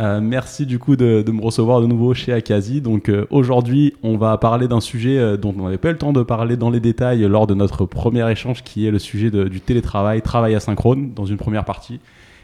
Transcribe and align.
Euh, 0.00 0.20
merci 0.20 0.66
du 0.66 0.80
coup 0.80 0.96
de, 0.96 1.24
me 1.30 1.40
recevoir 1.40 1.80
de 1.80 1.86
nouveau 1.86 2.14
chez 2.14 2.32
Akazi. 2.32 2.80
Donc 2.80 3.08
euh, 3.08 3.26
aujourd'hui, 3.30 3.94
on 4.02 4.16
va 4.16 4.36
parler 4.38 4.66
d'un 4.66 4.80
sujet 4.80 5.18
euh, 5.18 5.36
dont 5.36 5.54
on 5.56 5.64
n'avait 5.64 5.78
pas 5.78 5.88
eu 5.88 5.92
le 5.92 5.98
temps 5.98 6.12
de 6.12 6.22
parler 6.22 6.56
dans 6.56 6.70
les 6.70 6.80
détails 6.80 7.20
lors 7.22 7.46
de 7.46 7.54
notre 7.54 7.86
premier 7.86 8.28
échange, 8.30 8.64
qui 8.64 8.86
est 8.86 8.90
le 8.90 8.98
sujet 8.98 9.30
du 9.30 9.60
télétravail, 9.60 10.22
travail 10.22 10.54
asynchrone, 10.54 11.12
dans 11.14 11.26
une 11.26 11.36
première 11.36 11.64
partie. 11.64 12.00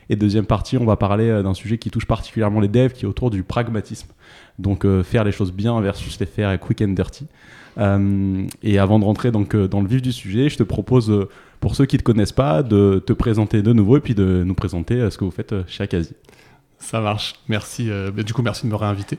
Et 0.08 0.16
deuxième 0.16 0.46
partie, 0.46 0.76
on 0.76 0.84
va 0.84 0.96
parler 0.96 1.42
d'un 1.42 1.54
sujet 1.54 1.78
qui 1.78 1.90
touche 1.90 2.06
particulièrement 2.06 2.58
les 2.58 2.68
devs, 2.68 2.92
qui 2.92 3.04
est 3.04 3.08
autour 3.08 3.30
du 3.30 3.44
pragmatisme. 3.44 4.08
Donc 4.58 4.84
faire 5.04 5.22
les 5.22 5.30
choses 5.30 5.52
bien 5.52 5.80
versus 5.80 6.18
les 6.18 6.26
faire 6.26 6.58
quick 6.58 6.82
and 6.82 6.94
dirty. 6.94 7.26
et 8.64 8.78
avant 8.80 8.98
de 8.98 9.04
rentrer 9.04 9.30
donc 9.30 9.54
dans 9.54 9.80
le 9.80 9.86
vif 9.86 10.02
du 10.02 10.10
sujet, 10.10 10.48
je 10.48 10.58
te 10.58 10.64
propose, 10.64 11.28
pour 11.60 11.76
ceux 11.76 11.86
qui 11.86 11.94
ne 11.94 12.00
te 12.00 12.04
connaissent 12.04 12.32
pas, 12.32 12.64
de 12.64 13.00
te 13.06 13.12
présenter 13.12 13.62
de 13.62 13.72
nouveau 13.72 13.98
et 13.98 14.00
puis 14.00 14.16
de 14.16 14.42
nous 14.44 14.54
présenter 14.54 15.08
ce 15.10 15.16
que 15.16 15.24
vous 15.24 15.30
faites 15.30 15.54
chez 15.68 15.84
Akazi. 15.84 16.14
Ça 16.80 17.00
marche. 17.00 17.34
Merci. 17.48 17.90
Euh, 17.90 18.10
bah, 18.10 18.22
du 18.22 18.32
coup, 18.32 18.42
merci 18.42 18.66
de 18.66 18.70
me 18.70 18.74
réinviter. 18.74 19.18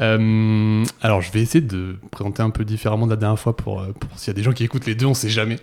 Euh, 0.00 0.84
alors, 1.02 1.20
je 1.20 1.32
vais 1.32 1.42
essayer 1.42 1.60
de 1.60 1.96
présenter 2.10 2.42
un 2.42 2.50
peu 2.50 2.64
différemment 2.64 3.06
de 3.06 3.10
la 3.10 3.16
dernière 3.16 3.38
fois 3.38 3.56
pour, 3.56 3.80
euh, 3.80 3.92
s'il 4.14 4.28
y 4.28 4.30
a 4.30 4.34
des 4.34 4.42
gens 4.42 4.52
qui 4.52 4.64
écoutent 4.64 4.86
les 4.86 4.94
deux, 4.94 5.06
on 5.06 5.14
sait 5.14 5.28
jamais. 5.28 5.58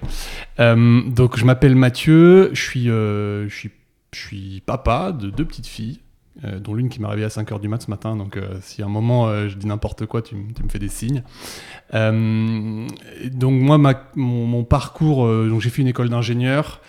donc, 0.60 1.38
je 1.38 1.46
m'appelle 1.46 1.76
Mathieu. 1.76 2.52
Je 2.54 2.62
suis, 2.62 2.86
je 2.86 3.48
suis, 3.50 3.72
je 4.12 4.20
suis 4.20 4.62
papa 4.66 5.12
de 5.12 5.30
deux 5.30 5.46
petites 5.46 5.68
filles. 5.68 6.02
dont 6.60 6.74
l'une 6.74 6.90
qui 6.90 7.00
m'a 7.00 7.10
réveillé 7.10 7.26
à 7.26 7.30
5h 7.30 7.60
du 7.62 7.68
mat 7.68 7.82
ce 7.82 7.90
matin, 7.90 8.16
donc 8.18 8.40
si 8.62 8.82
à 8.82 8.86
un 8.86 8.90
moment 8.90 9.48
je 9.48 9.56
dis 9.56 9.68
n'importe 9.68 10.08
quoi, 10.08 10.22
tu, 10.22 10.36
me 10.36 10.70
fais 10.70 10.80
des 10.80 10.90
signes. 10.90 11.24
donc 11.94 13.62
moi, 13.62 13.78
mon, 14.16 14.64
parcours, 14.64 15.28
donc 15.28 15.62
j'ai 15.62 15.70
fait 15.70 15.84
une 15.84 15.88
école 15.88 16.10
d'ingénieur, 16.10 16.82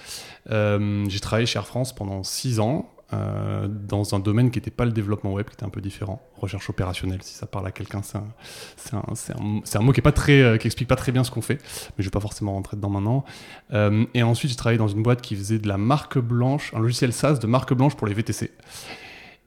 j'ai 0.50 1.20
travaillé 1.20 1.46
chez 1.46 1.58
Air 1.58 1.66
France 1.66 1.94
pendant 1.94 2.22
6 2.22 2.58
ans, 2.60 2.93
euh, 3.12 3.68
dans 3.68 4.14
un 4.14 4.18
domaine 4.18 4.50
qui 4.50 4.58
n'était 4.58 4.70
pas 4.70 4.84
le 4.84 4.90
développement 4.90 5.32
web, 5.32 5.46
qui 5.46 5.54
était 5.54 5.64
un 5.64 5.68
peu 5.68 5.80
différent. 5.80 6.22
Recherche 6.36 6.70
opérationnelle, 6.70 7.22
si 7.22 7.34
ça 7.34 7.46
parle 7.46 7.66
à 7.66 7.70
quelqu'un, 7.70 8.00
c'est 8.02 8.16
un, 8.16 9.80
mot 9.82 9.92
qui, 9.92 10.00
très, 10.00 10.40
euh, 10.40 10.58
pas 10.88 10.96
très 10.96 11.12
bien 11.12 11.22
ce 11.22 11.30
qu'on 11.30 11.42
fait, 11.42 11.54
mais 11.56 11.98
je 11.98 12.02
ne 12.02 12.04
vais 12.04 12.10
pas 12.10 12.20
forcément 12.20 12.52
rentrer 12.52 12.76
dedans 12.76 12.90
maintenant. 12.90 13.24
Euh, 13.72 14.06
et 14.14 14.22
ensuite, 14.22 14.50
j'ai 14.50 14.56
travaillé 14.56 14.78
dans 14.78 14.88
une 14.88 15.02
boîte 15.02 15.20
qui 15.20 15.36
faisait 15.36 15.58
de 15.58 15.68
la 15.68 15.76
marque 15.76 16.18
blanche, 16.18 16.72
un 16.74 16.80
logiciel 16.80 17.12
SaaS 17.12 17.34
de 17.34 17.46
marque 17.46 17.74
blanche 17.74 17.94
pour 17.94 18.06
les 18.06 18.14
VTC. 18.14 18.50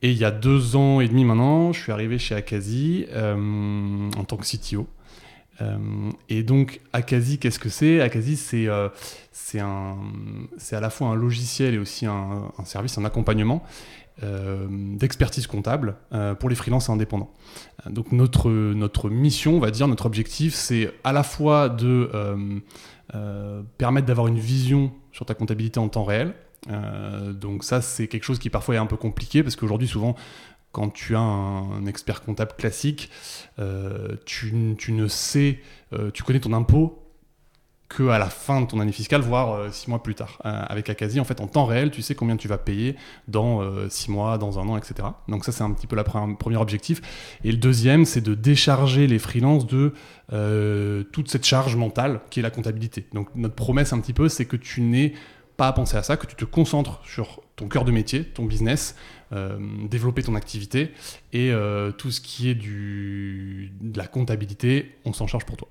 Et 0.03 0.11
il 0.11 0.17
y 0.17 0.25
a 0.25 0.31
deux 0.31 0.75
ans 0.75 1.02
et 1.02 1.08
demi 1.08 1.25
maintenant, 1.25 1.73
je 1.73 1.81
suis 1.81 1.91
arrivé 1.91 2.19
chez 2.19 2.35
Akazi 2.35 3.08
en 3.16 4.23
tant 4.25 4.38
que 4.38 4.45
CTO. 4.45 4.88
Euh, 5.61 6.11
et 6.30 6.44
donc, 6.44 6.81
Akazi, 6.94 7.38
qu'est-ce 7.38 7.59
que 7.59 7.69
c'est? 7.69 8.02
Akazi, 8.02 8.38
c'est 8.38 8.67
euh, 8.67 8.89
à 9.59 10.80
la 10.80 10.89
fois 10.89 11.08
un 11.08 11.16
logiciel 11.16 11.73
et 11.73 11.77
aussi 11.77 12.05
un, 12.05 12.52
service, 12.66 12.97
un 12.97 13.05
accompagnement 13.05 13.63
euh, 14.23 14.67
d'expertise 14.69 15.47
comptable 15.47 15.95
pour 16.39 16.50
les 16.50 16.55
freelances 16.55 16.89
indépendants. 16.89 17.31
Donc 17.89 18.11
notre, 18.11 18.50
notre 18.50 19.09
mission, 19.09 19.56
on 19.56 19.59
va 19.59 19.72
dire, 19.72 19.88
notre 19.88 20.06
objectif, 20.06 20.53
c'est 20.53 20.91
à 21.03 21.13
la 21.13 21.23
fois 21.23 21.69
de 21.69 22.09
permettre 23.78 24.07
d'avoir 24.07 24.28
une 24.28 24.40
vision 24.40 24.91
sur 25.12 25.25
ta 25.25 25.34
comptabilité 25.34 25.79
en 25.79 25.88
temps 25.88 26.03
réel. 26.03 26.34
donc 27.34 27.63
ça, 27.63 27.81
c'est 27.81 28.07
quelque 28.07 28.23
chose 28.23 28.40
qui 28.40 28.50
parfois 28.50 28.75
est 28.75 28.79
un 28.79 28.85
peu 28.85 28.97
compliqué 28.97 29.44
parce 29.44 29.56
qu'aujourd'hui, 29.56 29.88
souvent, 29.88 30.16
quand 30.72 30.89
tu 30.89 31.16
as 31.16 31.19
un, 31.19 31.85
expert 31.85 32.22
comptable 32.22 32.51
classique, 32.57 33.09
euh, 33.59 34.16
tu, 34.25 34.53
ne 34.53 35.07
sais, 35.07 35.59
euh, 35.94 36.11
tu 36.11 36.23
connais 36.23 36.39
ton 36.39 36.53
impôt 36.53 37.03
que 37.89 38.09
à 38.09 38.19
la 38.19 38.29
fin 38.29 38.59
de 38.59 38.67
ton 38.67 38.81
année 38.81 38.91
fiscale, 38.91 39.22
voire 39.22 39.53
euh, 39.53 39.72
six 39.72 39.89
mois 39.89 40.03
plus 40.03 40.13
tard. 40.13 40.39
avec 40.44 40.89
Akazi, 40.89 41.22
en 41.22 41.23
fait, 41.23 41.39
en 41.39 41.47
temps 41.47 41.66
réel, 41.66 41.89
tu 41.89 42.01
sais 42.01 42.16
combien 42.16 42.35
tu 42.35 42.50
vas 42.50 42.57
payer 42.57 42.97
dans 43.29 43.61
six 43.89 44.11
mois, 44.11 44.38
dans 44.38 44.59
un 44.59 44.67
an, 44.67 44.78
etc. 44.78 45.07
Donc 45.29 45.45
ça, 45.45 45.51
c'est 45.51 45.63
un 45.63 45.72
petit 45.72 45.88
peu 45.88 45.95
le 45.95 46.03
premier 46.35 46.57
objectif. 46.57 47.01
Et 47.44 47.51
le 47.51 47.57
deuxième, 47.57 48.03
c'est 48.03 48.22
de 48.22 48.35
décharger 48.35 49.07
les 49.07 49.19
freelances 49.19 49.66
de 49.66 49.94
toute 51.13 51.31
cette 51.31 51.45
charge 51.45 51.78
mentale 51.78 52.19
qui 52.29 52.41
est 52.41 52.44
la 52.44 52.51
comptabilité. 52.51 53.07
Donc 53.13 53.29
notre 53.35 53.55
promesse 53.55 53.94
un 53.94 53.99
petit 54.01 54.13
peu, 54.13 54.28
c'est 54.28 54.45
que 54.45 54.57
tu 54.57 54.81
n'es 54.81 55.13
pas 55.57 55.67
à 55.67 55.73
penser 55.73 55.97
à 55.97 56.03
ça, 56.03 56.17
que 56.17 56.28
tu 56.28 56.35
te 56.35 56.45
concentres 56.45 57.01
sur 57.03 57.41
ton 57.55 57.67
cœur 57.67 57.84
de 57.84 57.91
métier, 57.91 58.23
ton 58.23 58.45
business, 58.45 58.95
développer 59.32 60.24
ton 60.24 60.36
activité 60.36 60.92
et 61.34 61.52
euh, 61.52 61.92
tout 61.92 62.12
ce 62.12 62.22
qui 62.22 62.50
est 62.50 62.56
du, 62.56 63.72
de 63.82 63.98
la 63.98 64.08
comptabilité, 64.08 64.92
on 65.06 65.12
s'en 65.14 65.28
charge 65.28 65.46
pour 65.46 65.58
toi. 65.58 65.68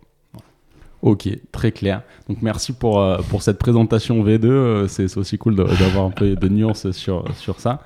Ok, 1.03 1.28
très 1.53 1.72
clair. 1.72 2.03
Donc 2.28 2.43
merci 2.43 2.72
pour, 2.72 3.00
euh, 3.00 3.19
pour 3.31 3.43
cette 3.43 3.59
présentation 3.59 4.22
V2. 4.25 4.89
C'est 4.89 5.17
aussi 5.17 5.39
cool 5.39 5.56
d'avoir 5.56 6.06
un 6.06 6.11
peu 6.11 6.34
de 6.34 6.49
nuances 6.49 6.91
sur, 6.91 7.25
sur 7.34 7.61
ça. 7.61 7.81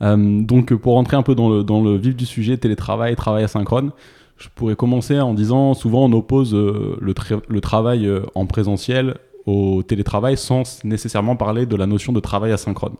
donc 0.00 0.74
pour 0.74 0.94
rentrer 0.94 1.16
un 1.16 1.22
peu 1.22 1.34
dans 1.34 1.50
le, 1.50 1.64
dans 1.64 1.82
le 1.82 1.96
vif 1.96 2.16
du 2.16 2.26
sujet, 2.26 2.56
télétravail, 2.56 3.16
travail 3.16 3.44
asynchrone, 3.44 3.92
je 4.38 4.48
pourrais 4.54 4.76
commencer 4.76 5.20
en 5.20 5.34
disant 5.34 5.74
souvent 5.74 6.04
on 6.06 6.12
oppose 6.12 6.54
le 6.54 7.60
travail 7.60 8.10
en 8.34 8.46
présentiel 8.46 9.16
au 9.46 9.82
télétravail 9.82 10.36
sans 10.36 10.82
nécessairement 10.84 11.36
parler 11.36 11.66
de 11.66 11.76
la 11.76 11.86
notion 11.86 12.12
de 12.12 12.20
travail 12.20 12.52
asynchrone. 12.52 12.96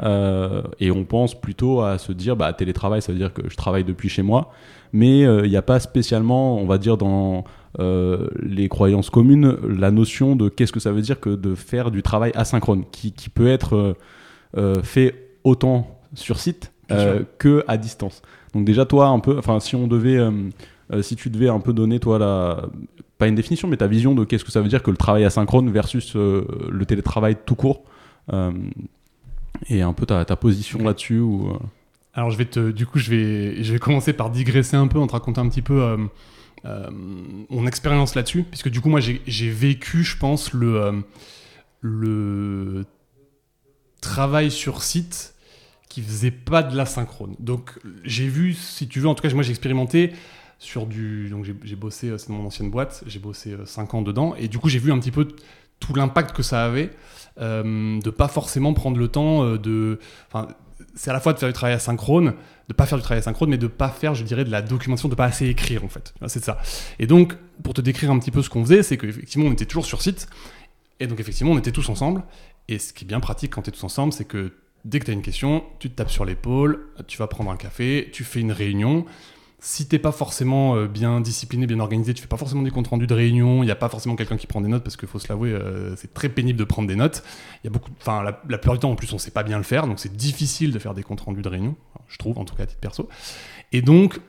Euh, 0.00 0.62
et 0.80 0.90
on 0.90 1.04
pense 1.04 1.40
plutôt 1.40 1.82
à 1.82 1.98
se 1.98 2.12
dire, 2.12 2.36
bah, 2.36 2.52
télétravail, 2.52 3.02
ça 3.02 3.12
veut 3.12 3.18
dire 3.18 3.32
que 3.32 3.42
je 3.48 3.56
travaille 3.56 3.84
depuis 3.84 4.08
chez 4.08 4.22
moi, 4.22 4.52
mais 4.92 5.24
euh, 5.24 5.44
il 5.44 5.50
n'y 5.50 5.56
a 5.56 5.62
pas 5.62 5.80
spécialement, 5.80 6.56
on 6.56 6.66
va 6.66 6.78
dire, 6.78 6.96
dans 6.96 7.44
euh, 7.78 8.28
les 8.42 8.68
croyances 8.68 9.10
communes, 9.10 9.56
la 9.68 9.90
notion 9.90 10.36
de 10.36 10.48
qu'est-ce 10.48 10.72
que 10.72 10.80
ça 10.80 10.92
veut 10.92 11.02
dire 11.02 11.20
que 11.20 11.30
de 11.30 11.54
faire 11.54 11.90
du 11.90 12.02
travail 12.02 12.32
asynchrone, 12.34 12.84
qui, 12.90 13.12
qui 13.12 13.28
peut 13.28 13.48
être 13.48 13.96
fait 14.82 15.36
autant 15.44 16.00
sur 16.14 16.38
site 16.38 16.72
que 17.38 17.64
à 17.68 17.76
distance. 17.76 18.22
Donc 18.54 18.64
déjà, 18.64 18.86
toi, 18.86 19.08
un 19.08 19.20
peu, 19.20 19.36
enfin, 19.38 19.60
si 19.60 19.76
on 19.76 19.86
devait, 19.86 20.18
si 21.02 21.16
tu 21.16 21.28
devais 21.30 21.48
un 21.48 21.60
peu 21.60 21.72
donner, 21.72 22.00
toi, 22.00 22.18
la, 22.18 22.62
pas 23.18 23.28
une 23.28 23.34
définition, 23.34 23.68
mais 23.68 23.76
ta 23.76 23.86
vision 23.86 24.14
de 24.14 24.24
qu'est-ce 24.24 24.44
que 24.44 24.50
ça 24.50 24.62
veut 24.62 24.68
dire 24.68 24.82
que 24.82 24.90
le 24.90 24.96
travail 24.96 25.24
asynchrone 25.24 25.70
versus 25.70 26.14
le 26.16 26.84
télétravail 26.86 27.36
tout 27.44 27.54
court 27.54 27.84
et 29.66 29.82
un 29.82 29.92
peu 29.92 30.06
ta, 30.06 30.24
position 30.36 30.80
là-dessus 30.80 31.20
euh, 31.20 31.52
Alors, 32.14 32.30
je 32.30 32.38
vais 32.38 32.44
te, 32.44 32.70
du 32.70 32.86
coup, 32.86 32.98
je 32.98 33.10
vais, 33.10 33.62
je 33.62 33.72
vais 33.72 33.78
commencer 33.78 34.12
par 34.12 34.30
digresser 34.30 34.76
un 34.76 34.86
peu, 34.86 34.98
en 34.98 35.06
te 35.06 35.12
raconter 35.12 35.40
un 35.40 35.48
petit 35.48 35.62
peu 35.62 35.82
euh, 35.82 35.96
euh, 36.64 36.88
mon 36.90 37.66
expérience 37.66 38.14
là-dessus, 38.14 38.44
puisque 38.44 38.68
du 38.68 38.80
coup, 38.80 38.88
moi, 38.88 39.00
j'ai 39.00 39.50
vécu, 39.50 40.04
je 40.04 40.16
pense, 40.16 40.52
le, 40.52 41.04
le 41.80 42.84
travail 44.00 44.50
sur 44.50 44.82
site 44.82 45.34
qui 45.88 46.02
faisait 46.02 46.30
pas 46.30 46.62
de 46.62 46.76
l'asynchrone. 46.76 47.34
Donc, 47.38 47.78
j'ai 48.04 48.28
vu, 48.28 48.54
si 48.54 48.88
tu 48.88 49.00
veux, 49.00 49.08
en 49.08 49.14
tout 49.14 49.22
cas, 49.22 49.32
moi, 49.34 49.42
j'ai 49.42 49.50
expérimenté 49.50 50.12
sur 50.58 50.86
du. 50.86 51.28
Donc, 51.30 51.46
j'ai 51.62 51.76
bossé, 51.76 52.12
c'est 52.18 52.28
mon 52.30 52.46
ancienne 52.46 52.70
boîte, 52.70 53.02
j'ai 53.06 53.18
bossé 53.18 53.56
5 53.64 53.94
ans 53.94 54.02
dedans, 54.02 54.34
et 54.36 54.48
du 54.48 54.58
coup, 54.58 54.68
j'ai 54.68 54.78
vu 54.78 54.92
un 54.92 54.98
petit 54.98 55.12
peu 55.12 55.28
tout 55.80 55.94
l'impact 55.94 56.34
que 56.36 56.42
ça 56.42 56.64
avait 56.64 56.90
euh, 57.40 58.00
de 58.00 58.10
pas 58.10 58.28
forcément 58.28 58.74
prendre 58.74 58.98
le 58.98 59.08
temps 59.08 59.44
euh, 59.44 59.58
de. 59.58 59.98
C'est 60.94 61.10
à 61.10 61.12
la 61.12 61.20
fois 61.20 61.32
de 61.32 61.38
faire 61.38 61.48
du 61.48 61.52
travail 61.52 61.74
asynchrone, 61.74 62.34
de 62.68 62.74
pas 62.74 62.86
faire 62.86 62.98
du 62.98 63.04
travail 63.04 63.20
asynchrone, 63.20 63.50
mais 63.50 63.58
de 63.58 63.68
pas 63.68 63.88
faire, 63.88 64.14
je 64.14 64.24
dirais, 64.24 64.44
de 64.44 64.50
la 64.50 64.62
documentation, 64.62 65.08
de 65.08 65.14
pas 65.14 65.26
assez 65.26 65.46
écrire 65.46 65.84
en 65.84 65.88
fait. 65.88 66.14
C'est 66.26 66.42
ça. 66.42 66.58
Et 66.98 67.06
donc, 67.06 67.36
pour 67.62 67.74
te 67.74 67.80
décrire 67.80 68.10
un 68.10 68.18
petit 68.18 68.32
peu 68.32 68.42
ce 68.42 68.50
qu'on 68.50 68.64
faisait, 68.64 68.82
c'est 68.82 68.96
qu'effectivement, 68.96 69.46
on 69.46 69.52
était 69.52 69.66
toujours 69.66 69.86
sur 69.86 70.02
site, 70.02 70.28
et 70.98 71.06
donc 71.06 71.20
effectivement, 71.20 71.52
on 71.52 71.58
était 71.58 71.72
tous 71.72 71.88
ensemble. 71.88 72.22
Et 72.68 72.78
ce 72.78 72.92
qui 72.92 73.04
est 73.04 73.06
bien 73.06 73.20
pratique 73.20 73.52
quand 73.54 73.62
tu 73.62 73.70
es 73.70 73.72
tous 73.72 73.84
ensemble, 73.84 74.12
c'est 74.12 74.24
que 74.24 74.52
dès 74.84 74.98
que 74.98 75.04
tu 75.04 75.10
as 75.10 75.14
une 75.14 75.22
question, 75.22 75.62
tu 75.78 75.90
te 75.90 75.94
tapes 75.94 76.10
sur 76.10 76.24
l'épaule, 76.24 76.86
tu 77.06 77.18
vas 77.18 77.28
prendre 77.28 77.50
un 77.50 77.56
café, 77.56 78.10
tu 78.12 78.24
fais 78.24 78.40
une 78.40 78.52
réunion 78.52 79.04
si 79.60 79.88
t'es 79.88 79.98
pas 79.98 80.12
forcément 80.12 80.76
euh, 80.76 80.86
bien 80.86 81.20
discipliné, 81.20 81.66
bien 81.66 81.80
organisé, 81.80 82.14
tu 82.14 82.22
fais 82.22 82.28
pas 82.28 82.36
forcément 82.36 82.62
des 82.62 82.70
comptes 82.70 82.88
rendus 82.88 83.08
de 83.08 83.14
réunion, 83.14 83.62
il 83.62 83.66
n'y 83.66 83.72
a 83.72 83.76
pas 83.76 83.88
forcément 83.88 84.14
quelqu'un 84.14 84.36
qui 84.36 84.46
prend 84.46 84.60
des 84.60 84.68
notes 84.68 84.84
parce 84.84 84.96
qu'il 84.96 85.08
faut 85.08 85.18
se 85.18 85.28
l'avouer, 85.28 85.50
euh, 85.50 85.96
c'est 85.96 86.14
très 86.14 86.28
pénible 86.28 86.58
de 86.58 86.64
prendre 86.64 86.86
des 86.86 86.94
notes. 86.94 87.24
Il 87.62 87.66
y 87.66 87.68
a 87.68 87.70
beaucoup, 87.70 87.90
enfin 88.00 88.22
la, 88.22 88.32
plupart 88.32 88.74
du 88.74 88.80
temps 88.80 88.90
en 88.90 88.94
plus 88.94 89.12
on 89.12 89.18
sait 89.18 89.32
pas 89.32 89.42
bien 89.42 89.56
le 89.56 89.64
faire, 89.64 89.86
donc 89.86 89.98
c'est 89.98 90.14
difficile 90.14 90.72
de 90.72 90.78
faire 90.78 90.94
des 90.94 91.02
comptes 91.02 91.22
rendus 91.22 91.42
de 91.42 91.48
réunion, 91.48 91.74
je 92.06 92.18
trouve 92.18 92.38
en 92.38 92.44
tout 92.44 92.54
cas 92.54 92.62
à 92.62 92.66
titre 92.66 92.80
perso. 92.80 93.08
Et 93.72 93.82
donc 93.82 94.20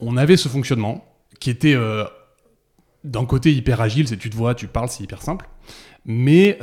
on 0.00 0.16
avait 0.16 0.36
ce 0.36 0.48
fonctionnement 0.48 1.04
qui 1.38 1.50
était 1.50 1.74
euh, 1.74 2.04
d'un 3.04 3.26
côté 3.26 3.52
hyper 3.54 3.80
agile, 3.80 4.08
c'est 4.08 4.16
tu 4.16 4.28
te 4.28 4.36
vois, 4.36 4.56
tu 4.56 4.66
parles, 4.66 4.88
c'est 4.88 5.04
hyper 5.04 5.22
simple, 5.22 5.48
mais 6.04 6.58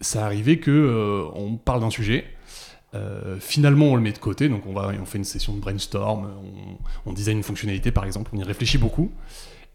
ça 0.00 0.24
arrivait 0.24 0.58
que 0.58 1.28
on 1.34 1.56
parle 1.56 1.80
d'un 1.80 1.90
sujet 1.90 2.24
Euh, 2.94 3.36
finalement, 3.40 3.86
on 3.86 3.96
le 3.96 4.02
met 4.02 4.12
de 4.12 4.18
côté, 4.18 4.48
donc 4.48 4.66
on, 4.66 4.72
va, 4.72 4.92
on 5.00 5.04
fait 5.04 5.18
une 5.18 5.24
session 5.24 5.54
de 5.54 5.60
brainstorm, 5.60 6.30
on, 7.06 7.10
on 7.10 7.12
design 7.12 7.38
une 7.38 7.42
fonctionnalité 7.42 7.90
par 7.90 8.04
exemple, 8.04 8.30
on 8.34 8.38
y 8.38 8.44
réfléchit 8.44 8.78
beaucoup. 8.78 9.10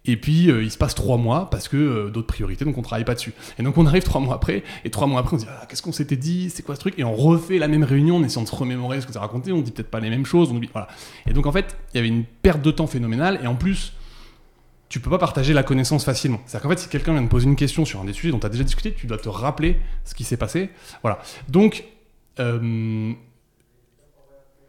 Et 0.05 0.15
puis 0.15 0.49
euh, 0.49 0.63
il 0.63 0.71
se 0.71 0.77
passe 0.77 0.95
trois 0.95 1.17
mois 1.17 1.49
parce 1.49 1.67
que 1.67 1.75
euh, 1.75 2.09
d'autres 2.09 2.27
priorités, 2.27 2.63
donc 2.63 2.77
on 2.77 2.81
travaille 2.81 3.03
pas 3.03 3.15
dessus. 3.15 3.33
Et 3.57 3.63
donc 3.63 3.77
on 3.77 3.85
arrive 3.85 4.03
trois 4.03 4.21
mois 4.21 4.35
après, 4.35 4.63
et 4.85 4.89
trois 4.89 5.07
mois 5.07 5.19
après 5.19 5.35
on 5.35 5.39
se 5.39 5.43
dit 5.43 5.51
ah, 5.51 5.65
qu'est-ce 5.67 5.81
qu'on 5.81 5.91
s'était 5.91 6.15
dit, 6.15 6.49
c'est 6.49 6.63
quoi 6.63 6.75
ce 6.75 6.79
truc, 6.79 6.93
et 6.97 7.03
on 7.03 7.13
refait 7.13 7.57
la 7.57 7.67
même 7.67 7.83
réunion 7.83 8.15
en 8.15 8.23
essayant 8.23 8.43
de 8.43 8.47
se 8.47 8.55
remémorer 8.55 9.01
ce 9.01 9.07
qu'on 9.07 9.13
s'est 9.13 9.19
raconté, 9.19 9.51
on 9.51 9.61
dit 9.61 9.71
peut-être 9.71 9.91
pas 9.91 9.99
les 9.99 10.09
mêmes 10.09 10.25
choses, 10.25 10.51
on 10.51 10.55
oublie, 10.55 10.69
voilà. 10.71 10.87
Et 11.27 11.33
donc 11.33 11.45
en 11.45 11.51
fait 11.51 11.77
il 11.93 11.97
y 11.97 11.99
avait 11.99 12.07
une 12.07 12.23
perte 12.23 12.61
de 12.61 12.71
temps 12.71 12.87
phénoménale, 12.87 13.39
et 13.43 13.47
en 13.47 13.55
plus 13.55 13.93
tu 14.87 14.99
peux 14.99 15.09
pas 15.09 15.19
partager 15.19 15.53
la 15.53 15.63
connaissance 15.63 16.03
facilement. 16.03 16.39
C'est-à-dire 16.45 16.63
qu'en 16.63 16.69
fait, 16.69 16.79
si 16.79 16.89
quelqu'un 16.89 17.13
vient 17.13 17.23
te 17.23 17.29
poser 17.29 17.45
une 17.45 17.55
question 17.55 17.85
sur 17.85 18.01
un 18.01 18.05
des 18.05 18.13
sujets 18.13 18.31
dont 18.31 18.39
tu 18.39 18.47
as 18.47 18.49
déjà 18.49 18.63
discuté, 18.63 18.91
tu 18.91 19.05
dois 19.05 19.19
te 19.19 19.29
rappeler 19.29 19.77
ce 20.03 20.15
qui 20.15 20.23
s'est 20.23 20.35
passé. 20.35 20.71
Voilà. 21.03 21.19
Donc, 21.47 21.83
euh, 22.39 23.11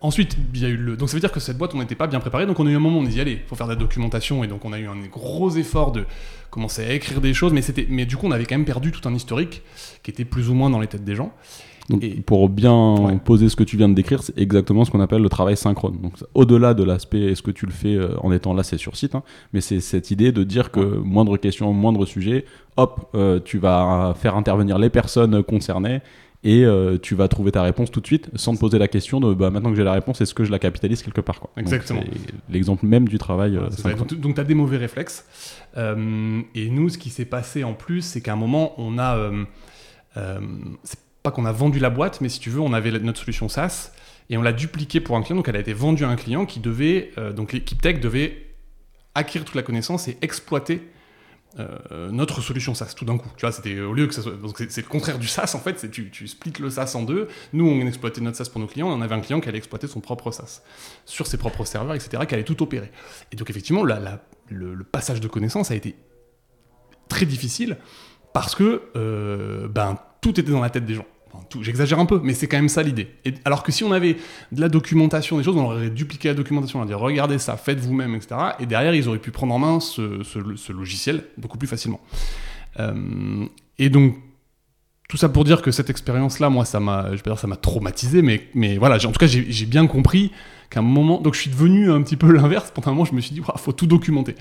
ensuite, 0.01 0.37
il 0.55 0.61
y 0.61 0.65
a 0.65 0.69
eu 0.69 0.77
le. 0.77 0.97
Donc, 0.97 1.09
ça 1.09 1.15
veut 1.17 1.21
dire 1.21 1.33
que 1.33 1.41
cette 1.41 1.59
boîte, 1.59 1.75
on 1.75 1.79
n'était 1.79 1.95
pas 1.95 2.07
bien 2.07 2.21
préparé. 2.21 2.47
Donc, 2.47 2.59
on 2.61 2.67
a 2.67 2.71
eu 2.71 2.77
un 2.77 2.81
moment 2.81 2.99
où 2.99 3.03
on 3.03 3.05
dit, 3.05 3.21
allez, 3.21 3.33
il 3.33 3.47
faut 3.49 3.55
faire 3.57 3.67
de 3.67 3.73
la 3.73 3.79
documentation. 3.79 4.43
Et 4.45 4.47
donc, 4.47 4.65
on 4.65 4.73
a 4.73 4.79
eu 4.79 4.87
un 4.87 4.97
gros 5.11 5.51
effort 5.57 5.93
de 5.93 6.05
commencer 6.51 6.83
à 6.85 6.93
écrire 6.93 7.21
des 7.21 7.35
choses. 7.35 7.53
Mais, 7.53 7.63
c'était... 7.63 7.87
mais 7.89 8.07
du 8.07 8.17
coup, 8.17 8.27
on 8.27 8.31
avait 8.33 8.45
quand 8.45 8.57
même 8.57 8.65
perdu 8.65 8.91
tout 8.93 9.07
un 9.09 9.15
historique 9.15 9.63
qui 10.03 10.11
était 10.11 10.25
plus 10.25 10.49
ou 10.51 10.55
moins 10.55 10.71
dans 10.71 10.81
les 10.81 10.87
têtes 10.87 11.05
des 11.05 11.15
gens. 11.15 11.33
Donc, 11.89 12.05
Et- 12.05 12.11
pour 12.21 12.49
bien 12.49 12.95
Ouais. 13.01 13.17
poser 13.19 13.49
ce 13.49 13.57
que 13.57 13.65
tu 13.65 13.77
viens 13.77 13.89
de 13.89 13.95
décrire, 13.95 14.23
c'est 14.23 14.39
exactement 14.39 14.85
ce 14.85 14.93
qu'on 14.93 15.01
appelle 15.01 15.23
le 15.23 15.29
travail 15.29 15.57
synchrone. 15.57 15.99
Donc, 16.01 16.13
au-delà 16.35 16.73
de 16.73 16.85
l'aspect 16.85 17.33
est-ce 17.33 17.43
que 17.43 17.51
tu 17.51 17.67
le 17.67 17.73
fais 17.73 17.95
euh, 17.97 18.15
en 18.21 18.31
étant 18.31 18.55
là, 18.55 18.63
c'est 18.63 18.79
sur 18.79 18.97
site, 18.97 19.17
hein, 19.17 19.25
mais 19.53 19.61
c'est 19.61 19.81
cette 19.81 20.13
idée 20.13 20.31
de 20.31 20.45
dire 20.45 20.71
que 20.71 20.79
moindre 20.81 21.37
question, 21.37 21.73
moindre 21.73 22.07
sujet, 22.07 22.45
hop, 22.77 23.11
euh, 23.17 23.41
tu 23.45 23.59
vas 23.59 24.15
faire 24.17 24.37
intervenir 24.37 24.79
les 24.79 24.89
personnes 24.91 25.43
concernées 25.43 26.01
et 26.43 26.65
euh, 26.65 26.97
tu 26.97 27.15
vas 27.15 27.29
trouver 27.29 27.53
ta 27.53 27.63
réponse 27.63 27.91
tout 27.91 28.01
de 28.01 28.07
suite 28.07 28.31
sans 28.35 28.55
te 28.55 28.61
poser 28.61 28.79
la 28.79 28.89
question 28.89 29.21
de 29.21 29.35
bah, 29.35 29.51
maintenant 29.51 29.71
que 29.71 29.77
j'ai 29.77 29.85
la 29.85 29.93
réponse, 29.93 30.21
est-ce 30.23 30.33
que 30.33 30.45
je 30.45 30.51
la 30.51 30.59
capitalise 30.59 31.03
quelque 31.03 31.21
part 31.21 31.39
quoi. 31.39 31.51
Exactement. 31.57 32.03
L'exemple 32.49 32.87
même 32.87 33.09
du 33.09 33.19
travail 33.19 33.57
euh, 33.57 33.71
synchrone. 33.71 34.07
Donc, 34.19 34.37
tu 34.37 34.41
as 34.41 34.45
des 34.45 34.55
mauvais 34.55 34.79
réflexes. 34.79 35.27
Euh, 35.77 36.41
et 36.55 36.71
nous, 36.71 36.89
ce 36.89 36.97
qui 36.97 37.11
s'est 37.11 37.27
passé 37.27 37.63
en 37.63 37.75
plus, 37.75 38.01
c'est 38.01 38.23
qu'à 38.23 38.33
un 38.33 38.37
moment, 38.37 38.73
on 38.79 38.99
a. 38.99 39.31
c'est 40.83 40.99
pas 41.23 41.31
qu'on 41.31 41.45
a 41.45 41.53
vendu 41.53 41.79
la 41.79 41.91
boîte, 41.91 42.23
mais 42.23 42.31
si 42.31 42.41
tu 42.41 42.49
veux, 42.49 42.61
on 42.61 42.73
avait 42.73 42.91
notre 42.91 43.21
solution 43.21 43.51
SaaS 43.51 43.93
et 44.31 44.39
on 44.39 44.43
l'a 44.43 44.55
dupliquée 44.55 45.01
pour 45.01 45.17
un 45.17 45.23
client. 45.23 45.37
Donc, 45.37 45.49
elle 45.49 45.57
a 45.57 45.61
été 45.61 45.75
vendue 45.75 46.05
à 46.05 46.09
un 46.09 46.17
client 46.17 46.47
qui 46.47 46.61
devait. 46.61 47.11
donc, 47.37 47.53
l'équipe 47.53 47.83
tech 47.83 48.01
devait 48.01 48.47
acquérir 49.15 49.45
toute 49.45 49.57
la 49.57 49.63
connaissance 49.63 50.09
et 50.09 50.17
exploiter. 50.23 50.81
Euh, 51.59 52.11
notre 52.11 52.41
solution 52.41 52.75
SaaS 52.75 52.95
tout 52.97 53.05
d'un 53.05 53.19
coup. 53.19 53.29
Tu 53.37 53.41
vois, 53.41 53.53
c'était 53.53 53.81
au 53.81 53.93
lieu 53.93 54.07
que 54.07 54.15
c'est 54.15 54.25
le 54.83 54.89
contraire 54.89 55.19
du 55.19 55.27
SaaS 55.27 55.53
en 55.55 55.59
fait, 55.59 55.91
tu, 55.91 56.11
tu 56.11 56.29
splits 56.29 56.53
le 56.61 56.71
SaaS 56.71 56.93
en 56.95 57.03
deux. 57.03 57.29
Nous, 57.53 57.67
on 57.67 57.87
exploitait 57.87 58.21
notre 58.21 58.37
SaaS 58.37 58.51
pour 58.51 58.61
nos 58.61 58.67
clients, 58.67 58.89
on 58.89 59.01
avait 59.01 59.15
un 59.15 59.21
client 59.21 59.41
qui 59.41 59.49
allait 59.49 59.59
exploiter 59.59 59.87
son 59.87 60.01
propre 60.01 60.31
SaaS 60.31 60.63
sur 61.07 61.27
ses 61.27 61.39
propres 61.39 61.65
serveurs, 61.65 61.95
etc., 61.95 62.25
qui 62.27 62.35
allait 62.35 62.45
tout 62.45 62.63
opérer. 62.63 62.91
Et 63.33 63.37
donc, 63.37 63.51
effectivement, 63.51 63.83
le 63.83 64.85
passage 64.85 65.21
de 65.21 65.29
connaissances 65.29 65.71
a 65.71 65.75
été 65.75 65.97
très 67.09 67.27
difficile 67.27 67.77
parce 68.33 68.55
que 68.55 68.83
euh, 68.97 69.69
ben, 69.69 69.99
tout 70.21 70.39
était 70.41 70.51
dans 70.51 70.61
la 70.61 70.71
tête 70.71 70.87
des 70.87 70.95
gens. 70.95 71.07
J'exagère 71.61 71.99
un 71.99 72.07
peu, 72.07 72.21
mais 72.23 72.35
c'est 72.35 72.47
quand 72.47 72.57
même 72.59 72.69
ça 72.69 72.83
l'idée. 72.83 73.09
Alors 73.45 73.63
que 73.63 73.73
si 73.73 73.85
on 73.85 73.93
avait 73.93 74.17
de 74.53 74.61
la 74.61 74.69
documentation, 74.69 75.37
des 75.39 75.45
choses, 75.45 75.57
on 75.57 75.65
aurait 75.65 75.91
dupliqué 75.91 76.29
la 76.29 76.35
documentation, 76.35 76.79
on 76.79 76.83
aurait 76.83 76.89
dit 76.89 76.95
regardez 76.95 77.39
ça, 77.39 77.57
faites 77.57 77.81
vous-même, 77.81 78.15
etc. 78.15 78.37
Et 78.61 78.67
derrière, 78.67 78.95
ils 78.95 79.09
auraient 79.09 79.19
pu 79.19 79.31
prendre 79.31 79.55
en 79.55 79.59
main 79.59 79.81
ce, 79.81 80.23
ce- 80.23 80.57
ce 80.57 80.73
logiciel 80.73 81.25
beaucoup 81.39 81.59
plus 81.59 81.69
facilement. 81.69 82.01
Euh, 82.79 83.45
et 83.79 83.89
donc, 83.91 84.17
tout 85.11 85.17
ça 85.17 85.29
pour 85.29 85.43
dire 85.43 85.61
que 85.61 85.73
cette 85.73 85.91
expérience-là, 85.91 86.51
moi, 86.51 86.65
ça 86.65 86.79
m'a, 86.79 87.07
je 87.11 87.17
vais 87.17 87.23
dire 87.25 87.37
ça 87.37 87.49
m'a 87.49 87.57
traumatisé, 87.57 88.23
mais, 88.23 88.47
mais 88.55 88.79
voilà, 88.79 88.95
en 88.95 89.11
tout 89.11 89.19
cas, 89.19 89.27
j'ai 89.27 89.67
bien 89.67 89.89
compris 89.89 90.31
qu'à 90.71 90.79
un 90.79 90.85
moment, 90.85 91.21
donc 91.21 91.35
je 91.35 91.41
suis 91.41 91.51
devenu 91.51 91.91
un 91.91 92.01
petit 92.03 92.15
peu 92.15 92.31
l'inverse. 92.33 92.71
Pendant 92.73 92.91
un 92.91 92.91
moment, 92.93 93.05
je 93.05 93.17
me 93.17 93.21
suis 93.21 93.35
dit, 93.35 93.41
il 93.45 93.61
faut 93.61 93.73
tout 93.73 93.89
documenter. 93.89 94.37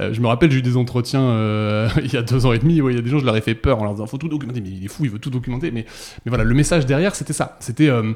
Euh, 0.00 0.14
je 0.14 0.20
me 0.20 0.28
rappelle, 0.28 0.52
j'ai 0.52 0.60
eu 0.60 0.62
des 0.62 0.76
entretiens 0.76 1.22
euh, 1.22 1.88
il 2.04 2.12
y 2.12 2.16
a 2.16 2.22
deux 2.22 2.46
ans 2.46 2.52
et 2.52 2.60
demi, 2.60 2.80
où 2.80 2.88
il 2.88 2.94
y 2.94 2.98
a 3.00 3.02
des 3.02 3.10
gens, 3.10 3.18
je 3.18 3.24
leur 3.24 3.36
ai 3.36 3.40
fait 3.40 3.56
peur 3.56 3.80
en 3.80 3.84
leur 3.84 3.94
disant, 3.94 4.06
faut 4.06 4.16
tout 4.16 4.28
documenter, 4.28 4.60
mais 4.60 4.68
il 4.68 4.84
est 4.84 4.88
fou, 4.88 5.04
il 5.04 5.10
veut 5.10 5.18
tout 5.18 5.30
documenter. 5.30 5.72
Mais, 5.72 5.86
mais 6.24 6.28
voilà, 6.30 6.44
le 6.44 6.54
message 6.54 6.86
derrière, 6.86 7.16
c'était 7.16 7.32
ça. 7.32 7.56
C'était, 7.58 7.88
euh, 7.88 8.12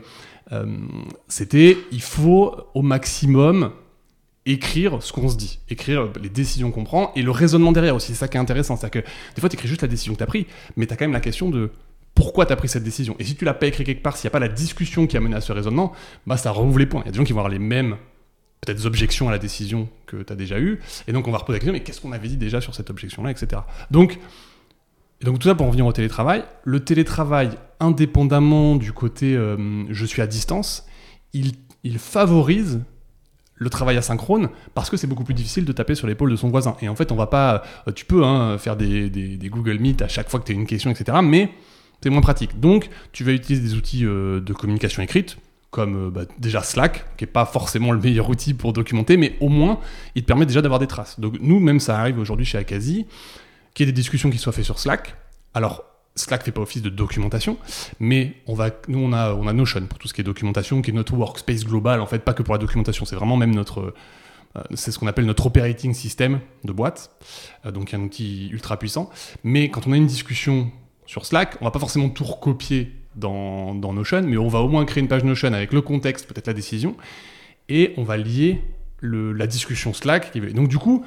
c'était, 1.27 1.77
il 1.91 2.03
faut 2.03 2.55
au 2.75 2.83
maximum 2.83 3.73
écrire 4.47 5.03
ce 5.03 5.13
qu'on 5.13 5.29
se 5.29 5.37
dit, 5.37 5.59
écrire 5.69 6.09
les 6.23 6.29
décisions 6.29 6.71
qu'on 6.71 6.85
prend 6.85 7.11
et 7.17 7.23
le 7.23 7.33
raisonnement 7.33 7.73
derrière 7.73 7.97
aussi. 7.97 8.13
C'est 8.13 8.15
ça 8.15 8.29
qui 8.29 8.37
est 8.37 8.41
intéressant. 8.41 8.77
C'est-à-dire 8.77 9.03
que 9.03 9.09
des 9.35 9.41
fois, 9.41 9.49
tu 9.49 9.57
écris 9.57 9.67
juste 9.67 9.83
la 9.83 9.89
décision 9.89 10.13
que 10.13 10.19
tu 10.19 10.23
as 10.23 10.29
prise, 10.29 10.45
mais 10.77 10.87
tu 10.87 10.93
as 10.93 10.97
quand 10.97 11.05
même 11.05 11.13
la 11.13 11.21
question 11.21 11.51
de 11.51 11.73
pourquoi 12.17 12.47
tu 12.47 12.53
as 12.53 12.57
pris 12.57 12.69
cette 12.69 12.83
décision. 12.83 13.15
Et 13.21 13.25
si 13.25 13.37
tu 13.37 13.45
l'as 13.45 13.55
pas 13.55 13.67
écrit 13.69 13.85
quelque 13.85 14.03
part, 14.03 14.17
s'il 14.17 14.27
n'y 14.27 14.31
a 14.33 14.33
pas 14.33 14.41
la 14.41 14.49
discussion 14.49 15.07
qui 15.07 15.17
a 15.17 15.21
mené 15.21 15.37
à 15.37 15.41
ce 15.41 15.53
raisonnement, 15.53 15.93
bah 16.27 16.37
ça 16.37 16.51
rouvre 16.51 16.79
les 16.81 16.87
points. 16.87 17.03
Il 17.05 17.07
y 17.07 17.09
a 17.11 17.13
des 17.13 17.19
gens 17.19 17.25
qui 17.25 17.33
vont 17.33 17.39
avoir 17.39 17.53
les 17.53 17.61
mêmes 17.61 17.97
peut-être 18.63 18.85
objections 18.87 19.29
à 19.29 19.31
la 19.31 19.39
décision 19.39 19.89
que 20.07 20.17
tu 20.25 20.33
as 20.33 20.37
déjà 20.37 20.59
eue, 20.59 20.81
et 21.07 21.13
donc 21.13 21.29
on 21.29 21.31
va 21.31 21.39
reposer 21.39 21.53
la 21.57 21.61
question, 21.61 21.73
mais 21.75 21.81
qu'est-ce 21.85 22.01
qu'on 22.01 22.11
avait 22.13 22.27
dit 22.27 22.37
déjà 22.39 22.61
sur 22.61 22.75
cette 22.75 22.91
objection-là, 22.91 23.31
etc. 23.31 23.63
Donc, 23.93 24.19
et 25.21 25.25
donc 25.25 25.39
tout 25.39 25.47
ça 25.49 25.55
pour 25.55 25.67
en 25.67 25.71
venir 25.71 25.87
au 25.87 25.93
télétravail. 25.93 26.43
Le 26.65 26.81
télétravail, 26.81 27.51
indépendamment 27.81 28.77
du 28.77 28.93
côté 28.93 29.37
euh, 29.37 29.85
je 29.91 30.05
suis 30.07 30.21
à 30.23 30.27
distance, 30.27 30.87
il, 31.33 31.53
il 31.85 31.99
favorise 31.99 32.81
le 33.55 33.71
travail 33.71 33.97
asynchrone 33.97 34.49
parce 34.75 34.91
que 34.91 34.97
c'est 34.97 35.07
beaucoup 35.07 35.25
plus 35.25 35.33
difficile 35.35 35.65
de 35.65 35.73
taper 35.73 35.95
sur 35.95 36.07
l'épaule 36.07 36.31
de 36.31 36.37
son 36.37 36.49
voisin. 36.49 36.77
Et 36.83 36.89
en 36.89 36.97
fait, 36.97 37.13
on 37.13 37.17
va 37.17 37.27
pas. 37.27 37.63
euh, 37.89 37.93
Tu 37.93 38.05
peux 38.05 38.25
hein, 38.25 38.59
faire 38.59 38.77
des, 38.77 39.09
des- 39.11 39.37
des 39.37 39.49
Google 39.49 39.79
Meet 39.79 40.03
à 40.03 40.09
chaque 40.09 40.29
fois 40.29 40.41
que 40.41 40.45
tu 40.47 40.53
as 40.53 40.55
une 40.55 40.67
question, 40.67 40.91
etc. 40.91 41.19
Mais 41.23 41.51
c'est 42.07 42.11
moins 42.11 42.21
pratique. 42.21 42.61
Donc, 42.61 42.89
tu 43.11 43.25
vas 43.25 43.33
utiliser 43.33 43.61
des 43.61 43.75
outils 43.75 44.07
euh, 44.07 44.41
de 44.41 44.53
communication 44.53 45.03
écrite, 45.03 45.39
comme 45.73 46.07
euh, 46.07 46.11
bah, 46.11 46.23
déjà 46.39 46.63
Slack, 46.63 47.05
qui 47.17 47.25
est 47.25 47.27
pas 47.27 47.45
forcément 47.45 47.91
le 47.91 47.99
meilleur 47.99 48.31
outil 48.31 48.55
pour 48.55 48.73
documenter, 48.73 49.17
mais 49.17 49.35
au 49.41 49.49
moins, 49.49 49.81
il 50.15 50.23
te 50.23 50.27
permet 50.29 50.47
déjà 50.47 50.63
d'avoir 50.63 50.79
des 50.79 50.87
traces. 50.87 51.19
Donc, 51.19 51.39
nous, 51.41 51.59
même 51.59 51.81
ça 51.81 51.99
arrive 51.99 52.21
aujourd'hui 52.21 52.47
chez 52.47 52.59
Akazi, 52.59 53.07
qu'il 53.75 53.87
y 53.87 53.89
ait 53.89 53.93
des 53.93 54.01
discussions 54.01 54.31
qui 54.31 54.39
soient 54.39 54.53
faites 54.53 54.65
sur 54.65 54.79
Slack. 54.79 55.17
Alors, 55.53 55.83
Slack 56.15 56.45
fait 56.45 56.53
pas 56.53 56.61
office 56.61 56.81
de 56.81 56.91
documentation, 56.91 57.57
mais 57.99 58.37
on 58.47 58.55
va, 58.55 58.71
nous, 58.87 59.01
on 59.01 59.13
a, 59.13 59.35
on 59.35 59.49
a 59.49 59.53
Notion 59.53 59.85
pour 59.87 59.99
tout 59.99 60.07
ce 60.07 60.15
qui 60.15 60.21
est 60.21 60.25
documentation, 60.25 60.83
qui 60.83 60.93
est 60.93 60.95
notre 60.95 61.15
workspace 61.15 61.65
global, 61.65 62.01
en 62.01 62.07
fait, 62.07 62.21
pas 62.21 62.35
que 62.35 62.45
pour 62.45 62.55
la 62.55 62.61
documentation, 62.61 63.05
c'est 63.05 63.17
vraiment 63.17 63.37
même 63.37 63.53
notre. 63.53 63.81
euh, 64.57 64.63
c'est 64.75 64.93
ce 64.93 64.99
qu'on 65.01 65.09
appelle 65.09 65.27
notre 65.27 65.47
operating 65.47 65.93
system 65.93 66.39
de 66.63 66.73
boîte, 66.73 67.11
euh, 67.65 67.73
donc 67.73 67.95
un 67.95 68.01
outil 68.01 68.49
ultra 68.53 68.79
puissant. 68.79 69.11
Mais 69.43 69.71
quand 69.71 69.89
on 69.89 69.93
a 69.93 69.97
une 69.97 70.07
discussion 70.07 70.71
sur 71.07 71.25
Slack, 71.25 71.57
on 71.61 71.65
va 71.65 71.71
pas 71.71 71.79
forcément 71.79 72.09
tout 72.09 72.25
recopier 72.25 72.93
dans, 73.15 73.75
Notion, 73.75 74.23
mais 74.23 74.37
on 74.37 74.49
va 74.49 74.61
au 74.61 74.69
moins 74.69 74.85
créer 74.85 75.03
une 75.03 75.09
page 75.09 75.25
Notion 75.25 75.53
avec 75.53 75.73
le 75.73 75.81
contexte, 75.81 76.27
peut-être 76.27 76.47
la 76.47 76.53
décision, 76.53 76.97
et 77.69 77.95
on 77.97 78.03
va 78.03 78.17
lier 78.17 78.63
la 79.03 79.47
discussion 79.47 79.93
Slack. 79.93 80.33
qui 80.33 80.41
Donc 80.41 80.69
du 80.69 80.79
coup, 80.79 81.05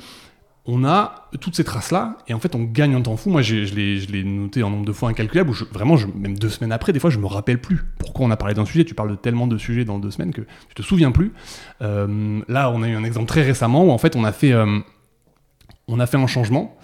on 0.66 0.86
a 0.86 1.30
toutes 1.40 1.56
ces 1.56 1.64
traces-là, 1.64 2.18
et 2.28 2.34
en 2.34 2.40
fait, 2.40 2.54
on 2.56 2.64
gagne 2.64 2.94
un 2.94 3.02
temps 3.02 3.18
fou. 3.18 3.30
Moi, 3.30 3.42
je 3.42 3.56
l'ai 3.56 4.24
noté 4.24 4.62
en 4.62 4.70
nombre 4.70 4.86
de 4.86 4.92
fois 4.92 5.10
incalculable, 5.10 5.50
où 5.50 5.56
vraiment, 5.72 5.96
même 6.16 6.38
deux 6.38 6.50
semaines 6.50 6.72
après, 6.72 6.94
des 6.94 7.00
fois, 7.00 7.10
je 7.10 7.18
me 7.18 7.26
rappelle 7.26 7.60
plus 7.60 7.80
pourquoi 7.98 8.26
on 8.26 8.32
a 8.32 8.38
parlé 8.38 8.54
d'un 8.54 8.66
sujet. 8.66 8.86
Tu 8.86 8.94
parles 8.94 9.10
de 9.10 9.16
tellement 9.16 9.48
de 9.48 9.58
sujets 9.58 9.86
dans 9.86 10.00
deux 10.00 10.12
semaines 10.12 10.34
que 10.34 10.42
tu 10.42 10.76
te 10.76 10.82
souviens 10.82 11.12
plus. 11.12 11.34
Euh, 11.82 12.42
là, 12.48 12.72
on 12.72 12.84
a 12.84 12.88
eu 12.88 12.96
un 12.96 13.04
exemple 13.04 13.28
très 13.28 13.42
récemment 13.42 13.86
où, 13.86 13.90
en 13.90 13.98
fait, 13.98 14.16
on 14.16 14.32
fait, 14.32 14.52
euh, 14.52 14.80
on 15.88 16.00
a 16.00 16.06
fait 16.06 16.18
un 16.18 16.28
changement. 16.28 16.78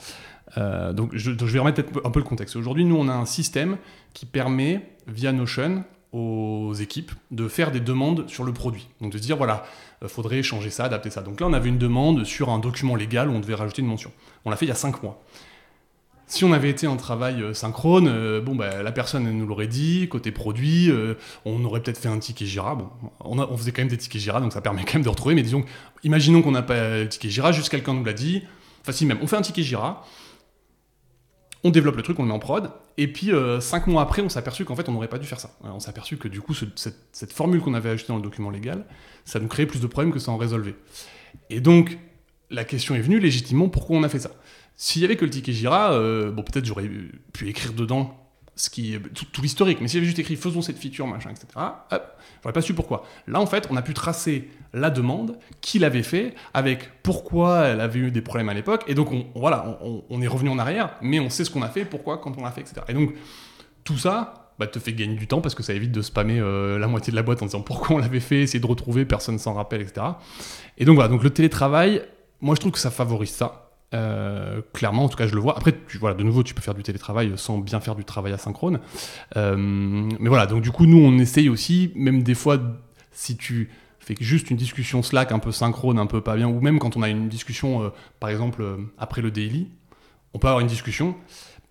Euh, 0.58 0.94
donc, 0.94 1.12
je, 1.14 1.32
vais 1.32 1.60
remettre 1.60 1.84
un 2.04 2.12
peu 2.12 2.20
le 2.20 2.26
contexte. 2.26 2.56
Aujourd'hui, 2.56 2.86
nous, 2.86 2.96
on 2.96 3.08
a 3.08 3.14
un 3.14 3.26
système 3.26 3.78
qui 4.14 4.26
permet, 4.26 4.90
via 5.08 5.32
Notion, 5.32 5.84
aux 6.14 6.74
équipes 6.74 7.12
de 7.32 7.48
faire 7.48 7.72
des 7.72 7.82
demandes 7.82 8.30
sur 8.30 8.44
le 8.44 8.54
produit. 8.54 8.88
Donc, 9.02 9.12
de 9.12 9.18
se 9.18 9.24
dire, 9.24 9.38
voilà, 9.38 9.66
euh, 10.04 10.08
faudrait 10.08 10.42
changer 10.44 10.70
ça, 10.70 10.86
adapter 10.86 11.10
ça. 11.10 11.22
Donc 11.22 11.42
là, 11.42 11.48
on 11.48 11.54
avait 11.54 11.70
une 11.70 11.78
demande 11.78 12.24
sur 12.24 12.50
un 12.50 12.60
document 12.60 12.96
légal 12.96 13.30
où 13.30 13.34
on 13.34 13.40
devait 13.40 13.56
rajouter 13.56 13.82
une 13.82 13.88
mention. 13.88 14.12
On 14.46 14.50
l'a 14.50 14.56
fait 14.56 14.66
il 14.66 14.70
y 14.70 14.72
a 14.72 14.76
5 14.76 15.04
mois. 15.04 15.22
Si 16.28 16.44
on 16.44 16.54
avait 16.54 16.72
été 16.72 16.88
en 16.88 16.98
travail 16.98 17.44
euh, 17.44 17.54
synchrone, 17.54 18.40
bon, 18.40 18.56
bah, 18.56 18.82
la 18.82 18.92
personne 18.92 19.30
nous 19.30 19.46
l'aurait 19.46 19.68
dit, 19.68 20.08
côté 20.08 20.32
produit, 20.32 20.90
on 21.44 21.64
aurait 21.66 21.82
peut-être 21.82 22.00
fait 22.00 22.08
un 22.08 22.18
ticket 22.18 22.46
Jira. 22.46 22.76
Bon, 22.76 22.90
on, 23.20 23.58
faisait 23.58 23.72
quand 23.72 23.82
même 23.82 23.90
des 23.90 23.98
tickets 23.98 24.22
Jira, 24.22 24.40
donc 24.40 24.54
ça 24.54 24.62
permet 24.62 24.86
quand 24.86 24.96
même 24.96 25.04
de 25.04 25.10
retrouver. 25.10 25.36
Mais 25.36 25.44
disons, 25.44 25.66
imaginons 26.04 26.42
qu'on 26.42 26.52
n'a 26.52 26.64
pas 26.64 27.02
le 27.02 27.10
ticket 27.10 27.30
Jira, 27.30 27.52
juste 27.52 27.70
quelqu'un 27.70 27.94
nous 27.94 28.06
l'a 28.06 28.14
dit. 28.14 28.44
Enfin, 28.82 28.94
si 28.94 29.06
même, 29.06 29.20
on 29.22 29.28
fait 29.28 29.36
un 29.36 29.42
ticket 29.42 29.64
Jira, 29.64 30.06
on 31.66 31.72
développe 31.72 31.98
le 31.98 32.04
truc, 32.04 32.20
on 32.20 32.22
le 32.22 32.28
met 32.30 32.34
en 32.34 32.40
prod, 32.40 32.70
et 32.98 33.12
puis 33.12 33.34
euh, 33.34 33.60
cinq 33.60 33.88
mois 33.88 34.04
après, 34.04 34.22
on 34.22 34.30
s'est 34.30 34.38
aperçu 34.40 34.64
qu'en 34.66 34.76
fait, 34.76 34.88
on 34.88 34.92
n'aurait 34.94 35.08
pas 35.10 35.18
dû 35.18 35.26
faire 35.26 35.40
ça. 35.40 35.50
Euh, 35.66 35.70
On 35.74 35.80
s'est 35.80 35.90
aperçu 35.90 36.16
que 36.16 36.28
du 36.30 36.40
coup, 36.40 36.54
ce- 36.54 36.66
cette, 36.76 37.00
cette 37.12 37.34
formule 37.34 37.60
qu'on 37.60 37.74
avait 37.74 37.90
ajoutée 37.90 38.10
dans 38.10 38.18
le 38.18 38.22
document 38.22 38.52
légal, 38.52 38.86
ça 39.26 39.40
nous 39.40 39.48
créait 39.48 39.66
plus 39.66 39.82
de 39.82 39.88
problèmes 39.88 40.14
que 40.14 40.20
ça 40.20 40.32
en 40.32 40.38
résolvait. 40.38 40.76
Et 41.50 41.60
donc, 41.62 41.98
la 42.52 42.64
question 42.66 42.94
est 42.96 43.02
venue 43.02 43.20
légitimement 43.20 43.68
pourquoi 43.68 43.98
on 43.98 44.04
a 44.04 44.10
fait 44.10 44.20
ça? 44.20 44.32
S'il 44.78 45.02
y 45.02 45.06
avait 45.06 45.16
que 45.16 45.26
le 45.26 45.32
ticket 45.32 45.54
Jira, 45.54 45.94
euh, 45.94 46.32
bon, 46.32 46.44
peut-être 46.44 46.66
j'aurais 46.66 46.90
pu 47.34 47.50
écrire 47.50 47.74
dedans 47.74 48.25
tout, 48.56 49.42
l'historique, 49.42 49.80
mais 49.82 49.88
s'il 49.88 49.98
y 49.98 50.00
avait 50.00 50.06
juste 50.06 50.20
écrit 50.20 50.36
faisons 50.36 50.62
cette 50.62 50.78
feature, 50.78 51.08
machin, 51.08 51.30
etc., 51.30 51.48
hop, 51.92 52.18
j'aurais 52.42 52.54
pas 52.54 52.62
su 52.62 52.74
pourquoi. 52.74 53.06
Là, 53.28 53.40
en 53.40 53.46
fait, 53.46 53.68
on 53.70 53.76
a 53.76 53.82
pu 53.82 53.94
tracer 53.94 54.50
la 54.74 54.90
demande, 54.90 55.38
qui 55.62 55.80
l'avait 55.80 56.04
fait, 56.04 56.36
avec 56.54 57.02
pourquoi 57.04 57.66
elle 57.66 57.82
avait 57.82 58.00
eu 58.00 58.12
des 58.12 58.22
problèmes 58.22 58.50
à 58.50 58.54
l'époque, 58.54 58.84
et 58.88 58.94
donc 58.94 59.12
on, 59.12 59.28
voilà, 59.36 59.80
on 60.10 60.22
est 60.22 60.28
revenu 60.28 60.50
en 60.50 60.60
arrière, 60.60 60.96
mais 61.02 61.20
on 61.20 61.30
sait 61.30 61.44
ce 61.44 61.50
qu'on 61.50 61.62
a 61.62 61.70
fait, 61.70 61.86
pourquoi, 61.86 62.18
quand 62.18 62.38
on 62.38 62.44
l'a 62.44 62.52
fait, 62.52 62.62
etc. 62.62 62.82
Et 62.88 62.94
donc, 62.94 63.14
tout 63.84 63.98
ça, 63.98 64.46
bah, 64.58 64.68
te 64.68 64.80
fait 64.80 64.94
gagner 64.94 65.16
du 65.16 65.28
temps 65.28 65.42
parce 65.42 65.54
que 65.54 65.64
ça 65.64 65.74
évite 65.74 65.92
de 65.92 66.02
spammer 66.02 66.40
euh, 66.40 66.80
la 66.80 66.88
moitié 66.88 67.12
de 67.12 67.16
la 67.16 67.24
boîte 67.24 67.42
en 67.42 67.46
disant 67.46 67.62
pourquoi 67.62 67.98
on 67.98 68.00
l'avait 68.00 68.22
fait, 68.22 68.42
essayer 68.42 68.60
de 68.60 68.68
retrouver, 68.68 69.06
personne 69.06 69.38
s'en 69.38 69.54
rappelle, 69.54 69.82
etc. 69.82 70.06
Et 70.78 70.86
donc 70.86 70.96
voilà, 70.96 71.10
donc 71.10 71.24
le 71.24 71.30
télétravail, 71.30 72.02
moi 72.40 72.56
je 72.56 72.62
trouve 72.62 72.72
que 72.72 72.80
ça 72.80 72.92
favorise 72.92 73.32
ça. 73.32 73.65
Euh, 73.96 74.62
clairement, 74.74 75.06
en 75.06 75.10
tout 75.10 75.18
cas, 75.18 75.28
je 75.28 75.34
le 75.34 75.42
vois. 75.42 75.58
Après, 75.58 75.74
tu, 75.88 75.98
voilà, 75.98 76.16
de 76.16 76.24
nouveau, 76.24 76.44
tu 76.44 76.54
peux 76.54 76.62
faire 76.62 76.74
du 76.74 76.84
télétravail 76.84 77.34
sans 77.38 77.58
bien 77.58 77.80
faire 77.80 77.96
du 77.96 78.04
travail 78.04 78.34
asynchrone. 78.34 78.80
Euh, 79.38 79.56
mais 79.58 80.30
voilà, 80.30 80.46
donc 80.46 80.62
du 80.62 80.72
coup, 80.72 80.86
nous, 80.86 81.00
on 81.00 81.18
essaye 81.18 81.50
aussi, 81.50 81.92
même 81.96 82.22
des 82.22 82.36
fois, 82.36 82.60
si 83.12 83.38
tu 83.38 83.70
fais 84.00 84.16
juste 84.20 84.52
une 84.52 84.58
discussion 84.58 85.02
Slack 85.02 85.32
un 85.32 85.40
peu 85.40 85.52
synchrone, 85.52 85.98
un 85.98 86.06
peu 86.06 86.22
pas 86.22 86.36
bien, 86.36 86.48
ou 86.48 86.60
même 86.60 86.78
quand 86.78 86.98
on 86.98 87.02
a 87.02 87.10
une 87.10 87.30
discussion, 87.30 87.92
par 88.20 88.30
exemple, 88.30 88.64
après 88.98 89.22
le 89.22 89.32
daily, 89.32 89.70
on 90.34 90.40
peut 90.40 90.48
avoir 90.48 90.60
une 90.60 90.68
discussion, 90.68 91.16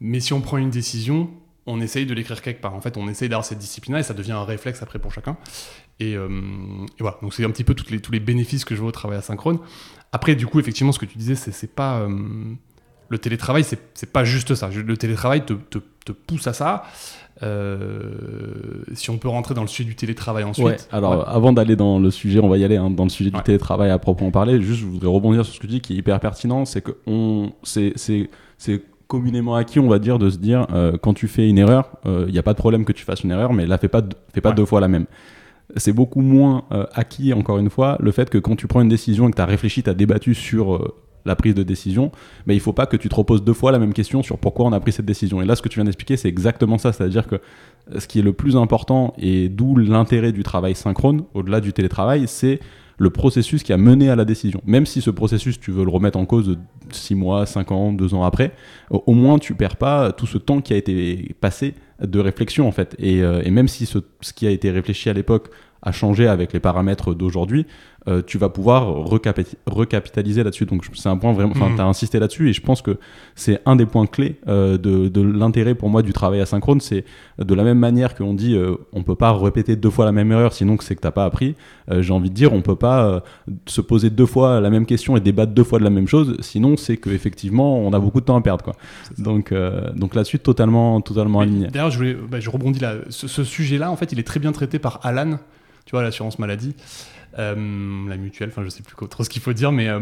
mais 0.00 0.20
si 0.20 0.32
on 0.32 0.40
prend 0.40 0.56
une 0.56 0.70
décision, 0.70 1.30
on 1.66 1.80
essaye 1.80 2.06
de 2.06 2.14
l'écrire 2.14 2.42
quelque 2.42 2.60
part. 2.60 2.74
En 2.74 2.80
fait, 2.80 2.96
on 2.96 3.08
essaye 3.08 3.28
d'avoir 3.28 3.44
cette 3.44 3.58
discipline-là 3.58 4.00
et 4.00 4.02
ça 4.02 4.14
devient 4.14 4.32
un 4.32 4.44
réflexe 4.44 4.82
après 4.82 4.98
pour 4.98 5.12
chacun. 5.12 5.36
Et, 6.00 6.16
euh, 6.16 6.28
voilà, 6.98 7.18
donc 7.22 7.34
c'est 7.34 7.44
un 7.44 7.50
petit 7.50 7.64
peu 7.64 7.74
toutes 7.74 7.90
les, 7.90 8.00
tous 8.00 8.12
les 8.12 8.20
bénéfices 8.20 8.64
que 8.64 8.74
je 8.74 8.80
vois 8.80 8.88
au 8.88 8.92
travail 8.92 9.18
asynchrone. 9.18 9.58
Après, 10.12 10.34
du 10.34 10.46
coup, 10.46 10.60
effectivement, 10.60 10.92
ce 10.92 10.98
que 10.98 11.06
tu 11.06 11.18
disais, 11.18 11.34
c'est 11.34 11.74
pas. 11.74 12.00
Euh, 12.00 12.08
le 13.10 13.18
télétravail, 13.18 13.64
c'est 13.64 14.12
pas 14.12 14.24
juste 14.24 14.54
ça. 14.54 14.70
Le 14.70 14.96
télétravail 14.96 15.44
te, 15.44 15.52
te, 15.52 15.78
te 16.04 16.12
pousse 16.12 16.46
à 16.46 16.52
ça. 16.52 16.84
Euh, 17.42 18.14
si 18.92 19.10
on 19.10 19.18
peut 19.18 19.28
rentrer 19.28 19.54
dans 19.54 19.62
le 19.62 19.66
sujet 19.66 19.88
du 19.88 19.96
télétravail 19.96 20.44
ensuite. 20.44 20.88
alors 20.92 21.28
avant 21.28 21.52
d'aller 21.52 21.74
dans 21.74 21.98
le 21.98 22.10
sujet, 22.10 22.38
on 22.38 22.48
va 22.48 22.58
y 22.58 22.64
aller 22.64 22.76
hein, 22.76 22.90
dans 22.90 23.02
le 23.02 23.10
sujet 23.10 23.30
du 23.30 23.42
télétravail 23.42 23.90
à 23.90 23.98
proprement 23.98 24.30
parler. 24.30 24.60
Juste, 24.62 24.80
je 24.80 24.86
voudrais 24.86 25.08
rebondir 25.08 25.44
sur 25.44 25.54
ce 25.54 25.58
que 25.58 25.66
tu 25.66 25.72
dis 25.72 25.80
qui 25.80 25.94
est 25.94 25.96
hyper 25.96 26.18
pertinent, 26.20 26.64
c'est 26.64 26.80
que 26.80 26.92
on, 27.06 27.52
c'est 27.62 27.94
communément 29.08 29.56
acquis, 29.56 29.80
on 29.80 29.88
va 29.88 29.98
dire, 29.98 30.18
de 30.18 30.30
se 30.30 30.38
dire 30.38 30.66
euh, 30.72 30.96
quand 30.96 31.12
tu 31.12 31.28
fais 31.28 31.48
une 31.48 31.58
erreur, 31.58 31.90
il 32.06 32.32
n'y 32.32 32.38
a 32.38 32.42
pas 32.42 32.52
de 32.52 32.58
problème 32.58 32.84
que 32.84 32.92
tu 32.92 33.04
fasses 33.04 33.22
une 33.22 33.32
erreur, 33.32 33.52
mais 33.52 33.66
là, 33.66 33.78
fais 33.78 33.88
pas, 33.88 34.02
fais 34.32 34.40
pas 34.40 34.52
deux 34.52 34.64
fois 34.64 34.80
la 34.80 34.88
même. 34.88 35.06
C'est 35.76 35.92
beaucoup 35.92 36.20
moins 36.20 36.64
euh, 36.72 36.86
acquis, 36.92 37.32
encore 37.32 37.58
une 37.58 37.70
fois, 37.70 37.96
le 38.00 38.12
fait 38.12 38.30
que 38.30 38.38
quand 38.38 38.56
tu 38.56 38.66
prends 38.66 38.80
une 38.80 38.88
décision 38.88 39.28
et 39.28 39.30
que 39.30 39.36
tu 39.36 39.42
as 39.42 39.46
réfléchi, 39.46 39.82
tu 39.82 39.90
as 39.90 39.94
débattu 39.94 40.34
sur 40.34 40.94
la 41.24 41.36
prise 41.36 41.54
de 41.54 41.62
décision, 41.62 42.12
mais 42.46 42.54
il 42.54 42.60
faut 42.60 42.72
pas 42.72 42.86
que 42.86 42.96
tu 42.96 43.08
te 43.08 43.14
reposes 43.14 43.42
deux 43.42 43.52
fois 43.54 43.72
la 43.72 43.78
même 43.78 43.94
question 43.94 44.22
sur 44.22 44.38
pourquoi 44.38 44.66
on 44.66 44.72
a 44.72 44.80
pris 44.80 44.92
cette 44.92 45.06
décision. 45.06 45.40
Et 45.40 45.46
là, 45.46 45.56
ce 45.56 45.62
que 45.62 45.68
tu 45.68 45.76
viens 45.76 45.84
d'expliquer, 45.84 46.16
c'est 46.16 46.28
exactement 46.28 46.78
ça. 46.78 46.92
C'est-à-dire 46.92 47.26
que 47.26 47.40
ce 47.98 48.06
qui 48.06 48.18
est 48.18 48.22
le 48.22 48.32
plus 48.32 48.56
important 48.56 49.14
et 49.18 49.48
d'où 49.48 49.76
l'intérêt 49.76 50.32
du 50.32 50.42
travail 50.42 50.74
synchrone, 50.74 51.24
au-delà 51.34 51.60
du 51.60 51.72
télétravail, 51.72 52.24
c'est 52.26 52.60
le 52.98 53.10
processus 53.10 53.62
qui 53.62 53.72
a 53.72 53.76
mené 53.76 54.10
à 54.10 54.16
la 54.16 54.24
décision. 54.24 54.60
Même 54.66 54.86
si 54.86 55.00
ce 55.00 55.10
processus, 55.10 55.58
tu 55.58 55.70
veux 55.70 55.84
le 55.84 55.90
remettre 55.90 56.18
en 56.18 56.26
cause 56.26 56.58
6 56.90 57.14
mois, 57.14 57.46
5 57.46 57.72
ans, 57.72 57.92
2 57.92 58.14
ans 58.14 58.24
après, 58.24 58.52
au 58.90 59.14
moins 59.14 59.38
tu 59.38 59.54
perds 59.54 59.76
pas 59.76 60.12
tout 60.12 60.26
ce 60.26 60.38
temps 60.38 60.60
qui 60.60 60.72
a 60.72 60.76
été 60.76 61.34
passé 61.40 61.74
de 62.00 62.20
réflexion 62.20 62.68
en 62.68 62.72
fait. 62.72 62.94
Et, 62.98 63.22
euh, 63.22 63.42
même 63.50 63.68
si 63.68 63.86
ce, 63.86 63.98
qui 64.34 64.46
a 64.46 64.50
été 64.50 64.70
réfléchi 64.70 65.08
à 65.08 65.12
l'époque 65.12 65.48
a 65.82 65.92
changé 65.92 66.26
avec 66.26 66.52
les 66.52 66.60
paramètres 66.60 67.14
d'aujourd'hui, 67.14 67.66
euh, 68.06 68.20
tu 68.24 68.36
vas 68.36 68.50
pouvoir 68.50 68.86
recapitaliser 69.66 70.44
là-dessus. 70.44 70.66
Donc 70.66 70.84
c'est 70.92 71.08
un 71.08 71.16
point 71.16 71.32
vraiment, 71.32 71.52
enfin 71.56 71.70
mmh. 71.70 71.76
tu 71.76 71.80
as 71.80 71.86
insisté 71.86 72.18
là-dessus 72.18 72.50
et 72.50 72.52
je 72.52 72.60
pense 72.60 72.82
que 72.82 72.98
c'est 73.34 73.62
un 73.64 73.76
des 73.76 73.86
points 73.86 74.06
clés 74.06 74.36
euh, 74.46 74.76
de, 74.76 75.22
l'intérêt 75.22 75.74
pour 75.74 75.88
moi 75.88 76.02
du 76.02 76.12
travail 76.12 76.40
asynchrone, 76.40 76.80
c'est 76.80 77.06
de 77.38 77.54
la 77.54 77.64
même 77.64 77.78
manière 77.78 78.14
qu'on 78.14 78.34
dit 78.34 78.56
euh, 78.56 78.76
on 78.92 79.02
peut 79.02 79.14
pas 79.14 79.32
répéter 79.32 79.76
deux 79.76 79.88
fois 79.88 80.04
la 80.04 80.12
même 80.12 80.30
erreur 80.32 80.52
sinon 80.52 80.76
c'est 80.80 80.96
que 80.96 81.00
t'as 81.00 81.12
pas 81.12 81.24
appris, 81.24 81.54
j'ai 81.90 82.12
envie 82.12 82.28
de 82.28 82.34
dire 82.34 82.52
on 82.52 82.60
peut 82.60 82.76
pas 82.76 83.22
se 83.66 83.80
poser 83.80 84.10
deux 84.10 84.26
fois 84.26 84.60
la 84.60 84.68
même 84.68 84.84
question 84.84 85.16
et 85.16 85.20
débattre 85.20 85.52
deux 85.52 85.64
fois 85.64 85.78
de 85.78 85.84
la 85.84 85.90
même 85.90 86.06
chose, 86.06 86.36
sinon 86.40 86.76
c'est 86.76 86.98
que 86.98 87.08
effectivement 87.08 87.78
on 87.78 87.92
a 87.94 87.98
beaucoup 87.98 88.20
de 88.20 88.26
temps 88.26 88.36
à 88.36 88.42
perdre 88.42 88.64
quoi. 88.64 88.74
Donc, 89.16 89.54
donc 89.94 90.14
là-dessus 90.14 90.38
totalement, 90.38 91.00
totalement 91.00 91.40
aligné. 91.40 91.68
D'ailleurs 91.68 91.90
je, 91.90 92.14
bah, 92.14 92.40
je 92.40 92.50
rebondis 92.50 92.80
là, 92.80 92.96
ce, 93.08 93.28
ce 93.28 93.44
sujet-là 93.44 93.90
en 93.90 93.96
fait 93.96 94.12
il 94.12 94.18
est 94.18 94.24
très 94.24 94.40
bien 94.40 94.52
traité 94.52 94.78
par 94.78 95.00
Alan, 95.04 95.38
tu 95.86 95.92
vois 95.92 96.02
l'assurance 96.02 96.38
maladie. 96.38 96.74
Euh, 97.38 98.08
la 98.08 98.16
mutuelle, 98.16 98.50
enfin 98.50 98.62
je 98.64 98.68
sais 98.68 98.82
plus 98.82 98.94
trop 99.08 99.24
ce 99.24 99.30
qu'il 99.30 99.42
faut 99.42 99.52
dire, 99.52 99.72
mais 99.72 99.88
euh, 99.88 100.00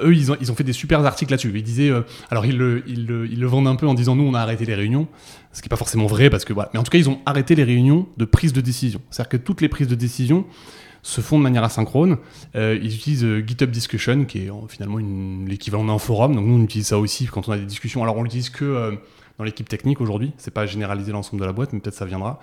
eux, 0.00 0.14
ils 0.14 0.30
ont, 0.30 0.36
ils 0.40 0.52
ont 0.52 0.54
fait 0.54 0.64
des 0.64 0.72
super 0.72 1.04
articles 1.04 1.32
là-dessus. 1.32 1.52
Ils 1.54 1.62
disaient, 1.62 1.90
euh, 1.90 2.02
alors 2.30 2.46
ils 2.46 2.56
le, 2.56 2.84
ils, 2.86 3.06
le, 3.06 3.26
ils 3.26 3.40
le, 3.40 3.46
vendent 3.46 3.66
un 3.66 3.74
peu 3.74 3.86
en 3.86 3.94
disant 3.94 4.14
nous, 4.14 4.24
on 4.24 4.34
a 4.34 4.40
arrêté 4.40 4.64
les 4.64 4.74
réunions, 4.74 5.08
ce 5.52 5.60
qui 5.60 5.66
n'est 5.66 5.70
pas 5.70 5.76
forcément 5.76 6.06
vrai 6.06 6.30
parce 6.30 6.44
que. 6.44 6.52
Mais 6.52 6.78
en 6.78 6.82
tout 6.82 6.90
cas, 6.90 6.98
ils 6.98 7.10
ont 7.10 7.20
arrêté 7.26 7.54
les 7.54 7.64
réunions 7.64 8.06
de 8.16 8.24
prise 8.24 8.52
de 8.52 8.60
décision. 8.60 9.00
C'est-à-dire 9.10 9.30
que 9.30 9.36
toutes 9.38 9.60
les 9.60 9.68
prises 9.68 9.88
de 9.88 9.96
décision 9.96 10.46
se 11.02 11.20
font 11.20 11.38
de 11.38 11.42
manière 11.42 11.62
asynchrone. 11.62 12.18
ils 12.54 12.94
utilisent 12.94 13.26
GitHub 13.46 13.70
Discussion, 13.70 14.24
qui 14.24 14.38
est 14.38 14.50
finalement 14.68 14.98
l'équivalent 15.46 15.84
d'un 15.84 15.98
forum. 15.98 16.34
Donc 16.34 16.46
nous, 16.46 16.54
on 16.54 16.62
utilise 16.62 16.88
ça 16.88 16.98
aussi 16.98 17.26
quand 17.26 17.48
on 17.48 17.52
a 17.52 17.58
des 17.58 17.64
discussions. 17.64 18.02
Alors 18.02 18.16
on 18.16 18.24
l'utilise 18.24 18.50
que 18.50 18.98
dans 19.38 19.44
l'équipe 19.44 19.68
technique 19.68 20.00
aujourd'hui. 20.00 20.32
C'est 20.36 20.52
pas 20.52 20.66
généralisé 20.66 21.12
l'ensemble 21.12 21.40
de 21.40 21.46
la 21.46 21.52
boîte, 21.52 21.72
mais 21.72 21.78
peut-être 21.78 21.94
ça 21.94 22.06
viendra. 22.06 22.40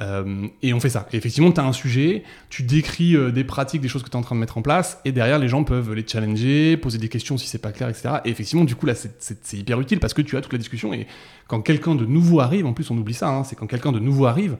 Euh, 0.00 0.48
et 0.62 0.74
on 0.74 0.80
fait 0.80 0.88
ça. 0.88 1.06
Et 1.12 1.16
effectivement, 1.16 1.52
tu 1.52 1.60
as 1.60 1.64
un 1.64 1.72
sujet, 1.72 2.24
tu 2.50 2.62
décris 2.62 3.14
euh, 3.16 3.30
des 3.30 3.44
pratiques, 3.44 3.80
des 3.80 3.88
choses 3.88 4.02
que 4.02 4.08
tu 4.08 4.14
es 4.14 4.18
en 4.18 4.22
train 4.22 4.34
de 4.34 4.40
mettre 4.40 4.58
en 4.58 4.62
place, 4.62 4.98
et 5.04 5.12
derrière, 5.12 5.38
les 5.38 5.48
gens 5.48 5.62
peuvent 5.62 5.92
les 5.94 6.04
challenger, 6.06 6.76
poser 6.76 6.98
des 6.98 7.08
questions 7.08 7.38
si 7.38 7.46
c'est 7.46 7.58
pas 7.58 7.72
clair, 7.72 7.88
etc. 7.88 8.16
Et 8.24 8.30
effectivement, 8.30 8.64
du 8.64 8.74
coup, 8.74 8.86
là, 8.86 8.94
c'est 8.94 9.56
hyper 9.56 9.80
utile 9.80 10.00
parce 10.00 10.14
que 10.14 10.22
tu 10.22 10.36
as 10.36 10.40
toute 10.40 10.52
la 10.52 10.58
discussion. 10.58 10.92
Et 10.92 11.06
quand 11.46 11.60
quelqu'un 11.60 11.94
de 11.94 12.06
nouveau 12.06 12.40
arrive, 12.40 12.66
en 12.66 12.72
plus, 12.72 12.90
on 12.90 12.98
oublie 12.98 13.14
ça, 13.14 13.28
hein, 13.28 13.44
c'est 13.44 13.56
quand 13.56 13.66
quelqu'un 13.66 13.92
de 13.92 14.00
nouveau 14.00 14.26
arrive, 14.26 14.56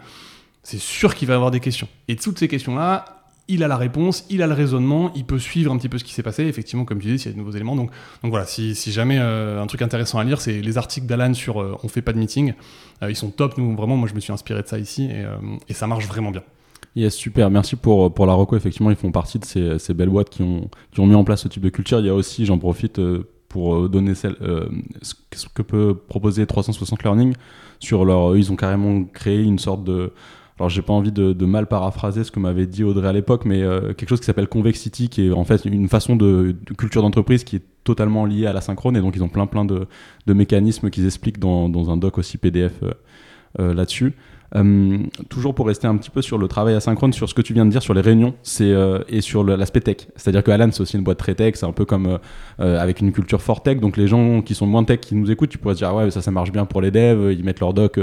c'est 0.62 0.80
sûr 0.80 1.14
qu'il 1.14 1.28
va 1.28 1.34
avoir 1.34 1.50
des 1.50 1.60
questions. 1.60 1.88
Et 2.08 2.16
toutes 2.16 2.38
ces 2.38 2.48
questions-là, 2.48 3.23
il 3.48 3.62
a 3.62 3.68
la 3.68 3.76
réponse, 3.76 4.24
il 4.30 4.42
a 4.42 4.46
le 4.46 4.54
raisonnement, 4.54 5.12
il 5.14 5.24
peut 5.24 5.38
suivre 5.38 5.72
un 5.72 5.76
petit 5.76 5.88
peu 5.88 5.98
ce 5.98 6.04
qui 6.04 6.14
s'est 6.14 6.22
passé, 6.22 6.44
effectivement, 6.44 6.84
comme 6.84 6.98
tu 6.98 7.08
dis, 7.08 7.18
s'il 7.18 7.30
y 7.30 7.34
a 7.34 7.34
de 7.34 7.38
nouveaux 7.38 7.54
éléments. 7.54 7.76
Donc, 7.76 7.90
voilà, 8.22 8.46
si, 8.46 8.74
jamais 8.90 9.18
euh, 9.20 9.60
un 9.60 9.66
truc 9.66 9.82
intéressant 9.82 10.18
à 10.18 10.24
lire, 10.24 10.40
c'est 10.40 10.60
les 10.60 10.78
articles 10.78 11.06
d'Alan 11.06 11.34
sur 11.34 11.60
euh, 11.60 11.76
On 11.82 11.88
fait 11.88 12.02
pas 12.02 12.12
de 12.12 12.18
meeting. 12.18 12.54
Euh, 13.02 13.10
ils 13.10 13.16
sont 13.16 13.30
top, 13.30 13.58
nous, 13.58 13.76
vraiment, 13.76 13.96
moi 13.96 14.08
je 14.08 14.14
me 14.14 14.20
suis 14.20 14.32
inspiré 14.32 14.62
de 14.62 14.66
ça 14.66 14.78
ici 14.78 15.10
et, 15.68 15.74
ça 15.74 15.86
marche 15.86 16.06
vraiment 16.06 16.30
bien. 16.30 16.42
Super, 17.10 17.50
merci 17.50 17.76
pour, 17.76 18.14
pour 18.14 18.24
la 18.24 18.34
reco. 18.34 18.56
Effectivement, 18.56 18.90
ils 18.90 18.96
font 18.96 19.10
partie 19.10 19.38
de 19.38 19.44
ces, 19.78 19.94
belles 19.94 20.08
boîtes 20.08 20.30
qui 20.30 20.42
ont, 20.42 20.70
qui 20.92 21.00
ont 21.00 21.06
mis 21.06 21.16
en 21.16 21.24
place 21.24 21.42
ce 21.42 21.48
type 21.48 21.62
de 21.62 21.68
culture. 21.68 21.98
Il 21.98 22.06
y 22.06 22.08
a 22.08 22.14
aussi, 22.14 22.46
j'en 22.46 22.58
profite 22.58 23.00
pour 23.48 23.88
donner 23.88 24.14
ce 24.14 24.28
que 25.52 25.62
peut 25.62 25.96
proposer 26.08 26.46
360 26.46 27.02
Learning. 27.02 27.34
Sur 27.80 28.04
leur, 28.04 28.36
ils 28.36 28.52
ont 28.52 28.56
carrément 28.56 29.02
créé 29.04 29.42
une 29.42 29.58
sorte 29.58 29.82
de 29.82 30.12
alors 30.58 30.68
j'ai 30.68 30.82
pas 30.82 30.92
envie 30.92 31.10
de, 31.10 31.44
mal 31.44 31.66
paraphraser 31.66 32.22
ce 32.22 32.30
que 32.30 32.38
m'avait 32.38 32.66
dit 32.66 32.84
Audrey 32.84 33.08
à 33.08 33.12
l'époque, 33.12 33.44
mais 33.44 33.62
euh, 33.62 33.92
quelque 33.92 34.08
chose 34.08 34.20
qui 34.20 34.26
s'appelle 34.26 34.48
Convexity, 34.48 35.08
qui 35.08 35.26
est 35.26 35.32
en 35.32 35.44
fait 35.44 35.64
une 35.64 35.88
façon 35.88 36.14
de, 36.14 36.54
culture 36.78 37.02
d'entreprise 37.02 37.42
qui 37.42 37.56
est 37.56 37.62
totalement 37.82 38.24
liée 38.24 38.46
à 38.46 38.52
la 38.52 38.60
synchrone, 38.60 38.96
et 38.96 39.00
donc 39.00 39.16
ils 39.16 39.22
ont 39.22 39.28
plein 39.28 39.46
plein 39.46 39.64
de, 39.64 39.86
mécanismes 40.26 40.90
qu'ils 40.90 41.06
expliquent 41.06 41.40
dans, 41.40 41.68
dans, 41.68 41.90
un 41.90 41.96
doc 41.96 42.18
aussi 42.18 42.38
PDF 42.38 42.72
euh, 42.82 42.92
euh, 43.58 43.74
là-dessus. 43.74 44.14
Euh, 44.56 44.98
toujours 45.28 45.54
pour 45.54 45.66
rester 45.66 45.86
un 45.86 45.96
petit 45.96 46.10
peu 46.10 46.22
sur 46.22 46.38
le 46.38 46.46
travail 46.46 46.74
asynchrone, 46.74 47.12
sur 47.12 47.28
ce 47.28 47.34
que 47.34 47.42
tu 47.42 47.54
viens 47.54 47.66
de 47.66 47.70
dire 47.70 47.82
sur 47.82 47.92
les 47.92 48.00
réunions 48.00 48.34
c'est 48.42 48.70
euh, 48.70 49.00
et 49.08 49.20
sur 49.20 49.42
l'aspect 49.42 49.80
tech. 49.80 49.96
C'est-à-dire 50.16 50.44
que 50.44 50.50
Alan, 50.50 50.68
c'est 50.70 50.80
aussi 50.80 50.96
une 50.96 51.02
boîte 51.02 51.18
très 51.18 51.34
tech, 51.34 51.54
c'est 51.56 51.66
un 51.66 51.72
peu 51.72 51.84
comme 51.84 52.18
euh, 52.60 52.80
avec 52.80 53.00
une 53.00 53.12
culture 53.12 53.42
fort 53.42 53.62
tech. 53.62 53.80
Donc 53.80 53.96
les 53.96 54.06
gens 54.06 54.42
qui 54.42 54.54
sont 54.54 54.66
moins 54.66 54.84
tech, 54.84 55.00
qui 55.00 55.14
nous 55.14 55.30
écoutent, 55.30 55.50
tu 55.50 55.58
pourrais 55.58 55.74
se 55.74 55.78
dire 55.78 55.88
ah 55.88 55.96
ouais, 55.96 56.10
ça, 56.10 56.22
ça 56.22 56.30
marche 56.30 56.52
bien 56.52 56.66
pour 56.66 56.80
les 56.80 56.90
devs, 56.90 57.32
ils 57.32 57.44
mettent 57.44 57.60
leur 57.60 57.74
doc 57.74 57.98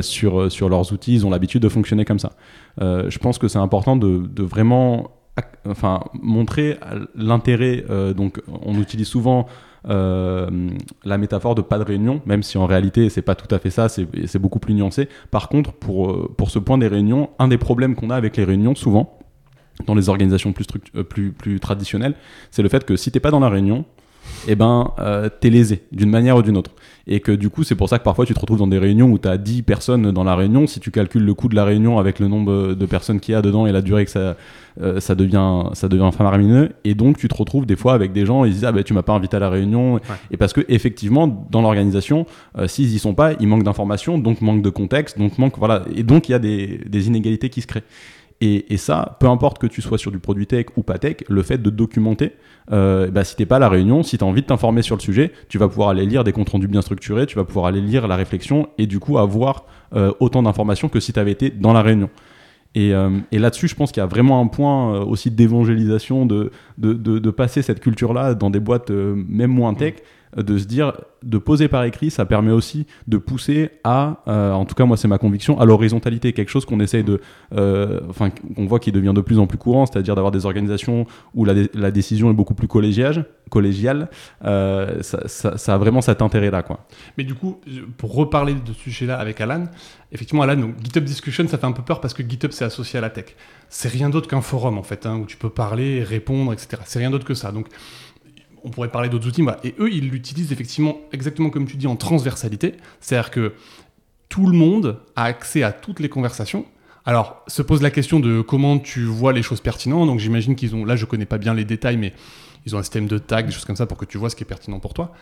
sur, 0.00 0.52
sur 0.52 0.68
leurs 0.68 0.92
outils, 0.92 1.14
ils 1.14 1.26
ont 1.26 1.30
l'habitude 1.30 1.62
de 1.62 1.68
fonctionner 1.68 2.04
comme 2.04 2.18
ça. 2.18 2.32
je 2.80 3.18
pense 3.18 3.38
que 3.38 3.48
c'est 3.48 3.58
important 3.58 3.96
de, 3.96 4.26
de 4.26 4.42
vraiment 4.42 5.10
enfin, 5.68 6.00
montrer 6.14 6.78
l'intérêt. 7.14 7.84
donc 8.14 8.40
on 8.62 8.78
utilise 8.78 9.08
souvent 9.08 9.46
la 9.86 11.18
métaphore 11.18 11.54
de 11.54 11.62
pas 11.62 11.78
de 11.78 11.84
réunion, 11.84 12.20
même 12.26 12.42
si 12.42 12.58
en 12.58 12.66
réalité 12.66 13.08
c'est 13.08 13.22
pas 13.22 13.34
tout 13.34 13.52
à 13.54 13.58
fait 13.58 13.70
ça, 13.70 13.88
c'est 13.88 14.38
beaucoup 14.38 14.58
plus 14.58 14.74
nuancé. 14.74 15.08
Par 15.30 15.48
contre, 15.48 15.72
pour, 15.72 16.10
euh, 16.10 16.34
pour 16.36 16.50
ce 16.50 16.58
point 16.58 16.78
des 16.78 16.88
réunions, 16.88 17.30
un 17.38 17.48
des 17.48 17.58
problèmes 17.58 17.94
qu'on 17.94 18.10
a 18.10 18.16
avec 18.16 18.36
les 18.36 18.44
réunions 18.44 18.74
souvent, 18.74 19.18
dans 19.86 19.94
les 19.94 20.08
organisations 20.08 20.52
plus, 20.52 20.66
euh, 20.96 21.58
traditionnelles, 21.58 22.14
c'est 22.50 22.62
le 22.62 22.68
fait 22.68 22.84
que 22.84 22.96
si 22.96 23.10
t'es 23.10 23.20
pas 23.20 23.30
dans 23.30 23.40
la 23.40 23.48
réunion, 23.48 23.84
eh 24.48 24.54
ben, 24.54 24.92
euh, 24.98 25.28
t'es 25.28 25.50
lésé 25.50 25.84
d'une 25.92 26.10
manière 26.10 26.36
ou 26.36 26.42
d'une 26.42 26.56
autre. 26.56 26.72
Et 27.08 27.20
que 27.20 27.30
du 27.30 27.50
coup, 27.50 27.62
c'est 27.62 27.76
pour 27.76 27.88
ça 27.88 27.98
que 27.98 28.04
parfois 28.04 28.26
tu 28.26 28.34
te 28.34 28.40
retrouves 28.40 28.58
dans 28.58 28.66
des 28.66 28.78
réunions 28.78 29.10
où 29.10 29.18
tu 29.18 29.28
as 29.28 29.38
10 29.38 29.62
personnes 29.62 30.10
dans 30.10 30.24
la 30.24 30.34
réunion. 30.34 30.66
Si 30.66 30.80
tu 30.80 30.90
calcules 30.90 31.24
le 31.24 31.34
coût 31.34 31.48
de 31.48 31.54
la 31.54 31.64
réunion 31.64 31.98
avec 31.98 32.18
le 32.18 32.26
nombre 32.26 32.74
de 32.74 32.86
personnes 32.86 33.20
qu'il 33.20 33.32
y 33.32 33.36
a 33.36 33.42
dedans 33.42 33.66
et 33.66 33.72
la 33.72 33.80
durée 33.80 34.04
que 34.04 34.10
ça, 34.10 34.36
euh, 34.80 34.98
ça 34.98 35.14
devient, 35.14 35.64
ça 35.74 35.88
devient 35.88 36.10
faramineux. 36.12 36.72
Et 36.82 36.94
donc, 36.94 37.16
tu 37.16 37.28
te 37.28 37.34
retrouves 37.34 37.64
des 37.64 37.76
fois 37.76 37.94
avec 37.94 38.12
des 38.12 38.26
gens, 38.26 38.44
ils 38.44 38.52
disent 38.52 38.64
Ah 38.64 38.72
ben, 38.72 38.82
tu 38.82 38.92
m'as 38.92 39.02
pas 39.02 39.12
invité 39.12 39.36
à 39.36 39.40
la 39.40 39.50
réunion. 39.50 40.00
Et 40.32 40.36
parce 40.36 40.52
que, 40.52 40.62
effectivement, 40.68 41.46
dans 41.50 41.62
l'organisation, 41.62 42.26
euh, 42.58 42.66
s'ils 42.66 42.92
y 42.92 42.98
sont 42.98 43.14
pas, 43.14 43.34
il 43.38 43.46
manque 43.46 43.62
d'informations, 43.62 44.18
donc 44.18 44.40
manque 44.40 44.62
de 44.62 44.70
contexte, 44.70 45.16
donc 45.16 45.38
manque, 45.38 45.58
voilà. 45.58 45.84
Et 45.94 46.02
donc, 46.02 46.28
il 46.28 46.32
y 46.32 46.34
a 46.34 46.40
des, 46.40 46.80
des 46.88 47.06
inégalités 47.06 47.50
qui 47.50 47.60
se 47.60 47.68
créent. 47.68 47.84
Et, 48.42 48.76
ça, 48.76 49.16
peu 49.18 49.28
importe 49.28 49.58
que 49.58 49.66
tu 49.66 49.80
sois 49.80 49.96
sur 49.96 50.10
du 50.10 50.18
produit 50.18 50.46
tech 50.46 50.66
ou 50.76 50.82
pas 50.82 50.98
tech, 50.98 51.16
le 51.28 51.42
fait 51.42 51.56
de 51.56 51.70
documenter, 51.70 52.32
euh, 52.70 53.10
bah, 53.10 53.24
si 53.24 53.46
pas 53.46 53.56
à 53.56 53.58
la 53.58 53.70
réunion, 53.70 54.02
si 54.02 54.18
tu 54.18 54.24
as 54.24 54.26
envie 54.26 54.42
de 54.42 54.46
t'informer 54.46 54.82
sur 54.82 54.94
le 54.94 55.00
sujet, 55.00 55.32
tu 55.48 55.56
vas 55.56 55.68
pouvoir 55.68 55.88
aller 55.88 56.04
lire 56.04 56.22
des 56.22 56.32
comptes 56.32 56.50
rendus 56.50 56.68
bien 56.68 56.82
structurés, 56.82 57.24
tu 57.24 57.36
vas 57.36 57.44
pouvoir 57.44 57.66
aller 57.66 57.80
lire 57.80 58.06
la 58.06 58.16
réflexion 58.16 58.68
et 58.76 58.86
du 58.86 58.98
coup 58.98 59.16
avoir 59.16 59.64
euh, 59.94 60.12
autant 60.20 60.42
d'informations 60.42 60.88
que 60.88 61.00
si 61.00 61.14
tu 61.14 61.20
avais 61.20 61.32
été 61.32 61.48
dans 61.48 61.72
la 61.72 61.80
réunion. 61.80 62.10
Et, 62.74 62.92
euh, 62.92 63.20
et 63.32 63.38
là-dessus, 63.38 63.68
je 63.68 63.74
pense 63.74 63.90
qu'il 63.90 64.02
y 64.02 64.04
a 64.04 64.06
vraiment 64.06 64.38
un 64.38 64.48
point 64.48 64.94
euh, 64.94 65.04
aussi 65.04 65.30
d'évangélisation, 65.30 66.26
de, 66.26 66.50
passer 67.30 67.62
cette 67.62 67.80
culture-là 67.80 68.34
dans 68.34 68.50
des 68.50 68.60
boîtes 68.60 68.90
même 68.90 69.50
moins 69.50 69.72
tech. 69.72 69.94
De 70.36 70.58
se 70.58 70.66
dire, 70.66 70.92
de 71.22 71.38
poser 71.38 71.68
par 71.68 71.84
écrit, 71.84 72.10
ça 72.10 72.24
permet 72.26 72.52
aussi 72.52 72.86
de 73.08 73.18
pousser 73.18 73.70
à, 73.84 74.22
euh, 74.28 74.52
en 74.52 74.64
tout 74.64 74.74
cas 74.74 74.84
moi 74.84 74.96
c'est 74.96 75.08
ma 75.08 75.18
conviction, 75.18 75.58
à 75.58 75.64
l'horizontalité, 75.64 76.32
quelque 76.32 76.50
chose 76.50 76.64
qu'on 76.64 76.80
essaye 76.80 77.04
de, 77.04 77.20
euh, 77.54 78.00
enfin 78.08 78.30
on 78.56 78.66
voit 78.66 78.78
qui 78.78 78.92
devient 78.92 79.12
de 79.14 79.20
plus 79.20 79.38
en 79.38 79.46
plus 79.46 79.58
courant, 79.58 79.86
c'est-à-dire 79.86 80.14
d'avoir 80.14 80.32
des 80.32 80.46
organisations 80.46 81.06
où 81.34 81.44
la, 81.44 81.54
la, 81.74 81.90
décision 81.90 82.30
est 82.30 82.34
beaucoup 82.34 82.54
plus 82.54 82.68
collégiale, 82.68 84.08
euh, 84.44 85.02
ça, 85.02 85.74
a 85.74 85.78
vraiment 85.78 86.00
cet 86.00 86.22
intérêt-là. 86.22 86.62
quoi. 86.62 86.86
Mais 87.16 87.24
du 87.24 87.34
coup, 87.34 87.60
pour 87.96 88.14
reparler 88.14 88.54
de 88.54 88.72
ce 88.72 88.80
sujet-là 88.80 89.18
avec 89.18 89.40
Alan, 89.40 89.64
effectivement 90.12 90.42
Alan, 90.42 90.70
GitHub 90.82 91.04
Discussion, 91.04 91.46
ça 91.48 91.58
fait 91.58 91.66
un 91.66 91.72
peu 91.72 91.82
peur 91.82 92.00
parce 92.00 92.14
que 92.14 92.22
GitHub 92.22 92.50
c'est 92.52 92.64
associé 92.64 92.98
à 92.98 93.02
la 93.02 93.10
tech. 93.10 93.36
C'est 93.68 93.88
rien 93.88 94.10
d'autre 94.10 94.28
qu'un 94.28 94.40
forum 94.40 94.78
en 94.78 94.82
fait, 94.82 95.06
hein, 95.06 95.16
où 95.16 95.26
tu 95.26 95.36
peux 95.36 95.50
parler, 95.50 96.02
répondre, 96.02 96.52
etc. 96.52 96.82
C'est 96.84 96.98
rien 96.98 97.10
d'autre 97.10 97.24
que 97.24 97.34
ça. 97.34 97.52
Donc 97.52 97.68
on 98.66 98.70
pourrait 98.70 98.90
parler 98.90 99.08
d'autres 99.08 99.28
outils, 99.28 99.44
et 99.62 99.74
eux, 99.78 99.90
ils 99.92 100.10
l'utilisent 100.10 100.52
effectivement 100.52 100.98
exactement 101.12 101.50
comme 101.50 101.66
tu 101.66 101.76
dis 101.76 101.86
en 101.86 101.94
transversalité, 101.94 102.74
c'est-à-dire 103.00 103.30
que 103.30 103.54
tout 104.28 104.46
le 104.46 104.58
monde 104.58 105.00
a 105.14 105.22
accès 105.22 105.62
à 105.62 105.70
toutes 105.70 106.00
les 106.00 106.08
conversations. 106.08 106.66
Alors, 107.04 107.44
se 107.46 107.62
pose 107.62 107.80
la 107.80 107.92
question 107.92 108.18
de 108.18 108.40
comment 108.40 108.80
tu 108.80 109.04
vois 109.04 109.32
les 109.32 109.42
choses 109.42 109.60
pertinentes. 109.60 110.08
Donc, 110.08 110.18
j'imagine 110.18 110.56
qu'ils 110.56 110.74
ont, 110.74 110.84
là, 110.84 110.96
je 110.96 111.04
connais 111.04 111.26
pas 111.26 111.38
bien 111.38 111.54
les 111.54 111.64
détails, 111.64 111.96
mais 111.96 112.12
ils 112.66 112.74
ont 112.74 112.78
un 112.78 112.82
système 112.82 113.06
de 113.06 113.18
tag, 113.18 113.46
des 113.46 113.52
choses 113.52 113.64
comme 113.64 113.76
ça 113.76 113.86
pour 113.86 113.96
que 113.96 114.04
tu 114.04 114.18
vois 114.18 114.28
ce 114.30 114.34
qui 114.34 114.42
est 114.42 114.46
pertinent 114.46 114.80
pour 114.80 114.92
toi. 114.92 115.12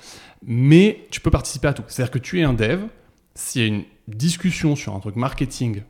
Mais 0.47 1.07
tu 1.11 1.21
peux 1.21 1.31
participer 1.31 1.69
à 1.69 1.75
tout. 1.75 1.85
C'est-à-dire 1.87 2.11
que 2.11 2.19
tu 2.19 2.41
es 2.41 2.45
un 2.45 2.55
dev, 2.55 2.81
s'il 3.35 3.61
y 3.61 3.65
a 3.65 3.69
une 3.69 3.85
discussion 4.09 4.75
sur 4.75 4.95
un 4.95 5.01
truc 5.01 5.17
marketing 5.17 5.83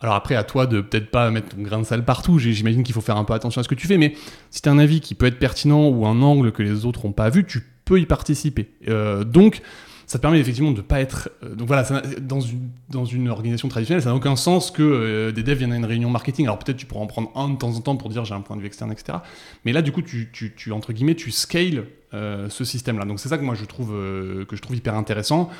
alors 0.00 0.14
après, 0.14 0.34
à 0.34 0.44
toi 0.44 0.66
de 0.66 0.80
peut-être 0.80 1.10
pas 1.10 1.30
mettre 1.30 1.56
ton 1.56 1.62
grain 1.62 1.78
de 1.78 1.84
sel 1.84 2.04
partout. 2.04 2.38
J'imagine 2.38 2.82
qu'il 2.82 2.94
faut 2.94 3.00
faire 3.00 3.16
un 3.16 3.24
peu 3.24 3.32
attention 3.32 3.60
à 3.60 3.64
ce 3.64 3.68
que 3.68 3.74
tu 3.74 3.86
fais, 3.86 3.96
mais 3.96 4.14
si 4.50 4.60
tu 4.60 4.68
as 4.68 4.72
un 4.72 4.78
avis 4.78 5.00
qui 5.00 5.14
peut 5.14 5.26
être 5.26 5.38
pertinent 5.38 5.88
ou 5.88 6.06
un 6.06 6.20
angle 6.22 6.52
que 6.52 6.62
les 6.62 6.84
autres 6.84 7.06
n'ont 7.06 7.12
pas 7.12 7.30
vu, 7.30 7.44
tu 7.44 7.62
peux 7.86 7.98
y 7.98 8.04
participer. 8.04 8.68
Euh, 8.88 9.24
donc, 9.24 9.62
ça 10.06 10.18
te 10.18 10.22
permet 10.22 10.38
effectivement 10.38 10.72
de 10.72 10.76
ne 10.76 10.82
pas 10.82 11.00
être. 11.00 11.30
Euh, 11.42 11.54
donc 11.54 11.66
voilà, 11.66 11.84
dans, 12.20 12.40
une, 12.40 13.28
organisation 13.28 13.68
traditionnelle, 13.68 14.02
ça 14.02 14.10
n'a 14.10 14.14
aucun 14.14 14.36
sens 14.36 14.70
que 14.70 14.82
euh, 14.82 15.32
des 15.32 15.42
devs 15.42 15.56
viennent 15.56 15.72
à 15.72 15.76
une 15.76 15.86
réunion 15.86 16.10
marketing. 16.10 16.44
Alors 16.44 16.58
peut-être 16.58 16.76
tu 16.76 16.84
pourras 16.84 17.00
en 17.00 17.06
prendre 17.06 17.32
un 17.34 17.48
de 17.48 17.56
temps 17.56 17.74
en 17.74 17.80
temps 17.80 17.96
pour 17.96 18.10
dire 18.10 18.24
j'ai 18.26 18.34
un 18.34 18.42
point 18.42 18.56
de 18.56 18.60
vue 18.60 18.66
externe, 18.66 18.92
etc. 18.92 19.18
Mais 19.64 19.72
là, 19.72 19.80
du 19.80 19.92
coup, 19.92 20.02
tu, 20.02 20.28
tu, 20.30 20.54
tu 20.54 20.72
entre 20.72 20.92
guillemets, 20.92 21.14
tu 21.14 21.30
scales 21.30 21.86
ce 22.12 22.64
système-là. 22.64 23.04
Donc 23.04 23.20
c'est 23.20 23.28
ça 23.28 23.36
que 23.36 23.42
moi 23.42 23.54
je 23.54 23.66
trouve, 23.66 23.88
que 23.90 24.56
je 24.56 24.62
trouve 24.62 24.74
hyper 24.74 24.94
intéressant. 24.94 25.50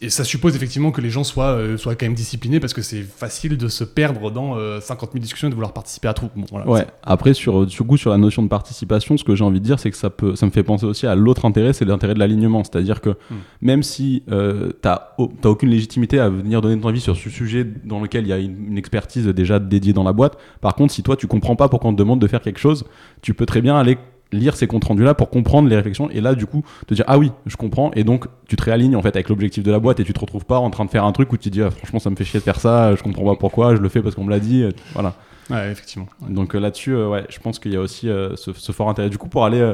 Et 0.00 0.08
ça 0.08 0.22
suppose 0.22 0.54
effectivement 0.54 0.92
que 0.92 1.00
les 1.00 1.10
gens 1.10 1.24
soient, 1.24 1.50
euh, 1.50 1.76
soient 1.76 1.96
quand 1.96 2.06
même 2.06 2.14
disciplinés 2.14 2.60
parce 2.60 2.72
que 2.72 2.80
c'est 2.80 3.02
facile 3.02 3.56
de 3.56 3.66
se 3.66 3.82
perdre 3.82 4.30
dans 4.30 4.54
50 4.80 5.08
euh, 5.08 5.12
000 5.14 5.20
discussions 5.20 5.48
et 5.48 5.50
de 5.50 5.54
vouloir 5.56 5.72
participer 5.72 6.06
à 6.06 6.14
tout. 6.14 6.30
ouais. 6.66 6.86
Après, 7.02 7.34
sur, 7.34 7.68
sur, 7.68 7.84
coup, 7.84 7.96
sur 7.96 8.10
la 8.10 8.18
notion 8.18 8.44
de 8.44 8.48
participation, 8.48 9.16
ce 9.16 9.24
que 9.24 9.34
j'ai 9.34 9.42
envie 9.42 9.58
de 9.58 9.64
dire, 9.64 9.80
c'est 9.80 9.90
que 9.90 9.96
ça, 9.96 10.10
peut, 10.10 10.36
ça 10.36 10.46
me 10.46 10.52
fait 10.52 10.62
penser 10.62 10.86
aussi 10.86 11.08
à 11.08 11.16
l'autre 11.16 11.44
intérêt, 11.44 11.72
c'est 11.72 11.84
l'intérêt 11.84 12.14
de 12.14 12.20
l'alignement. 12.20 12.62
C'est-à-dire 12.62 13.00
que 13.00 13.10
hmm. 13.10 13.36
même 13.62 13.82
si 13.82 14.22
euh, 14.30 14.70
tu 14.80 14.88
n'as 14.88 15.08
aucune 15.44 15.70
légitimité 15.70 16.20
à 16.20 16.28
venir 16.28 16.60
donner 16.60 16.80
ton 16.80 16.88
avis 16.88 17.00
sur 17.00 17.16
ce 17.16 17.28
sujet 17.28 17.66
dans 17.84 17.98
lequel 17.98 18.26
il 18.26 18.28
y 18.28 18.32
a 18.32 18.38
une, 18.38 18.68
une, 18.68 18.78
expertise 18.78 19.26
déjà 19.26 19.58
dédiée 19.58 19.92
dans 19.92 20.04
la 20.04 20.12
boîte, 20.12 20.38
par 20.60 20.76
contre, 20.76 20.92
si 20.92 21.02
toi 21.02 21.16
tu 21.16 21.26
comprends 21.26 21.56
pas 21.56 21.68
pourquoi 21.68 21.90
on 21.90 21.94
te 21.94 21.98
demande 21.98 22.20
de 22.20 22.28
faire 22.28 22.42
quelque 22.42 22.60
chose, 22.60 22.84
tu 23.22 23.34
peux 23.34 23.44
très 23.44 23.60
bien 23.60 23.76
aller 23.76 23.98
lire 24.32 24.56
ces 24.56 24.66
comptes 24.66 24.84
rendus 24.84 25.04
là 25.04 25.14
pour 25.14 25.30
comprendre 25.30 25.68
les 25.68 25.76
réflexions 25.76 26.10
et 26.10 26.20
là 26.20 26.34
du 26.34 26.46
coup 26.46 26.64
te 26.86 26.94
dire 26.94 27.04
ah 27.08 27.18
oui 27.18 27.32
je 27.46 27.56
comprends 27.56 27.90
et 27.94 28.04
donc 28.04 28.26
tu 28.46 28.56
te 28.56 28.62
réalignes 28.62 28.96
en 28.96 29.02
fait 29.02 29.16
avec 29.16 29.28
l'objectif 29.28 29.64
de 29.64 29.70
la 29.70 29.78
boîte 29.78 30.00
et 30.00 30.04
tu 30.04 30.12
te 30.12 30.20
retrouves 30.20 30.44
pas 30.44 30.58
en 30.58 30.70
train 30.70 30.84
de 30.84 30.90
faire 30.90 31.04
un 31.04 31.12
truc 31.12 31.32
où 31.32 31.36
tu 31.36 31.50
te 31.50 31.54
dis 31.54 31.62
ah, 31.62 31.70
franchement 31.70 31.98
ça 31.98 32.10
me 32.10 32.16
fait 32.16 32.24
chier 32.24 32.40
de 32.40 32.44
faire 32.44 32.60
ça 32.60 32.94
je 32.94 33.02
comprends 33.02 33.24
pas 33.24 33.36
pourquoi 33.36 33.74
je 33.74 33.80
le 33.80 33.88
fais 33.88 34.02
parce 34.02 34.14
qu'on 34.14 34.24
me 34.24 34.30
l'a 34.30 34.40
dit 34.40 34.64
voilà. 34.92 35.14
Ouais 35.50 35.70
effectivement. 35.70 36.06
Donc 36.28 36.54
euh, 36.54 36.60
là-dessus 36.60 36.92
euh, 36.92 37.08
ouais 37.08 37.24
je 37.30 37.38
pense 37.38 37.58
qu'il 37.58 37.72
y 37.72 37.76
a 37.76 37.80
aussi 37.80 38.08
euh, 38.08 38.36
ce, 38.36 38.72
fort 38.72 38.90
intérêt 38.90 39.08
du 39.08 39.16
coup 39.16 39.28
pour 39.28 39.44
aller 39.44 39.72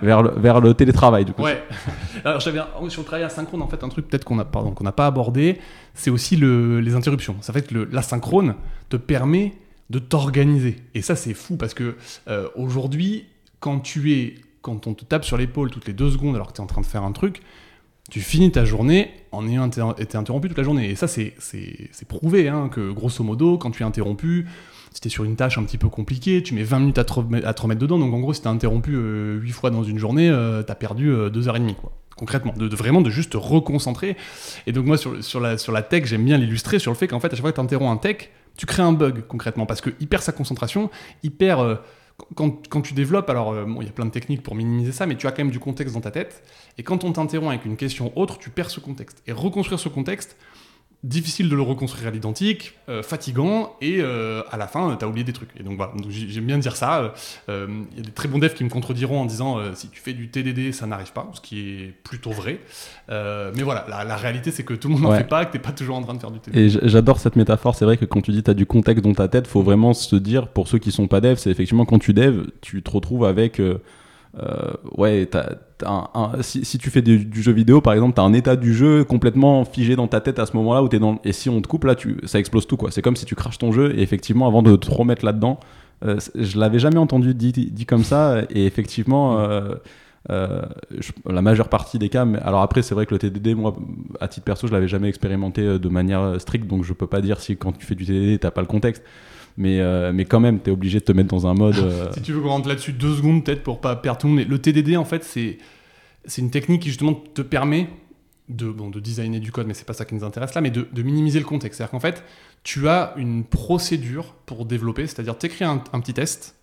vers 0.00 0.22
le 0.22 0.30
vers 0.30 0.60
le 0.60 0.72
télétravail 0.74 1.24
du 1.24 1.32
coup. 1.32 1.42
Ouais. 1.42 1.62
Alors 2.24 2.40
j'avais 2.40 2.60
sur 2.88 3.02
le 3.02 3.06
travail 3.06 3.24
asynchrone 3.24 3.60
en 3.62 3.68
fait 3.68 3.84
un 3.84 3.88
truc 3.88 4.08
peut-être 4.08 4.24
qu'on 4.24 4.38
a 4.38 4.44
pardon 4.44 4.70
qu'on 4.70 4.84
n'a 4.84 4.92
pas 4.92 5.06
abordé 5.06 5.60
c'est 5.94 6.10
aussi 6.10 6.36
le, 6.36 6.80
les 6.80 6.94
interruptions. 6.94 7.36
Ça 7.40 7.52
fait 7.52 7.62
que 7.62 7.88
l'asynchrone 7.92 8.54
te 8.88 8.96
permet 8.96 9.54
de 9.90 9.98
t'organiser. 9.98 10.76
Et 10.94 11.02
ça 11.02 11.16
c'est 11.16 11.34
fou 11.34 11.56
parce 11.56 11.74
que 11.74 11.96
aujourd'hui 12.54 13.26
quand 13.60 13.80
tu 13.80 14.12
es, 14.12 14.34
quand 14.62 14.86
on 14.86 14.94
te 14.94 15.04
tape 15.04 15.24
sur 15.24 15.36
l'épaule 15.36 15.70
toutes 15.70 15.86
les 15.86 15.92
deux 15.92 16.10
secondes 16.10 16.34
alors 16.34 16.48
que 16.48 16.52
tu 16.52 16.60
es 16.60 16.64
en 16.64 16.66
train 16.66 16.80
de 16.80 16.86
faire 16.86 17.04
un 17.04 17.12
truc, 17.12 17.42
tu 18.10 18.20
finis 18.20 18.50
ta 18.50 18.64
journée 18.64 19.10
en 19.30 19.46
ayant 19.46 19.68
été 19.68 20.16
interrompu 20.16 20.48
toute 20.48 20.58
la 20.58 20.64
journée. 20.64 20.90
Et 20.90 20.96
ça, 20.96 21.06
c'est 21.06 21.34
prouvé, 22.08 22.48
hein, 22.48 22.68
que 22.68 22.90
grosso 22.90 23.22
modo, 23.22 23.56
quand 23.56 23.70
tu 23.70 23.82
es 23.82 23.86
interrompu, 23.86 24.46
si 24.92 25.00
tu 25.00 25.08
es 25.08 25.10
sur 25.10 25.24
une 25.24 25.36
tâche 25.36 25.58
un 25.58 25.62
petit 25.62 25.78
peu 25.78 25.88
compliquée, 25.88 26.42
tu 26.42 26.54
mets 26.54 26.64
20 26.64 26.80
minutes 26.80 26.98
à 26.98 27.04
te, 27.04 27.12
remettre 27.12 27.80
dedans. 27.80 27.98
Donc 27.98 28.12
en 28.12 28.18
gros, 28.18 28.34
si 28.34 28.42
tu 28.42 28.48
es 28.48 28.50
interrompu 28.50 28.94
euh, 28.96 29.38
8 29.40 29.52
fois 29.52 29.70
dans 29.70 29.84
une 29.84 29.98
journée, 29.98 30.28
euh, 30.28 30.62
tu 30.64 30.72
as 30.72 30.74
perdu 30.74 31.10
2h30. 31.12 31.70
Euh, 31.70 31.72
quoi 31.74 31.92
concrètement, 32.16 32.52
de, 32.54 32.76
vraiment 32.76 33.00
de 33.00 33.08
juste 33.08 33.32
te 33.32 33.38
reconcentrer. 33.38 34.14
Et 34.66 34.72
donc 34.72 34.84
moi 34.84 34.98
sur, 34.98 35.24
sur, 35.24 35.40
la, 35.40 35.56
sur 35.56 35.72
la 35.72 35.80
tech, 35.80 36.04
j'aime 36.04 36.22
bien 36.22 36.36
l'illustrer 36.36 36.78
sur 36.78 36.92
le 36.92 36.96
fait 36.96 37.08
qu'en 37.08 37.18
fait 37.18 37.28
à 37.28 37.30
chaque 37.30 37.40
fois 37.40 37.50
que 37.50 37.56
tu 37.56 37.62
interromps 37.62 37.90
un 37.90 37.96
tech, 37.96 38.28
tu 38.58 38.66
crées 38.66 38.82
un 38.82 38.92
bug 38.92 39.22
concrètement 39.26 39.64
parce 39.64 39.80
qu'il 39.80 40.06
perd 40.06 40.22
sa 40.22 40.32
concentration, 40.32 40.90
il 41.22 41.30
perd 41.30 41.78
quand, 42.34 42.82
tu 42.82 42.94
développes, 42.94 43.30
alors 43.30 43.52
euh, 43.52 43.66
il 43.80 43.86
y 43.86 43.88
a 43.88 43.92
plein 43.92 44.06
de 44.06 44.10
techniques 44.10 44.42
pour 44.42 44.54
minimiser 44.54 44.92
ça, 44.92 45.06
mais 45.06 45.16
tu 45.16 45.26
as 45.26 45.30
quand 45.30 45.44
même 45.44 45.50
du 45.50 45.58
contexte 45.58 45.94
dans 45.94 46.00
ta 46.00 46.10
tête. 46.10 46.42
Et 46.78 46.82
quand 46.82 47.04
on 47.04 47.12
t'interrompt 47.12 47.50
avec 47.50 47.64
une 47.64 47.76
question 47.76 48.12
autre, 48.16 48.38
tu 48.38 48.50
perds 48.50 48.70
ce 48.70 48.80
contexte. 48.80 49.22
Et 49.26 49.32
reconstruire 49.32 49.78
ce 49.78 49.88
contexte, 49.88 50.36
difficile 51.02 51.48
de 51.48 51.56
le 51.56 51.62
reconstruire 51.62 52.08
à 52.08 52.10
l'identique, 52.10 52.74
euh, 52.88 53.02
fatigant, 53.02 53.74
et 53.80 54.00
euh, 54.00 54.42
à 54.50 54.58
la 54.58 54.66
fin, 54.66 54.96
tu 54.96 55.04
as 55.04 55.08
oublié 55.08 55.24
des 55.24 55.32
trucs. 55.32 55.50
Et 55.58 55.62
donc 55.62 55.76
voilà, 55.76 55.92
j'aime 56.08 56.44
bien 56.44 56.58
dire 56.58 56.76
ça. 56.76 57.14
Il 57.48 57.54
y 57.96 58.00
a 58.00 58.02
des 58.02 58.10
très 58.10 58.28
bons 58.28 58.38
devs 58.38 58.54
qui 58.54 58.64
me 58.64 58.68
contrediront 58.68 59.20
en 59.20 59.24
disant 59.26 59.58
si 59.74 59.88
tu 59.88 60.00
fais 60.00 60.12
du 60.12 60.28
TDD, 60.28 60.72
ça 60.72 60.86
n'arrive 60.86 61.12
pas, 61.12 61.30
ce 61.32 61.40
qui 61.40 61.60
est 61.60 61.94
plutôt 62.04 62.30
vrai. 62.30 62.60
mais 63.08 63.62
voilà, 63.62 63.86
la, 63.88 64.16
réalité, 64.16 64.50
c'est 64.50 64.64
que 64.64 64.74
tout 64.74 64.88
le 64.88 64.94
monde 64.94 65.02
n'en 65.04 65.16
fait 65.16 65.28
pas, 65.28 65.44
que 65.44 65.52
tu 65.52 65.58
n'es 65.58 65.62
pas 65.62 65.72
toujours 65.72 65.96
en 65.96 66.02
train 66.02 66.14
de 66.14 66.20
faire 66.20 66.30
du 66.30 66.40
TDD. 66.40 66.58
Et 66.58 66.68
j'adore 66.88 67.18
cette 67.18 67.36
métaphore. 67.36 67.74
C'est 67.74 67.84
vrai 67.84 67.96
que 67.96 68.04
quand 68.04 68.20
tu 68.20 68.32
dis 68.32 68.42
tu 68.42 68.50
as 68.50 68.54
du 68.54 68.66
contexte 68.66 69.04
dans 69.04 69.14
ta 69.14 69.28
tête, 69.28 69.46
faut 69.46 69.62
vraiment 69.62 69.94
se 69.94 70.16
dire, 70.16 70.48
pour 70.48 70.68
ceux 70.68 70.78
qui 70.78 70.92
sont 70.92 71.08
pas 71.08 71.20
devs, 71.20 71.38
c'est 71.38 71.50
effectivement 71.50 71.84
quand 71.84 71.98
tu 71.98 72.12
dev, 72.12 72.46
tu 72.60 72.82
te 72.82 72.90
retrouves 72.90 73.24
avec. 73.24 73.60
Euh, 74.38 74.72
ouais, 74.96 75.28
si, 76.42 76.78
tu 76.78 76.90
fais 76.90 77.02
du, 77.02 77.42
jeu 77.42 77.52
vidéo, 77.52 77.80
par 77.80 77.94
exemple, 77.94 78.14
tu 78.14 78.20
as 78.20 78.24
un 78.24 78.32
état 78.32 78.56
du 78.56 78.74
jeu 78.74 79.04
complètement 79.04 79.64
figé 79.64 79.96
dans 79.96 80.06
ta 80.06 80.20
tête 80.20 80.38
à 80.38 80.46
ce 80.46 80.56
moment-là 80.56 80.82
où 80.82 80.88
tu 80.88 80.96
es 80.96 80.98
dans. 80.98 81.18
Et 81.24 81.32
si 81.32 81.48
on 81.48 81.60
te 81.60 81.68
coupe, 81.68 81.84
là, 81.84 81.94
ça 82.24 82.38
explose 82.38 82.66
tout, 82.66 82.76
quoi. 82.76 82.90
C'est 82.90 83.02
comme 83.02 83.16
si 83.16 83.24
tu 83.24 83.34
craches 83.34 83.58
ton 83.58 83.72
jeu 83.72 83.98
et 83.98 84.02
effectivement, 84.02 84.46
avant 84.46 84.62
de 84.62 84.76
te 84.76 84.90
remettre 84.90 85.24
là-dedans, 85.24 85.58
euh, 86.04 86.18
je 86.34 86.58
l'avais 86.58 86.78
jamais 86.78 86.98
entendu 86.98 87.34
dit, 87.34 87.86
comme 87.86 88.04
ça 88.04 88.42
et 88.50 88.66
effectivement. 88.66 89.38
Euh, 90.28 90.60
la 91.24 91.40
majeure 91.40 91.70
partie 91.70 91.98
des 91.98 92.10
cas, 92.10 92.26
mais 92.26 92.38
alors 92.40 92.60
après 92.60 92.82
c'est 92.82 92.94
vrai 92.94 93.06
que 93.06 93.14
le 93.14 93.18
TDD, 93.18 93.54
moi 93.54 93.74
à 94.20 94.28
titre 94.28 94.44
perso, 94.44 94.66
je 94.66 94.72
l'avais 94.72 94.86
jamais 94.86 95.08
expérimenté 95.08 95.78
de 95.78 95.88
manière 95.88 96.38
stricte, 96.38 96.66
donc 96.66 96.84
je 96.84 96.92
peux 96.92 97.06
pas 97.06 97.22
dire 97.22 97.40
si 97.40 97.56
quand 97.56 97.72
tu 97.72 97.86
fais 97.86 97.94
du 97.94 98.04
TDD, 98.04 98.38
t'as 98.38 98.50
pas 98.50 98.60
le 98.60 98.66
contexte. 98.66 99.02
Mais, 99.60 99.78
euh, 99.78 100.10
mais 100.10 100.24
quand 100.24 100.40
même, 100.40 100.58
tu 100.58 100.70
es 100.70 100.72
obligé 100.72 101.00
de 101.00 101.04
te 101.04 101.12
mettre 101.12 101.28
dans 101.28 101.46
un 101.46 101.52
mode. 101.52 101.76
Euh, 101.76 102.10
si 102.14 102.22
tu 102.22 102.32
veux 102.32 102.40
qu'on 102.40 102.48
rentre 102.48 102.66
là-dessus 102.66 102.94
deux 102.94 103.16
secondes, 103.16 103.44
peut-être 103.44 103.62
pour 103.62 103.82
pas 103.82 103.94
perdre 103.94 104.18
tout 104.18 104.26
le 104.26 104.32
monde. 104.32 104.48
Le 104.48 104.58
TDD, 104.58 104.96
en 104.96 105.04
fait, 105.04 105.22
c'est 105.22 105.58
une 106.38 106.50
technique 106.50 106.80
qui 106.80 106.88
justement 106.88 107.12
te 107.12 107.42
permet 107.42 107.90
de, 108.48 108.70
bon, 108.70 108.88
de 108.88 109.00
designer 109.00 109.38
du 109.38 109.52
code, 109.52 109.66
mais 109.66 109.74
c'est 109.74 109.84
pas 109.84 109.92
ça 109.92 110.06
qui 110.06 110.14
nous 110.14 110.24
intéresse 110.24 110.54
là, 110.54 110.62
mais 110.62 110.70
de, 110.70 111.02
minimiser 111.02 111.38
le 111.38 111.44
contexte. 111.44 111.76
C'est-à-dire 111.76 111.90
qu'en 111.90 112.00
fait, 112.00 112.24
tu 112.62 112.88
as 112.88 113.12
une 113.18 113.44
procédure 113.44 114.32
pour 114.46 114.64
développer, 114.64 115.06
c'est-à-dire 115.06 115.36
tu 115.36 115.44
écris 115.44 115.66
un, 115.66 115.76
petit 115.76 116.14
test, 116.14 116.56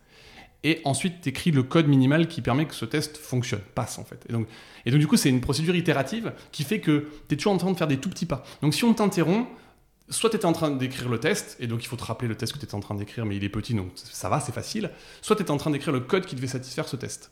et 0.64 0.82
ensuite 0.84 1.22
tu 1.22 1.30
écris 1.30 1.52
le 1.52 1.62
code 1.62 1.88
minimal 1.88 2.28
qui 2.28 2.42
permet 2.42 2.66
que 2.66 2.74
ce 2.74 2.86
test 2.86 3.16
fonctionne, 3.18 3.62
passe 3.76 4.00
en 4.00 4.06
fait. 4.06 4.26
Et 4.28 4.34
donc, 4.34 4.48
et 4.88 4.90
donc 4.92 5.00
du 5.00 5.06
coup, 5.06 5.18
c'est 5.18 5.30
une 5.30 5.42
procédure 5.42 5.76
itérative 5.76 6.34
qui 6.52 6.64
fait 6.64 6.80
que 6.80 7.10
tu 7.30 7.36
es 7.36 7.38
toujours 7.38 7.54
en 7.54 7.58
train 7.58 7.72
de 7.72 7.78
faire 7.78 7.88
des 7.88 7.98
tout 7.98 8.10
petits 8.10 8.26
pas. 8.26 8.44
Donc 8.64 8.74
si 8.74 8.84
on 8.86 8.96
t'interrompt, 8.96 9.48
soit 10.10 10.30
tu 10.30 10.36
étais 10.38 10.46
en 10.46 10.54
train 10.54 10.72
d'écrire 10.72 11.10
le 11.10 11.20
test, 11.20 11.58
et 11.60 11.68
donc 11.68 11.84
il 11.84 11.88
faut 11.88 11.96
te 11.96 12.04
rappeler 12.04 12.28
le 12.28 12.36
test 12.36 12.54
que 12.54 12.60
tu 12.60 12.66
étais 12.66 12.76
en 12.76 12.80
train 12.80 12.96
d'écrire, 12.96 13.26
mais 13.26 13.36
il 13.36 13.44
est 13.44 13.50
petit, 13.50 13.74
donc 13.74 13.92
ça 13.96 14.30
va, 14.30 14.40
c'est 14.40 14.54
facile. 14.54 14.92
Soit 15.22 15.36
tu 15.36 15.42
étais 15.42 15.52
en 15.52 15.58
train 15.58 15.72
d'écrire 15.72 15.94
le 15.94 16.00
code 16.00 16.26
qui 16.26 16.36
devait 16.36 16.48
satisfaire 16.48 16.88
ce 16.88 16.96
test. 16.96 17.32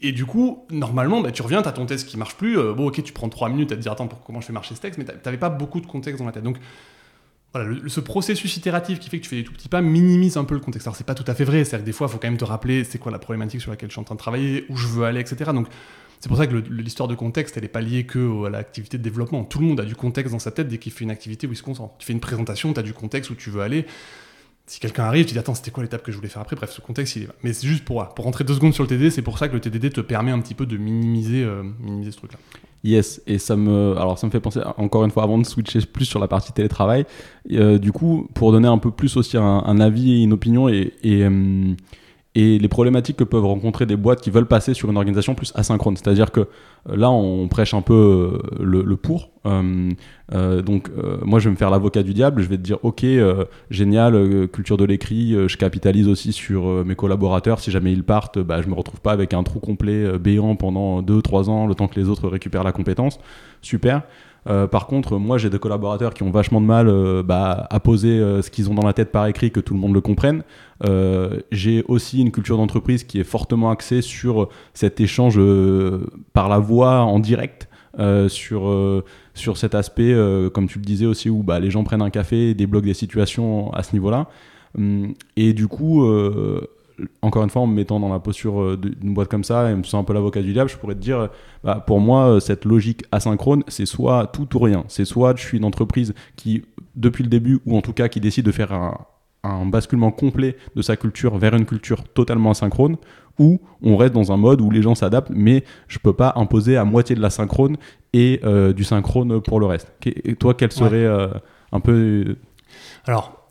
Et 0.00 0.12
du 0.12 0.26
coup, 0.26 0.66
normalement, 0.70 1.20
bah, 1.20 1.32
tu 1.32 1.42
reviens, 1.42 1.62
tu 1.62 1.68
as 1.68 1.72
ton 1.72 1.86
test 1.86 2.06
qui 2.06 2.16
marche 2.18 2.36
plus. 2.36 2.58
Euh, 2.58 2.74
bon, 2.74 2.88
ok, 2.88 3.02
tu 3.02 3.12
prends 3.12 3.28
3 3.28 3.48
minutes 3.48 3.72
à 3.72 3.76
te 3.76 3.80
dire, 3.80 3.92
attends, 3.92 4.08
pour 4.08 4.22
comment 4.22 4.40
je 4.40 4.46
fais 4.46 4.52
marcher 4.52 4.74
ce 4.74 4.80
texte, 4.80 4.98
mais 4.98 5.04
tu 5.04 5.12
n'avais 5.24 5.38
pas 5.38 5.48
beaucoup 5.48 5.80
de 5.80 5.86
contexte 5.86 6.18
dans 6.18 6.26
la 6.26 6.32
tête. 6.32 6.42
Donc, 6.42 6.58
voilà, 7.54 7.74
ce 7.86 8.00
processus 8.00 8.56
itératif 8.56 8.98
qui 8.98 9.08
fait 9.08 9.18
que 9.18 9.22
tu 9.22 9.30
fais 9.30 9.36
des 9.36 9.44
tout 9.44 9.52
petits 9.52 9.68
pas 9.68 9.80
minimise 9.80 10.36
un 10.36 10.44
peu 10.44 10.54
le 10.54 10.60
contexte. 10.60 10.86
Alors, 10.86 10.96
c'est 10.96 11.06
pas 11.06 11.14
tout 11.14 11.24
à 11.26 11.34
fait 11.34 11.44
vrai. 11.44 11.64
C'est-à-dire 11.64 11.84
que 11.84 11.86
des 11.86 11.92
fois, 11.92 12.08
il 12.08 12.12
faut 12.12 12.18
quand 12.18 12.28
même 12.28 12.36
te 12.36 12.44
rappeler 12.44 12.84
c'est 12.84 12.98
quoi 12.98 13.10
la 13.10 13.18
problématique 13.18 13.62
sur 13.62 13.70
laquelle 13.70 13.88
je 13.88 13.94
suis 13.94 14.00
en 14.00 14.04
train 14.04 14.16
de 14.16 14.20
travailler, 14.20 14.66
où 14.68 14.76
je 14.76 14.86
veux 14.86 15.04
aller, 15.04 15.20
etc. 15.20 15.52
Donc, 15.54 15.68
c'est 16.20 16.28
pour 16.28 16.36
ça 16.36 16.46
que 16.46 16.54
l'histoire 16.54 17.08
de 17.08 17.14
contexte, 17.14 17.56
elle 17.56 17.62
n'est 17.62 17.68
pas 17.68 17.80
liée 17.80 18.04
que 18.04 18.46
à 18.46 18.50
l'activité 18.50 18.98
de 18.98 19.02
développement. 19.02 19.44
Tout 19.44 19.58
le 19.58 19.66
monde 19.66 19.80
a 19.80 19.84
du 19.84 19.94
contexte 19.94 20.32
dans 20.32 20.38
sa 20.38 20.50
tête 20.50 20.68
dès 20.68 20.78
qu'il 20.78 20.92
fait 20.92 21.04
une 21.04 21.10
activité 21.10 21.46
où 21.46 21.52
il 21.52 21.56
se 21.56 21.62
concentre. 21.62 21.94
Tu 21.98 22.06
fais 22.06 22.12
une 22.12 22.20
présentation, 22.20 22.72
tu 22.72 22.80
as 22.80 22.82
du 22.82 22.92
contexte 22.92 23.30
où 23.30 23.34
tu 23.34 23.50
veux 23.50 23.60
aller. 23.60 23.86
Si 24.68 24.80
quelqu'un 24.80 25.04
arrive, 25.04 25.26
tu 25.26 25.32
dis 25.32 25.38
attends, 25.38 25.54
c'était 25.54 25.70
quoi 25.70 25.84
l'étape 25.84 26.02
que 26.02 26.10
je 26.10 26.16
voulais 26.16 26.28
faire 26.28 26.42
après? 26.42 26.56
Bref, 26.56 26.72
ce 26.72 26.80
contexte, 26.80 27.14
il 27.16 27.22
est 27.24 27.28
Mais 27.44 27.52
c'est 27.52 27.68
juste 27.68 27.84
pour, 27.84 28.04
pour 28.14 28.24
rentrer 28.24 28.42
deux 28.42 28.54
secondes 28.54 28.74
sur 28.74 28.82
le 28.82 28.88
TDD, 28.88 29.10
c'est 29.10 29.22
pour 29.22 29.38
ça 29.38 29.48
que 29.48 29.54
le 29.54 29.60
TDD 29.60 29.92
te 29.92 30.00
permet 30.00 30.32
un 30.32 30.40
petit 30.40 30.54
peu 30.54 30.66
de 30.66 30.76
minimiser, 30.76 31.44
euh, 31.44 31.62
minimiser 31.80 32.10
ce 32.10 32.16
truc-là. 32.16 32.38
Yes, 32.82 33.20
et 33.26 33.38
ça 33.38 33.56
me, 33.56 33.96
alors 33.96 34.18
ça 34.18 34.26
me 34.26 34.32
fait 34.32 34.40
penser, 34.40 34.60
encore 34.76 35.04
une 35.04 35.10
fois, 35.10 35.22
avant 35.22 35.38
de 35.38 35.44
switcher 35.44 35.80
plus 35.80 36.04
sur 36.04 36.20
la 36.20 36.28
partie 36.28 36.52
télétravail, 36.52 37.04
euh, 37.52 37.78
du 37.78 37.92
coup, 37.92 38.28
pour 38.34 38.52
donner 38.52 38.68
un 38.68 38.78
peu 38.78 38.90
plus 38.90 39.16
aussi 39.16 39.36
un, 39.36 39.80
avis 39.80 40.12
et 40.12 40.22
une 40.22 40.32
opinion 40.32 40.68
et, 40.68 40.92
euh, 41.04 41.74
et 42.36 42.58
les 42.58 42.68
problématiques 42.68 43.16
que 43.16 43.24
peuvent 43.24 43.46
rencontrer 43.46 43.86
des 43.86 43.96
boîtes 43.96 44.20
qui 44.20 44.28
veulent 44.28 44.46
passer 44.46 44.74
sur 44.74 44.90
une 44.90 44.98
organisation 44.98 45.34
plus 45.34 45.52
asynchrone. 45.54 45.96
C'est-à-dire 45.96 46.30
que 46.30 46.40
euh, 46.40 46.96
là, 46.96 47.10
on 47.10 47.48
prêche 47.48 47.72
un 47.72 47.80
peu 47.80 48.42
euh, 48.60 48.62
le, 48.62 48.96
pour. 48.96 49.30
Euh, 49.46 50.60
donc, 50.60 50.90
moi, 51.24 51.38
je 51.38 51.48
vais 51.48 51.52
me 51.52 51.56
faire 51.56 51.70
l'avocat 51.70 52.02
du 52.02 52.12
diable. 52.12 52.42
Je 52.42 52.48
vais 52.48 52.58
te 52.58 52.62
dire, 52.62 52.78
ok, 52.82 53.06
génial, 53.70 54.48
culture 54.48 54.76
de 54.76 54.84
l'écrit. 54.84 55.34
je 55.48 55.56
capitalise 55.56 56.08
aussi 56.08 56.32
sur 56.32 56.84
mes 56.84 56.94
collaborateurs. 56.94 57.58
Si 57.58 57.70
jamais 57.70 57.92
ils 57.92 58.04
partent, 58.04 58.38
bah, 58.38 58.60
je 58.60 58.68
me 58.68 58.74
retrouve 58.74 59.00
pas 59.00 59.12
avec 59.12 59.32
un 59.32 59.42
trou 59.42 59.58
complet 59.58 60.18
béant 60.18 60.56
pendant 60.56 61.00
2-3 61.00 61.48
ans, 61.48 61.66
le 61.66 61.74
temps 61.74 61.88
que 61.88 61.98
les 61.98 62.10
autres 62.10 62.28
récupèrent 62.28 62.64
la 62.64 62.72
compétence. 62.72 63.18
Super. 63.62 64.02
Euh, 64.48 64.66
par 64.66 64.86
contre, 64.86 65.18
moi, 65.18 65.38
j'ai 65.38 65.50
des 65.50 65.58
collaborateurs 65.58 66.14
qui 66.14 66.22
ont 66.22 66.30
vachement 66.30 66.60
de 66.60 66.66
mal 66.66 66.88
euh, 66.88 67.22
bah, 67.22 67.66
à 67.70 67.80
poser 67.80 68.18
euh, 68.18 68.42
ce 68.42 68.50
qu'ils 68.50 68.70
ont 68.70 68.74
dans 68.74 68.86
la 68.86 68.92
tête 68.92 69.10
par 69.10 69.26
écrit, 69.26 69.50
que 69.50 69.60
tout 69.60 69.74
le 69.74 69.80
monde 69.80 69.94
le 69.94 70.00
comprenne. 70.00 70.42
j'ai 71.50 71.84
aussi 71.88 72.20
une 72.20 72.30
culture 72.30 72.56
d'entreprise 72.56 73.04
qui 73.04 73.18
est 73.18 73.24
fortement 73.24 73.70
axée 73.70 74.02
sur 74.02 74.48
cet 74.74 75.00
échange 75.00 75.40
par 76.32 76.48
la 76.48 76.58
voix 76.58 77.00
en 77.00 77.18
direct. 77.18 77.68
sur, 78.28 79.02
sur 79.34 79.56
cet 79.56 79.74
aspect, 79.74 80.14
comme 80.52 80.68
tu 80.68 80.78
le 80.78 80.84
disais 80.84 81.06
aussi, 81.06 81.30
où 81.30 81.42
bah, 81.42 81.60
les 81.60 81.70
gens 81.70 81.82
prennent 81.82 82.02
un 82.02 82.10
café 82.10 82.54
débloquent 82.54 82.86
des 82.86 82.94
situations 82.94 83.72
à 83.72 83.82
ce 83.82 83.94
niveau-là. 83.94 84.28
Hum, 84.76 85.14
et 85.36 85.54
du 85.54 85.66
coup, 85.66 86.04
encore 87.22 87.44
une 87.44 87.50
fois, 87.50 87.62
en 87.62 87.66
me 87.66 87.74
mettant 87.74 88.00
dans 88.00 88.12
la 88.12 88.18
posture 88.18 88.60
euh, 88.60 88.76
d'une 88.76 89.14
boîte 89.14 89.28
comme 89.28 89.44
ça 89.44 89.70
et 89.70 89.74
me 89.74 89.82
sentant 89.82 90.00
un 90.00 90.04
peu 90.04 90.14
l'avocat 90.14 90.42
du 90.42 90.52
diable, 90.52 90.70
je 90.70 90.76
pourrais 90.76 90.94
te 90.94 91.00
dire, 91.00 91.28
bah, 91.62 91.82
pour 91.86 92.00
moi, 92.00 92.28
euh, 92.28 92.40
cette 92.40 92.64
logique 92.64 93.04
asynchrone, 93.12 93.62
c'est 93.68 93.86
soit 93.86 94.28
tout 94.28 94.56
ou 94.56 94.60
rien. 94.60 94.84
C'est 94.88 95.04
soit 95.04 95.36
je 95.36 95.44
suis 95.44 95.58
une 95.58 95.64
entreprise 95.64 96.14
qui, 96.36 96.62
depuis 96.94 97.22
le 97.22 97.30
début, 97.30 97.60
ou 97.66 97.76
en 97.76 97.82
tout 97.82 97.92
cas 97.92 98.08
qui 98.08 98.20
décide 98.20 98.46
de 98.46 98.52
faire 98.52 98.72
un, 98.72 98.96
basculement 99.66 100.10
complet 100.10 100.56
de 100.74 100.82
sa 100.82 100.96
culture 100.96 101.38
vers 101.38 101.54
une 101.54 101.66
culture 101.66 102.02
totalement 102.02 102.50
asynchrone, 102.50 102.96
ou 103.38 103.60
on 103.80 103.96
reste 103.96 104.12
dans 104.12 104.32
un 104.32 104.36
mode 104.36 104.60
où 104.60 104.70
les 104.70 104.82
gens 104.82 104.96
s'adaptent, 104.96 105.30
mais 105.30 105.62
je 105.86 106.00
peux 106.00 106.14
pas 106.14 106.32
imposer 106.34 106.76
à 106.76 106.84
moitié 106.84 107.14
de 107.14 107.20
la 107.20 107.30
synchrone 107.30 107.76
et 108.12 108.40
euh, 108.42 108.72
du 108.72 108.82
synchrone 108.82 109.40
pour 109.40 109.60
le 109.60 109.66
reste. 109.66 109.92
Et 110.04 110.34
toi, 110.34 110.54
quel 110.54 110.72
serait 110.72 111.06
un 111.70 111.78
peu... 111.78 112.36
Alors, 113.06 113.46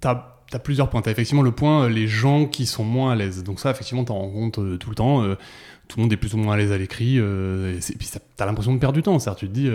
tu 0.00 0.08
as 0.48 0.50
tu 0.50 0.56
as 0.56 0.58
plusieurs 0.58 0.90
points. 0.90 1.02
Tu 1.02 1.08
as 1.08 1.12
effectivement 1.12 1.42
le 1.42 1.52
point, 1.52 1.84
euh, 1.84 1.88
les 1.88 2.06
gens 2.06 2.46
qui 2.46 2.66
sont 2.66 2.84
moins 2.84 3.12
à 3.12 3.16
l'aise. 3.16 3.44
Donc 3.44 3.60
ça, 3.60 3.70
effectivement, 3.70 4.04
tu 4.04 4.12
en 4.12 4.18
rends 4.18 4.30
compte 4.30 4.58
euh, 4.58 4.76
tout 4.76 4.90
le 4.90 4.96
temps. 4.96 5.22
Euh, 5.22 5.36
tout 5.88 5.98
le 5.98 6.02
monde 6.02 6.12
est 6.12 6.16
plus 6.16 6.34
ou 6.34 6.38
moins 6.38 6.54
à 6.54 6.56
l'aise 6.56 6.72
à 6.72 6.78
l'écrit. 6.78 7.16
et, 7.16 7.78
puis 7.98 8.08
tu 8.08 8.42
as 8.42 8.46
l'impression 8.46 8.74
de 8.74 8.78
perdre 8.78 8.94
du 8.94 9.02
temps. 9.02 9.18
C'est-à-dire, 9.18 9.38
tu 9.38 9.48
te 9.48 9.52
dis, 9.52 9.70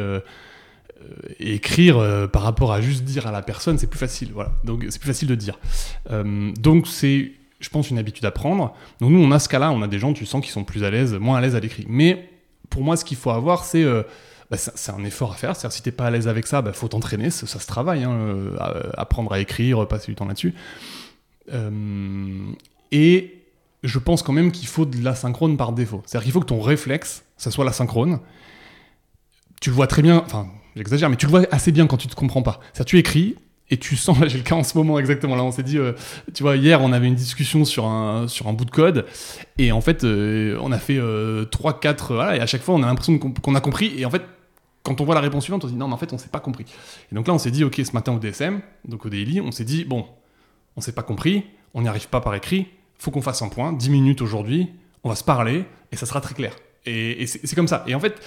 écrire 1.39 2.29
par 2.31 2.43
rapport 2.43 2.71
à 2.71 2.81
juste 2.81 3.03
dire 3.03 3.25
à 3.25 3.31
la 3.31 3.41
personne, 3.41 3.79
c'est 3.79 3.87
plus 3.87 3.97
facile. 3.97 4.29
Voilà. 4.31 4.51
Donc 4.63 4.85
c'est 4.89 4.99
plus 4.99 5.07
facile 5.07 5.27
de 5.27 5.33
dire. 5.33 5.57
donc 6.11 6.87
c'est, 6.87 7.31
je 7.59 7.69
pense, 7.69 7.89
une 7.89 7.97
habitude 7.97 8.25
à 8.25 8.31
prendre. 8.31 8.75
Donc 9.01 9.09
nous, 9.09 9.17
on 9.17 9.31
a 9.31 9.39
ce 9.39 9.49
cas-là. 9.49 9.71
On 9.71 9.81
a 9.81 9.87
des 9.87 9.97
gens, 9.97 10.13
tu 10.13 10.27
sens, 10.27 10.45
qui 10.45 10.51
sont 10.51 10.63
plus 10.63 10.83
à 10.83 10.91
l'aise, 10.91 11.15
moins 11.15 11.39
à 11.39 11.41
l'aise 11.41 11.55
à 11.55 11.59
l'écrit. 11.59 11.87
Mais 11.89 12.29
pour 12.69 12.83
moi, 12.83 12.95
ce 12.95 13.03
qu'il 13.03 13.17
faut 13.17 13.31
avoir, 13.31 13.65
c'est 13.65 13.83
bah, 14.51 14.57
c'est 14.57 14.91
un 14.91 15.03
effort 15.03 15.31
à 15.31 15.35
faire. 15.35 15.55
C'est-à-dire, 15.55 15.75
si 15.75 15.81
t'es 15.81 15.91
pas 15.91 16.05
à 16.05 16.11
l'aise 16.11 16.27
avec 16.27 16.47
ça, 16.47 16.61
bah, 16.61 16.73
faut 16.73 16.87
t'entraîner, 16.87 17.29
ça, 17.29 17.47
se 17.47 17.67
travaille, 17.67 18.03
hein, 18.03 18.11
euh, 18.11 18.57
apprendre 18.97 19.31
à 19.33 19.39
écrire, 19.39 19.87
passer 19.87 20.11
du 20.11 20.15
temps 20.15 20.25
là-dessus. 20.25 20.53
Euh, 21.53 22.51
et 22.91 23.41
je 23.83 23.99
pense 23.99 24.23
quand 24.23 24.33
même 24.33 24.51
qu'il 24.51 24.67
faut 24.67 24.85
de 24.85 25.03
l'asynchrone 25.03 25.57
par 25.57 25.73
défaut. 25.73 26.01
C'est-à-dire 26.05 26.23
qu'il 26.23 26.31
faut 26.33 26.39
que 26.39 26.45
ton 26.45 26.61
réflexe, 26.61 27.23
ça 27.37 27.51
soit 27.51 27.65
l'asynchrone. 27.65 28.19
Tu 29.61 29.69
le 29.69 29.75
vois 29.75 29.87
très 29.87 30.01
bien, 30.01 30.21
enfin, 30.25 30.47
j'exagère, 30.75 31.09
mais 31.09 31.15
tu 31.15 31.25
le 31.25 31.31
vois 31.31 31.43
assez 31.51 31.71
bien 31.71 31.87
quand 31.87 31.97
tu 31.97 32.07
te 32.07 32.15
comprends 32.15 32.41
pas. 32.41 32.59
C'est-à-dire, 32.73 32.85
tu 32.85 32.97
écris, 32.99 33.35
et 33.69 33.77
tu 33.77 33.95
sens, 33.95 34.19
là 34.21 34.27
j'ai 34.27 34.37
le 34.37 34.43
cas 34.43 34.55
en 34.55 34.63
ce 34.63 34.77
moment 34.77 34.99
exactement, 34.99 35.35
là 35.35 35.43
on 35.43 35.51
s'est 35.51 35.63
dit, 35.63 35.77
euh, 35.77 35.93
tu 36.33 36.43
vois, 36.43 36.55
hier 36.55 36.81
on 36.81 36.91
avait 36.91 37.07
une 37.07 37.15
discussion 37.15 37.65
sur 37.65 37.85
un, 37.85 38.27
sur 38.27 38.47
un 38.47 38.53
bout 38.53 38.65
de 38.65 38.71
code, 38.71 39.05
et 39.57 39.71
en 39.71 39.81
fait 39.81 40.03
on 40.03 40.71
a 40.71 40.77
fait 40.77 40.99
3-4, 40.99 42.13
voilà, 42.13 42.35
et 42.35 42.39
à 42.39 42.45
chaque 42.45 42.61
fois 42.61 42.75
on 42.75 42.83
a 42.83 42.87
l'impression 42.87 43.17
qu'on 43.17 43.55
a 43.55 43.61
compris, 43.61 43.93
et 43.97 44.05
en 44.05 44.09
fait 44.09 44.23
quand 44.83 44.99
on 44.99 45.05
voit 45.05 45.15
la 45.15 45.21
réponse 45.21 45.43
suivante, 45.43 45.63
on 45.63 45.67
se 45.67 45.73
dit 45.73 45.79
non, 45.79 45.87
mais 45.87 45.93
en 45.93 45.97
fait, 45.97 46.11
on 46.13 46.17
s'est 46.17 46.29
pas 46.29 46.41
compris. 46.41 46.65
Et 47.11 47.15
donc 47.15 47.27
là, 47.27 47.33
on 47.33 47.37
s'est 47.37 47.51
dit, 47.51 47.63
ok, 47.63 47.81
ce 47.83 47.93
matin 47.93 48.13
au 48.13 48.19
DSM, 48.19 48.61
donc 48.85 49.05
au 49.05 49.09
DLI, 49.09 49.39
on 49.41 49.51
s'est 49.51 49.63
dit, 49.63 49.85
bon, 49.85 50.05
on 50.75 50.81
s'est 50.81 50.91
pas 50.91 51.03
compris, 51.03 51.45
on 51.73 51.81
n'y 51.81 51.87
arrive 51.87 52.09
pas 52.09 52.21
par 52.21 52.35
écrit, 52.35 52.67
faut 52.97 53.09
qu'on 53.09 53.21
fasse 53.21 53.41
un 53.41 53.49
point, 53.49 53.73
10 53.73 53.89
minutes 53.89 54.21
aujourd'hui, 54.21 54.69
on 55.03 55.09
va 55.09 55.15
se 55.15 55.23
parler, 55.23 55.65
et 55.91 55.95
ça 55.95 56.05
sera 56.05 56.21
très 56.21 56.35
clair. 56.35 56.55
Et, 56.85 57.25
c'est 57.27 57.55
comme 57.55 57.69
ça. 57.69 57.85
Et 57.87 57.95
en 57.95 57.99
fait, 57.99 58.21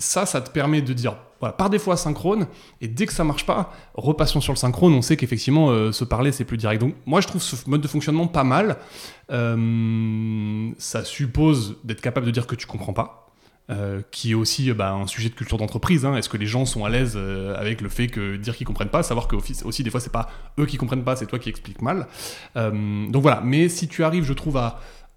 ça, 0.00 0.26
ça 0.26 0.40
te 0.40 0.50
permet 0.50 0.82
de 0.82 0.92
dire, 0.92 1.14
voilà, 1.38 1.52
par 1.52 1.70
défaut 1.70 1.94
synchrone, 1.94 2.46
et 2.80 2.88
dès 2.88 3.06
que 3.06 3.12
ça 3.12 3.22
marche 3.22 3.46
pas, 3.46 3.72
repassons 3.94 4.40
sur 4.40 4.52
le 4.52 4.58
synchrone, 4.58 4.94
on 4.94 5.02
sait 5.02 5.16
qu'effectivement, 5.16 5.70
euh, 5.70 5.92
se 5.92 6.04
parler, 6.04 6.32
c'est 6.32 6.44
plus 6.44 6.56
direct. 6.56 6.80
Donc 6.80 6.94
moi, 7.06 7.20
je 7.20 7.28
trouve 7.28 7.42
ce 7.42 7.56
mode 7.68 7.82
de 7.82 7.88
fonctionnement 7.88 8.26
pas 8.26 8.44
mal. 8.44 8.78
Euh, 9.30 10.70
ça 10.78 11.04
suppose 11.04 11.76
d'être 11.84 12.00
capable 12.00 12.26
de 12.26 12.30
dire 12.30 12.46
que 12.46 12.56
tu 12.56 12.66
comprends 12.66 12.94
pas. 12.94 13.26
Euh, 13.68 14.02
qui 14.10 14.32
est 14.32 14.34
aussi 14.34 14.72
bah, 14.72 14.92
un 14.94 15.06
sujet 15.06 15.28
de 15.28 15.34
culture 15.34 15.56
d'entreprise. 15.56 16.04
Hein. 16.04 16.16
Est-ce 16.16 16.28
que 16.28 16.36
les 16.36 16.46
gens 16.46 16.64
sont 16.64 16.84
à 16.84 16.90
l'aise 16.90 17.16
avec 17.56 17.82
le 17.82 17.88
fait 17.88 18.08
que 18.08 18.34
dire 18.34 18.56
qu'ils 18.56 18.66
comprennent 18.66 18.88
pas, 18.88 19.04
savoir 19.04 19.28
que 19.28 19.36
aussi 19.36 19.84
des 19.84 19.90
fois 19.90 20.00
c'est 20.00 20.10
pas 20.10 20.28
eux 20.58 20.66
qui 20.66 20.76
comprennent 20.76 21.04
pas, 21.04 21.14
c'est 21.14 21.26
toi 21.26 21.38
qui 21.38 21.50
expliques 21.50 21.80
mal. 21.80 22.08
Donc 22.56 23.22
voilà. 23.22 23.40
Mais 23.44 23.68
si 23.68 23.86
tu 23.86 24.02
arrives, 24.02 24.24
je 24.24 24.32
trouve, 24.32 24.56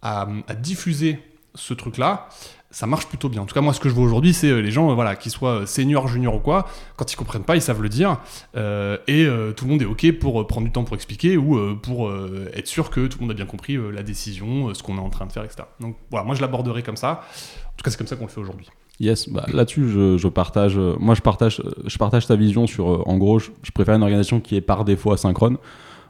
à, 0.04 0.28
diffuser 0.60 1.19
ce 1.56 1.74
truc-là, 1.74 2.30
ça 2.74 2.88
marche 2.88 3.06
plutôt 3.06 3.30
bien. 3.30 3.42
En 3.42 3.46
tout 3.46 3.54
cas, 3.54 3.62
moi, 3.62 3.72
ce 3.72 3.80
que 3.80 3.88
je 3.88 3.94
vois 3.94 4.04
aujourd'hui, 4.04 4.34
c'est 4.34 4.62
les 4.62 4.72
gens, 4.72 4.94
voilà, 4.94 5.16
qu'ils 5.16 5.32
soient 5.32 5.66
seniors, 5.66 6.10
juniors 6.10 6.36
ou 6.36 6.40
quoi, 6.40 6.68
quand 6.98 7.14
ils 7.14 7.16
comprennent 7.16 7.44
pas, 7.44 7.56
ils 7.56 7.62
savent 7.62 7.82
le 7.82 7.90
dire, 7.90 8.18
et 8.56 9.28
tout 9.56 9.66
le 9.66 9.68
monde 9.68 9.82
est 9.82 9.86
ok 9.86 10.12
pour 10.20 10.46
prendre 10.48 10.66
du 10.66 10.72
temps 10.72 10.84
pour 10.84 10.96
expliquer 10.96 11.38
ou 11.38 11.76
pour 11.78 12.12
être 12.54 12.68
sûr 12.68 12.90
que 12.90 13.08
tout 13.08 13.20
le 13.20 13.26
monde 13.26 13.32
a 13.32 13.36
bien 13.36 13.46
compris 13.46 13.78
la 13.94 14.04
décision, 14.04 14.74
ce 14.74 14.84
qu'on 14.84 14.98
est 14.98 15.02
en 15.02 15.10
train 15.10 15.26
de 15.26 15.32
faire, 15.32 15.44
etc. 15.44 15.64
Donc 15.80 15.96
voilà, 16.12 16.26
moi 16.26 16.36
je 16.36 16.42
l'aborderai 16.42 16.84
comme 16.84 16.98
ça. 16.98 17.22
En 17.68 17.78
tout 17.78 17.84
cas, 17.84 17.92
c'est 17.92 17.98
comme 17.98 18.08
ça 18.08 18.16
qu'on 18.16 18.26
le 18.26 18.32
fait 18.32 18.42
aujourd'hui. 18.42 18.68
Yes, 19.00 19.28
bah, 19.28 19.46
là-dessus, 19.52 19.90
je, 19.90 20.28
partage. 20.28 20.78
Euh, 20.78 20.96
moi, 21.00 21.16
je 21.16 21.22
partage, 21.22 21.62
je 21.86 21.98
partage 21.98 22.28
ta 22.28 22.36
vision 22.36 22.68
sur. 22.68 22.90
Euh, 22.90 23.04
en 23.06 23.18
gros, 23.18 23.40
je, 23.40 23.50
préfère 23.74 23.96
une 23.96 24.04
organisation 24.04 24.40
qui 24.40 24.56
est 24.56 24.62
par 24.62 24.86
défaut 24.86 25.12
asynchrone. 25.12 25.58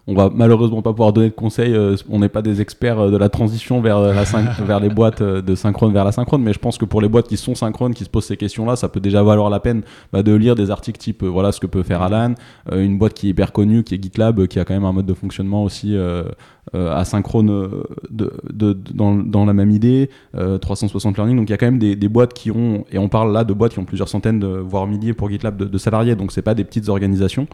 On 0.05 0.15
va 0.15 0.29
malheureusement 0.33 0.81
pas 0.81 0.91
pouvoir 0.91 1.13
donner 1.13 1.29
de 1.29 1.33
conseils. 1.33 1.73
Euh, 1.73 1.95
on 2.09 2.19
n'est 2.19 2.29
pas 2.29 2.41
des 2.41 2.59
experts 2.59 3.09
de 3.09 3.17
la 3.17 3.29
transition 3.29 3.81
vers, 3.81 4.01
la 4.01 4.23
vers 4.65 4.79
les 4.79 4.89
boîtes 4.89 5.23
de 5.23 5.55
synchrone 5.55 5.93
vers 5.93 6.03
la 6.03 6.11
synchrone, 6.11 6.41
mais 6.41 6.53
je 6.53 6.59
pense 6.59 6.77
que 6.77 6.85
pour 6.85 7.01
les 7.01 7.07
boîtes 7.07 7.27
qui 7.27 7.37
sont 7.37 7.55
synchrones, 7.55 7.93
qui 7.93 8.03
se 8.03 8.09
posent 8.09 8.25
ces 8.25 8.37
questions-là, 8.37 8.75
ça 8.75 8.89
peut 8.89 8.99
déjà 8.99 9.23
valoir 9.23 9.49
la 9.49 9.59
peine 9.59 9.83
bah, 10.11 10.23
de 10.23 10.33
lire 10.33 10.55
des 10.55 10.71
articles 10.71 10.99
type 10.99 11.23
voilà 11.23 11.51
ce 11.51 11.59
que 11.59 11.67
peut 11.67 11.83
faire 11.83 12.01
Alan, 12.01 12.33
une 12.71 12.97
boîte 12.97 13.13
qui 13.13 13.27
est 13.27 13.29
hyper 13.31 13.51
connue, 13.51 13.83
qui 13.83 13.95
est 13.95 14.03
GitLab, 14.03 14.47
qui 14.47 14.59
a 14.59 14.65
quand 14.65 14.73
même 14.73 14.85
un 14.85 14.91
mode 14.91 15.05
de 15.05 15.13
fonctionnement 15.13 15.63
aussi 15.63 15.95
euh, 15.95 16.23
asynchrone 16.71 17.49
euh, 17.49 17.84
de, 18.10 18.73
dans, 18.93 19.45
la 19.45 19.54
même 19.54 19.71
idée, 19.71 20.10
360 20.34 21.13
euh, 21.13 21.17
Learning. 21.17 21.38
Donc 21.38 21.49
il 21.49 21.52
y 21.52 21.54
a 21.54 21.58
quand 21.58 21.65
même 21.65 21.80
des, 21.80 22.08
boîtes 22.08 22.34
qui 22.34 22.52
ont, 22.52 22.86
et 22.91 22.97
on 22.97 23.10
parle 23.10 23.34
là 23.34 23.43
de 23.43 23.54
boîtes 23.54 23.73
qui 23.73 23.80
ont 23.80 23.86
plusieurs 23.86 24.10
centaines, 24.10 24.43
voire 24.62 24.88
milliers 24.88 25.13
pour 25.13 25.30
GitLab 25.30 25.58
de, 25.58 25.78
salariés, 25.78 26.15
donc 26.15 26.32
c'est 26.32 26.41
pas 26.41 26.56
des 26.56 26.63
petites 26.63 26.89
organisations. 26.89 27.47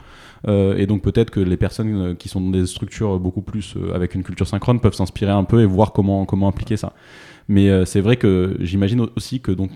et 0.47 0.85
donc 0.85 1.01
peut-être 1.01 1.31
que 1.31 1.39
les 1.39 1.57
personnes 1.57 2.15
qui 2.17 2.29
sont 2.29 2.41
dans 2.41 2.51
des 2.51 2.65
structures 2.65 3.19
beaucoup 3.19 3.41
plus 3.41 3.75
avec 3.93 4.15
une 4.15 4.23
culture 4.23 4.47
synchrone 4.47 4.79
peuvent 4.79 4.93
s'inspirer 4.93 5.31
un 5.31 5.43
peu 5.43 5.61
et 5.61 5.65
voir 5.65 5.91
comment, 5.91 6.25
comment 6.25 6.47
appliquer 6.47 6.77
ça. 6.77 6.93
Mais 7.51 7.85
c'est 7.85 8.01
vrai 8.01 8.15
que 8.17 8.57
j'imagine 8.59 9.07
aussi 9.15 9.39
que 9.39 9.51
donc, 9.51 9.71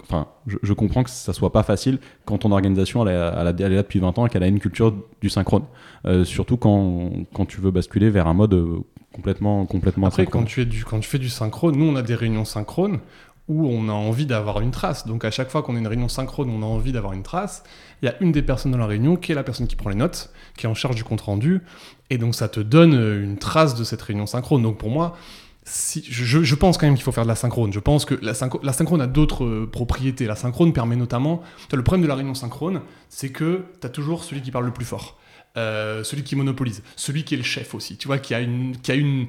je, 0.46 0.74
comprends 0.74 1.04
que 1.04 1.10
ça 1.10 1.34
soit 1.34 1.52
pas 1.52 1.63
facile 1.63 1.98
quand 2.24 2.38
ton 2.39 2.52
organisation 2.52 3.06
elle 3.08 3.15
est 3.15 3.69
là 3.69 3.82
depuis 3.82 4.00
20 4.00 4.19
ans 4.19 4.28
et 4.28 4.30
qu'elle 4.30 4.43
a 4.43 4.48
une 4.48 4.60
culture 4.60 4.93
du 5.22 5.30
synchrone. 5.30 5.63
surtout 6.24 6.58
quand, 6.58 7.10
quand 7.34 7.46
tu 7.46 7.62
veux 7.62 7.72
basculer 7.72 8.10
vers 8.12 8.28
un 8.28 8.36
mode 8.36 8.84
complètement, 9.13 9.65
complètement. 9.65 10.08
Après, 10.08 10.26
quand 10.26 10.43
tu, 10.43 10.62
es 10.62 10.65
du, 10.65 10.84
quand 10.84 10.99
tu 10.99 11.10
fais 11.10 11.19
du 11.19 11.30
synchrone, 11.30 11.78
nous 11.78 11.86
on 11.86 11.95
a 11.95 12.02
des 12.02 12.15
réunions 12.15 12.45
synchrones 12.45 12.99
où 13.47 13.67
on 13.67 13.89
a 13.89 13.93
envie 13.93 14.26
d'avoir 14.26 14.62
une 14.62 14.71
trace. 14.71 15.06
Donc 15.06 15.26
à 15.26 15.32
chaque 15.32 15.49
fois 15.49 15.63
qu'on 15.63 15.76
a 15.76 15.80
une 15.80 15.88
réunion 15.88 16.08
synchrone, 16.08 16.49
on 16.49 16.62
a 16.62 16.65
envie 16.65 16.91
d'avoir 16.91 17.13
une 17.13 17.23
trace. 17.23 17.63
Il 18.02 18.06
y 18.06 18.08
a 18.08 18.15
une 18.21 18.32
des 18.32 18.41
personnes 18.41 18.71
dans 18.71 18.78
la 18.78 18.86
réunion 18.86 19.15
qui 19.15 19.32
est 19.32 19.36
la 19.36 19.43
personne 19.43 19.67
qui 19.67 19.76
prend 19.76 19.89
les 19.89 19.95
notes, 19.95 20.32
qui 20.58 20.65
est 20.65 20.69
en 20.69 20.73
charge 20.73 20.95
du 20.95 21.04
compte 21.04 21.21
rendu, 21.21 21.62
et 22.10 22.17
donc 22.17 22.36
ça 22.36 22.47
te 22.47 22.60
donne 22.60 22.93
une 22.93 23.38
trace 23.38 23.76
de 23.76 23.84
cette 23.84 24.02
réunion 24.02 24.26
synchrone. 24.26 24.63
Donc 24.63 24.78
pour 24.78 24.89
moi, 24.89 25.15
si, 25.65 26.04
je, 26.10 26.43
je, 26.43 26.56
pense 26.56 26.78
quand 26.78 26.86
même 26.86 26.95
qu'il 26.95 27.04
faut 27.04 27.12
faire 27.12 27.23
de 27.23 27.30
la 27.30 27.36
synchrone. 27.36 27.71
Je 27.71 27.80
pense 27.80 28.06
que 28.06 28.15
la, 28.15 28.34
la 28.63 28.73
synchrone 28.73 29.02
a 29.02 29.08
d'autres 29.08 29.45
euh, 29.45 29.69
propriétés. 29.71 30.26
La 30.26 30.36
synchrone 30.36 30.73
permet 30.73 30.97
notamment. 30.97 31.41
Le 31.71 31.84
problème 31.84 32.04
de 32.04 32.08
la 32.08 32.15
réunion 32.15 32.34
synchrone, 32.34 32.82
c'est 33.10 33.30
que 33.30 33.63
tu 33.80 33.88
as 33.88 33.89
toujours 33.89 34.23
celui 34.23 34.41
qui 34.41 34.52
parle 34.52 34.65
le 34.65 34.73
plus 34.73 34.86
fort. 34.86 35.17
Euh, 35.55 36.03
celui 36.03 36.23
qui 36.23 36.35
monopolise, 36.35 36.81
celui 36.95 37.23
qui 37.23 37.35
est 37.35 37.37
le 37.37 37.43
chef 37.43 37.75
aussi, 37.75 37.95
tu 37.95 38.07
vois, 38.07 38.17
qui 38.17 38.33
a 38.33 38.39
une, 38.39 38.75
qui 38.77 38.91
a 38.91 38.95
une, 38.95 39.27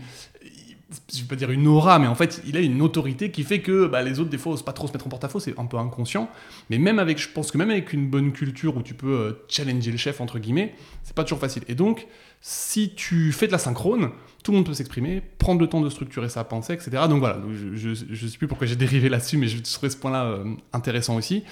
je 1.12 1.20
vais 1.20 1.28
pas 1.28 1.36
dire 1.36 1.50
une 1.50 1.66
aura, 1.66 1.98
mais 1.98 2.06
en 2.06 2.14
fait, 2.14 2.42
il 2.46 2.56
a 2.56 2.60
une 2.60 2.80
autorité 2.80 3.30
qui 3.30 3.42
fait 3.42 3.60
que 3.60 3.86
bah, 3.86 4.02
les 4.02 4.20
autres, 4.20 4.30
des 4.30 4.38
fois, 4.38 4.54
osent 4.54 4.62
pas 4.62 4.72
trop 4.72 4.86
se 4.86 4.92
mettre 4.92 5.06
en 5.06 5.10
porte-à-faux, 5.10 5.40
c'est 5.40 5.58
un 5.58 5.66
peu 5.66 5.76
inconscient. 5.76 6.30
Mais 6.70 6.78
même 6.78 6.98
avec, 6.98 7.18
je 7.18 7.28
pense 7.28 7.50
que 7.50 7.58
même 7.58 7.70
avec 7.70 7.92
une 7.92 8.08
bonne 8.08 8.32
culture 8.32 8.76
où 8.76 8.82
tu 8.82 8.94
peux 8.94 9.12
euh, 9.12 9.44
challenger 9.48 9.90
le 9.90 9.96
chef, 9.98 10.22
entre 10.22 10.38
guillemets, 10.38 10.74
c'est 11.02 11.14
pas 11.14 11.24
toujours 11.24 11.40
facile. 11.40 11.62
Et 11.68 11.74
donc, 11.74 12.06
si 12.40 12.94
tu 12.94 13.32
fais 13.32 13.46
de 13.46 13.52
la 13.52 13.58
synchrone, 13.58 14.10
tout 14.42 14.52
le 14.52 14.56
monde 14.56 14.66
peut 14.66 14.74
s'exprimer, 14.74 15.22
prendre 15.38 15.60
le 15.60 15.66
temps 15.66 15.80
de 15.80 15.90
structurer 15.90 16.28
sa 16.28 16.44
pensée, 16.44 16.72
etc. 16.72 16.90
Donc 17.08 17.18
voilà, 17.18 17.38
je, 17.74 17.88
ne 17.88 17.94
sais 17.94 18.38
plus 18.38 18.48
pourquoi 18.48 18.66
j'ai 18.66 18.76
dérivé 18.76 19.08
là-dessus, 19.08 19.36
mais 19.36 19.46
je 19.48 19.58
trouvais 19.62 19.90
ce 19.90 19.96
point-là 19.96 20.24
euh, 20.24 20.54
intéressant 20.72 21.16
aussi. 21.16 21.44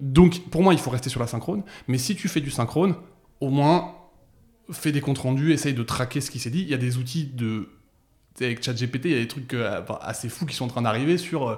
Donc, 0.00 0.48
pour 0.50 0.62
moi, 0.62 0.74
il 0.74 0.78
faut 0.78 0.90
rester 0.90 1.10
sur 1.10 1.20
la 1.20 1.26
synchrone. 1.26 1.62
Mais 1.88 1.98
si 1.98 2.14
tu 2.14 2.28
fais 2.28 2.40
du 2.40 2.50
synchrone, 2.50 2.94
au 3.40 3.50
moins, 3.50 3.94
fais 4.70 4.92
des 4.92 5.00
comptes 5.00 5.18
rendus, 5.18 5.52
essaye 5.52 5.74
de 5.74 5.82
traquer 5.82 6.20
ce 6.20 6.30
qui 6.30 6.38
s'est 6.38 6.50
dit. 6.50 6.62
Il 6.62 6.68
y 6.68 6.74
a 6.74 6.78
des 6.78 6.98
outils 6.98 7.24
de 7.24 7.68
avec 8.44 8.62
ChatGPT, 8.62 9.06
il 9.06 9.10
y 9.10 9.14
a 9.14 9.18
des 9.18 9.28
trucs 9.28 9.54
euh, 9.54 9.80
assez 10.00 10.28
fous 10.28 10.46
qui 10.46 10.54
sont 10.54 10.66
en 10.66 10.68
train 10.68 10.82
d'arriver 10.82 11.18
sur. 11.18 11.48
Euh, 11.48 11.56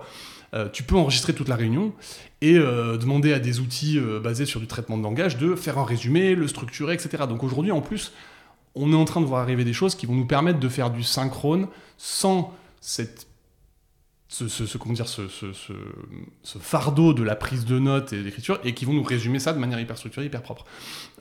euh, 0.53 0.69
tu 0.69 0.83
peux 0.83 0.97
enregistrer 0.97 1.33
toute 1.33 1.49
la 1.49 1.55
réunion 1.55 1.93
et 2.41 2.55
demander 2.55 3.33
à 3.33 3.39
des 3.39 3.61
outils 3.61 4.01
basés 4.21 4.47
sur 4.47 4.59
du 4.59 4.67
traitement 4.67 4.99
de 4.99 5.03
langage 5.05 5.37
de 5.37 5.55
faire 5.55 5.79
un 5.79 5.85
résumé, 5.85 6.35
le 6.35 6.49
structurer, 6.49 6.95
etc. 6.95 7.25
Donc 7.29 7.45
aujourd'hui, 7.45 7.71
en 7.71 7.81
plus, 7.83 8.13
on 8.75 8.93
est 8.93 8.97
en 8.97 9.05
train 9.05 9.21
de 9.21 9.27
voir 9.27 9.43
arriver 9.43 9.63
des 9.63 9.73
choses 9.73 9.95
qui 9.95 10.07
vont 10.07 10.15
nous 10.15 10.27
permettre 10.27 10.59
de 10.59 10.69
faire 10.69 10.91
du 10.91 11.05
synchrone 11.05 11.69
sans 11.99 12.53
cette 12.81 13.29
ce, 14.31 14.47
ce, 14.49 14.79
comment 14.79 14.95
dire, 14.95 15.09
ce, 15.09 15.23
ce, 15.29 16.59
fardeau 16.61 17.13
de 17.13 17.25
la 17.25 17.35
prise 17.35 17.65
de 17.65 17.81
notes 17.81 18.13
et 18.13 18.23
d'écriture 18.23 18.61
et 18.63 18.75
qui 18.75 18.85
vont 18.85 18.93
nous 18.93 19.03
résumer 19.03 19.41
ça 19.41 19.53
de 19.53 19.59
manière 19.59 19.81
hyper 19.81 19.99
structurée, 19.99 20.27
hyper 20.27 20.43
propre. 20.43 20.65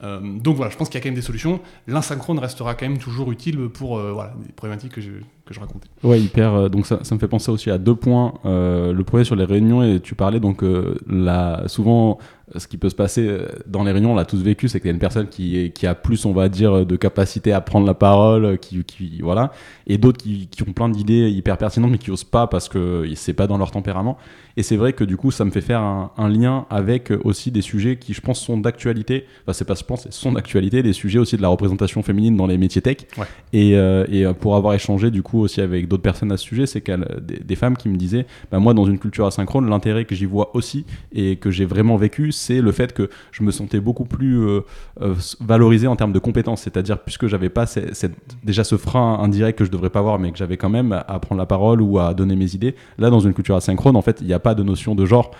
Euh, 0.02 0.20
donc 0.20 0.56
voilà, 0.56 0.70
je 0.70 0.76
pense 0.76 0.88
qu'il 0.88 0.98
y 0.98 1.00
a 1.00 1.02
quand 1.02 1.08
même 1.08 1.14
des 1.14 1.22
solutions. 1.22 1.60
L'insynchrone 1.86 2.38
restera 2.38 2.74
quand 2.74 2.88
même 2.88 2.98
toujours 2.98 3.30
utile 3.32 3.68
pour 3.68 3.98
euh, 3.98 4.12
voilà, 4.12 4.32
les 4.46 4.52
problématiques 4.52 4.92
que 4.92 5.00
je, 5.00 5.10
que 5.44 5.52
je 5.54 5.60
racontais. 5.60 5.88
Ouais, 6.02 6.20
hyper. 6.20 6.54
Euh, 6.54 6.68
donc 6.68 6.86
ça, 6.86 6.98
me 7.10 7.18
fait 7.18 7.28
penser 7.28 7.50
aussi 7.50 7.70
à 7.70 7.78
deux 7.78 7.94
points. 7.94 8.34
le 8.44 9.02
premier 9.02 9.24
sur 9.24 9.36
les 9.36 9.44
réunions, 9.44 9.82
et 9.82 10.00
tu 10.00 10.14
parlais 10.14 10.40
donc 10.40 10.64
là, 11.06 11.64
souvent 11.66 12.18
ce 12.56 12.66
qui 12.66 12.76
peut 12.76 12.88
se 12.88 12.94
passer 12.94 13.26
euh, 13.26 13.46
dans 13.66 13.84
les 13.84 13.92
réunions, 13.92 14.12
on 14.12 14.14
l'a 14.16 14.24
tous 14.24 14.42
vécu, 14.42 14.68
c'est 14.68 14.80
qu'il 14.80 14.88
y 14.88 14.90
a 14.90 14.92
une 14.92 15.00
personne 15.00 15.28
qui, 15.28 15.70
qui 15.72 15.86
a 15.86 15.94
plus, 15.94 16.24
on 16.24 16.32
va 16.32 16.48
dire, 16.48 16.84
de 16.84 16.96
capacité 16.96 17.52
à 17.52 17.60
prendre 17.60 17.86
la 17.86 17.94
parole, 17.94 18.58
qui, 18.58 18.82
qui 18.84 19.20
voilà, 19.22 19.52
et 19.86 19.98
d'autres 19.98 20.18
qui, 20.18 20.48
qui, 20.48 20.62
ont 20.62 20.72
plein 20.72 20.88
d'idées 20.88 21.30
hyper 21.30 21.56
pertinentes, 21.58 21.92
mais 21.92 21.98
qui 21.98 22.10
osent 22.10 22.24
pas 22.24 22.46
parce 22.46 22.68
que 22.68 23.08
c'est 23.14 23.34
pas 23.34 23.46
dans 23.46 23.58
leur 23.58 23.70
tempérament. 23.70 24.18
Et 24.56 24.62
c'est 24.62 24.76
vrai 24.76 24.92
que 24.92 25.04
du 25.04 25.16
coup, 25.16 25.30
ça 25.30 25.44
me 25.44 25.50
fait 25.50 25.60
faire 25.60 25.80
un, 25.80 26.28
lien 26.28 26.66
avec 26.70 27.12
aussi 27.24 27.50
des 27.50 27.62
sujets 27.62 27.96
qui, 27.96 28.14
je 28.14 28.20
pense, 28.20 28.40
sont 28.40 28.58
d'actualité. 28.58 29.26
Enfin, 29.42 29.52
c'est 29.52 29.64
pas, 29.64 29.74
pense, 29.90 30.08
sont 30.10 30.32
d'actualité, 30.32 30.82
des 30.82 30.92
sujets 30.92 31.18
aussi 31.18 31.36
de 31.36 31.42
la 31.42 31.48
représentation 31.48 32.02
féminine 32.02 32.36
dans 32.36 32.46
les 32.46 32.56
métiers 32.58 32.80
tech. 32.80 32.98
Ouais. 33.18 33.24
Et, 33.52 33.76
euh, 33.76 34.06
et, 34.08 34.24
euh, 34.24 34.32
pour 34.32 34.56
avoir 34.56 34.74
échangé 34.74 35.10
du 35.10 35.22
coup 35.22 35.40
aussi 35.40 35.60
avec 35.60 35.88
d'autres 35.88 36.02
personnes 36.02 36.32
à 36.32 36.36
ce 36.36 36.44
sujet, 36.44 36.66
c'est 36.66 36.80
qu'il 36.80 37.04
des, 37.20 37.40
des, 37.40 37.56
femmes 37.56 37.76
qui 37.76 37.88
me 37.88 37.96
disaient, 37.96 38.26
bah, 38.50 38.58
moi, 38.58 38.72
dans 38.72 38.84
une 38.84 38.98
culture 38.98 39.26
asynchrone, 39.26 39.68
l'intérêt 39.68 40.04
que 40.04 40.14
j'y 40.14 40.26
vois 40.26 40.54
aussi 40.54 40.86
et 41.12 41.36
que 41.36 41.50
j'ai 41.50 41.64
vraiment 41.64 41.96
vécu, 41.96 42.32
c'est 42.32 42.60
le 42.60 42.72
fait 42.72 42.92
que 42.92 43.10
je 43.32 43.42
me 43.42 43.50
sentais 43.50 43.80
beaucoup 43.80 44.04
plus 44.04 44.40
euh, 44.40 44.60
euh, 45.02 45.14
valorisé 45.40 45.86
en 45.86 45.96
termes 45.96 46.12
de 46.12 46.18
compétences. 46.18 46.62
C'est-à-dire, 46.62 46.98
puisque 47.00 47.26
j'avais 47.26 47.48
pas 47.48 47.66
cette, 47.66 48.12
déjà 48.44 48.64
ce 48.64 48.76
frein 48.76 49.18
indirect 49.20 49.58
que 49.58 49.64
je 49.64 49.70
devrais 49.70 49.90
pas 49.90 49.98
avoir, 49.98 50.18
mais 50.18 50.30
que 50.30 50.38
j'avais 50.38 50.56
quand 50.56 50.70
même 50.70 50.92
à 50.92 51.18
prendre 51.18 51.40
la 51.40 51.46
parole 51.46 51.82
ou 51.82 51.98
à 51.98 52.14
donner 52.14 52.36
mes 52.36 52.54
idées. 52.54 52.76
Là, 52.98 53.10
dans 53.10 53.20
une 53.20 53.34
culture 53.34 53.56
asynchrone, 53.56 53.96
en 53.96 54.02
fait, 54.02 54.18
il 54.20 54.26
n'y 54.28 54.32
a 54.32 54.38
pas 54.38 54.54
de 54.54 54.62
notion 54.62 54.94
de 54.94 55.04
genre, 55.04 55.32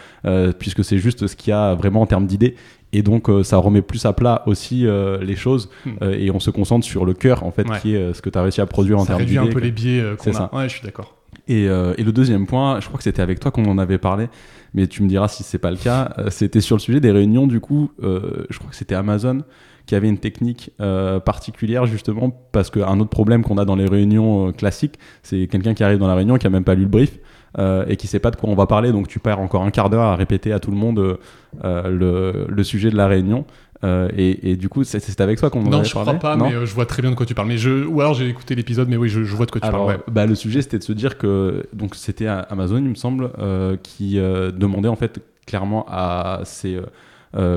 puisque 0.58 0.82
c'est 0.84 0.98
juste 0.98 1.26
ce 1.26 1.36
qu'il 1.36 1.50
y 1.50 1.54
a 1.54 1.74
vraiment 1.74 2.02
en 2.02 2.06
termes 2.06 2.26
d'idées. 2.26 2.56
Et 2.92 3.02
donc, 3.02 3.28
ça 3.44 3.56
remet 3.58 3.82
plus 3.82 4.04
à 4.04 4.12
plat 4.12 4.42
aussi 4.46 4.84
les 5.20 5.36
choses 5.36 5.70
hmm. 5.86 6.12
et 6.12 6.30
on 6.32 6.40
se 6.40 6.50
concentre 6.50 6.84
sur 6.84 7.04
le 7.04 7.14
cœur, 7.14 7.44
en 7.44 7.52
fait, 7.52 7.66
qui 7.80 7.94
est 7.94 8.12
ce 8.12 8.20
que 8.20 8.30
tu 8.30 8.38
as 8.38 8.42
réussi 8.42 8.60
à 8.60 8.66
produire 8.66 8.98
en 8.98 9.06
termes 9.06 9.20
d'idées. 9.20 9.34
Ça 9.34 9.42
réduit 9.42 9.52
un 9.52 9.60
peu 9.60 9.64
les 9.64 9.70
biais 9.70 10.02
qu'on 10.18 10.30
a. 10.30 10.34
Ça. 10.34 10.50
Ouais, 10.52 10.68
je 10.68 10.74
suis 10.76 10.84
d'accord. 10.84 11.14
Et, 11.46 11.64
et, 11.64 12.02
le 12.02 12.10
deuxième 12.10 12.46
point, 12.46 12.80
je 12.80 12.86
crois 12.86 12.98
que 12.98 13.04
c'était 13.04 13.22
avec 13.22 13.38
toi 13.38 13.52
qu'on 13.52 13.66
en 13.66 13.78
avait 13.78 13.98
parlé, 13.98 14.28
mais 14.74 14.86
tu 14.86 15.02
me 15.02 15.08
diras 15.08 15.28
si 15.28 15.42
c'est 15.42 15.58
pas 15.58 15.70
le 15.70 15.76
cas. 15.76 16.14
Euh, 16.18 16.30
c'était 16.30 16.60
sur 16.60 16.76
le 16.76 16.80
sujet 16.80 17.00
des 17.00 17.10
réunions, 17.10 17.46
du 17.46 17.60
coup, 17.60 17.90
euh, 18.02 18.44
je 18.50 18.58
crois 18.58 18.70
que 18.70 18.76
c'était 18.76 18.94
Amazon 18.94 19.42
qui 19.86 19.94
avait 19.94 20.08
une 20.08 20.18
technique 20.18 20.70
euh, 20.80 21.18
particulière 21.18 21.86
justement 21.86 22.30
parce 22.52 22.70
qu'un 22.70 23.00
autre 23.00 23.10
problème 23.10 23.42
qu'on 23.42 23.58
a 23.58 23.64
dans 23.64 23.74
les 23.74 23.86
réunions 23.86 24.52
classiques, 24.52 24.98
c'est 25.22 25.48
quelqu'un 25.48 25.74
qui 25.74 25.82
arrive 25.82 25.98
dans 25.98 26.06
la 26.06 26.14
réunion 26.14 26.36
qui 26.38 26.46
a 26.46 26.50
même 26.50 26.64
pas 26.64 26.74
lu 26.74 26.82
le 26.82 26.88
brief. 26.88 27.18
Et 27.58 27.96
qui 27.96 28.06
sait 28.06 28.20
pas 28.20 28.30
de 28.30 28.36
quoi 28.36 28.48
on 28.48 28.54
va 28.54 28.66
parler, 28.66 28.92
donc 28.92 29.08
tu 29.08 29.18
perds 29.18 29.40
encore 29.40 29.62
un 29.62 29.70
quart 29.70 29.90
d'heure 29.90 30.04
à 30.04 30.16
répéter 30.16 30.52
à 30.52 30.60
tout 30.60 30.70
le 30.70 30.76
monde 30.76 31.18
le, 31.62 32.46
le, 32.48 32.62
sujet 32.62 32.90
de 32.90 32.96
la 32.96 33.06
réunion. 33.06 33.44
Euh, 33.82 34.08
et, 34.16 34.50
et, 34.50 34.56
du 34.56 34.68
coup, 34.68 34.84
c'est 34.84 35.20
avec 35.20 35.38
toi 35.38 35.48
qu'on 35.48 35.64
en 35.64 35.70
Non, 35.70 35.84
je 35.84 35.90
crois 35.90 36.04
pas, 36.14 36.36
mais 36.36 36.52
euh, 36.52 36.66
je 36.66 36.74
vois 36.74 36.86
très 36.86 37.00
bien 37.00 37.10
de 37.10 37.16
quoi 37.16 37.24
tu 37.24 37.34
parles. 37.34 37.48
Mais 37.48 37.56
je, 37.56 37.86
ou 37.86 38.00
alors 38.00 38.14
j'ai 38.14 38.28
écouté 38.28 38.54
l'épisode, 38.54 38.88
mais 38.88 38.96
oui, 38.96 39.08
je, 39.08 39.24
je, 39.24 39.36
vois 39.36 39.46
de 39.46 39.50
quoi 39.50 39.60
tu 39.60 39.66
alors, 39.66 39.86
parles. 39.86 39.98
Ouais. 39.98 40.04
Bah, 40.10 40.26
le 40.26 40.34
sujet, 40.34 40.60
c'était 40.60 40.78
de 40.78 40.82
se 40.82 40.92
dire 40.92 41.16
que 41.16 41.66
donc 41.72 41.94
c'était 41.94 42.26
Amazon, 42.26 42.78
il 42.78 42.90
me 42.90 42.94
semble, 42.94 43.30
euh, 43.38 43.76
qui 43.82 44.18
euh, 44.18 44.50
demandait 44.50 44.88
en 44.88 44.96
fait 44.96 45.20
clairement 45.46 45.86
à 45.88 46.40
ses 46.44 46.78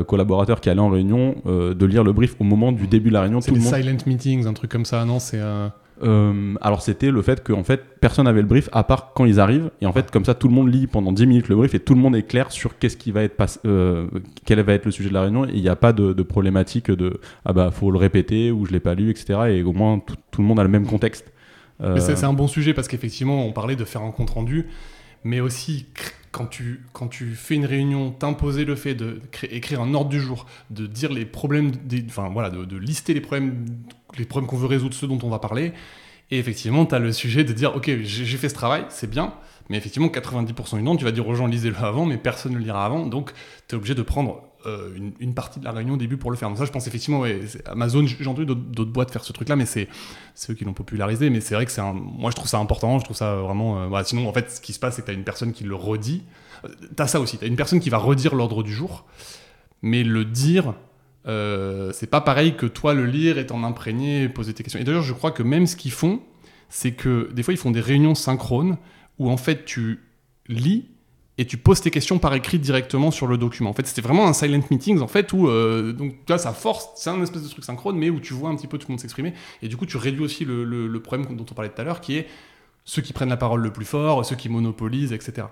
collaborateurs 0.07 0.61
qui 0.61 0.69
allaient 0.69 0.79
en 0.79 0.89
réunion 0.89 1.35
de 1.45 1.85
lire 1.85 2.03
le 2.03 2.13
brief 2.13 2.35
au 2.39 2.43
moment 2.43 2.71
du 2.71 2.87
début 2.87 3.09
de 3.09 3.13
la 3.13 3.21
réunion. 3.21 3.41
C'est 3.41 3.51
des 3.51 3.59
silent 3.59 3.97
meetings, 4.05 4.47
un 4.47 4.53
truc 4.53 4.71
comme 4.71 4.85
ça, 4.85 5.03
non 5.05 5.19
C'est 5.19 5.39
euh, 5.39 5.67
alors 6.61 6.81
c'était 6.81 7.11
le 7.11 7.21
fait 7.21 7.43
que 7.43 7.53
en 7.53 7.63
fait 7.63 7.81
personne 7.99 8.25
n'avait 8.25 8.41
le 8.41 8.47
brief 8.47 8.69
à 8.71 8.83
part 8.83 9.13
quand 9.13 9.25
ils 9.25 9.39
arrivent. 9.39 9.71
Et 9.81 9.85
en 9.85 9.93
fait 9.93 10.11
comme 10.11 10.25
ça 10.25 10.33
tout 10.33 10.47
le 10.47 10.53
monde 10.53 10.71
lit 10.73 10.87
pendant 10.87 11.11
10 11.11 11.25
minutes 11.27 11.49
le 11.49 11.55
brief 11.55 11.73
et 11.73 11.79
tout 11.79 11.95
le 11.95 12.01
monde 12.01 12.15
est 12.15 12.23
clair 12.23 12.51
sur 12.51 12.77
qu'est-ce 12.77 12.97
qui 12.97 13.11
va 13.11 13.23
être 13.23 13.35
euh, 13.65 14.07
quel 14.45 14.59
va 14.61 14.73
être 14.73 14.85
le 14.85 14.91
sujet 14.91 15.09
de 15.09 15.13
la 15.13 15.21
réunion. 15.21 15.45
Et 15.45 15.51
il 15.53 15.61
n'y 15.61 15.69
a 15.69 15.75
pas 15.75 15.93
de, 15.93 16.13
problématique 16.23 16.91
de 16.91 17.19
ah 17.45 17.53
bah 17.53 17.71
faut 17.71 17.91
le 17.91 17.97
répéter 17.97 18.51
ou 18.51 18.65
je 18.65 18.71
l'ai 18.71 18.79
pas 18.79 18.95
lu 18.95 19.09
etc 19.09 19.39
et 19.49 19.63
au 19.63 19.73
moins 19.73 19.99
tout, 19.99 20.41
le 20.41 20.47
monde 20.47 20.59
a 20.59 20.63
le 20.63 20.69
même 20.69 20.85
contexte. 20.85 21.31
Euh... 21.81 21.97
C'est 21.99 22.23
un 22.23 22.33
bon 22.33 22.47
sujet 22.47 22.73
parce 22.73 22.87
qu'effectivement 22.87 23.45
on 23.45 23.51
parlait 23.51 23.75
de 23.75 23.85
faire 23.85 24.01
un 24.01 24.11
compte 24.11 24.31
rendu. 24.31 24.67
Mais 25.25 25.39
aussi 25.39 25.85
quand 26.33 26.47
tu, 26.47 26.81
quand 26.91 27.07
tu 27.07 27.27
fais 27.27 27.55
une 27.55 27.65
réunion, 27.65 28.11
t'imposer 28.11 28.65
le 28.65 28.75
fait 28.75 28.95
de 28.95 29.21
écrire 29.43 29.81
un 29.81 29.93
ordre 29.93 30.09
du 30.09 30.19
jour, 30.19 30.47
de 30.69 30.87
dire 30.87 31.13
les 31.13 31.25
problèmes, 31.25 31.71
enfin 32.07 32.29
voilà, 32.33 32.49
de 32.49 32.77
lister 32.77 33.13
les 33.13 33.21
problèmes 33.21 33.65
les 34.17 34.25
problèmes 34.25 34.49
qu'on 34.49 34.57
veut 34.57 34.67
résoudre, 34.67 34.95
ceux 34.95 35.07
dont 35.07 35.19
on 35.23 35.29
va 35.29 35.39
parler. 35.39 35.73
Et 36.31 36.39
effectivement, 36.39 36.85
tu 36.85 36.95
as 36.95 36.99
le 36.99 37.11
sujet 37.11 37.43
de 37.43 37.53
dire, 37.53 37.75
OK, 37.75 37.91
j'ai 38.01 38.37
fait 38.37 38.49
ce 38.49 38.55
travail, 38.55 38.85
c'est 38.89 39.09
bien, 39.09 39.33
mais 39.69 39.77
effectivement, 39.77 40.07
90% 40.07 40.77
du 40.77 40.83
temps, 40.83 40.95
tu 40.95 41.03
vas 41.03 41.11
dire 41.11 41.27
aux 41.27 41.35
gens, 41.35 41.47
lisez-le 41.47 41.77
avant, 41.77 42.05
mais 42.05 42.17
personne 42.17 42.53
ne 42.53 42.57
le 42.57 42.63
lira 42.63 42.85
avant. 42.85 43.05
Donc, 43.05 43.31
tu 43.67 43.75
es 43.75 43.77
obligé 43.77 43.95
de 43.95 44.01
prendre 44.01 44.41
euh, 44.65 44.97
une, 45.19 45.33
partie 45.33 45.59
de 45.59 45.65
la 45.65 45.71
réunion 45.71 45.95
au 45.95 45.97
début 45.97 46.15
pour 46.15 46.31
le 46.31 46.37
faire. 46.37 46.47
Donc 46.47 46.57
ça, 46.57 46.63
je 46.63 46.71
pense 46.71 46.87
effectivement, 46.87 47.19
ouais, 47.19 47.41
Amazon, 47.65 48.05
j'ai 48.05 48.27
entendu 48.27 48.45
d'autres 48.45 48.91
boîtes 48.91 49.11
faire 49.11 49.23
ce 49.23 49.33
truc-là, 49.33 49.57
mais 49.57 49.65
c'est 49.65 49.89
eux 50.49 50.53
qui 50.53 50.63
l'ont 50.63 50.73
popularisé. 50.73 51.29
Mais 51.29 51.41
c'est 51.41 51.55
vrai 51.55 51.65
que 51.65 51.71
c'est 51.71 51.81
un... 51.81 51.93
Moi, 51.93 52.31
je 52.31 52.35
trouve 52.35 52.47
ça 52.47 52.59
important, 52.59 52.97
je 52.99 53.03
trouve 53.03 53.17
ça 53.17 53.35
vraiment... 53.35 53.93
Euh, 53.93 54.03
sinon, 54.05 54.27
en 54.29 54.33
fait, 54.33 54.49
ce 54.51 54.61
qui 54.61 54.71
se 54.71 54.79
passe, 54.79 54.95
c'est 54.95 55.01
que 55.01 55.07
tu 55.07 55.11
as 55.11 55.15
une 55.15 55.25
personne 55.25 55.51
qui 55.51 55.65
le 55.65 55.75
redit. 55.75 56.23
Tu 56.63 57.03
as 57.03 57.07
ça 57.07 57.19
aussi, 57.19 57.37
tu 57.37 57.43
as 57.43 57.47
une 57.47 57.57
personne 57.57 57.81
qui 57.81 57.89
va 57.89 57.97
redire 57.97 58.35
l'ordre 58.35 58.63
du 58.63 58.73
jour, 58.73 59.05
mais 59.81 60.03
le 60.03 60.23
dire 60.23 60.73
euh, 61.27 61.91
c'est 61.93 62.09
pas 62.09 62.21
pareil 62.21 62.55
que 62.55 62.65
toi 62.65 62.93
le 62.93 63.05
lire 63.05 63.37
et 63.37 63.45
t'en 63.45 63.63
imprégner, 63.63 64.29
poser 64.29 64.53
tes 64.53 64.63
questions. 64.63 64.79
Et 64.79 64.83
d'ailleurs, 64.83 65.03
je 65.03 65.13
crois 65.13 65.31
que 65.31 65.43
même 65.43 65.67
ce 65.67 65.75
qu'ils 65.75 65.91
font, 65.91 66.21
c'est 66.69 66.93
que 66.93 67.31
des 67.33 67.43
fois 67.43 67.53
ils 67.53 67.57
font 67.57 67.71
des 67.71 67.81
réunions 67.81 68.15
synchrones 68.15 68.77
où 69.19 69.29
en 69.29 69.37
fait 69.37 69.65
tu 69.65 69.99
lis 70.47 70.85
et 71.37 71.45
tu 71.45 71.57
poses 71.57 71.81
tes 71.81 71.91
questions 71.91 72.19
par 72.19 72.33
écrit 72.35 72.59
directement 72.59 73.11
sur 73.11 73.27
le 73.27 73.37
document. 73.37 73.69
En 73.69 73.73
fait, 73.73 73.87
c'était 73.87 74.01
vraiment 74.01 74.27
un 74.27 74.33
silent 74.33 74.63
meetings 74.69 74.99
en 74.99 75.07
fait 75.07 75.33
où 75.33 75.47
donc 75.47 75.95
donc 75.97 76.13
vois 76.27 76.37
ça 76.37 76.53
force, 76.53 76.89
c'est 76.95 77.09
un 77.09 77.21
espèce 77.21 77.43
de 77.43 77.47
truc 77.47 77.63
synchrone, 77.63 77.97
mais 77.97 78.09
où 78.09 78.19
tu 78.19 78.33
vois 78.33 78.49
un 78.49 78.55
petit 78.55 78.67
peu 78.67 78.77
tout 78.77 78.87
le 78.87 78.93
monde 78.93 78.99
s'exprimer 78.99 79.33
et 79.61 79.67
du 79.67 79.77
coup 79.77 79.85
tu 79.85 79.97
réduis 79.97 80.23
aussi 80.23 80.45
le, 80.45 80.63
le 80.65 80.99
problème 81.01 81.35
dont 81.35 81.45
on 81.49 81.53
parlait 81.53 81.69
tout 81.69 81.81
à 81.81 81.83
l'heure, 81.83 82.01
qui 82.01 82.17
est 82.17 82.27
ceux 82.85 83.01
qui 83.01 83.13
prennent 83.13 83.29
la 83.29 83.37
parole 83.37 83.61
le 83.61 83.71
plus 83.71 83.85
fort, 83.85 84.25
ceux 84.25 84.35
qui 84.35 84.49
monopolisent, 84.49 85.13
etc 85.13 85.47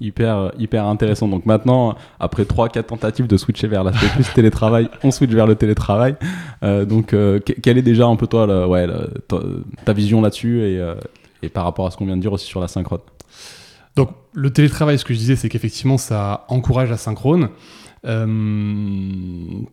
hyper 0.00 0.52
hyper 0.58 0.86
intéressant. 0.86 1.28
Donc 1.28 1.46
maintenant, 1.46 1.96
après 2.18 2.44
3-4 2.44 2.84
tentatives 2.84 3.26
de 3.26 3.36
switcher 3.36 3.68
vers 3.68 3.84
l'aspect 3.84 4.08
plus 4.08 4.32
télétravail, 4.32 4.88
on 5.04 5.10
switch 5.10 5.30
vers 5.30 5.46
le 5.46 5.54
télétravail. 5.54 6.16
Euh, 6.62 6.84
donc, 6.84 7.12
euh, 7.12 7.40
quelle 7.40 7.78
est 7.78 7.82
déjà 7.82 8.06
un 8.06 8.16
peu 8.16 8.26
toi, 8.26 8.68
ouais, 8.68 8.86
ta, 9.84 9.92
vision 9.92 10.20
là-dessus 10.20 10.60
et, 10.60 10.78
euh, 10.78 10.94
et, 11.42 11.48
par 11.48 11.64
rapport 11.64 11.86
à 11.86 11.90
ce 11.90 11.96
qu'on 11.96 12.06
vient 12.06 12.16
de 12.16 12.22
dire 12.22 12.32
aussi 12.32 12.46
sur 12.46 12.60
la 12.60 12.68
synchrone? 12.68 13.00
Donc, 13.96 14.10
le 14.32 14.50
télétravail, 14.50 14.98
ce 14.98 15.04
que 15.04 15.12
je 15.12 15.18
disais, 15.18 15.36
c'est 15.36 15.48
qu'effectivement, 15.48 15.98
ça 15.98 16.44
encourage 16.48 16.90
la 16.90 16.96
synchrone. 16.96 17.48
Euh, 18.06 18.26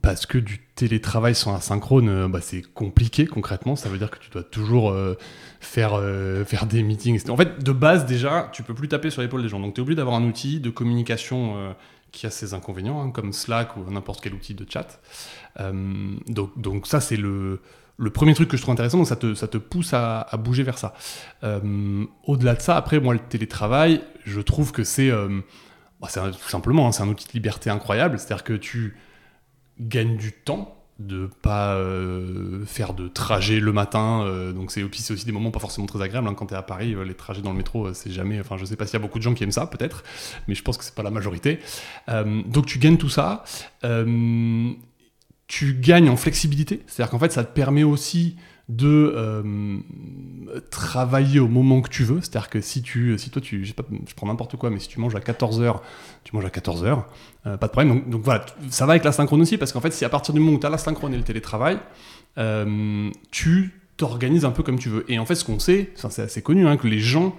parce 0.02 0.26
que 0.26 0.38
du 0.38 0.60
télétravail 0.76 1.34
sans 1.34 1.56
asynchrone, 1.56 2.10
euh, 2.10 2.28
bah, 2.28 2.40
c'est 2.42 2.62
compliqué 2.62 3.26
concrètement. 3.26 3.78
Ça 3.78 3.88
veut 3.88 3.98
dire 3.98 4.12
que 4.12 4.20
tu 4.20 4.30
dois 4.30 4.44
toujours 4.44 4.94
euh, 5.62 6.46
faire, 6.46 6.48
faire 6.48 6.66
des 6.66 6.84
meetings. 6.84 7.30
En 7.30 7.38
fait, 7.38 7.64
de 7.64 7.72
base, 7.72 8.06
déjà, 8.06 8.50
tu 8.54 8.64
peux 8.64 8.74
plus 8.74 8.88
taper 8.88 9.10
sur 9.10 9.22
l'épaule 9.22 9.42
des 9.42 9.50
gens. 9.50 9.60
Donc, 9.60 9.74
tu 9.74 9.82
es 9.82 9.82
obligé 9.82 9.96
d'avoir 9.96 10.16
un 10.16 10.24
outil 10.24 10.60
de 10.60 10.70
communication 10.70 11.76
qui 12.12 12.26
a 12.26 12.30
ses 12.30 12.54
inconvénients, 12.54 13.02
hein, 13.02 13.12
comme 13.12 13.34
Slack 13.34 13.76
ou 13.78 13.90
n'importe 13.92 14.22
quel 14.22 14.34
outil 14.34 14.54
de 14.54 14.66
chat. 14.70 15.00
donc, 16.28 16.60
donc, 16.60 16.88
ça, 16.88 17.00
c'est 17.00 17.18
le, 17.18 17.62
le 17.98 18.10
premier 18.10 18.34
truc 18.34 18.50
que 18.50 18.58
je 18.58 18.62
trouve 18.62 18.74
intéressant, 18.74 18.98
donc 18.98 19.08
ça 19.08 19.16
te, 19.16 19.34
ça 19.34 19.48
te 19.48 19.58
pousse 19.58 19.94
à, 19.94 20.22
à 20.22 20.38
bouger 20.38 20.64
vers 20.64 20.78
ça. 20.78 20.94
Au-delà 22.24 22.56
de 22.56 22.62
ça, 22.62 22.78
après, 22.78 23.00
moi, 23.00 23.14
le 23.14 23.20
télétravail, 23.20 24.02
je 24.26 24.42
trouve 24.42 24.72
que 24.72 24.84
c'est 24.84 25.12
bah, 26.00 26.08
c'est 26.10 26.22
tout 26.32 26.50
simplement, 26.50 26.88
hein, 26.88 26.92
c'est 26.92 27.04
un 27.04 27.08
outil 27.08 27.28
de 27.28 27.34
liberté 27.34 27.70
incroyable. 27.70 28.20
C'est-à-dire 28.20 28.44
que 28.44 28.54
tu 28.54 28.98
gagnes 29.80 30.18
du 30.18 30.32
temps 30.32 30.77
de 31.00 31.30
pas 31.42 31.76
euh, 31.76 32.66
faire 32.66 32.94
de 32.94 33.08
trajet 33.08 33.60
le 33.60 33.72
matin. 33.72 34.24
Euh, 34.26 34.52
donc 34.52 34.72
c'est 34.72 34.84
aussi, 34.84 35.26
des 35.26 35.32
moments 35.32 35.52
pas 35.52 35.60
forcément 35.60 35.86
très 35.86 36.02
agréables. 36.02 36.28
Hein. 36.28 36.34
Quand 36.34 36.48
tu 36.48 36.54
es 36.54 36.58
à 36.58 36.62
Paris, 36.62 36.96
euh, 36.96 37.04
les 37.04 37.14
trajets 37.14 37.42
dans 37.42 37.52
le 37.52 37.58
métro, 37.58 37.94
c'est 37.94 38.12
jamais. 38.12 38.40
Enfin, 38.40 38.58
je 38.58 38.66
sais 38.66 38.76
pas 38.76 38.86
s'il 38.86 38.94
y 38.94 38.98
a 38.98 39.00
beaucoup 39.00 39.20
de 39.20 39.24
gens 39.24 39.34
qui 39.34 39.44
aiment 39.44 39.52
ça, 39.52 39.68
peut-être, 39.68 40.04
mais 40.48 40.56
je 40.56 40.64
pense 40.64 40.78
que 40.78 40.84
c'est 40.84 40.96
pas 40.96 41.04
la 41.04 41.12
majorité. 41.12 41.60
donc 42.08 42.66
tu 42.66 42.80
gagnes 42.80 42.98
tout 42.98 43.10
ça. 43.10 43.44
tu 45.48 45.74
gagnes 45.76 46.10
en 46.10 46.18
flexibilité. 46.18 46.84
C'est-à-dire 46.88 47.12
qu'en 47.12 47.20
fait, 47.20 47.32
ça 47.32 47.44
te 47.44 47.54
permet 47.54 47.84
aussi 47.84 48.38
de 48.70 49.14
euh, 49.16 49.78
travailler 50.70 51.40
au 51.40 51.48
moment 51.48 51.82
que 51.82 51.90
tu 51.90 52.04
veux. 52.04 52.20
C'est-à-dire 52.20 52.50
que 52.50 52.60
si 52.60 52.82
tu, 52.82 53.18
si 53.18 53.30
toi, 53.30 53.42
tu, 53.42 53.64
je, 53.64 53.74
je 53.74 54.16
prends 54.16 54.28
n'importe 54.28 54.58
quoi, 54.58 54.70
mais 54.70 54.80
si 54.80 54.90
tu 54.90 55.00
manges 55.00 55.16
à 55.16 55.20
14h, 55.20 55.80
tu 56.26 56.36
manges 56.36 56.46
à 56.46 56.50
14h, 56.50 57.04
euh, 57.46 57.58
pas 57.58 57.68
de 57.68 57.72
problème. 57.72 58.10
Donc, 58.10 58.24
voilà, 58.24 58.46
ça 58.70 58.86
va 58.86 58.92
avec 58.94 59.06
la 59.06 59.14
synchrone 59.14 59.42
aussi, 59.42 59.58
parce 59.58 59.72
qu'en 59.72 59.80
fait, 59.80 59.92
si 59.92 60.04
à 60.04 60.10
partir 60.10 60.34
du 60.34 60.42
moment 60.42 60.58
où 60.58 60.60
tu 60.60 60.66
as 60.66 60.70
la 60.70 60.78
synchrone 60.78 61.14
et 61.14 61.18
le 61.18 61.24
télétravail, 61.24 61.80
euh, 62.38 63.10
tu 63.32 63.80
t'organises 63.96 64.44
un 64.44 64.52
peu 64.52 64.64
comme 64.64 64.80
tu 64.80 64.90
veux. 64.90 65.10
Et 65.10 65.18
en 65.18 65.26
fait, 65.26 65.36
ce 65.36 65.46
qu'on 65.46 65.60
sait, 65.60 65.92
c'est 65.96 66.22
assez 66.22 66.42
connu, 66.42 66.68
hein, 66.68 66.76
que 66.76 66.88
les 66.88 67.00
gens 67.00 67.36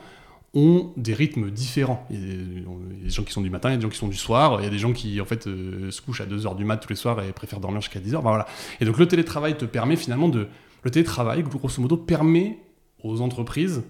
ont 0.54 0.92
des 0.96 1.12
rythmes 1.12 1.50
différents. 1.50 2.06
Il 2.10 2.18
y, 2.18 2.32
a 2.32 3.04
des 3.04 3.10
gens 3.10 3.22
qui 3.22 3.32
sont 3.32 3.42
du 3.42 3.50
matin, 3.50 3.68
il 3.68 3.72
y 3.72 3.74
a 3.74 3.76
des 3.76 3.82
gens 3.82 3.90
qui 3.90 3.98
sont 3.98 4.08
du 4.08 4.16
soir, 4.16 4.60
il 4.60 4.64
y 4.64 4.66
a 4.66 4.70
des 4.70 4.78
gens 4.78 4.94
qui 4.94 5.20
en 5.20 5.26
fait 5.26 5.44
se 5.44 6.00
couchent 6.00 6.22
à 6.22 6.26
2h 6.26 6.56
du 6.56 6.64
mat 6.64 6.78
tous 6.78 6.88
les 6.88 6.96
soirs 6.96 7.22
et 7.22 7.32
préfèrent 7.32 7.60
dormir 7.60 7.82
jusqu'à 7.82 8.00
10h. 8.00 8.22
voilà. 8.22 8.46
Et 8.80 8.86
donc 8.86 8.98
le 8.98 9.06
télétravail 9.06 9.58
te 9.58 9.66
permet 9.66 9.96
finalement 9.96 10.30
de... 10.30 10.48
Le 10.82 10.90
télétravail, 10.90 11.42
grosso 11.42 11.80
modo, 11.80 11.96
permet 11.96 12.58
aux 13.02 13.20
entreprises 13.20 13.82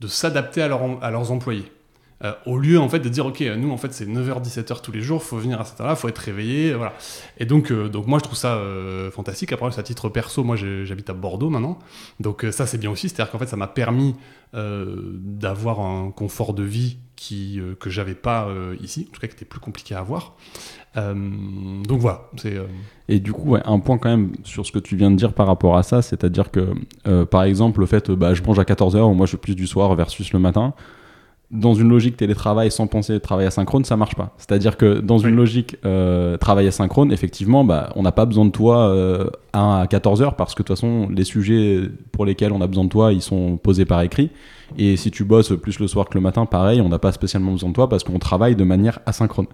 de 0.00 0.06
s'adapter 0.06 0.62
à, 0.62 0.68
leurs 0.68 1.32
employés. 1.32 1.70
Euh, 2.24 2.32
au 2.46 2.58
lieu 2.58 2.80
en 2.80 2.88
fait 2.88 2.98
de 2.98 3.08
dire 3.08 3.26
ok 3.26 3.40
nous 3.56 3.70
en 3.70 3.76
fait 3.76 3.92
c'est 3.92 4.04
9h 4.04 4.42
17h 4.42 4.80
tous 4.82 4.90
les 4.90 5.02
jours 5.02 5.22
faut 5.22 5.36
venir 5.36 5.60
à 5.60 5.64
cette 5.64 5.80
heure-là 5.80 5.94
faut 5.94 6.08
être 6.08 6.18
réveillé 6.18 6.74
voilà. 6.74 6.92
Et 7.38 7.46
donc 7.46 7.70
euh, 7.70 7.88
donc 7.88 8.08
moi 8.08 8.18
je 8.18 8.24
trouve 8.24 8.36
ça 8.36 8.56
euh, 8.56 9.08
fantastique. 9.12 9.52
Après 9.52 9.66
à 9.66 9.82
titre 9.82 10.08
perso 10.08 10.42
moi 10.42 10.56
j'habite 10.56 11.10
à 11.10 11.12
Bordeaux 11.12 11.50
maintenant. 11.50 11.78
Donc 12.18 12.44
ça 12.50 12.66
c'est 12.66 12.78
bien 12.78 12.90
aussi. 12.90 13.08
C'est 13.08 13.20
à 13.20 13.24
dire 13.24 13.30
qu'en 13.30 13.38
fait 13.38 13.46
ça 13.46 13.56
m'a 13.56 13.68
permis 13.68 14.16
d'avoir 14.54 15.80
un 15.80 16.10
confort 16.10 16.54
de 16.54 16.62
vie 16.62 16.96
qui 17.16 17.60
que 17.78 17.90
j'avais 17.90 18.14
pas 18.14 18.48
ici. 18.80 19.06
En 19.10 19.12
tout 19.12 19.20
cas 19.20 19.26
qui 19.26 19.34
était 19.34 19.44
plus 19.44 19.60
compliqué 19.60 19.94
à 19.94 19.98
avoir. 20.00 20.36
Donc 20.96 22.00
voilà. 22.00 22.22
C'est 22.38 22.56
et 23.08 23.20
du 23.20 23.32
coup 23.32 23.56
un 23.62 23.78
point 23.78 23.98
quand 23.98 24.08
même 24.08 24.32
sur 24.44 24.64
ce 24.64 24.72
que 24.72 24.78
tu 24.78 24.96
viens 24.96 25.10
de 25.10 25.16
dire 25.16 25.34
par 25.34 25.46
rapport 25.46 25.76
à 25.76 25.82
ça 25.82 26.00
c'est 26.00 26.24
à 26.24 26.30
dire 26.30 26.50
que 26.50 26.72
par 27.24 27.42
exemple 27.42 27.80
le 27.80 27.86
fait 27.86 28.10
bah, 28.10 28.32
je 28.32 28.42
mange 28.42 28.58
à 28.58 28.64
14h 28.64 29.14
moi 29.14 29.26
je 29.26 29.32
fais 29.32 29.36
plus 29.36 29.54
du 29.54 29.66
soir 29.66 29.94
versus 29.94 30.32
le 30.32 30.38
matin 30.38 30.72
dans 31.50 31.72
une 31.72 31.88
logique 31.88 32.16
télétravail 32.18 32.70
sans 32.70 32.86
penser 32.86 33.18
travail 33.20 33.46
asynchrone, 33.46 33.84
ça 33.84 33.96
marche 33.96 34.14
pas. 34.14 34.34
C'est-à-dire 34.36 34.76
que 34.76 35.00
dans 35.00 35.16
une 35.16 35.34
logique 35.34 35.76
euh, 35.86 36.36
travail 36.36 36.66
asynchrone, 36.68 37.10
effectivement, 37.10 37.64
bah, 37.64 37.90
on 37.96 38.02
n'a 38.02 38.12
pas 38.12 38.26
besoin 38.26 38.44
de 38.44 38.50
toi 38.50 38.88
euh, 38.90 39.30
à 39.54 39.86
14 39.88 40.20
heures 40.20 40.36
parce 40.36 40.54
que 40.54 40.62
de 40.62 40.66
toute 40.66 40.76
façon, 40.76 41.08
les 41.08 41.24
sujets 41.24 41.80
pour 42.12 42.26
lesquels 42.26 42.52
on 42.52 42.60
a 42.60 42.66
besoin 42.66 42.84
de 42.84 42.90
toi, 42.90 43.12
ils 43.14 43.22
sont 43.22 43.56
posés 43.56 43.86
par 43.86 44.02
écrit. 44.02 44.30
Et 44.76 44.98
si 44.98 45.10
tu 45.10 45.24
bosses 45.24 45.58
plus 45.58 45.80
le 45.80 45.88
soir 45.88 46.10
que 46.10 46.14
le 46.14 46.20
matin, 46.20 46.44
pareil, 46.44 46.82
on 46.82 46.90
n'a 46.90 46.98
pas 46.98 47.12
spécialement 47.12 47.52
besoin 47.52 47.70
de 47.70 47.74
toi 47.74 47.88
parce 47.88 48.04
qu'on 48.04 48.18
travaille 48.18 48.54
de 48.54 48.64
manière 48.64 48.98
asynchrone. 49.06 49.46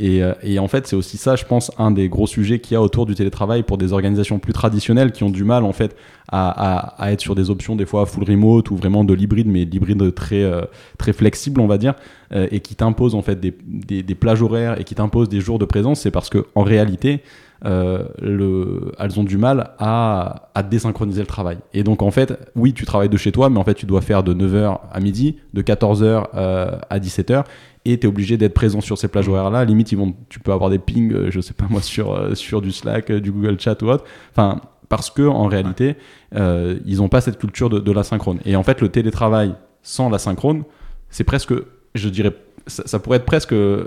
Euh, 0.00 0.34
et, 0.42 0.58
en 0.58 0.68
fait, 0.68 0.86
c'est 0.86 0.96
aussi 0.96 1.16
ça, 1.16 1.36
je 1.36 1.44
pense, 1.44 1.70
un 1.78 1.90
des 1.90 2.08
gros 2.08 2.26
sujets 2.26 2.58
qu'il 2.60 2.74
y 2.74 2.76
a 2.76 2.82
autour 2.82 3.06
du 3.06 3.14
télétravail 3.14 3.62
pour 3.62 3.78
des 3.78 3.92
organisations 3.92 4.38
plus 4.38 4.52
traditionnelles 4.52 5.12
qui 5.12 5.22
ont 5.22 5.30
du 5.30 5.44
mal, 5.44 5.64
en 5.64 5.72
fait, 5.72 5.96
à, 6.28 6.96
être 7.10 7.20
sur 7.20 7.34
des 7.34 7.50
options, 7.50 7.76
des 7.76 7.84
fois 7.84 8.06
full 8.06 8.24
remote 8.24 8.70
ou 8.70 8.76
vraiment 8.76 9.04
de 9.04 9.12
l'hybride, 9.12 9.48
mais 9.48 9.64
l'hybride 9.64 10.14
très, 10.14 10.42
euh, 10.42 10.62
très 10.96 11.12
flexible, 11.12 11.60
on 11.60 11.66
va 11.66 11.76
dire, 11.76 11.94
euh, 12.32 12.48
et 12.50 12.60
qui 12.60 12.74
t'imposent, 12.74 13.14
en 13.14 13.22
fait, 13.22 13.38
des, 13.38 13.52
des, 14.02 14.14
plages 14.14 14.40
horaires 14.40 14.80
et 14.80 14.84
qui 14.84 14.94
t'imposent 14.94 15.28
des 15.28 15.40
jours 15.40 15.58
de 15.58 15.66
présence. 15.66 16.00
C'est 16.00 16.10
parce 16.10 16.30
qu'en 16.30 16.62
réalité, 16.62 17.20
le, 17.64 18.92
elles 18.98 19.20
ont 19.20 19.24
du 19.24 19.36
mal 19.36 19.70
à, 19.78 20.50
à, 20.54 20.62
désynchroniser 20.64 21.20
le 21.20 21.28
travail. 21.28 21.58
Et 21.74 21.84
donc, 21.84 22.02
en 22.02 22.10
fait, 22.10 22.36
oui, 22.56 22.72
tu 22.72 22.86
travailles 22.86 23.08
de 23.08 23.16
chez 23.16 23.30
toi, 23.30 23.50
mais 23.50 23.58
en 23.58 23.64
fait, 23.64 23.74
tu 23.74 23.86
dois 23.86 24.00
faire 24.00 24.24
de 24.24 24.34
9h 24.34 24.80
à 24.90 25.00
midi, 25.00 25.36
de 25.54 25.62
14h 25.62 26.30
à 26.32 26.98
17h 26.98 27.44
et 27.84 27.98
tu 27.98 28.06
es 28.06 28.08
obligé 28.08 28.36
d'être 28.36 28.54
présent 28.54 28.80
sur 28.80 28.98
ces 28.98 29.08
plages 29.08 29.28
horaires-là. 29.28 29.64
Limite, 29.64 29.92
ils 29.92 29.98
vont, 29.98 30.14
tu 30.28 30.40
peux 30.40 30.52
avoir 30.52 30.70
des 30.70 30.78
pings, 30.78 31.12
euh, 31.12 31.30
je 31.30 31.40
sais 31.40 31.54
pas 31.54 31.66
moi, 31.68 31.80
sur, 31.82 32.12
euh, 32.12 32.34
sur 32.34 32.62
du 32.62 32.72
Slack, 32.72 33.10
euh, 33.10 33.20
du 33.20 33.32
Google 33.32 33.58
Chat 33.58 33.82
ou 33.82 33.88
autre. 33.88 34.04
Enfin, 34.30 34.60
parce 34.88 35.10
que 35.10 35.22
en 35.22 35.46
réalité, 35.46 35.96
ils 36.34 36.96
n'ont 36.98 37.08
pas 37.08 37.22
cette 37.22 37.38
culture 37.38 37.70
de, 37.70 37.78
de 37.78 37.92
l'asynchrone. 37.92 38.40
Et 38.44 38.56
en 38.56 38.62
fait, 38.62 38.82
le 38.82 38.90
télétravail 38.90 39.54
sans 39.82 40.10
l'asynchrone, 40.10 40.64
c'est 41.08 41.24
presque, 41.24 41.54
je 41.94 42.08
dirais, 42.10 42.36
ça, 42.66 42.98
pourrait 42.98 43.18
être 43.18 43.24
presque 43.24 43.52
euh, 43.52 43.86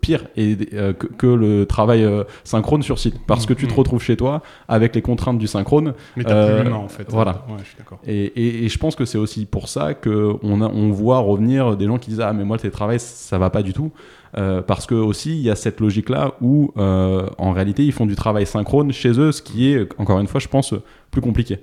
pire 0.00 0.24
et, 0.36 0.56
euh, 0.74 0.92
que, 0.92 1.26
le 1.26 1.66
travail 1.66 2.04
euh, 2.04 2.24
synchrone 2.44 2.82
sur 2.82 2.98
site 2.98 3.16
parce 3.26 3.46
que 3.46 3.54
tu 3.54 3.66
te 3.66 3.72
mm. 3.72 3.76
retrouves 3.76 4.02
chez 4.02 4.16
toi 4.16 4.42
avec 4.68 4.94
les 4.94 5.02
contraintes 5.02 5.38
du 5.38 5.46
synchrone. 5.46 5.94
Mais 6.16 6.24
t'as 6.24 6.54
plus 6.54 6.64
l'humain 6.64 6.76
en 6.76 6.88
fait. 6.88 7.06
Voilà. 7.08 7.44
Ouais, 7.48 7.56
je 7.62 7.68
suis 7.68 7.76
d'accord. 7.78 7.98
Et, 8.06 8.64
et, 8.64 8.68
je 8.68 8.78
pense 8.78 8.96
que 8.96 9.04
c'est 9.04 9.18
aussi 9.18 9.46
pour 9.46 9.68
ça 9.68 9.94
qu'on 9.94 10.38
on 10.42 10.90
voit 10.90 11.18
revenir 11.18 11.76
des 11.76 11.86
gens 11.86 11.98
qui 11.98 12.10
disent 12.10 12.20
Ah, 12.20 12.32
mais 12.32 12.44
moi 12.44 12.56
le 12.56 12.60
télétravail 12.60 13.00
ça 13.00 13.38
va 13.38 13.50
pas 13.50 13.62
du 13.62 13.72
tout. 13.72 13.90
parce 14.32 14.86
que 14.86 14.94
aussi 14.94 15.30
il 15.30 15.42
y 15.42 15.50
a 15.50 15.56
cette 15.56 15.80
logique 15.80 16.08
là 16.08 16.34
où 16.40 16.72
en 16.76 17.52
réalité 17.52 17.84
ils 17.84 17.92
font 17.92 18.06
du 18.06 18.16
travail 18.16 18.46
synchrone 18.46 18.92
chez 18.92 19.18
eux, 19.18 19.32
ce 19.32 19.42
qui 19.42 19.72
est 19.72 19.88
encore 19.98 20.20
une 20.20 20.28
fois 20.28 20.40
je 20.40 20.48
pense 20.48 20.74
plus 21.10 21.20
compliqué. 21.20 21.58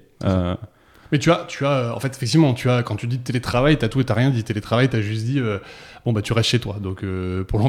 Mais 1.12 1.18
tu 1.20 1.32
as, 1.32 1.46
tu 1.48 1.66
as, 1.66 1.96
en 1.96 2.00
fait, 2.00 2.16
effectivement, 2.16 2.54
tu 2.54 2.70
as, 2.70 2.84
quand 2.84 2.96
tu 2.96 3.08
dis 3.08 3.20
télétravail, 3.20 3.78
tu 3.78 3.86
as 3.86 3.90
tout 3.90 4.00
et 4.00 4.06
tu 4.06 4.14
rien 4.14 4.30
dit 4.30 4.44
télétravail, 4.44 4.90
tu 4.90 4.96
as 4.96 5.02
juste 5.02 5.26
dit, 5.26 5.40
euh, 5.40 5.58
bon, 6.06 6.14
bah, 6.14 6.22
tu 6.22 6.34
restes 6.34 6.50
chez 6.50 6.60
toi. 6.60 6.78
Donc, 6.80 7.04
euh, 7.04 7.44
pour 7.44 7.60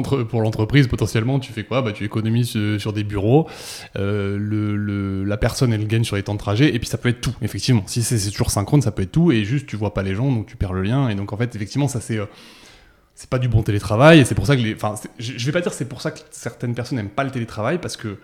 l'entreprise, 0.41 0.87
potentiellement, 0.87 1.39
tu 1.39 1.51
fais 1.51 1.63
quoi? 1.63 1.81
Bah, 1.81 1.91
Tu 1.91 2.03
économises 2.03 2.55
euh, 2.55 2.77
sur 2.77 2.93
des 2.93 3.03
bureaux, 3.03 3.49
le, 3.95 5.23
la 5.25 5.37
personne, 5.37 5.73
elle 5.73 5.87
gagne 5.87 6.03
sur 6.03 6.15
les 6.15 6.23
temps 6.23 6.33
de 6.33 6.39
trajet, 6.39 6.73
et 6.73 6.79
puis 6.79 6.87
ça 6.87 6.97
peut 6.97 7.09
être 7.09 7.21
tout, 7.21 7.35
effectivement. 7.41 7.83
Si 7.87 8.03
c'est 8.03 8.29
toujours 8.29 8.51
synchrone, 8.51 8.81
ça 8.81 8.91
peut 8.91 9.01
être 9.01 9.11
tout, 9.11 9.31
et 9.31 9.43
juste, 9.43 9.65
tu 9.65 9.75
vois 9.75 9.93
pas 9.93 10.03
les 10.03 10.13
gens, 10.13 10.31
donc 10.31 10.45
tu 10.45 10.55
perds 10.55 10.73
le 10.73 10.83
lien. 10.83 11.09
Et 11.09 11.15
donc, 11.15 11.33
en 11.33 11.37
fait, 11.37 11.55
effectivement, 11.55 11.87
ça, 11.87 11.99
c'est 11.99 12.19
c'est 13.13 13.29
pas 13.29 13.39
du 13.39 13.49
bon 13.49 13.61
télétravail, 13.61 14.19
et 14.19 14.25
c'est 14.25 14.35
pour 14.35 14.47
ça 14.47 14.55
que 14.55 14.61
les. 14.61 14.73
Enfin, 14.73 14.95
je 15.19 15.45
vais 15.45 15.51
pas 15.51 15.61
dire 15.61 15.73
c'est 15.73 15.85
pour 15.85 16.01
ça 16.01 16.11
que 16.11 16.19
certaines 16.31 16.73
personnes 16.73 16.97
n'aiment 16.97 17.09
pas 17.09 17.23
le 17.23 17.31
télétravail, 17.31 17.79
parce 17.79 17.97
que 17.97 18.17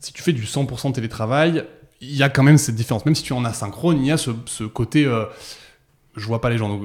si 0.00 0.12
tu 0.12 0.22
fais 0.22 0.32
du 0.32 0.42
100% 0.42 0.92
télétravail, 0.92 1.64
il 2.10 2.16
y 2.16 2.22
a 2.22 2.28
quand 2.28 2.42
même 2.42 2.58
cette 2.58 2.74
différence. 2.74 3.04
Même 3.04 3.14
si 3.14 3.22
tu 3.22 3.32
en 3.32 3.44
as 3.44 3.52
synchrone, 3.52 3.98
il 4.00 4.06
y 4.06 4.12
a 4.12 4.16
ce, 4.16 4.64
côté. 4.64 5.04
Euh, 5.04 5.24
je 6.16 6.26
vois 6.26 6.40
pas 6.40 6.50
les 6.50 6.58
gens. 6.58 6.80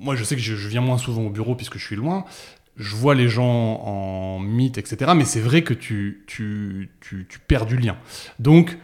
Moi, 0.00 0.16
je 0.16 0.24
sais 0.24 0.36
que 0.36 0.42
je, 0.42 0.68
viens 0.68 0.80
moins 0.80 0.98
souvent 0.98 1.22
au 1.22 1.30
bureau 1.30 1.54
puisque 1.54 1.78
je 1.78 1.84
suis 1.84 1.96
loin. 1.96 2.24
Je 2.76 2.96
vois 2.96 3.14
les 3.14 3.28
gens 3.28 3.44
en 3.44 4.38
mythe, 4.38 4.78
etc. 4.78 5.12
Mais 5.14 5.24
c'est 5.24 5.40
vrai 5.40 5.62
que 5.62 5.74
tu, 5.74 6.24
tu, 6.26 6.90
tu, 7.00 7.26
tu 7.28 7.38
perds 7.38 7.66
du 7.66 7.76
lien. 7.76 7.96
Donc, 8.38 8.78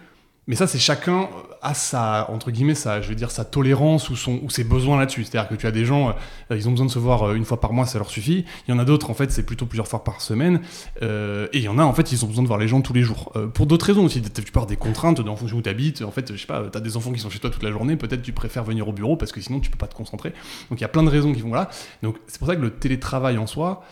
mais 0.49 0.57
ça, 0.57 0.67
c'est 0.67 0.79
chacun 0.79 1.29
a 1.61 1.75
sa, 1.75 2.31
entre 2.31 2.51
guillemets, 2.51 2.75
sa, 2.75 3.03
je 3.03 3.09
veux 3.11 3.15
dire, 3.15 3.31
sa 3.31 3.45
tolérance 3.45 4.09
ou, 4.09 4.17
son, 4.17 4.41
ou 4.43 4.49
ses 4.49 4.65
besoins 4.65 4.99
là-dessus. 4.99 5.25
C'est-à-dire 5.25 5.47
que 5.47 5.55
tu 5.55 5.67
as 5.67 5.71
des 5.71 5.85
gens, 5.85 6.15
euh, 6.51 6.57
ils 6.57 6.67
ont 6.67 6.71
besoin 6.71 6.87
de 6.87 6.91
se 6.91 6.99
voir 6.99 7.23
euh, 7.23 7.35
une 7.35 7.45
fois 7.45 7.61
par 7.61 7.75
mois, 7.75 7.85
ça 7.85 7.99
leur 7.99 8.09
suffit. 8.09 8.47
Il 8.67 8.71
y 8.71 8.75
en 8.75 8.79
a 8.79 8.87
d'autres, 8.87 9.11
en 9.11 9.15
fait, 9.15 9.31
c'est 9.31 9.43
plutôt 9.43 9.67
plusieurs 9.67 9.89
fois 9.89 10.05
par 10.05 10.23
semaine. 10.23 10.63
Euh, 11.03 11.49
et 11.53 11.59
il 11.59 11.65
y 11.65 11.69
en 11.69 11.79
a, 11.79 11.83
en 11.83 11.93
fait, 11.93 12.13
ils 12.13 12.25
ont 12.25 12.29
besoin 12.29 12.43
de 12.43 12.49
voir 12.49 12.59
les 12.59 12.67
gens 12.67 12.81
tous 12.81 12.95
les 12.95 13.03
jours. 13.03 13.31
pour 13.53 13.67
d'autres 13.67 13.85
raisons 13.85 14.07
aussi. 14.07 14.23
Tu 14.23 14.51
pars 14.51 14.65
des 14.65 14.77
contraintes 14.77 15.21
en 15.21 15.37
fonction 15.37 15.59
où 15.59 15.63
tu 15.63 15.69
habites. 15.69 16.01
En 16.01 16.11
fait, 16.11 16.33
je 16.33 16.41
sais 16.41 16.47
pas, 16.47 16.65
tu 16.73 16.79
as 16.79 16.81
des 16.81 16.97
enfants 16.97 17.13
qui 17.13 17.21
sont 17.21 17.29
chez 17.29 17.41
toi 17.41 17.51
toute 17.51 17.63
la 17.63 17.71
journée. 17.71 17.97
Peut-être 17.97 18.23
tu 18.23 18.33
préfères 18.33 18.65
venir 18.65 18.89
au 18.89 18.93
bureau 18.93 19.17
parce 19.17 19.33
que 19.33 19.43
sinon, 19.43 19.61
tu 19.61 19.69
peux 19.69 19.77
pas 19.77 19.89
te 19.89 19.95
concentrer. 19.95 20.33
Donc, 20.71 20.81
il 20.81 20.83
y 20.83 20.87
a 20.87 20.89
plein 20.89 21.03
de 21.03 21.11
raisons 21.11 21.35
qui 21.35 21.43
vont 21.43 21.53
là. 21.53 21.69
Donc, 22.03 22.17
c'est 22.27 22.39
pour 22.39 22.49
ça 22.49 22.57
que 22.57 22.63
le 22.63 22.71
télétravail 22.71 23.37
en 23.37 23.47
soi, 23.47 23.83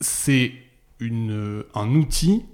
c'est 0.00 0.52
une, 1.00 1.64
un 1.74 1.88
outil 1.94 2.44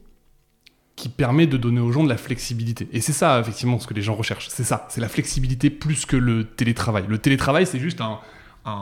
qui 1.00 1.08
permet 1.08 1.46
de 1.46 1.56
donner 1.56 1.80
aux 1.80 1.92
gens 1.92 2.04
de 2.04 2.10
la 2.10 2.18
flexibilité. 2.18 2.86
Et 2.92 3.00
c'est 3.00 3.14
ça, 3.14 3.40
effectivement, 3.40 3.78
ce 3.78 3.86
que 3.86 3.94
les 3.94 4.02
gens 4.02 4.14
recherchent. 4.14 4.48
C'est 4.50 4.64
ça, 4.64 4.86
c'est 4.90 5.00
la 5.00 5.08
flexibilité 5.08 5.70
plus 5.70 6.04
que 6.04 6.14
le 6.14 6.44
télétravail. 6.44 7.04
Le 7.08 7.16
télétravail, 7.16 7.66
c'est 7.66 7.78
juste 7.78 8.02
un, 8.02 8.20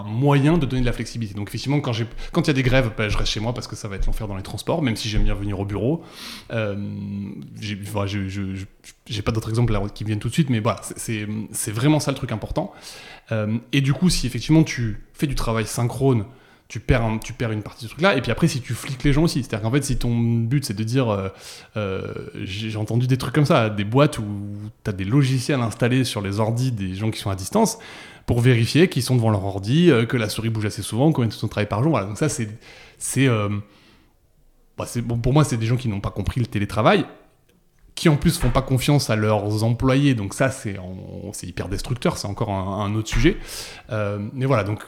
moyen 0.05 0.59
de 0.59 0.67
donner 0.67 0.83
de 0.83 0.87
la 0.87 0.93
flexibilité. 0.93 1.37
Donc 1.37 1.49
effectivement, 1.49 1.81
quand 1.81 1.93
il 1.93 2.47
y 2.49 2.51
a 2.51 2.53
des 2.53 2.63
grèves, 2.65 2.91
bah, 2.99 3.09
je 3.09 3.17
reste 3.17 3.31
chez 3.31 3.39
moi 3.39 3.55
parce 3.55 3.69
que 3.69 3.77
ça 3.77 3.87
va 3.87 3.95
être 3.95 4.07
l'enfer 4.07 4.27
dans 4.27 4.37
les 4.37 4.43
transports, 4.43 4.83
même 4.83 4.97
si 4.97 5.09
j'aime 5.09 5.23
bien 5.23 5.35
venir 5.35 5.61
au 5.61 5.65
bureau. 5.65 6.03
Euh, 6.51 6.77
j'ai 7.61 9.23
pas 9.23 9.31
d'autres 9.31 9.49
exemples 9.49 9.79
qui 9.95 10.03
viennent 10.03 10.19
tout 10.19 10.29
de 10.29 10.35
suite, 10.35 10.51
mais 10.51 10.59
voilà, 10.59 10.81
c'est 10.97 11.71
vraiment 11.71 12.01
ça 12.01 12.11
le 12.11 12.17
truc 12.17 12.33
important. 12.33 12.73
Euh, 13.31 13.59
et 13.73 13.81
du 13.81 13.93
coup, 13.95 14.11
si 14.11 14.27
effectivement 14.27 14.65
tu 14.65 15.05
fais 15.15 15.29
du 15.29 15.37
travail 15.37 15.67
synchrone, 15.67 16.25
tu 16.69 16.81
perds, 16.81 17.19
tu 17.25 17.33
perds 17.33 17.53
une 17.53 17.63
partie 17.63 17.85
de 17.85 17.89
ce 17.89 17.95
truc-là. 17.95 18.17
Et 18.17 18.21
puis 18.21 18.31
après, 18.31 18.47
si 18.47 18.61
tu 18.61 18.75
fliques 18.75 19.03
les 19.03 19.15
gens 19.15 19.23
aussi, 19.23 19.43
c'est-à-dire 19.43 19.63
qu'en 19.63 19.73
fait, 19.73 19.83
si 19.83 19.97
ton 19.97 20.15
but 20.15 20.65
c'est 20.67 20.75
de 20.75 20.85
dire, 20.85 21.09
euh, 21.09 21.29
euh, 21.79 22.13
j'ai 22.35 22.77
entendu 22.77 23.07
des 23.07 23.17
trucs 23.17 23.35
comme 23.35 23.47
ça, 23.47 23.71
des 23.71 23.85
boîtes 23.85 24.19
où 24.19 24.25
tu 24.85 24.91
as 24.91 24.93
des 24.93 25.05
logiciels 25.05 25.61
installés 25.61 26.05
sur 26.05 26.21
les 26.21 26.41
ordis 26.41 26.71
des 26.71 26.95
gens 26.95 27.11
qui 27.11 27.19
sont 27.19 27.31
à 27.31 27.37
distance 27.37 27.79
pour 28.27 28.41
vérifier 28.41 28.89
qu'ils 28.89 29.03
sont 29.03 29.17
devant 29.17 29.31
leur 29.31 29.45
ordi, 29.45 29.91
euh, 29.91 30.05
que 30.05 30.19
la 30.19 30.29
souris 30.29 30.51
bouge 30.51 30.67
assez 30.67 30.83
souvent, 30.83 31.11
combien 31.11 31.29
de 31.29 31.35
temps 31.35 31.47
de 31.47 31.51
travail 31.51 31.69
par 31.69 31.83
jour. 31.83 31.93
Voilà. 31.93 32.07
Donc 32.07 32.19
ça, 32.19 32.29
c'est, 32.29 32.51
c'est, 32.99 33.29
bah, 34.77 34.85
bon, 35.05 35.17
pour 35.17 35.33
moi, 35.33 35.45
c'est 35.45 35.57
des 35.57 35.67
gens 35.67 35.77
qui 35.77 35.89
n'ont 35.89 36.01
pas 36.01 36.11
compris 36.11 36.41
le 36.41 36.47
télétravail 36.47 37.07
qui 37.95 38.09
en 38.09 38.15
plus 38.15 38.39
font 38.39 38.51
pas 38.51 38.63
confiance 38.63 39.11
à 39.11 39.17
leurs 39.17 39.65
employés, 39.65 40.15
donc 40.15 40.33
ça 40.33 40.53
c'est, 40.53 40.77
c'est 41.33 41.49
hyper 41.49 41.69
destructeur, 41.69 42.17
c'est 42.17 42.29
encore 42.29 42.51
un 42.51 42.95
autre 42.95 43.09
sujet. 43.09 43.37
mais 43.91 44.47
voilà, 44.47 44.63
donc 44.63 44.85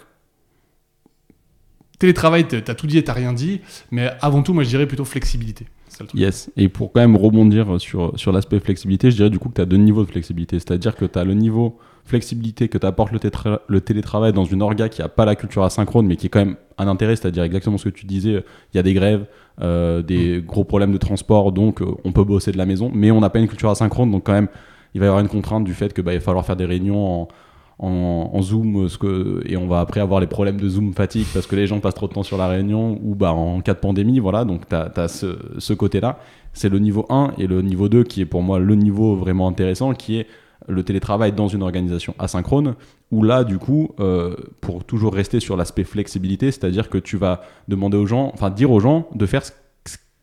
télétravail, 2.01 2.48
t'as 2.48 2.74
tout 2.74 2.88
dit 2.88 2.98
et 2.98 3.05
t'as 3.05 3.12
rien 3.12 3.32
dit, 3.32 3.61
mais 3.92 4.11
avant 4.20 4.42
tout, 4.42 4.53
moi 4.53 4.64
je 4.64 4.70
dirais 4.70 4.86
plutôt 4.86 5.05
flexibilité. 5.05 5.66
Yes, 6.14 6.51
et 6.57 6.68
pour 6.68 6.92
quand 6.92 7.01
même 7.01 7.16
rebondir 7.16 7.78
sur, 7.78 8.18
sur 8.18 8.32
l'aspect 8.32 8.59
flexibilité, 8.59 9.11
je 9.11 9.16
dirais 9.16 9.30
du 9.30 9.38
coup 9.38 9.51
que 9.51 9.55
tu 9.55 9.61
as 9.61 9.66
deux 9.66 9.76
niveaux 9.76 10.03
de 10.03 10.11
flexibilité. 10.11 10.59
C'est-à-dire 10.59 10.96
que 10.96 11.05
tu 11.05 11.18
as 11.18 11.24
le 11.24 11.34
niveau 11.34 11.78
flexibilité 12.07 12.68
que 12.68 12.78
t'apporte 12.78 13.12
le, 13.12 13.20
le 13.68 13.80
télétravail 13.80 14.32
dans 14.32 14.44
une 14.44 14.62
orga 14.62 14.88
qui 14.88 15.03
a 15.03 15.09
pas 15.09 15.26
la 15.26 15.36
culture 15.36 15.62
asynchrone, 15.62 16.07
mais 16.07 16.16
qui 16.16 16.26
est 16.26 16.28
quand 16.30 16.40
même 16.40 16.57
un 16.78 16.88
intérêt, 16.88 17.16
c'est-à-dire 17.16 17.42
exactement 17.42 17.76
ce 17.76 17.84
que 17.84 17.94
tu 17.94 18.07
disais, 18.07 18.42
il 18.72 18.76
y 18.76 18.80
a 18.80 18.82
des 18.82 18.94
grèves, 18.94 19.26
euh, 19.61 20.03
des 20.03 20.38
mm. 20.38 20.46
gros 20.46 20.64
problèmes 20.64 20.92
de 20.92 20.98
transport, 20.98 21.53
donc 21.53 21.82
euh, 21.82 21.86
on 22.05 22.12
peut 22.12 22.24
bosser 22.24 22.51
de 22.51 22.59
la 22.59 22.66
maison, 22.66 22.90
mais 22.92 23.11
on 23.11 23.20
n'a 23.20 23.30
pas 23.30 23.38
une 23.38 23.48
culture 23.48 23.70
asynchrone, 23.70 24.11
donc 24.11 24.24
quand 24.24 24.32
même, 24.32 24.48
il 24.94 25.01
va 25.01 25.07
y 25.07 25.09
avoir 25.09 25.20
une 25.20 25.28
contrainte 25.28 25.64
du 25.64 25.74
fait 25.74 25.92
que 25.92 26.01
bah, 26.01 26.14
il 26.14 26.18
va 26.18 26.24
falloir 26.24 26.46
faire 26.46 26.57
des 26.57 26.64
réunions 26.64 27.22
en 27.22 27.28
en, 27.83 28.43
Zoom 28.43 28.89
ce 28.89 28.99
que, 28.99 29.43
et 29.47 29.57
on 29.57 29.66
va 29.66 29.81
après 29.81 30.01
avoir 30.01 30.20
les 30.20 30.26
problèmes 30.26 30.61
de 30.61 30.68
Zoom 30.68 30.93
fatigue 30.93 31.26
parce 31.33 31.47
que 31.47 31.57
les 31.57 31.66
gens 31.66 31.81
passent 31.81 31.95
trop 31.95 32.09
de 32.09 32.12
temps 32.12 32.22
sur 32.22 32.37
la 32.37 32.47
réunion 32.47 32.99
ou 33.03 33.14
bah, 33.14 33.33
en 33.33 33.61
cas 33.61 33.74
de 33.74 33.78
pandémie. 33.78 34.18
Voilà, 34.18 34.45
donc 34.45 34.68
tu 34.68 34.74
as, 34.74 35.09
ce, 35.09 35.72
côté-là. 35.72 36.18
C'est 36.53 36.68
le 36.68 36.78
niveau 36.78 37.07
1 37.09 37.33
et 37.39 37.47
le 37.47 37.62
niveau 37.62 37.89
2 37.89 38.05
qui 38.05 38.20
est 38.20 38.26
pour 38.26 38.43
moi 38.43 38.59
le 38.59 38.74
niveau 38.74 39.16
vraiment 39.16 39.49
intéressant 39.49 39.95
qui 39.95 40.18
est 40.18 40.26
le 40.68 40.83
télétravail 40.83 41.33
dans 41.33 41.49
une 41.49 41.62
organisation 41.62 42.14
asynchrone, 42.18 42.74
où 43.11 43.22
là, 43.22 43.45
du 43.45 43.59
coup, 43.59 43.93
euh, 43.99 44.37
pour 44.61 44.85
toujours 44.85 45.14
rester 45.14 45.41
sur 45.41 45.57
l'aspect 45.57 45.85
flexibilité, 45.85 46.51
c'est-à-dire 46.51 46.91
que 46.91 46.99
tu 46.99 47.16
vas 47.16 47.41
demander 47.66 47.97
aux 47.97 48.07
gens, 48.07 48.31
enfin 48.35 48.51
dire 48.51 48.70
aux 48.70 48.78
gens 48.78 49.09
de 49.14 49.24
faire 49.24 49.43
ce 49.43 49.53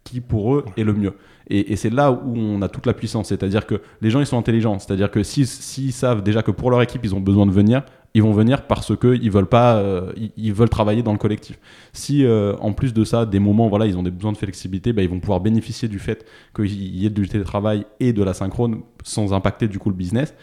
qui 0.03 0.21
pour 0.21 0.55
eux 0.55 0.65
est 0.77 0.83
le 0.83 0.93
mieux. 0.93 1.13
Et, 1.49 1.75
c'est 1.77 1.89
là 1.89 2.11
où 2.11 2.35
on 2.35 2.61
a 2.61 2.67
toute 2.67 2.85
la 2.85 2.93
puissance, 2.93 3.29
c'est-à-dire 3.29 3.65
que 3.65 3.81
les 4.01 4.09
gens 4.09 4.19
ils 4.19 4.25
sont 4.25 4.37
intelligents, 4.37 4.79
c'est-à-dire 4.79 5.09
que 5.09 5.23
s'ils 5.23 5.93
savent 5.93 6.21
déjà 6.21 6.43
que 6.43 6.51
pour 6.51 6.71
leur 6.71 6.81
équipe 6.81 7.01
ils 7.05 7.15
ont 7.15 7.21
besoin 7.21 7.45
de 7.45 7.51
venir, 7.51 7.83
ils 8.13 8.23
vont 8.23 8.33
venir 8.33 8.67
parce 8.67 8.97
qu'ils 8.97 9.31
veulent 9.31 9.47
euh, 9.53 10.11
ils, 10.35 10.53
veulent 10.53 10.69
travailler 10.69 11.03
dans 11.03 11.11
le 11.11 11.17
collectif. 11.17 11.59
Si 11.93 12.25
euh, 12.25 12.55
en 12.59 12.73
plus 12.73 12.93
de 12.93 13.03
ça, 13.03 13.25
des 13.25 13.39
moments, 13.39 13.69
voilà, 13.69 13.85
ils 13.85 13.97
ont 13.97 14.03
des 14.03 14.11
besoins 14.11 14.31
de 14.31 14.37
flexibilité, 14.37 14.91
bah, 14.91 15.03
ils 15.03 15.09
vont 15.09 15.19
pouvoir 15.19 15.39
bénéficier 15.39 15.87
du 15.87 15.99
fait 15.99 16.25
qu'il 16.55 16.71
y 16.71 17.05
ait 17.05 17.09
du 17.09 17.27
télétravail 17.27 17.85
et 17.99 18.13
de 18.13 18.23
la 18.23 18.33
synchrone 18.33 18.81
sans 19.03 19.33
impacter 19.33 19.67
du 19.67 19.79
coup 19.79 19.89
le 19.89 19.95
business. 19.95 20.33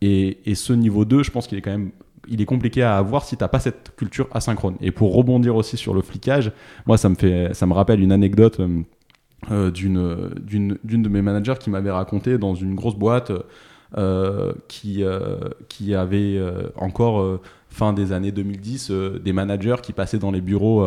Et, 0.00 0.38
ce 0.54 0.72
niveau 0.72 1.04
2, 1.04 1.24
je 1.24 1.30
pense 1.30 1.46
qu'il 1.46 1.58
est 1.58 1.62
quand 1.62 1.72
même 1.72 1.90
il 2.30 2.42
est 2.42 2.46
compliqué 2.46 2.82
à 2.82 2.98
avoir 2.98 3.24
si 3.24 3.38
tu 3.38 3.42
n'as 3.42 3.48
pas 3.48 3.58
cette 3.58 3.96
culture 3.96 4.28
asynchrone. 4.32 4.76
Et 4.82 4.92
pour 4.92 5.14
rebondir 5.14 5.56
aussi 5.56 5.78
sur 5.78 5.94
le 5.94 6.02
flicage, 6.02 6.52
moi 6.86 6.98
ça 6.98 7.08
me 7.08 7.14
fait, 7.14 7.54
ça 7.54 7.64
me 7.66 7.72
rappelle 7.72 8.00
une 8.00 8.12
anecdote. 8.12 8.60
Euh, 8.60 8.82
euh, 9.52 9.70
d'une 9.70 10.28
d'une 10.42 11.02
de 11.02 11.08
mes 11.08 11.22
managers 11.22 11.54
qui 11.60 11.70
m'avait 11.70 11.92
raconté 11.92 12.38
dans 12.38 12.56
une 12.56 12.74
grosse 12.74 12.96
boîte 12.96 13.30
euh, 13.96 14.52
qui, 14.66 15.04
euh, 15.04 15.38
qui 15.68 15.94
avait 15.94 16.38
encore 16.76 17.38
fin 17.70 17.92
des 17.92 18.12
années 18.12 18.32
2010 18.32 18.90
des 19.22 19.32
managers 19.32 19.76
qui 19.80 19.92
passaient 19.92 20.18
dans 20.18 20.32
les 20.32 20.40
bureaux 20.40 20.84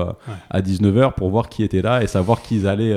à 0.50 0.62
19h 0.62 1.14
pour 1.14 1.30
voir 1.30 1.48
qui 1.48 1.64
était 1.64 1.82
là 1.82 2.04
et 2.04 2.08
savoir 2.08 2.42
qui 2.42 2.58
ils 2.58 2.68
allaient 2.68 2.96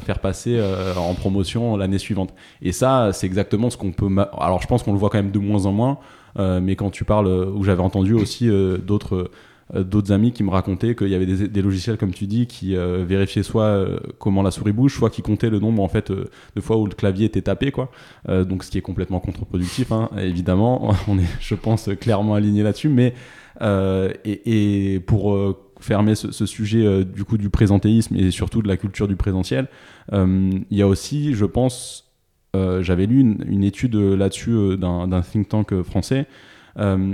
faire 0.00 0.18
passer 0.18 0.60
en 0.96 1.14
promotion 1.14 1.76
l'année 1.76 1.98
suivante. 1.98 2.32
Et 2.62 2.72
ça, 2.72 3.12
c'est 3.12 3.26
exactement 3.26 3.68
ce 3.68 3.76
qu'on 3.76 3.92
peut... 3.92 4.08
Alors 4.38 4.62
je 4.62 4.66
pense 4.66 4.82
qu'on 4.82 4.92
le 4.92 4.98
voit 4.98 5.10
quand 5.10 5.18
même 5.18 5.32
de 5.32 5.38
moins 5.38 5.66
en 5.66 5.72
moins, 5.72 5.98
mais 6.38 6.74
quand 6.74 6.90
tu 6.90 7.04
parles, 7.04 7.28
où 7.28 7.62
j'avais 7.64 7.82
entendu 7.82 8.14
aussi 8.14 8.48
d'autres 8.84 9.30
d'autres 9.74 10.12
amis 10.12 10.32
qui 10.32 10.42
me 10.42 10.50
racontaient 10.50 10.94
qu'il 10.94 11.08
y 11.08 11.14
avait 11.14 11.26
des, 11.26 11.62
logiciels, 11.62 11.96
comme 11.96 12.12
tu 12.12 12.26
dis, 12.26 12.46
qui 12.46 12.74
euh, 12.74 13.04
vérifiaient 13.06 13.42
soit 13.42 13.64
euh, 13.64 13.98
comment 14.18 14.42
la 14.42 14.50
souris 14.50 14.72
bouge, 14.72 14.94
soit 14.94 15.10
qui 15.10 15.22
comptaient 15.22 15.50
le 15.50 15.60
nombre 15.60 15.82
en 15.82 15.88
fait 15.88 16.10
de 16.10 16.60
fois 16.60 16.76
où 16.76 16.86
le 16.86 16.94
clavier 16.94 17.26
était 17.26 17.42
tapé, 17.42 17.70
quoi. 17.70 17.90
donc 18.28 18.64
ce 18.64 18.70
qui 18.70 18.78
est 18.78 18.82
complètement 18.82 19.20
contre-productif, 19.20 19.92
hein, 19.92 20.10
évidemment. 20.18 20.94
On 21.08 21.18
est, 21.18 21.28
je 21.40 21.54
pense, 21.54 21.88
clairement 22.00 22.34
aligné 22.34 22.62
là-dessus, 22.62 22.88
mais 22.88 23.14
et, 23.60 24.94
et, 24.94 25.00
pour 25.00 25.36
fermer 25.78 26.14
ce, 26.14 26.46
sujet 26.46 27.04
du 27.04 27.24
coup 27.24 27.38
du 27.38 27.50
présentéisme 27.50 28.16
et 28.16 28.30
surtout 28.30 28.62
de 28.62 28.68
la 28.68 28.76
culture 28.76 29.08
du 29.08 29.16
présentiel, 29.16 29.68
il 30.12 30.64
y 30.70 30.82
a 30.82 30.86
aussi, 30.86 31.34
je 31.34 31.44
pense, 31.44 32.12
j'avais 32.54 33.06
lu 33.06 33.20
une, 33.20 33.44
une 33.46 33.64
étude 33.64 33.94
là-dessus 33.94 34.76
d'un 34.78 35.22
think 35.22 35.48
tank 35.48 35.82
français 35.82 36.20
euh, 36.20 36.24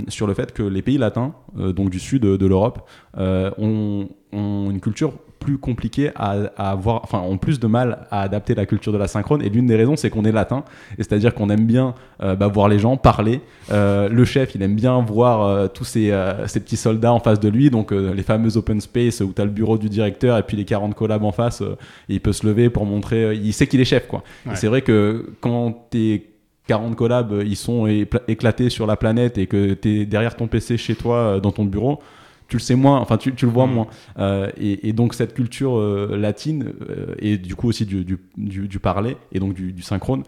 sur 0.07 0.27
le 0.27 0.33
fait 0.33 0.53
que 0.53 0.63
les 0.63 0.81
pays 0.81 0.97
latins, 0.97 1.33
euh, 1.57 1.73
donc 1.73 1.89
du 1.89 1.99
sud 1.99 2.23
de, 2.23 2.45
l'Europe, 2.45 2.87
euh, 3.17 3.51
ont, 3.57 4.09
une 4.33 4.79
culture 4.81 5.13
plus 5.39 5.57
compliquée 5.57 6.11
à, 6.15 6.31
avoir, 6.57 7.01
enfin 7.03 7.19
ont 7.19 7.37
plus 7.37 7.59
de 7.59 7.67
mal 7.67 8.05
à 8.11 8.21
adapter 8.21 8.53
la 8.55 8.65
culture 8.65 8.91
de 8.91 8.97
la 8.97 9.07
synchrone. 9.07 9.41
Et 9.41 9.49
l'une 9.49 9.65
des 9.65 9.75
raisons, 9.75 9.95
c'est 9.95 10.09
qu'on 10.09 10.25
est 10.25 10.31
latin, 10.31 10.65
et 10.97 11.03
c'est-à-dire 11.03 11.33
qu'on 11.33 11.49
aime 11.49 11.65
bien 11.65 11.95
bah, 12.19 12.47
voir 12.47 12.67
les 12.67 12.79
gens 12.79 12.97
parler. 12.97 13.39
le 13.71 14.25
chef, 14.25 14.55
il 14.55 14.61
aime 14.61 14.75
bien 14.75 15.01
voir 15.01 15.69
tous 15.71 15.85
ces, 15.85 16.11
ces, 16.47 16.59
petits 16.59 16.75
soldats 16.75 17.13
en 17.13 17.19
face 17.19 17.39
de 17.39 17.47
lui, 17.47 17.69
donc 17.69 17.91
les 17.91 18.23
fameux 18.23 18.57
open 18.57 18.81
space 18.81 19.21
où 19.21 19.31
tu 19.33 19.41
as 19.41 19.45
le 19.45 19.51
bureau 19.51 19.77
du 19.77 19.87
directeur 19.87 20.37
et 20.37 20.43
puis 20.43 20.57
les 20.57 20.65
40 20.65 20.93
collabs 20.93 21.23
en 21.23 21.31
face, 21.31 21.63
il 22.09 22.19
peut 22.19 22.33
se 22.33 22.45
lever 22.45 22.69
pour 22.69 22.85
montrer, 22.85 23.33
il 23.35 23.53
sait 23.53 23.67
qu'il 23.67 23.79
est 23.79 23.85
chef, 23.85 24.07
quoi. 24.07 24.23
Et 24.51 24.55
c'est 24.55 24.67
vrai 24.67 24.81
que 24.81 25.31
quand 25.39 25.87
tu 25.91 25.97
es 25.97 26.36
40 26.67 26.95
collabs, 26.95 27.41
ils 27.45 27.55
sont 27.55 27.87
éclatés 28.27 28.69
sur 28.69 28.85
la 28.85 28.95
planète 28.95 29.37
et 29.37 29.47
que 29.47 29.73
tu 29.73 30.01
es 30.01 30.05
derrière 30.05 30.35
ton 30.35 30.47
PC 30.47 30.77
chez 30.77 30.95
toi, 30.95 31.17
euh, 31.17 31.39
dans 31.39 31.51
ton 31.51 31.65
bureau, 31.65 32.01
tu 32.47 32.57
le 32.57 32.61
sais 32.61 32.75
moins, 32.75 32.99
enfin 32.99 33.17
tu, 33.17 33.31
le 33.31 33.51
vois 33.51 33.67
mm. 33.67 33.71
moins. 33.71 33.87
Euh, 34.19 34.49
et, 34.57 34.93
donc 34.93 35.13
cette 35.13 35.33
culture 35.33 35.79
latine 36.09 36.73
et 37.19 37.37
du 37.37 37.55
coup 37.55 37.67
aussi 37.67 37.85
du, 37.85 38.03
du, 38.05 38.79
parler 38.79 39.17
et 39.31 39.39
donc 39.39 39.53
du, 39.53 39.81
synchrone 39.81 40.23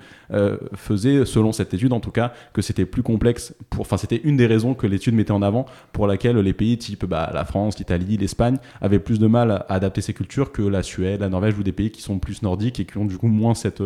faisait, 0.76 1.26
selon 1.26 1.52
cette 1.52 1.74
étude 1.74 1.94
en 1.94 2.00
tout 2.00 2.12
cas, 2.12 2.34
que 2.54 2.62
c'était 2.62 2.86
plus 2.86 3.04
complexe. 3.04 3.56
Enfin 3.78 3.98
c'était 3.98 4.22
une 4.24 4.38
des 4.38 4.46
raisons 4.46 4.74
que 4.74 4.86
l'étude 4.86 5.16
mettait 5.16 5.32
en 5.32 5.42
avant 5.42 5.66
pour 5.92 6.08
laquelle 6.08 6.38
les 6.38 6.54
pays 6.54 6.78
type 6.78 7.06
bah, 7.06 7.32
la 7.34 7.46
France, 7.46 7.80
l'Italie, 7.80 8.18
l'Espagne 8.18 8.58
avaient 8.82 9.00
plus 9.00 9.20
de 9.20 9.28
mal 9.28 9.52
à 9.52 9.66
adapter 9.70 10.02
ces 10.02 10.14
cultures 10.14 10.52
que 10.52 10.62
la 10.62 10.84
Suède, 10.84 11.22
la 11.22 11.30
Norvège 11.30 11.58
ou 11.58 11.64
des 11.64 11.72
pays 11.72 11.92
qui 11.92 12.02
sont 12.02 12.20
plus 12.20 12.42
nordiques 12.42 12.80
et 12.80 12.86
qui 12.86 12.98
ont 12.98 13.06
du 13.06 13.18
coup 13.18 13.28
moins 13.28 13.56
cette 13.56 13.82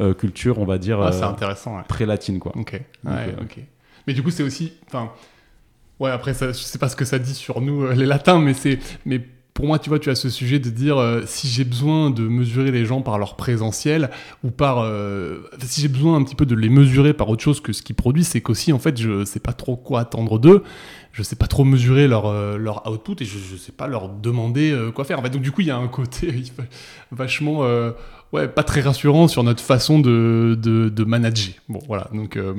euh, 0.00 0.14
culture, 0.14 0.58
on 0.58 0.64
va 0.64 0.78
dire, 0.78 1.00
ah, 1.00 1.12
c'est 1.12 1.24
euh, 1.24 1.28
intéressant, 1.28 1.82
très 1.86 2.06
latine, 2.06 2.38
quoi. 2.38 2.52
Ok. 2.56 2.80
Euh, 3.06 3.32
ok. 3.42 3.58
Mais 4.06 4.14
du 4.14 4.22
coup, 4.22 4.30
c'est 4.30 4.42
aussi, 4.42 4.72
enfin, 4.86 5.10
ouais. 6.00 6.10
Après, 6.10 6.34
ça, 6.34 6.48
je 6.48 6.58
sais 6.58 6.78
pas 6.78 6.88
ce 6.88 6.96
que 6.96 7.04
ça 7.04 7.18
dit 7.18 7.34
sur 7.34 7.60
nous, 7.60 7.88
les 7.90 8.06
latins, 8.06 8.40
mais 8.40 8.54
c'est, 8.54 8.78
mais 9.04 9.20
pour 9.54 9.66
moi, 9.66 9.78
tu 9.78 9.88
vois, 9.88 9.98
tu 9.98 10.10
as 10.10 10.14
ce 10.14 10.30
sujet 10.30 10.58
de 10.58 10.70
dire 10.70 11.22
si 11.26 11.46
j'ai 11.46 11.64
besoin 11.64 12.10
de 12.10 12.22
mesurer 12.22 12.70
les 12.70 12.86
gens 12.86 13.02
par 13.02 13.18
leur 13.18 13.36
présentiel 13.36 14.10
ou 14.42 14.50
par. 14.50 14.90
si 15.60 15.82
j'ai 15.82 15.88
besoin 15.88 16.16
un 16.16 16.24
petit 16.24 16.36
peu 16.36 16.46
de 16.46 16.54
les 16.54 16.70
mesurer 16.70 17.12
par 17.12 17.28
autre 17.28 17.42
chose 17.42 17.60
que 17.60 17.72
ce 17.72 17.82
qu'ils 17.82 17.96
produisent, 17.96 18.28
c'est 18.28 18.40
qu'aussi, 18.40 18.72
en 18.72 18.78
fait, 18.78 18.98
je 18.98 19.24
sais 19.24 19.40
pas 19.40 19.52
trop 19.52 19.76
quoi 19.76 20.00
attendre 20.00 20.38
d'eux. 20.38 20.62
Je 21.12 21.22
sais 21.22 21.36
pas 21.36 21.48
trop 21.48 21.64
mesurer 21.64 22.08
leur, 22.08 22.32
leur 22.56 22.90
output 22.90 23.16
et 23.20 23.24
je, 23.24 23.36
je 23.38 23.56
sais 23.56 23.72
pas 23.72 23.86
leur 23.86 24.08
demander 24.08 24.74
quoi 24.94 25.04
faire. 25.04 25.18
En 25.18 25.22
fait, 25.22 25.30
donc, 25.30 25.42
du 25.42 25.52
coup, 25.52 25.60
il 25.60 25.66
y 25.66 25.72
a 25.72 25.76
un 25.76 25.88
côté 25.88 26.44
vachement 27.10 27.64
ouais, 28.32 28.48
pas 28.48 28.62
très 28.62 28.80
rassurant 28.80 29.28
sur 29.28 29.42
notre 29.42 29.62
façon 29.62 29.98
de, 29.98 30.56
de, 30.60 31.04
manager. 31.04 31.54
Bon, 31.68 31.80
voilà. 31.86 32.08
Donc, 32.12 32.36
euh, 32.36 32.54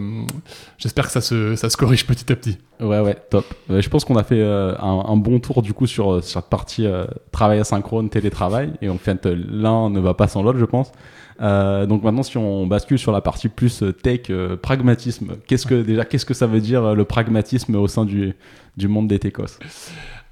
j'espère 0.77 1.05
que 1.05 1.11
ça 1.11 1.21
se, 1.21 1.55
ça 1.55 1.69
se 1.69 1.77
corrige 1.77 2.05
petit 2.05 2.31
à 2.31 2.35
petit. 2.35 2.57
Ouais, 2.79 2.99
ouais, 2.99 3.15
top. 3.29 3.45
je 3.69 3.87
pense 3.89 4.05
qu'on 4.05 4.15
a 4.15 4.23
fait 4.23 4.39
euh, 4.39 4.75
un, 4.79 5.17
bon 5.17 5.39
tour 5.39 5.61
du 5.61 5.73
coup 5.73 5.87
sur, 5.87 6.13
euh, 6.13 6.21
sur 6.21 6.41
cette 6.41 6.49
partie 6.49 6.87
travail 7.31 7.59
asynchrone, 7.59 8.09
télétravail. 8.09 8.73
Et 8.81 8.89
en 8.89 8.97
fait, 8.97 9.25
l'un 9.25 9.89
ne 9.89 9.99
va 9.99 10.13
pas 10.13 10.27
sans 10.27 10.43
l'autre, 10.43 10.59
je 10.59 10.65
pense. 10.65 10.91
donc 11.39 12.03
maintenant, 12.03 12.23
si 12.23 12.37
on 12.37 12.67
bascule 12.67 12.99
sur 12.99 13.11
la 13.11 13.21
partie 13.21 13.49
plus 13.49 13.83
tech, 14.01 14.31
pragmatisme, 14.61 15.37
qu'est-ce 15.47 15.65
que 15.65 15.81
déjà, 15.81 16.05
qu'est-ce 16.05 16.25
que 16.25 16.33
ça 16.33 16.47
veut 16.47 16.61
dire 16.61 16.95
le 16.95 17.05
pragmatisme 17.05 17.75
au 17.75 17.87
sein 17.87 18.05
du, 18.05 18.35
du 18.77 18.87
monde 18.87 19.07
des 19.07 19.19
techos? 19.19 19.59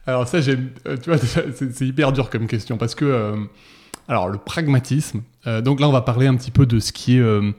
Alors 0.08 0.28
ça, 0.28 0.42
tu 0.42 0.58
vois, 1.06 1.18
c'est 1.72 1.86
hyper 1.86 2.12
dur 2.12 2.30
comme 2.30 2.48
question 2.48 2.78
parce 2.78 2.96
que 2.96 3.36
alors, 4.10 4.28
le 4.28 4.40
pragmatisme. 4.40 5.22
Euh, 5.46 5.62
donc 5.62 5.80
là, 5.80 5.88
on 5.88 5.92
va 5.92 6.02
parler 6.02 6.26
un 6.26 6.36
petit 6.36 6.50
peu 6.50 6.66
de 6.66 6.80
ce 6.80 6.92
qui 6.92 7.18
est. 7.18 7.22
Euh, 7.22 7.52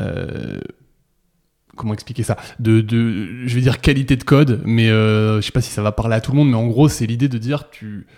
euh, 0.00 0.60
comment 1.76 1.94
expliquer 1.94 2.24
ça? 2.24 2.36
De, 2.58 2.84
Je 3.46 3.54
vais 3.54 3.60
dire 3.60 3.80
qualité 3.80 4.16
de 4.16 4.24
code, 4.24 4.60
mais 4.64 4.88
je 4.88 5.40
sais 5.40 5.52
pas 5.52 5.60
si 5.60 5.70
ça 5.70 5.82
va 5.82 5.92
parler 5.92 6.16
à 6.16 6.20
tout 6.20 6.32
le 6.32 6.38
monde, 6.38 6.50
mais 6.50 6.56
en 6.56 6.66
gros, 6.66 6.88
c'est 6.88 7.06
l'idée 7.06 7.28
de 7.28 7.38
dire 7.38 7.70
tu. 7.70 8.08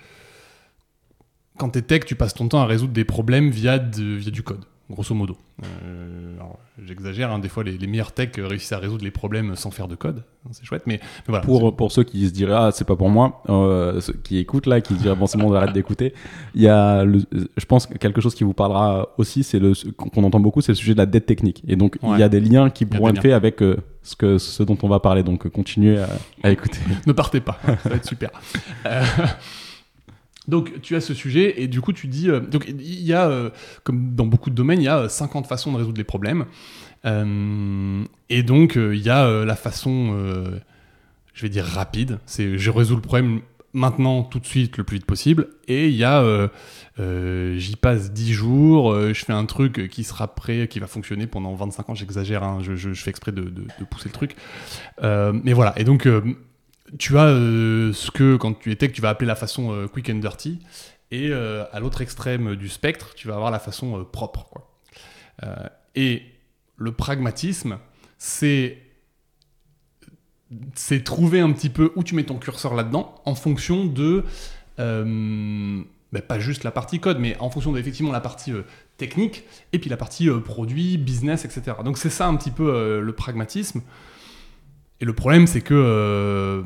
Quand 1.58 1.70
tu 1.70 1.78
es 1.78 1.82
tech, 1.82 2.06
tu 2.06 2.14
passes 2.16 2.34
ton 2.34 2.48
temps 2.48 2.60
à 2.60 2.66
résoudre 2.66 2.94
des 2.94 3.04
problèmes 3.04 3.50
via, 3.50 3.78
via 3.78 4.30
du 4.30 4.42
code 4.42 4.64
grosso 4.90 5.14
modo. 5.14 5.36
Euh, 5.84 6.36
j'exagère, 6.84 7.32
hein, 7.32 7.38
des 7.38 7.48
fois 7.48 7.64
les, 7.64 7.78
meilleurs 7.86 8.12
techs 8.12 8.36
réussissent 8.36 8.72
à 8.72 8.78
résoudre 8.78 9.04
les 9.04 9.10
problèmes 9.10 9.56
sans 9.56 9.70
faire 9.70 9.88
de 9.88 9.96
code, 9.96 10.22
c'est 10.52 10.64
chouette, 10.64 10.84
mais, 10.86 11.00
voilà. 11.26 11.44
Pour, 11.44 11.74
pour 11.74 11.90
ceux 11.90 12.04
qui 12.04 12.26
se 12.28 12.32
diraient, 12.32 12.54
ah, 12.54 12.70
c'est 12.72 12.86
pas 12.86 12.94
pour 12.94 13.08
moi, 13.08 13.42
euh, 13.48 14.00
ceux 14.00 14.12
qui 14.12 14.38
écoutent 14.38 14.66
là, 14.66 14.80
qui 14.80 14.94
se 14.94 15.00
diraient, 15.00 15.16
bon, 15.16 15.26
c'est 15.26 15.38
bon, 15.38 15.52
arrête 15.52 15.72
d'écouter, 15.72 16.14
il 16.54 16.62
y 16.62 16.68
a, 16.68 17.04
je 17.04 17.64
pense, 17.66 17.86
quelque 17.86 18.20
chose 18.20 18.34
qui 18.34 18.44
vous 18.44 18.54
parlera 18.54 19.08
aussi, 19.18 19.42
c'est 19.42 19.58
le, 19.58 19.72
qu'on 19.96 20.22
entend 20.22 20.40
beaucoup, 20.40 20.60
c'est 20.60 20.72
le 20.72 20.76
sujet 20.76 20.92
de 20.92 20.98
la 20.98 21.06
dette 21.06 21.26
technique. 21.26 21.62
Et 21.66 21.76
donc, 21.76 21.98
il 22.02 22.18
y 22.18 22.22
a 22.22 22.28
des 22.28 22.40
liens 22.40 22.70
qui 22.70 22.86
pourront 22.86 23.08
être 23.08 23.22
faits 23.22 23.32
avec 23.32 23.62
euh, 23.62 23.76
ce, 24.02 24.14
que, 24.14 24.38
ce 24.38 24.62
dont 24.62 24.78
on 24.82 24.88
va 24.88 25.00
parler, 25.00 25.22
donc 25.22 25.48
continuez 25.48 25.98
à, 25.98 26.08
à 26.44 26.50
écouter. 26.50 26.78
ne 27.06 27.12
partez 27.12 27.40
pas, 27.40 27.58
ça 27.82 27.88
va 27.88 27.96
être 27.96 28.06
super. 28.06 28.30
Donc 30.48 30.80
tu 30.80 30.94
as 30.94 31.00
ce 31.00 31.14
sujet 31.14 31.60
et 31.60 31.68
du 31.68 31.80
coup 31.80 31.92
tu 31.92 32.06
dis, 32.06 32.30
euh, 32.30 32.40
donc 32.40 32.66
il 32.68 33.02
y 33.02 33.12
a, 33.12 33.28
euh, 33.28 33.50
comme 33.82 34.14
dans 34.14 34.26
beaucoup 34.26 34.50
de 34.50 34.54
domaines, 34.54 34.80
il 34.80 34.84
y 34.84 34.88
a 34.88 35.08
50 35.08 35.44
euh, 35.44 35.48
façons 35.48 35.72
de 35.72 35.78
résoudre 35.78 35.98
les 35.98 36.04
problèmes. 36.04 36.46
et 37.04 38.42
donc 38.42 38.76
il 38.76 39.00
y 39.00 39.10
a 39.10 39.44
la 39.44 39.56
façon, 39.56 40.16
je 41.34 41.42
vais 41.42 41.48
dire 41.48 41.64
rapide, 41.64 42.18
c'est 42.26 42.58
je 42.58 42.70
résous 42.70 42.96
le 42.96 43.02
problème 43.02 43.40
maintenant, 43.72 44.22
tout 44.22 44.40
de 44.40 44.46
suite, 44.46 44.78
le 44.78 44.84
plus 44.84 44.96
vite 44.96 45.06
possible. 45.06 45.48
Et 45.68 45.88
il 45.88 45.94
y 45.94 46.02
a, 46.02 46.48
j'y 46.98 47.76
passe 47.76 48.12
10 48.12 48.32
jours, 48.32 48.92
je 49.12 49.24
fais 49.24 49.32
un 49.32 49.46
truc 49.46 49.88
qui 49.88 50.02
sera 50.02 50.34
prêt, 50.34 50.66
qui 50.66 50.80
va 50.80 50.88
fonctionner 50.88 51.28
pendant 51.28 51.54
25 51.54 51.90
ans, 51.90 51.94
j'exagère, 51.94 52.42
hein, 52.42 52.58
je, 52.60 52.92
fais 52.94 53.10
exprès 53.10 53.30
de, 53.30 53.42
de, 53.42 53.84
pousser 53.88 54.08
le 54.08 54.14
truc. 54.14 54.34
mais 55.00 55.52
voilà, 55.52 55.78
et 55.78 55.84
donc 55.84 56.08
tu 56.98 57.18
as 57.18 57.26
euh, 57.26 57.92
ce 57.92 58.10
que, 58.10 58.36
quand 58.36 58.54
tu 58.54 58.70
es 58.70 58.76
tech, 58.76 58.92
tu 58.92 59.00
vas 59.00 59.10
appeler 59.10 59.26
la 59.26 59.34
façon 59.34 59.72
euh, 59.72 59.88
quick 59.88 60.08
and 60.10 60.16
dirty, 60.16 60.60
et 61.10 61.28
euh, 61.30 61.64
à 61.72 61.80
l'autre 61.80 62.00
extrême 62.00 62.56
du 62.56 62.68
spectre, 62.68 63.14
tu 63.14 63.28
vas 63.28 63.34
avoir 63.34 63.50
la 63.50 63.58
façon 63.58 64.04
propre. 64.10 64.46
Quoi. 64.50 64.70
et 65.94 66.22
le 66.76 66.92
pragmatisme, 66.92 67.78
c'est 68.18 68.78
c'est 70.74 71.02
trouver 71.02 71.40
un 71.40 71.50
petit 71.52 71.70
peu 71.70 71.92
où 71.96 72.04
tu 72.04 72.14
mets 72.14 72.22
ton 72.22 72.36
curseur 72.36 72.74
là-dedans 72.74 73.20
en 73.24 73.34
fonction 73.34 73.84
de 73.84 74.24
ben, 74.78 76.22
pas 76.22 76.38
juste 76.38 76.62
la 76.62 76.70
partie 76.70 77.00
code, 77.00 77.18
mais 77.18 77.36
en 77.40 77.50
fonction 77.50 77.72
de 77.72 78.12
la 78.12 78.20
partie 78.20 78.52
technique 78.96 79.44
et 79.72 79.78
puis 79.78 79.90
la 79.90 79.96
partie 79.96 80.28
produit, 80.44 80.98
business, 80.98 81.44
etc. 81.44 81.78
Donc 81.84 81.98
c'est 81.98 82.10
ça 82.10 82.28
un 82.28 82.36
petit 82.36 82.52
peu 82.52 83.00
le 83.00 83.12
pragmatisme. 83.12 83.82
Et 85.00 85.04
le 85.04 85.12
problème, 85.12 85.46
c'est 85.46 85.60
que 85.60 85.74
euh, 85.74 86.62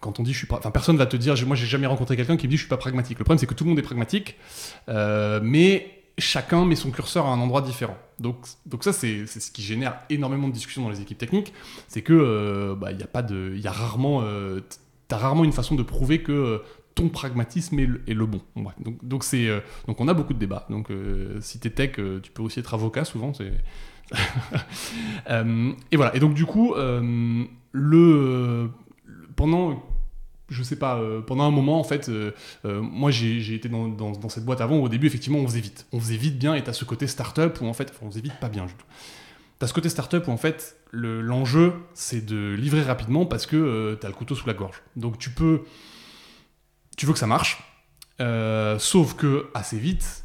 quand 0.00 0.20
on 0.20 0.22
dit 0.22 0.32
je 0.32 0.38
suis 0.38 0.46
pas, 0.46 0.58
enfin 0.58 0.70
personne 0.70 0.96
va 0.96 1.06
te 1.06 1.16
dire, 1.16 1.34
moi 1.46 1.56
j'ai 1.56 1.66
jamais 1.66 1.86
rencontré 1.86 2.16
quelqu'un 2.16 2.36
qui 2.36 2.46
me 2.46 2.50
dit 2.50 2.56
je 2.56 2.62
suis 2.62 2.68
pas 2.68 2.76
pragmatique. 2.76 3.18
Le 3.18 3.24
problème, 3.24 3.38
c'est 3.38 3.46
que 3.46 3.54
tout 3.54 3.64
le 3.64 3.70
monde 3.70 3.78
est 3.78 3.82
pragmatique, 3.82 4.36
euh, 4.88 5.40
mais 5.42 6.02
chacun 6.18 6.64
met 6.64 6.76
son 6.76 6.90
curseur 6.90 7.26
à 7.26 7.30
un 7.30 7.40
endroit 7.40 7.62
différent. 7.62 7.96
Donc, 8.18 8.36
donc 8.66 8.84
ça, 8.84 8.92
c'est 8.92 9.26
ce 9.26 9.50
qui 9.50 9.62
génère 9.62 9.98
énormément 10.10 10.48
de 10.48 10.52
discussions 10.52 10.82
dans 10.82 10.90
les 10.90 11.00
équipes 11.00 11.18
techniques. 11.18 11.52
C'est 11.88 12.02
que 12.02 12.12
euh, 12.12 12.74
bah, 12.74 12.92
il 12.92 13.00
y 13.00 13.02
a 13.02 13.06
pas 13.06 13.22
de, 13.22 13.52
il 13.54 13.60
y 13.60 13.66
a 13.66 13.72
rarement, 13.72 14.22
t'as 15.08 15.16
rarement 15.16 15.44
une 15.44 15.52
façon 15.52 15.74
de 15.74 15.82
prouver 15.82 16.22
que 16.22 16.62
ton 16.94 17.08
pragmatisme 17.08 17.78
est 17.78 18.14
le, 18.14 18.26
bon. 18.26 18.40
Donc, 18.80 19.04
donc 19.04 19.24
c'est, 19.24 19.48
donc 19.86 20.00
on 20.00 20.08
a 20.08 20.14
beaucoup 20.14 20.34
de 20.34 20.38
débats. 20.38 20.66
Donc 20.68 20.88
si 21.40 21.58
t'es 21.58 21.70
tech, 21.70 21.92
euh, 21.98 22.20
tu 22.20 22.30
peux 22.30 22.42
aussi 22.42 22.60
être 22.60 22.74
avocat 22.74 23.04
souvent. 23.04 23.32
et 25.28 25.96
voilà. 25.96 26.14
Et 26.16 26.20
donc 26.20 26.34
du 26.34 26.46
coup, 26.46 26.74
euh, 26.74 27.44
le 27.72 28.70
pendant 29.36 29.82
je 30.50 30.62
sais 30.64 30.76
pas, 30.76 30.98
euh, 30.98 31.20
pendant 31.20 31.44
un 31.44 31.50
moment, 31.50 31.78
en 31.78 31.84
fait, 31.84 32.08
euh, 32.08 32.32
euh, 32.64 32.82
moi 32.82 33.10
j'ai 33.10 33.54
été 33.54 33.68
dans, 33.68 34.28
cette 34.28 34.44
boîte 34.44 34.60
avant 34.60 34.76
au 34.78 34.88
début, 34.88 35.06
effectivement, 35.06 35.38
on 35.38 35.46
faisait 35.46 35.60
vite. 35.60 35.86
On 35.92 36.00
faisait 36.00 36.16
vite 36.16 36.38
bien 36.38 36.54
et 36.54 36.62
t'as 36.62 36.72
ce 36.72 36.84
côté 36.84 37.06
startup 37.06 37.60
où 37.60 37.66
en 37.66 37.72
fait, 37.72 37.90
enfin, 37.90 38.06
on 38.06 38.10
faisait 38.10 38.20
vite 38.20 38.38
pas 38.40 38.48
bien 38.48 38.66
du 38.66 38.74
tout. 38.74 38.86
T'as 39.58 39.66
ce 39.66 39.72
côté 39.72 39.88
startup 39.88 40.26
où 40.26 40.30
en 40.30 40.36
fait, 40.36 40.76
le- 40.90 41.20
l'enjeu 41.20 41.74
c'est 41.94 42.24
de 42.24 42.54
livrer 42.54 42.82
rapidement 42.82 43.26
parce 43.26 43.46
que 43.46 43.56
euh, 43.56 43.94
t'as 43.94 44.08
le 44.08 44.14
couteau 44.14 44.34
sous 44.34 44.46
la 44.46 44.54
gorge. 44.54 44.82
Donc 44.96 45.18
tu 45.18 45.30
peux. 45.30 45.62
Tu 46.96 47.06
veux 47.06 47.12
que 47.12 47.18
ça 47.18 47.26
marche, 47.26 47.62
euh, 48.20 48.78
sauf 48.78 49.14
que 49.14 49.48
assez 49.54 49.78
vite, 49.78 50.24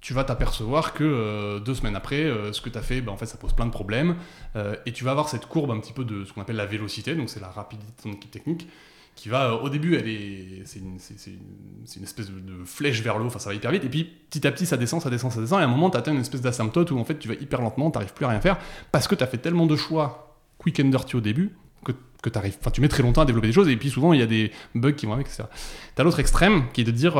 tu 0.00 0.14
vas 0.14 0.24
t'apercevoir 0.24 0.94
que 0.94 1.04
euh, 1.04 1.60
deux 1.60 1.74
semaines 1.74 1.96
après, 1.96 2.24
euh, 2.24 2.52
ce 2.52 2.60
que 2.60 2.70
tu 2.70 2.78
as 2.78 2.82
fait, 2.82 3.00
ben, 3.00 3.12
en 3.12 3.16
fait, 3.16 3.26
ça 3.26 3.36
pose 3.36 3.52
plein 3.52 3.66
de 3.66 3.70
problèmes. 3.70 4.16
euh, 4.56 4.74
et 4.86 4.92
tu 4.92 5.04
vas 5.04 5.10
avoir 5.10 5.28
cette 5.28 5.46
courbe 5.46 5.70
un 5.70 5.78
petit 5.78 5.92
peu 5.92 6.04
de 6.04 6.24
ce 6.24 6.32
qu'on 6.32 6.40
appelle 6.40 6.56
la 6.56 6.66
vélocité, 6.66 7.14
donc 7.14 7.28
c'est 7.28 7.40
la 7.40 7.50
rapidité 7.50 7.92
ton 8.02 8.12
équipe 8.12 8.30
technique, 8.30 8.68
qui 9.14 9.28
va, 9.28 9.54
au 9.54 9.68
début, 9.68 9.96
elle 9.96 10.08
est, 10.08 10.62
c'est 10.64 10.78
une, 10.78 10.96
espèce 10.96 12.30
de, 12.30 12.64
flèche 12.64 13.02
vers 13.02 13.18
le 13.18 13.24
haut, 13.24 13.26
enfin 13.26 13.38
ça 13.38 13.50
va 13.50 13.54
hyper 13.54 13.70
vite, 13.70 13.84
et 13.84 13.88
puis 13.88 14.04
petit 14.04 14.46
à 14.46 14.52
petit 14.52 14.64
ça 14.64 14.78
descend, 14.78 15.02
ça 15.02 15.10
descend, 15.10 15.30
ça 15.30 15.40
descend, 15.40 15.60
et 15.60 15.62
à 15.62 15.66
un 15.66 15.70
moment 15.70 15.90
tu 15.90 15.98
atteins 15.98 16.12
une 16.12 16.20
espèce 16.20 16.40
d'asymptote 16.40 16.90
où 16.92 16.98
en 16.98 17.04
fait 17.04 17.18
tu 17.18 17.28
vas 17.28 17.34
hyper 17.34 17.60
lentement, 17.60 17.90
tu 17.90 17.98
plus 18.14 18.24
à 18.24 18.28
rien 18.28 18.40
faire, 18.40 18.58
parce 18.92 19.08
que 19.08 19.14
tu 19.14 19.22
as 19.22 19.26
fait 19.26 19.38
tellement 19.38 19.66
de 19.66 19.76
choix 19.76 20.38
quick 20.56 20.80
and 20.80 20.88
dirty 20.88 21.16
au 21.16 21.20
début, 21.20 21.54
que, 21.84 21.92
que 22.22 22.30
tu 22.70 22.80
mets 22.80 22.88
très 22.88 23.02
longtemps 23.02 23.22
à 23.22 23.26
développer 23.26 23.48
des 23.48 23.52
choses, 23.52 23.68
et 23.68 23.76
puis 23.76 23.90
souvent 23.90 24.14
il 24.14 24.20
y 24.20 24.22
a 24.22 24.26
des 24.26 24.52
bugs 24.74 24.92
qui 24.92 25.04
vont 25.04 25.12
avec, 25.12 25.26
etc. 25.26 25.44
T'as 25.96 26.02
l'autre 26.02 26.20
extrême 26.20 26.64
qui 26.72 26.80
est 26.80 26.84
de 26.84 26.90
dire... 26.90 27.18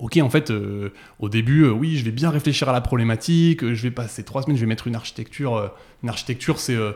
Ok, 0.00 0.16
en 0.22 0.30
fait, 0.30 0.50
euh, 0.50 0.92
au 1.18 1.28
début, 1.28 1.64
euh, 1.64 1.70
oui, 1.70 1.96
je 1.96 2.04
vais 2.04 2.10
bien 2.12 2.30
réfléchir 2.30 2.68
à 2.68 2.72
la 2.72 2.80
problématique. 2.80 3.64
euh, 3.64 3.74
je 3.74 3.82
vais 3.82 3.90
passer 3.90 4.22
trois 4.22 4.42
semaines, 4.42 4.56
je 4.56 4.60
vais 4.60 4.66
mettre 4.68 4.86
une 4.86 4.94
architecture. 4.94 5.70
une 6.02 6.08
architecture, 6.08 6.58
c'est, 6.60 6.74
je, 6.76 6.92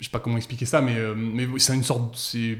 sais 0.00 0.10
pas 0.10 0.20
comment 0.20 0.36
expliquer 0.36 0.64
ça, 0.66 0.80
mais, 0.80 0.96
mais 1.16 1.46
c'est 1.58 1.74
une 1.74 1.82
sorte, 1.82 2.14
c'est, 2.16 2.58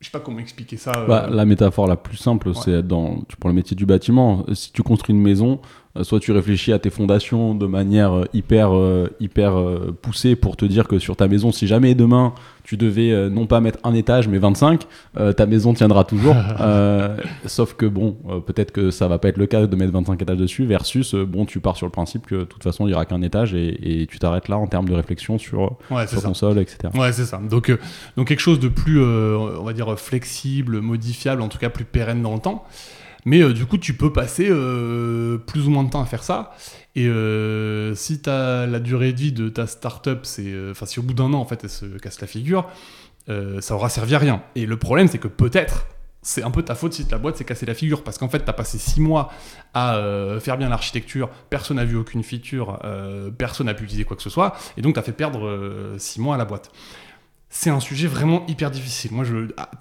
je 0.00 0.04
sais 0.04 0.10
pas 0.10 0.20
comment 0.20 0.40
expliquer 0.40 0.76
ça. 0.76 1.04
Bah, 1.06 1.28
la 1.30 1.44
métaphore 1.44 1.86
la 1.86 1.96
plus 1.96 2.16
simple, 2.16 2.48
Ouais. 2.48 2.54
c'est 2.64 2.72
être 2.72 2.88
dans, 2.88 3.22
tu 3.28 3.36
prends 3.36 3.48
le 3.48 3.54
métier 3.54 3.76
du 3.76 3.86
bâtiment. 3.86 4.44
Si 4.54 4.72
tu 4.72 4.82
construis 4.82 5.14
une 5.14 5.22
maison, 5.22 5.60
soit 6.02 6.20
tu 6.20 6.32
réfléchis 6.32 6.72
à 6.72 6.78
tes 6.78 6.90
fondations 6.90 7.54
de 7.54 7.66
manière 7.66 8.16
euh, 8.16 8.24
hyper, 8.32 8.74
euh, 8.74 9.08
hyper 9.20 9.58
euh, 9.58 9.96
poussée 10.00 10.36
pour 10.36 10.56
te 10.56 10.64
dire 10.64 10.88
que 10.88 10.98
sur 10.98 11.16
ta 11.16 11.28
maison, 11.28 11.52
si 11.52 11.66
jamais 11.66 11.94
demain 11.94 12.34
tu 12.68 12.76
devais 12.76 13.12
euh, 13.12 13.30
non 13.30 13.46
pas 13.46 13.60
mettre 13.60 13.78
un 13.82 13.94
étage 13.94 14.28
mais 14.28 14.36
25, 14.36 14.82
euh, 15.16 15.32
ta 15.32 15.46
maison 15.46 15.72
tiendra 15.72 16.04
toujours. 16.04 16.36
Euh, 16.60 17.16
sauf 17.46 17.74
que 17.74 17.86
bon, 17.86 18.16
euh, 18.28 18.40
peut-être 18.40 18.72
que 18.72 18.90
ça 18.90 19.06
va 19.06 19.18
pas 19.18 19.28
être 19.28 19.36
le 19.36 19.46
cas 19.46 19.66
de 19.66 19.76
mettre 19.76 19.92
25 19.92 20.20
étages 20.20 20.36
dessus, 20.36 20.66
versus 20.66 21.14
euh, 21.14 21.24
bon, 21.24 21.44
tu 21.46 21.60
pars 21.60 21.76
sur 21.76 21.86
le 21.86 21.92
principe 21.92 22.26
que 22.26 22.34
de 22.34 22.44
toute 22.44 22.62
façon 22.64 22.88
il 22.88 22.90
y 22.90 22.94
aura 22.94 23.04
qu'un 23.04 23.22
étage 23.22 23.54
et, 23.54 24.02
et 24.02 24.06
tu 24.06 24.18
t'arrêtes 24.18 24.48
là 24.48 24.58
en 24.58 24.66
termes 24.66 24.88
de 24.88 24.94
réflexion 24.94 25.38
sur, 25.38 25.76
ouais, 25.90 26.06
sur 26.08 26.20
ton 26.20 26.34
sol, 26.34 26.58
etc. 26.58 26.92
Ouais, 26.94 27.12
c'est 27.12 27.26
ça. 27.26 27.38
Donc, 27.38 27.70
euh, 27.70 27.78
donc 28.16 28.28
quelque 28.28 28.40
chose 28.40 28.58
de 28.58 28.68
plus, 28.68 29.00
euh, 29.00 29.36
on 29.60 29.62
va 29.62 29.72
dire, 29.72 29.98
flexible, 29.98 30.80
modifiable, 30.80 31.42
en 31.42 31.48
tout 31.48 31.58
cas 31.58 31.70
plus 31.70 31.84
pérenne 31.84 32.22
dans 32.22 32.34
le 32.34 32.40
temps. 32.40 32.64
Mais 33.28 33.42
euh, 33.42 33.52
du 33.52 33.66
coup, 33.66 33.76
tu 33.76 33.92
peux 33.92 34.10
passer 34.10 34.48
euh, 34.48 35.36
plus 35.36 35.66
ou 35.66 35.70
moins 35.70 35.84
de 35.84 35.90
temps 35.90 36.00
à 36.00 36.06
faire 36.06 36.22
ça. 36.22 36.54
Et 36.96 37.06
euh, 37.06 37.94
si 37.94 38.22
la 38.24 38.80
durée 38.80 39.12
de 39.12 39.18
vie 39.18 39.32
de 39.32 39.50
ta 39.50 39.66
startup, 39.66 40.20
c'est, 40.22 40.54
enfin, 40.70 40.86
si 40.86 40.98
au 40.98 41.02
bout 41.02 41.12
d'un 41.12 41.34
an, 41.34 41.40
en 41.40 41.44
fait, 41.44 41.60
elle 41.62 41.70
se 41.70 41.84
casse 41.98 42.20
la 42.22 42.26
figure, 42.26 42.66
ça 43.60 43.74
aura 43.74 43.90
servi 43.90 44.14
à 44.14 44.18
rien. 44.18 44.42
Et 44.54 44.64
le 44.64 44.78
problème, 44.78 45.06
c'est 45.06 45.18
que 45.18 45.28
peut-être, 45.28 45.86
c'est 46.22 46.42
un 46.42 46.50
peu 46.50 46.62
ta 46.62 46.74
faute 46.74 46.94
si 46.94 47.06
ta 47.06 47.18
boîte 47.18 47.36
s'est 47.36 47.44
cassée 47.44 47.66
la 47.66 47.74
figure, 47.74 48.02
parce 48.02 48.16
qu'en 48.16 48.30
fait, 48.30 48.40
t'as 48.40 48.54
passé 48.54 48.78
six 48.78 49.02
mois 49.02 49.30
à 49.74 50.00
faire 50.40 50.56
bien 50.56 50.70
l'architecture, 50.70 51.28
personne 51.50 51.76
n'a 51.76 51.84
vu 51.84 51.96
aucune 51.96 52.24
feature, 52.24 52.80
personne 53.36 53.66
n'a 53.66 53.74
pu 53.74 53.84
utiliser 53.84 54.04
quoi 54.04 54.16
que 54.16 54.22
ce 54.22 54.30
soit, 54.30 54.56
et 54.78 54.82
donc 54.82 54.94
t'as 54.94 55.02
fait 55.02 55.12
perdre 55.12 55.94
six 55.98 56.20
mois 56.22 56.36
à 56.36 56.38
la 56.38 56.46
boîte 56.46 56.72
c'est 57.50 57.70
un 57.70 57.80
sujet 57.80 58.06
vraiment 58.06 58.44
hyper 58.46 58.70
difficile. 58.70 59.10
Moi, 59.12 59.24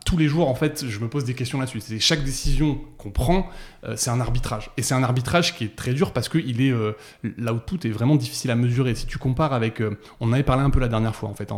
tous 0.06 0.18
les 0.18 0.28
jours, 0.28 0.50
en 0.50 0.56
fait, 0.56 0.86
je 0.88 1.00
me 1.00 1.10
pose 1.10 1.26
des 1.26 1.34
questions 1.34 1.60
là-dessus. 1.60 1.82
C'est 1.82 2.00
chaque 2.00 2.24
décision 2.24 2.80
qu'on 2.98 3.12
prend, 3.12 3.50
euh, 3.84 3.96
c'est 3.98 4.10
un 4.10 4.22
arbitrage. 4.22 4.72
Et 4.78 4.82
c'est 4.82 4.94
un 4.94 5.04
arbitrage 5.04 5.54
qui 5.54 5.66
est 5.66 5.76
très 5.76 5.94
dur 5.94 6.14
parce 6.14 6.30
que 6.30 6.38
il 6.38 6.62
est 6.62 6.72
euh, 6.72 6.94
l'output 7.24 7.86
est 7.86 7.92
vraiment 7.92 8.16
difficile 8.16 8.52
à 8.52 8.56
mesurer. 8.56 8.96
Si 8.96 9.06
tu 9.06 9.18
compares 9.18 9.52
avec, 9.52 9.82
euh, 9.82 10.00
on 10.22 10.32
avait 10.32 10.44
parlé 10.44 10.64
un 10.64 10.70
peu 10.70 10.80
la 10.80 10.88
dernière 10.88 11.16
fois, 11.16 11.28
en 11.28 11.34
fait, 11.34 11.52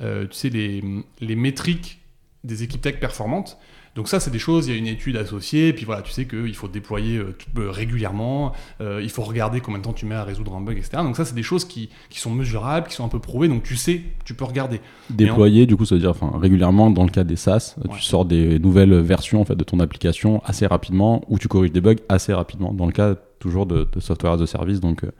euh, 0.00 0.26
tu 0.26 0.34
sais 0.34 0.50
les, 0.50 0.82
les 1.20 1.36
métriques 1.36 2.00
des 2.44 2.62
équipes 2.62 2.82
tech 2.82 3.00
performantes. 3.00 3.58
Donc 3.94 4.08
ça, 4.08 4.18
c'est 4.18 4.32
des 4.32 4.40
choses, 4.40 4.66
il 4.66 4.72
y 4.72 4.74
a 4.74 4.78
une 4.78 4.88
étude 4.88 5.16
associée, 5.16 5.72
puis 5.72 5.84
voilà, 5.84 6.02
tu 6.02 6.10
sais 6.10 6.26
qu'il 6.26 6.54
faut 6.56 6.66
déployer 6.66 7.16
euh, 7.18 7.36
euh, 7.58 7.70
régulièrement, 7.70 8.52
euh, 8.80 9.00
il 9.00 9.08
faut 9.08 9.22
regarder 9.22 9.60
combien 9.60 9.78
de 9.78 9.84
temps 9.84 9.92
tu 9.92 10.04
mets 10.04 10.16
à 10.16 10.24
résoudre 10.24 10.52
un 10.56 10.60
bug, 10.60 10.76
etc. 10.76 10.96
Donc 11.04 11.16
ça, 11.16 11.24
c'est 11.24 11.34
des 11.36 11.44
choses 11.44 11.64
qui, 11.64 11.90
qui 12.10 12.18
sont 12.18 12.32
mesurables, 12.32 12.88
qui 12.88 12.94
sont 12.96 13.04
un 13.04 13.08
peu 13.08 13.20
prouvées, 13.20 13.46
donc 13.46 13.62
tu 13.62 13.76
sais, 13.76 14.02
tu 14.24 14.34
peux 14.34 14.44
regarder. 14.44 14.80
Déployer, 15.10 15.66
du 15.66 15.76
coup, 15.76 15.84
ça 15.84 15.94
veut 15.94 16.00
dire 16.00 16.10
enfin, 16.10 16.32
régulièrement, 16.36 16.90
dans 16.90 17.04
le 17.04 17.10
cas 17.10 17.22
des 17.22 17.36
SaaS, 17.36 17.76
Ouais. 17.84 17.94
tu 17.96 18.02
sors 18.02 18.24
des 18.24 18.58
nouvelles 18.58 18.98
versions 19.00 19.40
en 19.40 19.44
fait, 19.44 19.54
de 19.54 19.62
ton 19.64 19.78
application 19.78 20.42
assez 20.44 20.66
rapidement 20.66 21.22
ou 21.28 21.38
tu 21.38 21.46
corriges 21.46 21.70
des 21.72 21.80
bugs 21.80 21.94
assez 22.08 22.32
rapidement. 22.34 22.72
Dans 22.74 22.86
le 22.86 22.92
cas 22.92 23.14
toujours 23.38 23.66
de, 23.66 23.86
de 23.92 24.00
software 24.00 24.32
as 24.32 24.40
a 24.42 24.46
service, 24.48 24.80
donc, 24.80 25.04
euh, 25.04 25.12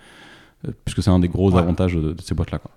puisque 0.84 1.00
c'est 1.02 1.10
un 1.10 1.20
des 1.20 1.28
gros 1.28 1.52
Ouais. 1.52 1.58
avantages 1.60 1.94
de, 1.94 2.12
de 2.12 2.22
ces 2.22 2.34
boîtes-là. 2.34 2.58
quoi. 2.58 2.72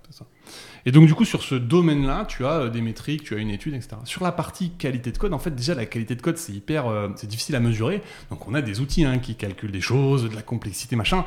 Et 0.86 0.92
donc, 0.92 1.06
du 1.06 1.14
coup, 1.14 1.24
sur 1.24 1.42
ce 1.42 1.54
domaine-là, 1.54 2.24
tu 2.26 2.44
as 2.44 2.60
euh, 2.60 2.68
des 2.70 2.80
métriques, 2.80 3.24
tu 3.24 3.34
as 3.34 3.38
une 3.38 3.50
étude, 3.50 3.74
etc. 3.74 3.96
Sur 4.04 4.24
la 4.24 4.32
partie 4.32 4.70
qualité 4.70 5.12
de 5.12 5.18
code, 5.18 5.32
en 5.32 5.38
fait, 5.38 5.54
déjà, 5.54 5.74
la 5.74 5.86
qualité 5.86 6.14
de 6.14 6.22
code, 6.22 6.38
c'est 6.38 6.52
hyper, 6.52 6.86
euh, 6.86 7.08
c'est 7.16 7.26
difficile 7.26 7.56
à 7.56 7.60
mesurer. 7.60 8.02
Donc, 8.30 8.46
on 8.48 8.54
a 8.54 8.62
des 8.62 8.80
outils 8.80 9.04
hein, 9.04 9.18
qui 9.18 9.34
calculent 9.34 9.72
des 9.72 9.80
choses, 9.80 10.28
de 10.28 10.34
la 10.34 10.42
complexité, 10.42 10.96
machin. 10.96 11.24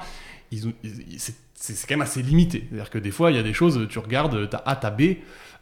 C'est, 1.56 1.88
quand 1.88 1.96
même 1.96 2.02
assez 2.02 2.22
limité. 2.22 2.68
C'est-à-dire 2.70 2.90
que 2.90 2.98
des 2.98 3.12
fois, 3.12 3.32
il 3.32 3.38
y 3.38 3.40
a 3.40 3.44
des 3.44 3.54
choses, 3.54 3.88
tu 3.90 4.00
regardes, 4.00 4.50
t'as 4.50 4.62
A, 4.66 4.76
t'as 4.76 4.90
B, 4.90 5.18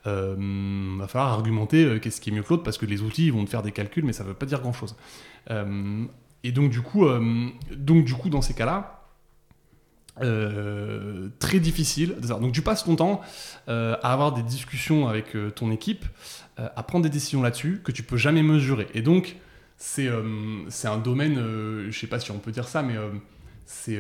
euh, 0.08 0.96
va 0.98 1.08
falloir 1.08 1.34
argumenter 1.34 1.84
euh, 1.84 2.00
qu'est-ce 2.00 2.22
qui 2.22 2.30
est 2.30 2.34
mieux 2.34 2.42
que 2.42 2.50
l'autre 2.50 2.64
parce 2.64 2.78
que 2.78 2.86
les 2.86 3.02
outils 3.02 3.26
ils 3.26 3.34
vont 3.34 3.44
te 3.44 3.50
faire 3.50 3.64
des 3.64 3.74
calculs, 3.74 4.06
mais 4.06 4.14
ça 4.14 4.24
veut 4.24 4.34
pas 4.34 4.46
dire 4.46 4.62
grand-chose. 4.62 4.96
Euh, 5.52 6.06
et 6.44 6.54
donc, 6.54 6.70
du 6.72 6.82
coup, 6.82 7.06
donc, 7.76 8.06
du 8.06 8.14
coup, 8.14 8.30
dans 8.30 8.42
ces 8.42 8.54
cas-là, 8.54 8.99
euh, 10.22 11.30
très 11.40 11.60
difficile. 11.60 12.16
Donc 12.20 12.52
tu 12.52 12.62
passes 12.62 12.84
ton 12.84 12.96
temps 12.96 13.22
euh, 13.70 13.96
à 14.04 14.12
avoir 14.12 14.34
des 14.34 14.44
discussions 14.44 15.08
avec 15.08 15.36
euh, 15.36 15.50
ton 15.50 15.72
équipe, 15.72 16.06
à 16.58 16.84
prendre 16.84 17.04
des 17.04 17.10
décisions 17.10 17.42
là-dessus 17.42 17.80
que 17.86 17.94
tu 17.94 18.04
peux 18.04 18.18
jamais 18.18 18.44
mesurer. 18.44 18.88
Et 18.94 19.02
donc 19.02 19.38
c'est 19.78 20.10
c'est 20.68 20.90
un 20.90 20.98
domaine, 20.98 21.36
je 21.90 21.98
sais 21.98 22.08
pas 22.08 22.20
si 22.20 22.32
on 22.32 22.38
peut 22.40 22.52
dire 22.52 22.68
ça, 22.68 22.82
mais 22.82 22.96
c'est 23.66 23.98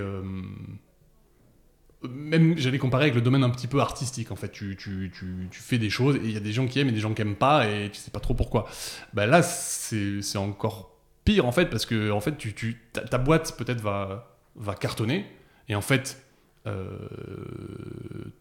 même 2.03 2.57
j'allais 2.57 2.79
comparer 2.79 3.05
avec 3.05 3.15
le 3.15 3.21
domaine 3.21 3.45
un 3.45 3.49
petit 3.49 3.67
peu 3.67 3.79
artistique 3.79 4.33
en 4.33 4.35
fait. 4.35 4.51
Tu, 4.51 4.75
tu, 4.75 5.09
tu, 5.13 5.59
fais 5.61 5.77
des 5.77 5.89
choses 5.89 6.17
et 6.17 6.25
il 6.25 6.31
y 6.31 6.37
a 6.37 6.41
des 6.41 6.51
gens 6.51 6.67
qui 6.67 6.79
aiment 6.81 6.89
et 6.89 6.91
des 6.91 6.99
gens 6.99 7.13
qui 7.13 7.21
aiment 7.21 7.37
pas 7.37 7.65
et 7.65 7.89
tu 7.89 7.97
sais 7.97 8.11
pas 8.11 8.19
trop 8.19 8.33
pourquoi. 8.33 8.67
Bah 9.13 9.25
là 9.25 9.41
c'est 9.41 10.37
encore 10.37 10.97
pire 11.23 11.45
en 11.45 11.53
fait 11.53 11.67
parce 11.67 11.85
que 11.85 12.11
en 12.11 12.19
fait 12.19 12.37
tu, 12.37 12.81
ta 12.91 13.17
boîte 13.17 13.55
peut-être 13.57 13.79
va 13.79 14.37
va 14.57 14.75
cartonner 14.75 15.25
et 15.69 15.75
en 15.75 15.81
fait, 15.81 16.21
euh, 16.67 16.85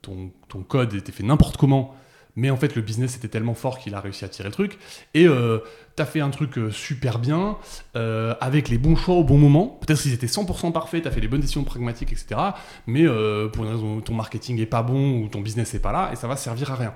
ton, 0.03 0.63
code 0.67 0.95
était 0.95 1.13
fait 1.13 1.23
n'importe 1.23 1.57
comment, 1.57 1.95
mais 2.37 2.51
en 2.51 2.57
fait, 2.57 2.75
le 2.75 2.83
business 2.83 3.17
était 3.17 3.29
tellement 3.29 3.55
fort 3.55 3.79
qu'il 3.79 3.95
a 3.95 4.01
réussi 4.01 4.25
à 4.25 4.29
tirer 4.29 4.49
le 4.49 4.55
truc. 4.55 4.79
Et 5.15 5.27
euh, 5.27 5.59
tu 5.97 6.03
as 6.03 6.07
fait 6.07 6.21
un 6.21 6.31
truc 6.31 6.59
euh, 6.59 6.71
super 6.71 7.19
bien, 7.19 7.59
avec 7.95 8.69
les 8.69 8.79
bons 8.79 8.97
choix 8.97 9.15
au 9.15 9.25
bon 9.25 9.39
moment. 9.39 9.79
Peut-être 9.81 10.01
qu'ils 10.01 10.13
étaient 10.13 10.27
100% 10.27 10.73
parfaits, 10.73 11.03
tu 11.03 11.09
as 11.09 11.11
fait 11.11 11.21
les 11.21 11.29
bonnes 11.29 11.41
décisions 11.41 11.65
pragmatiques, 11.65 12.13
etc. 12.13 12.41
Mais 12.87 13.05
pour 13.53 13.65
une 13.65 13.71
raison, 13.71 14.01
ton 14.01 14.15
marketing 14.15 14.61
est 14.61 14.67
pas 14.67 14.83
bon 14.83 15.21
ou 15.21 15.29
ton 15.29 15.41
business 15.41 15.75
est 15.75 15.81
pas 15.81 15.93
là, 15.93 16.11
et 16.13 16.17
ça 16.17 16.27
va 16.27 16.37
servir 16.37 16.73
à 16.73 16.77
rien. 16.77 16.95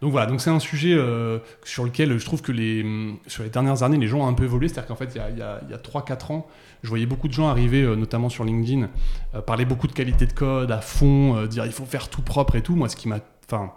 Donc 0.00 0.12
voilà, 0.12 0.26
donc 0.26 0.40
c'est 0.40 0.50
un 0.50 0.60
sujet 0.60 0.94
euh, 0.94 1.38
sur 1.64 1.84
lequel 1.84 2.18
je 2.18 2.24
trouve 2.24 2.40
que 2.40 2.52
les, 2.52 2.84
sur 3.26 3.42
les 3.42 3.50
dernières 3.50 3.82
années, 3.82 3.96
les 3.96 4.06
gens 4.06 4.20
ont 4.20 4.28
un 4.28 4.34
peu 4.34 4.44
évolué. 4.44 4.68
C'est-à-dire 4.68 4.88
qu'en 4.88 4.96
fait, 4.96 5.10
il 5.14 5.38
y 5.38 5.42
a, 5.42 5.54
a, 5.54 5.74
a 5.74 5.78
3-4 5.78 6.32
ans, 6.32 6.46
je 6.82 6.88
voyais 6.88 7.06
beaucoup 7.06 7.26
de 7.26 7.32
gens 7.32 7.48
arriver, 7.48 7.82
euh, 7.82 7.96
notamment 7.96 8.28
sur 8.28 8.44
LinkedIn, 8.44 8.88
euh, 9.34 9.40
parler 9.40 9.64
beaucoup 9.64 9.88
de 9.88 9.92
qualité 9.92 10.26
de 10.26 10.32
code 10.32 10.70
à 10.70 10.80
fond, 10.80 11.46
dire 11.46 11.66
il 11.66 11.72
faut 11.72 11.84
faire 11.84 12.08
tout 12.08 12.22
propre 12.22 12.54
et 12.54 12.62
tout. 12.62 12.76
Moi, 12.76 12.88
ce 12.88 12.96
qui 12.96 13.08
m'a. 13.08 13.18
Enfin, 13.46 13.72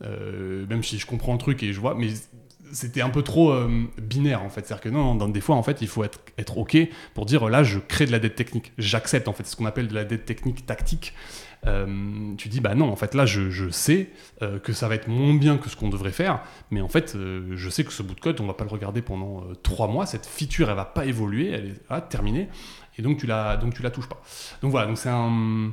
même 0.00 0.82
si 0.82 0.98
je 0.98 1.06
comprends 1.06 1.32
le 1.32 1.38
truc 1.38 1.62
et 1.62 1.72
je 1.72 1.80
vois, 1.80 1.94
mais 1.94 2.08
c'était 2.72 3.00
un 3.00 3.10
peu 3.10 3.22
trop 3.22 3.54
binaire 4.02 4.42
en 4.42 4.48
fait. 4.48 4.66
C'est-à-dire 4.66 4.82
que 4.82 4.88
non, 4.88 5.14
dans 5.14 5.28
des 5.28 5.40
fois 5.40 5.56
en 5.56 5.62
fait, 5.62 5.80
il 5.82 5.88
faut 5.88 6.02
être, 6.04 6.20
être 6.36 6.58
ok 6.58 6.76
pour 7.14 7.26
dire 7.26 7.48
là, 7.48 7.62
je 7.62 7.78
crée 7.78 8.06
de 8.06 8.12
la 8.12 8.18
dette 8.18 8.34
technique. 8.34 8.72
J'accepte 8.76 9.28
en 9.28 9.32
fait 9.32 9.46
ce 9.46 9.56
qu'on 9.56 9.66
appelle 9.66 9.88
de 9.88 9.94
la 9.94 10.04
dette 10.04 10.24
technique 10.24 10.66
tactique. 10.66 11.14
Euh, 11.66 12.34
tu 12.36 12.48
dis 12.48 12.60
bah 12.60 12.74
non, 12.74 12.90
en 12.90 12.96
fait 12.96 13.14
là, 13.14 13.26
je, 13.26 13.68
sais 13.70 14.10
euh, 14.42 14.58
que 14.58 14.72
ça 14.72 14.88
va 14.88 14.94
être 14.94 15.08
moins 15.08 15.34
bien 15.34 15.56
que 15.56 15.68
ce 15.68 15.76
qu'on 15.76 15.88
devrait 15.88 16.12
faire, 16.12 16.42
mais 16.70 16.80
en 16.80 16.88
fait, 16.88 17.16
je 17.16 17.68
sais 17.68 17.84
que 17.84 17.92
ce 17.92 18.02
bout 18.02 18.14
de 18.14 18.20
code, 18.20 18.40
on 18.40 18.46
va 18.46 18.54
pas 18.54 18.64
le 18.64 18.70
regarder 18.70 19.02
pendant 19.02 19.42
trois 19.62 19.88
mois. 19.88 20.06
Cette 20.06 20.26
feature, 20.26 20.70
elle 20.70 20.76
va 20.76 20.84
pas 20.84 21.06
évoluer, 21.06 21.50
elle 21.50 21.66
est 21.66 21.80
ah, 21.88 22.00
terminée, 22.00 22.48
et 22.98 23.02
donc 23.02 23.18
tu 23.18 23.26
la 23.26 23.56
donc 23.56 23.74
tu 23.74 23.82
la 23.82 23.90
touches 23.90 24.08
pas. 24.08 24.20
Donc 24.62 24.70
voilà, 24.70 24.86
donc 24.86 24.98
c'est 24.98 25.10
un 25.10 25.72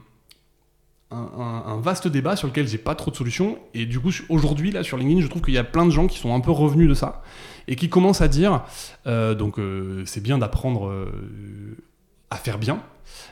un, 1.11 1.79
vaste 1.81 2.07
débat 2.07 2.35
sur 2.35 2.47
lequel 2.47 2.67
j'ai 2.67 2.77
pas 2.77 2.95
trop 2.95 3.11
de 3.11 3.15
solutions. 3.15 3.59
Et 3.73 3.85
du 3.85 3.99
coup, 3.99 4.11
aujourd'hui, 4.29 4.71
là, 4.71 4.83
sur 4.83 4.97
LinkedIn, 4.97 5.21
je 5.21 5.27
trouve 5.27 5.41
qu'il 5.41 5.53
y 5.53 5.57
a 5.57 5.63
plein 5.63 5.85
de 5.85 5.91
gens 5.91 6.07
qui 6.07 6.17
sont 6.17 6.33
un 6.33 6.39
peu 6.39 6.51
revenus 6.51 6.87
de 6.87 6.93
ça 6.93 7.21
et 7.67 7.75
qui 7.75 7.89
commencent 7.89 8.21
à 8.21 8.27
dire 8.27 8.63
euh, 9.07 9.35
donc, 9.35 9.59
euh, 9.59 10.03
c'est 10.05 10.21
bien 10.21 10.37
d'apprendre 10.37 10.87
euh, 10.87 11.77
à 12.31 12.37
faire 12.37 12.57
bien, 12.57 12.81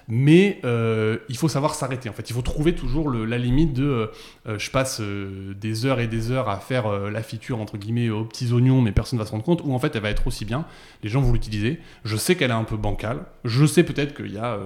mais 0.08 0.60
il 0.64 1.38
faut 1.38 1.48
savoir 1.48 1.74
s'arrêter. 1.74 2.10
En 2.10 2.14
fait, 2.14 2.30
il 2.30 2.34
faut 2.34 2.42
trouver 2.42 2.76
toujours 2.76 3.10
la 3.10 3.38
limite 3.38 3.74
de 3.74 4.12
je 4.46 4.70
passe 4.70 5.02
des 5.02 5.86
heures 5.86 6.00
et 6.00 6.08
des 6.08 6.32
heures 6.32 6.50
à 6.50 6.60
faire 6.60 6.92
la 7.10 7.24
feature 7.24 7.60
entre 7.60 7.78
guillemets 7.78 8.10
aux 8.10 8.26
petits 8.26 8.52
oignons, 8.52 8.82
mais 8.82 8.92
personne 8.92 9.18
ne 9.18 9.24
va 9.24 9.28
se 9.28 9.32
rendre 9.32 9.44
compte, 9.44 9.62
ou 9.64 9.74
en 9.74 9.80
fait, 9.80 9.96
elle 9.96 10.02
va 10.02 10.10
être 10.10 10.28
aussi 10.28 10.46
bien. 10.46 10.66
Les 11.02 11.10
gens 11.10 11.22
vont 11.22 11.32
l'utiliser. 11.32 11.80
Je 12.04 12.18
sais 12.18 12.36
qu'elle 12.36 12.52
est 12.52 12.54
un 12.54 12.66
peu 12.66 12.78
bancale. 12.78 13.26
Je 13.46 13.66
sais 13.66 13.84
peut-être 13.84 14.14
qu'il 14.16 14.34
y 14.34 14.38
a 14.38 14.60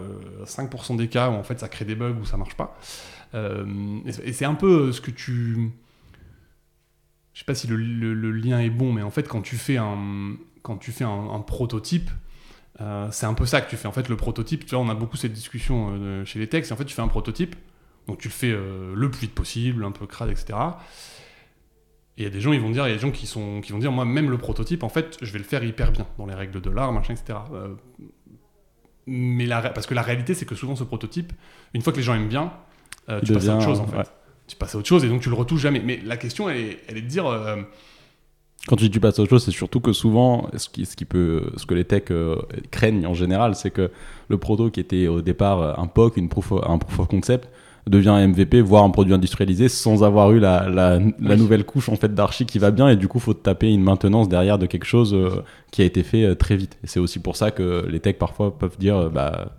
5% 0.45 0.97
des 0.97 1.07
cas 1.07 1.29
où 1.29 1.34
en 1.34 1.43
fait 1.43 1.59
ça 1.59 1.69
crée 1.69 1.86
des 1.86 1.95
bugs 1.95 2.17
ou 2.19 2.25
ça 2.25 2.38
marche 2.38 2.55
pas. 2.55 2.75
Euh, 3.36 3.99
et 4.05 4.34
c'est 4.34 4.45
un 4.45 4.55
peu 4.55 4.91
ce 4.91 5.01
que 5.01 5.11
tu. 5.11 5.71
Je 7.34 7.39
sais 7.39 7.45
pas 7.45 7.55
si 7.55 7.67
le, 7.67 7.75
lien 8.31 8.59
est 8.59 8.69
bon, 8.69 8.93
mais 8.93 9.01
en 9.01 9.09
fait, 9.09 9.27
quand 9.27 9.41
tu 9.41 9.55
fais 9.55 9.77
un, 9.77 10.36
quand 10.61 10.77
tu 10.77 10.91
fais 10.91 11.03
un, 11.03 11.39
prototype, 11.39 12.11
euh, 12.82 13.07
c'est 13.11 13.26
un 13.26 13.34
peu 13.34 13.45
ça 13.45 13.61
que 13.61 13.69
tu 13.69 13.78
fais. 13.78 13.88
En 13.88 13.91
fait, 13.91 14.09
le 14.09 14.17
prototype, 14.17 14.65
tu 14.65 14.76
vois, 14.76 14.84
on 14.84 14.89
a 14.89 14.95
beaucoup 14.95 15.17
cette 15.17 15.34
discussion 15.34 15.91
euh, 15.93 16.26
chez 16.26 16.39
les 16.39 16.47
textes. 16.47 16.71
En 16.71 16.76
fait, 16.76 16.86
tu 16.86 16.93
fais 16.93 17.01
un 17.01 17.07
prototype, 17.07 17.55
donc 18.07 18.19
tu 18.19 18.28
le 18.28 18.34
fais 18.34 18.51
le 18.51 19.09
plus 19.09 19.21
vite 19.21 19.36
possible, 19.36 19.84
un 19.86 19.91
peu 19.91 20.07
crade, 20.07 20.30
etc. 20.30 20.53
Et 22.17 22.21
il 22.21 22.24
y 22.24 22.28
a 22.28 22.30
des 22.30 22.41
gens, 22.41 22.53
ils 22.53 22.61
vont 22.61 22.69
dire, 22.69 22.86
il 22.86 22.89
y 22.89 22.93
a 22.93 22.95
des 22.95 23.01
gens 23.01 23.11
qui, 23.11 23.26
sont, 23.26 23.61
qui 23.61 23.71
vont 23.71 23.80
dire, 23.80 23.91
moi, 23.91 24.05
même 24.05 24.30
le 24.30 24.38
prototype, 24.38 24.84
en 24.84 24.89
fait, 24.89 25.17
je 25.21 25.32
vais 25.32 25.39
le 25.39 25.45
faire 25.45 25.63
hyper 25.63 25.91
bien, 25.91 26.05
dans 26.17 26.28
les 26.28 26.36
règles 26.36 26.61
de 26.61 26.69
l'art, 26.69 26.91
machin, 26.91 27.15
etc. 27.15 27.39
mais 29.07 29.45
la, 29.45 29.61
parce 29.69 29.88
que 29.88 29.95
la 29.95 30.03
réalité, 30.03 30.34
c'est 30.34 30.45
que 30.45 30.55
souvent, 30.55 30.76
ce 30.76 30.84
prototype, 30.84 31.34
une 31.74 31.82
fois 31.82 31.91
que 31.91 31.97
les 31.97 32.03
gens 32.03 32.13
aiment 32.13 32.30
bien, 32.30 32.53
euh, 33.09 33.19
tu 33.21 33.34
passes 33.34 33.47
à 33.47 33.55
autre 33.55 33.65
chose 33.65 33.80
en 33.80 33.88
fait. 33.88 34.11
Tu 34.47 34.55
passes 34.55 34.76
à 34.76 34.78
autre 34.78 34.88
chose 34.88 35.03
et 35.05 35.09
donc 35.09 35.21
tu 35.21 35.30
le 35.30 35.36
retouches 35.36 35.61
jamais. 35.61 35.80
Mais 35.80 36.01
la 36.03 36.17
question, 36.17 36.49
elle 36.49 36.57
est, 36.57 36.80
elle 36.88 36.97
est 36.97 37.01
de 37.01 37.07
dire. 37.07 37.26
Euh, 38.64 38.70
quand 38.70 38.76
tu 38.76 38.86
dis 38.86 38.91
tu 38.91 38.99
passes 38.99 39.20
à 39.20 39.22
autre 39.22 39.30
chose, 39.30 39.43
c'est 39.43 39.51
surtout 39.51 39.80
que 39.80 39.93
souvent, 39.93 40.49
ce, 40.55 40.70
qui, 40.70 40.86
ce, 40.86 40.95
qui 40.95 41.05
peut, 41.05 41.51
ce 41.57 41.66
que 41.66 41.74
les 41.74 41.86
techs 41.86 42.11
euh, 42.11 42.38
craignent 42.72 43.05
en 43.07 43.14
général, 43.14 43.55
c'est 43.55 43.72
que 43.72 43.91
le 44.30 44.38
proto 44.38 44.70
qui 44.70 44.80
était 44.80 45.07
au 45.07 45.22
départ 45.22 45.80
un 45.80 45.88
POC, 45.88 46.18
une 46.18 46.30
proof 46.30 46.53
un 46.66 46.78
proof 46.78 46.99
of 46.99 47.07
concept, 47.07 47.49
devient 47.88 48.09
un 48.09 48.28
MVP, 48.28 48.61
voire 48.61 48.84
un 48.86 48.89
produit 48.89 49.14
industrialisé, 49.14 49.68
sans 49.68 50.03
avoir 50.03 50.32
eu 50.32 50.39
la, 50.39 50.70
la, 50.70 51.36
nouvelle 51.36 51.66
couche 51.66 51.89
en 51.89 51.97
fait 51.97 52.14
d'archi 52.14 52.45
qui 52.45 52.57
va 52.57 52.72
bien, 52.72 52.88
et 52.88 52.95
du 52.95 53.09
coup, 53.09 53.20
faut 53.20 53.34
taper 53.34 53.70
une 53.74 53.84
maintenance 53.84 54.30
derrière 54.30 54.57
de 54.57 54.66
quelque 54.66 54.86
chose 54.86 55.43
qui 55.70 55.82
a 55.82 55.86
été 55.86 56.01
fait 56.03 56.34
très 56.38 56.55
vite. 56.55 56.78
Et 56.86 56.88
c'est 56.88 57.01
aussi 57.01 57.20
pour 57.20 57.36
ça 57.36 57.51
que 57.51 57.86
les 57.89 57.99
techs 57.99 58.18
parfois 58.18 58.57
peuvent 58.57 58.78
dire, 58.80 59.09
bah 59.09 59.51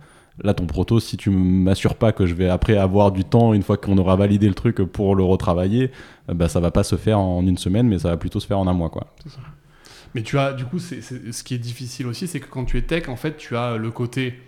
Là, 0.43 0.53
ton 0.53 0.65
proto, 0.65 0.99
si 0.99 1.15
tu 1.15 1.29
m'assures 1.29 1.95
pas 1.95 2.11
que 2.11 2.25
je 2.25 2.33
vais 2.33 2.49
après 2.49 2.75
avoir 2.75 3.11
du 3.11 3.23
temps, 3.23 3.53
une 3.53 3.63
fois 3.63 3.77
qu'on 3.77 3.97
aura 3.97 4.17
validé 4.17 4.47
le 4.47 4.53
truc 4.53 4.77
pour 4.83 5.15
le 5.15 5.23
retravailler, 5.23 5.91
euh, 6.29 6.33
bah, 6.33 6.49
ça 6.49 6.59
va 6.59 6.71
pas 6.71 6.83
se 6.83 6.97
faire 6.97 7.19
en 7.19 7.45
une 7.45 7.57
semaine, 7.57 7.87
mais 7.87 7.99
ça 7.99 8.09
va 8.09 8.17
plutôt 8.17 8.41
se 8.41 8.47
faire 8.47 8.59
en 8.59 8.67
un 8.67 8.73
mois. 8.73 8.89
Quoi. 8.89 9.07
Mais 10.13 10.23
tu 10.23 10.37
as, 10.37 10.51
du 10.51 10.65
coup, 10.65 10.79
ce 10.79 11.43
qui 11.43 11.53
est 11.53 11.59
difficile 11.59 12.07
aussi, 12.07 12.27
c'est 12.27 12.41
que 12.41 12.47
quand 12.47 12.65
tu 12.65 12.77
es 12.77 12.81
tech, 12.81 13.07
en 13.07 13.15
fait, 13.15 13.37
tu 13.37 13.55
as 13.55 13.77
le 13.77 13.91
côté. 13.91 14.39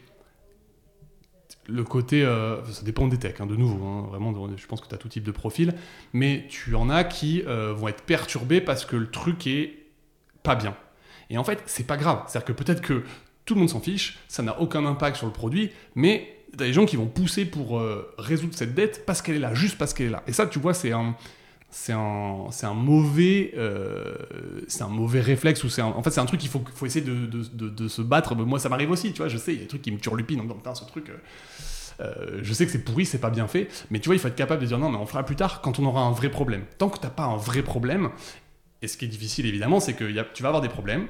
Le 1.70 1.84
côté. 1.84 2.24
Euh, 2.24 2.64
ça 2.66 2.84
dépend 2.84 3.08
des 3.08 3.18
techs, 3.18 3.40
hein, 3.40 3.46
de 3.46 3.56
nouveau. 3.56 3.86
Hein, 3.86 4.08
vraiment, 4.10 4.34
je 4.58 4.68
pense 4.68 4.82
que 4.82 4.88
tu 4.88 4.96
as 4.96 4.98
tout 4.98 5.10
type 5.10 5.24
de 5.24 5.32
profil. 5.32 5.74
Mais 6.12 6.48
tu 6.50 6.76
en 6.76 6.90
as 6.90 7.06
qui 7.06 7.44
euh, 7.48 7.74
vont 7.74 7.88
être 7.88 8.04
perturbés 8.04 8.60
parce 8.60 8.84
que 8.84 8.98
le 8.98 9.10
truc 9.10 9.48
est 9.48 9.74
pas 10.44 10.56
bien. 10.56 10.76
Et 11.30 11.38
en 11.38 11.46
fait, 11.46 11.64
c'est 11.66 11.88
pas 11.88 11.98
grave. 11.98 12.24
C'est-à-dire 12.28 12.46
que 12.46 12.54
peut-être 12.54 12.82
que 12.82 13.04
tout 13.48 13.56
le 13.56 13.62
monde 13.62 13.70
s'en 13.70 13.80
fiche, 13.80 14.20
ça 14.28 14.44
n'a 14.44 14.62
aucun 14.62 14.86
impact 14.86 15.18
sur 15.18 15.26
le 15.26 15.34
produit, 15.34 15.72
mais 15.96 16.38
a 16.54 16.58
des 16.58 16.74
gens 16.74 16.86
qui 16.86 16.96
vont 16.96 17.08
pousser 17.08 17.46
pour 17.46 17.80
euh, 17.80 18.14
résoudre 18.18 18.54
cette 18.56 18.76
dette 18.76 19.06
parce 19.06 19.22
qu'elle 19.22 19.36
est 19.36 19.40
là, 19.40 19.54
juste 19.54 19.78
parce 19.78 19.94
qu'elle 19.94 20.08
est 20.08 20.12
là. 20.12 20.24
Et 20.28 20.34
ça, 20.34 20.48
tu 20.48 20.60
vois, 20.60 20.74
c'est 20.74 20.92
un, 20.92 21.16
c'est 21.70 21.94
un, 21.94 22.48
un 22.64 22.74
mauvais, 22.74 23.54
euh, 23.58 24.16
un 24.80 24.88
mauvais 24.88 25.22
réflexe 25.22 25.64
ou 25.64 25.70
c'est 25.70 25.82
en 25.82 26.02
fait 26.04 26.12
c'est 26.12 26.20
un 26.20 26.26
truc 26.26 26.40
qu'il 26.40 26.50
faut, 26.50 26.64
faut 26.74 26.86
essayer 26.86 27.06
de, 27.06 27.26
de, 27.26 27.70
de, 27.70 27.88
se 27.88 28.02
battre. 28.02 28.36
Moi, 28.36 28.60
ça 28.60 28.70
m'arrive 28.70 28.92
aussi, 28.92 29.12
tu 29.12 29.18
vois. 29.18 29.28
Je 29.28 29.38
sais, 29.38 29.54
il 29.54 29.58
y 29.58 29.60
a 29.60 29.64
des 29.64 29.68
trucs 29.68 29.82
qui 29.82 29.92
me 29.92 30.00
turlupinent 30.00 30.42
en 30.42 30.44
disant 30.44 30.56
putain, 30.56 30.76
ce 30.76 30.86
truc. 30.86 31.12
Euh, 32.00 32.40
je 32.44 32.54
sais 32.54 32.66
que 32.66 32.72
c'est 32.72 32.84
pourri, 32.84 33.06
c'est 33.06 33.18
pas 33.18 33.32
bien 33.32 33.48
fait, 33.48 33.68
mais 33.90 34.00
tu 34.00 34.08
vois, 34.08 34.16
il 34.16 34.20
faut 34.20 34.28
être 34.28 34.36
capable 34.36 34.62
de 34.62 34.68
dire 34.68 34.78
non, 34.78 34.90
mais 34.90 34.98
on 34.98 35.08
fera 35.08 35.24
plus 35.24 35.36
tard 35.36 35.62
quand 35.62 35.80
on 35.80 35.86
aura 35.86 36.02
un 36.02 36.12
vrai 36.12 36.30
problème. 36.30 36.64
Tant 36.78 36.90
que 36.90 37.00
t'as 37.00 37.10
pas 37.10 37.24
un 37.24 37.38
vrai 37.38 37.64
problème, 37.64 38.10
et 38.84 38.88
ce 38.88 38.98
qui 38.98 39.06
est 39.06 39.08
difficile 39.08 39.48
évidemment, 39.48 39.80
c'est 39.80 39.94
que 39.94 40.04
tu 40.34 40.44
vas 40.44 40.50
avoir 40.50 40.62
des 40.62 40.70
problèmes, 40.70 41.08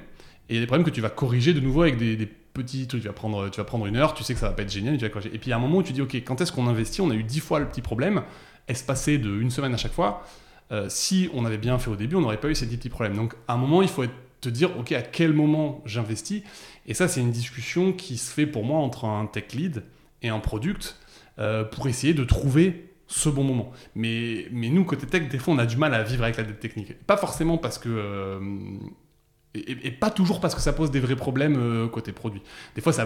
et 0.50 0.54
il 0.54 0.56
y 0.56 0.58
a 0.60 0.62
des 0.62 0.68
problèmes 0.68 0.86
que 0.86 0.92
tu 0.92 1.02
vas 1.02 1.10
corriger 1.10 1.54
de 1.54 1.60
nouveau 1.60 1.82
avec 1.82 1.98
des, 1.98 2.30
petits 2.54 2.88
trucs. 2.88 3.02
Tu 3.02 3.08
vas, 3.08 3.14
prendre, 3.14 3.50
tu 3.50 3.58
vas 3.58 3.66
prendre 3.66 3.86
une 3.86 3.98
heure, 3.98 4.16
tu 4.16 4.24
sais 4.24 4.34
que 4.34 4.40
ça 4.40 4.48
va 4.48 4.54
pas 4.54 4.64
être 4.64 4.72
génial, 4.72 4.98
tu 4.98 5.04
vas 5.04 5.10
corriger. 5.10 5.30
Et 5.36 5.38
puis 5.38 5.48
il 5.48 5.50
y 5.52 5.54
a 5.54 5.58
un 5.58 5.60
moment 5.60 5.78
où 5.78 5.84
tu 5.84 5.94
dis, 5.94 6.02
OK, 6.02 6.16
quand 6.16 6.42
est-ce 6.42 6.52
qu'on 6.52 6.68
investit? 6.68 7.02
On 7.02 7.12
a 7.12 7.14
eu 7.14 7.24
dix 7.24 7.40
fois 7.40 7.60
le 7.60 7.68
petit 7.68 7.82
problème, 7.82 8.24
espacé 8.68 9.20
de 9.20 9.30
une 9.30 9.52
semaine 9.52 9.74
à 9.74 9.78
chaque 9.78 9.94
fois? 9.94 10.24
Euh, 10.72 10.88
si 10.90 11.30
on 11.34 11.46
avait 11.46 11.60
bien 11.60 11.78
fait 11.78 11.90
au 11.90 11.96
début, 11.96 12.16
on 12.16 12.22
n'aurait 12.22 12.40
pas 12.40 12.50
eu 12.50 12.56
ces 12.56 12.66
dix 12.66 12.78
petits 12.78 12.90
problèmes. 12.90 13.16
Donc 13.16 13.36
à 13.48 13.54
un 13.54 13.58
moment, 13.58 13.84
il 13.84 13.88
faut 13.88 14.06
te 14.42 14.50
dire, 14.50 14.76
OK, 14.80 14.92
à 14.92 15.04
quel 15.04 15.34
moment 15.34 15.84
j'investis? 15.86 16.42
Et 16.88 16.96
ça, 16.96 17.08
c'est 17.08 17.22
une 17.22 17.32
discussion 17.32 17.94
qui 17.94 18.18
se 18.18 18.32
fait 18.32 18.48
pour 18.48 18.64
moi 18.64 18.80
entre 18.80 19.06
un 19.06 19.28
tech 19.28 19.54
lead 19.54 19.84
et 20.24 20.30
un 20.30 20.40
product 20.40 20.98
euh, 21.38 21.64
pour 21.64 21.88
essayer 21.88 22.16
de 22.16 22.24
trouver 22.24 22.90
ce 23.06 23.30
bon 23.30 23.44
moment. 23.44 23.72
Mais, 23.94 24.48
mais 24.52 24.70
nous, 24.70 24.84
côté 24.84 25.06
tech, 25.06 25.30
des 25.30 25.38
fois, 25.38 25.54
on 25.54 25.60
a 25.60 25.66
du 25.68 25.78
mal 25.78 25.94
à 25.94 26.02
vivre 26.02 26.24
avec 26.24 26.38
la 26.38 26.44
dette 26.44 26.60
technique. 26.60 26.94
Pas 27.06 27.18
forcément 27.18 27.60
parce 27.60 27.78
que... 27.78 27.90
Euh, 27.90 28.40
et, 29.56 29.92
pas 29.92 30.10
toujours 30.10 30.40
parce 30.40 30.56
que 30.56 30.62
ça 30.62 30.74
pose 30.74 30.92
des 30.92 31.00
vrais 31.00 31.16
problèmes 31.16 31.56
euh, 31.58 31.88
côté 31.88 32.12
produit. 32.12 32.42
Des 32.76 32.82
fois, 32.82 32.94
ça, 32.94 33.06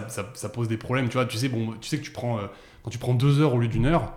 pose 0.50 0.68
des 0.68 0.78
problèmes. 0.78 1.08
Tu 1.08 1.14
vois, 1.14 1.26
tu 1.26 1.38
sais, 1.38 1.50
bon, 1.50 1.74
tu 1.80 1.88
sais 1.88 1.98
que 1.98 2.04
tu 2.04 2.12
prends, 2.12 2.40
euh, 2.40 2.48
quand 2.84 2.90
tu 2.90 2.98
prends 2.98 3.14
deux 3.14 3.42
heures 3.42 3.54
au 3.54 3.60
lieu 3.60 3.68
d'une 3.68 3.86
heure, 3.86 4.14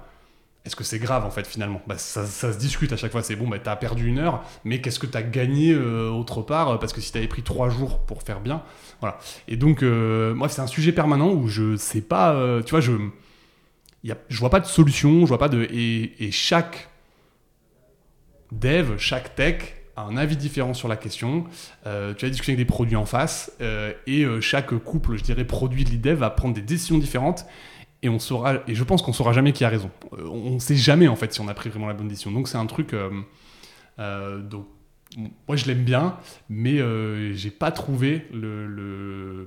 est-ce 0.65 0.77
que 0.77 0.85
c'est 0.85 0.99
grave 0.99 1.27
en 1.27 1.31
fait 1.31 1.47
finalement? 1.47 1.83
Bah, 1.87 1.99
ça, 1.99 2.27
se 2.27 2.59
discute 2.59 2.93
à 2.93 2.97
chaque 2.97 3.13
fois. 3.13 3.23
C'est 3.23 3.37
bon, 3.37 3.49
bah, 3.49 3.59
t'as 3.59 3.77
perdu 3.77 4.07
une 4.09 4.19
heure, 4.19 4.43
mais 4.65 4.81
qu'est-ce 4.81 4.99
que 4.99 5.07
t'as 5.07 5.23
gagné 5.23 5.73
euh, 5.73 6.09
autre 6.09 6.43
part 6.43 6.79
Parce 6.79 6.93
que 6.93 7.01
si 7.01 7.13
t'avais 7.13 7.29
pris 7.29 7.43
trois 7.43 7.69
jours 7.69 8.01
pour 8.01 8.23
faire 8.23 8.41
bien, 8.41 8.63
voilà. 9.01 9.19
Et 9.47 9.57
donc, 9.57 9.83
moi, 9.83 10.49
c'est 10.49 10.63
un 10.63 10.67
sujet 10.67 10.93
permanent 10.93 11.31
où 11.31 11.49
je 11.49 11.77
sais 11.77 12.01
pas, 12.01 12.35
tu 12.65 12.71
vois, 12.71 12.81
je, 12.81 12.93
y 14.03 14.13
a, 14.13 14.17
je 14.29 14.39
vois 14.39 14.51
pas 14.51 14.61
de 14.61 14.67
solution, 14.67 15.21
je 15.21 15.27
vois 15.27 15.39
pas 15.39 15.51
de. 15.51 15.69
Et 15.71 16.31
chaque 16.33 16.89
dev, 18.53 18.97
chaque 18.99 19.35
tech 19.35 19.84
un 19.97 20.17
avis 20.17 20.37
différent 20.37 20.75
sur 20.75 20.89
la 20.89 20.97
question. 20.97 21.45
Euh, 21.87 22.15
tu 22.15 22.25
as 22.25 22.31
discuté 22.31 22.53
avec 22.53 22.59
des 22.59 22.71
produits 22.71 22.97
en 22.97 23.07
face 23.07 23.53
euh, 23.61 23.93
et 24.07 24.25
euh, 24.25 24.41
chaque 24.41 24.75
couple, 24.79 25.17
je 25.17 25.23
dirais, 25.23 25.45
produit 25.45 25.85
de 25.85 25.91
l'IDEV 25.91 26.19
va 26.19 26.31
prendre 26.31 26.55
des 26.55 26.63
décisions 26.63 26.99
différentes 26.99 27.47
et 28.03 28.09
on 28.09 28.19
saura 28.19 28.57
et 28.67 28.75
je 28.75 28.85
pense 28.85 29.03
qu'on 29.03 29.13
saura 29.13 29.33
jamais 29.33 29.53
qui 29.53 29.65
a 29.65 29.69
raison. 29.69 29.91
on 30.13 30.51
ne 30.51 30.59
sait 30.59 30.77
jamais 30.77 31.09
en 31.09 31.17
fait 31.17 31.33
si 31.33 31.41
on 31.41 31.49
a 31.49 31.55
pris 31.55 31.71
vraiment 31.71 31.87
la 31.87 31.95
bonne 31.95 32.09
décision. 32.09 32.31
Donc 32.31 32.49
c'est 32.49 32.59
un 32.59 32.67
truc. 32.67 32.95
donc 33.99 34.67
moi 35.49 35.57
je 35.57 35.67
l'aime 35.67 35.85
bien, 35.85 36.17
mais 36.51 36.81
j'ai 37.35 37.51
pas 37.51 37.71
trouvé 37.71 38.27
le, 38.35 39.47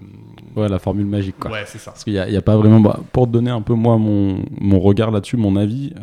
Ouais, 0.56 0.70
la 0.70 0.80
formule 0.80 1.06
magique 1.06 1.38
quoi. 1.38 1.52
Ouais, 1.52 1.64
c'est 1.68 1.78
ça. 1.78 1.92
Parce 1.92 2.04
qu'il 2.04 2.14
n'y 2.14 2.20
a, 2.20 2.40
a, 2.40 2.42
pas 2.42 2.58
vraiment. 2.58 2.80
Bah, 2.80 3.00
pour 3.12 3.28
te 3.28 3.32
donner 3.32 3.52
un 3.52 3.62
peu 3.62 3.76
moi 3.76 3.98
mon, 3.98 4.44
mon 4.60 4.80
regard 4.80 5.12
là-dessus, 5.12 5.38
mon 5.38 5.56
avis 5.56 5.94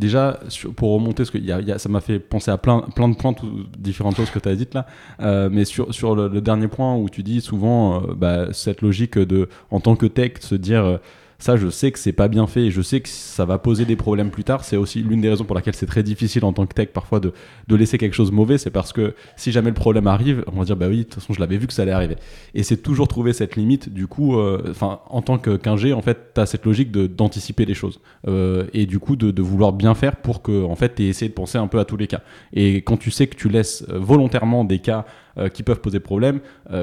déjà, 0.00 0.40
pour 0.74 0.94
remonter, 0.94 1.22
parce 1.22 1.30
que 1.30 1.38
ça 1.78 1.88
m'a 1.88 2.00
fait 2.00 2.18
penser 2.18 2.50
à 2.50 2.58
plein, 2.58 2.80
plein 2.96 3.08
de 3.08 3.14
points, 3.14 3.34
différentes 3.78 4.16
choses 4.16 4.30
que 4.30 4.40
tu 4.40 4.48
as 4.48 4.56
dites 4.56 4.74
là, 4.74 4.86
euh, 5.20 5.48
mais 5.52 5.64
sur, 5.64 5.94
sur 5.94 6.16
le, 6.16 6.40
dernier 6.40 6.66
point 6.66 6.96
où 6.96 7.08
tu 7.08 7.22
dis 7.22 7.40
souvent 7.40 8.02
euh, 8.02 8.14
bah, 8.16 8.52
cette 8.52 8.82
logique 8.82 9.18
de, 9.18 9.48
en 9.70 9.78
tant 9.78 9.94
que 9.94 10.06
tech, 10.06 10.32
se 10.40 10.54
dire 10.56 10.84
euh, 10.84 10.96
ça, 11.40 11.56
je 11.56 11.70
sais 11.70 11.90
que 11.90 11.98
c'est 11.98 12.12
pas 12.12 12.28
bien 12.28 12.46
fait 12.46 12.66
et 12.66 12.70
je 12.70 12.82
sais 12.82 13.00
que 13.00 13.08
ça 13.08 13.46
va 13.46 13.58
poser 13.58 13.86
des 13.86 13.96
problèmes 13.96 14.30
plus 14.30 14.44
tard. 14.44 14.62
C'est 14.62 14.76
aussi 14.76 15.02
l'une 15.02 15.22
des 15.22 15.30
raisons 15.30 15.44
pour 15.44 15.56
laquelle 15.56 15.74
c'est 15.74 15.86
très 15.86 16.02
difficile 16.02 16.44
en 16.44 16.52
tant 16.52 16.66
que 16.66 16.74
tech 16.74 16.90
parfois 16.90 17.18
de, 17.18 17.32
de 17.66 17.76
laisser 17.76 17.96
quelque 17.96 18.12
chose 18.12 18.30
mauvais. 18.30 18.58
C'est 18.58 18.70
parce 18.70 18.92
que 18.92 19.14
si 19.36 19.50
jamais 19.50 19.70
le 19.70 19.74
problème 19.74 20.06
arrive, 20.06 20.44
on 20.52 20.58
va 20.58 20.64
dire 20.66 20.76
bah 20.76 20.88
oui, 20.88 20.98
de 20.98 21.02
toute 21.04 21.14
façon, 21.14 21.32
je 21.32 21.40
l'avais 21.40 21.56
vu 21.56 21.66
que 21.66 21.72
ça 21.72 21.82
allait 21.82 21.92
arriver. 21.92 22.16
Et 22.54 22.62
c'est 22.62 22.76
toujours 22.76 23.08
trouver 23.08 23.32
cette 23.32 23.56
limite. 23.56 23.88
Du 23.88 24.06
coup, 24.06 24.38
euh, 24.38 24.62
enfin, 24.68 25.00
en 25.08 25.22
tant 25.22 25.38
qu'ingé, 25.38 25.94
en 25.94 26.02
fait, 26.02 26.34
tu 26.34 26.40
as 26.42 26.46
cette 26.46 26.66
logique 26.66 26.92
d'anticiper 26.92 27.64
les 27.64 27.74
choses 27.74 28.00
euh, 28.28 28.66
et 28.74 28.84
du 28.84 28.98
coup 28.98 29.16
de, 29.16 29.40
vouloir 29.40 29.72
bien 29.72 29.94
faire 29.94 30.16
pour 30.16 30.42
que 30.42 30.62
en 30.64 30.76
fait, 30.76 30.96
tu 30.96 31.04
essayé 31.04 31.30
de 31.30 31.34
penser 31.34 31.56
un 31.56 31.68
peu 31.68 31.78
à 31.78 31.86
tous 31.86 31.96
les 31.96 32.06
cas. 32.06 32.20
Et 32.52 32.82
quand 32.82 32.98
tu 32.98 33.10
sais 33.10 33.26
que 33.26 33.36
tu 33.36 33.48
laisses 33.48 33.84
euh, 33.88 33.98
volontairement 33.98 34.64
des 34.64 34.78
cas 34.78 35.06
qui 35.54 35.62
peuvent 35.62 35.80
poser 35.80 36.00
problème, 36.00 36.40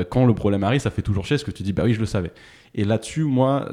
quand 0.09 0.25
le 0.25 0.33
problème 0.33 0.63
arrive, 0.63 0.79
ça 0.79 0.89
fait 0.89 1.03
toujours 1.03 1.25
chier 1.25 1.35
parce 1.35 1.43
que 1.43 1.51
tu 1.51 1.61
dis 1.63 1.73
bah 1.73 1.83
oui, 1.85 1.93
je 1.93 1.99
le 1.99 2.05
savais. 2.07 2.31
Et 2.73 2.85
là-dessus, 2.85 3.23
moi, 3.23 3.69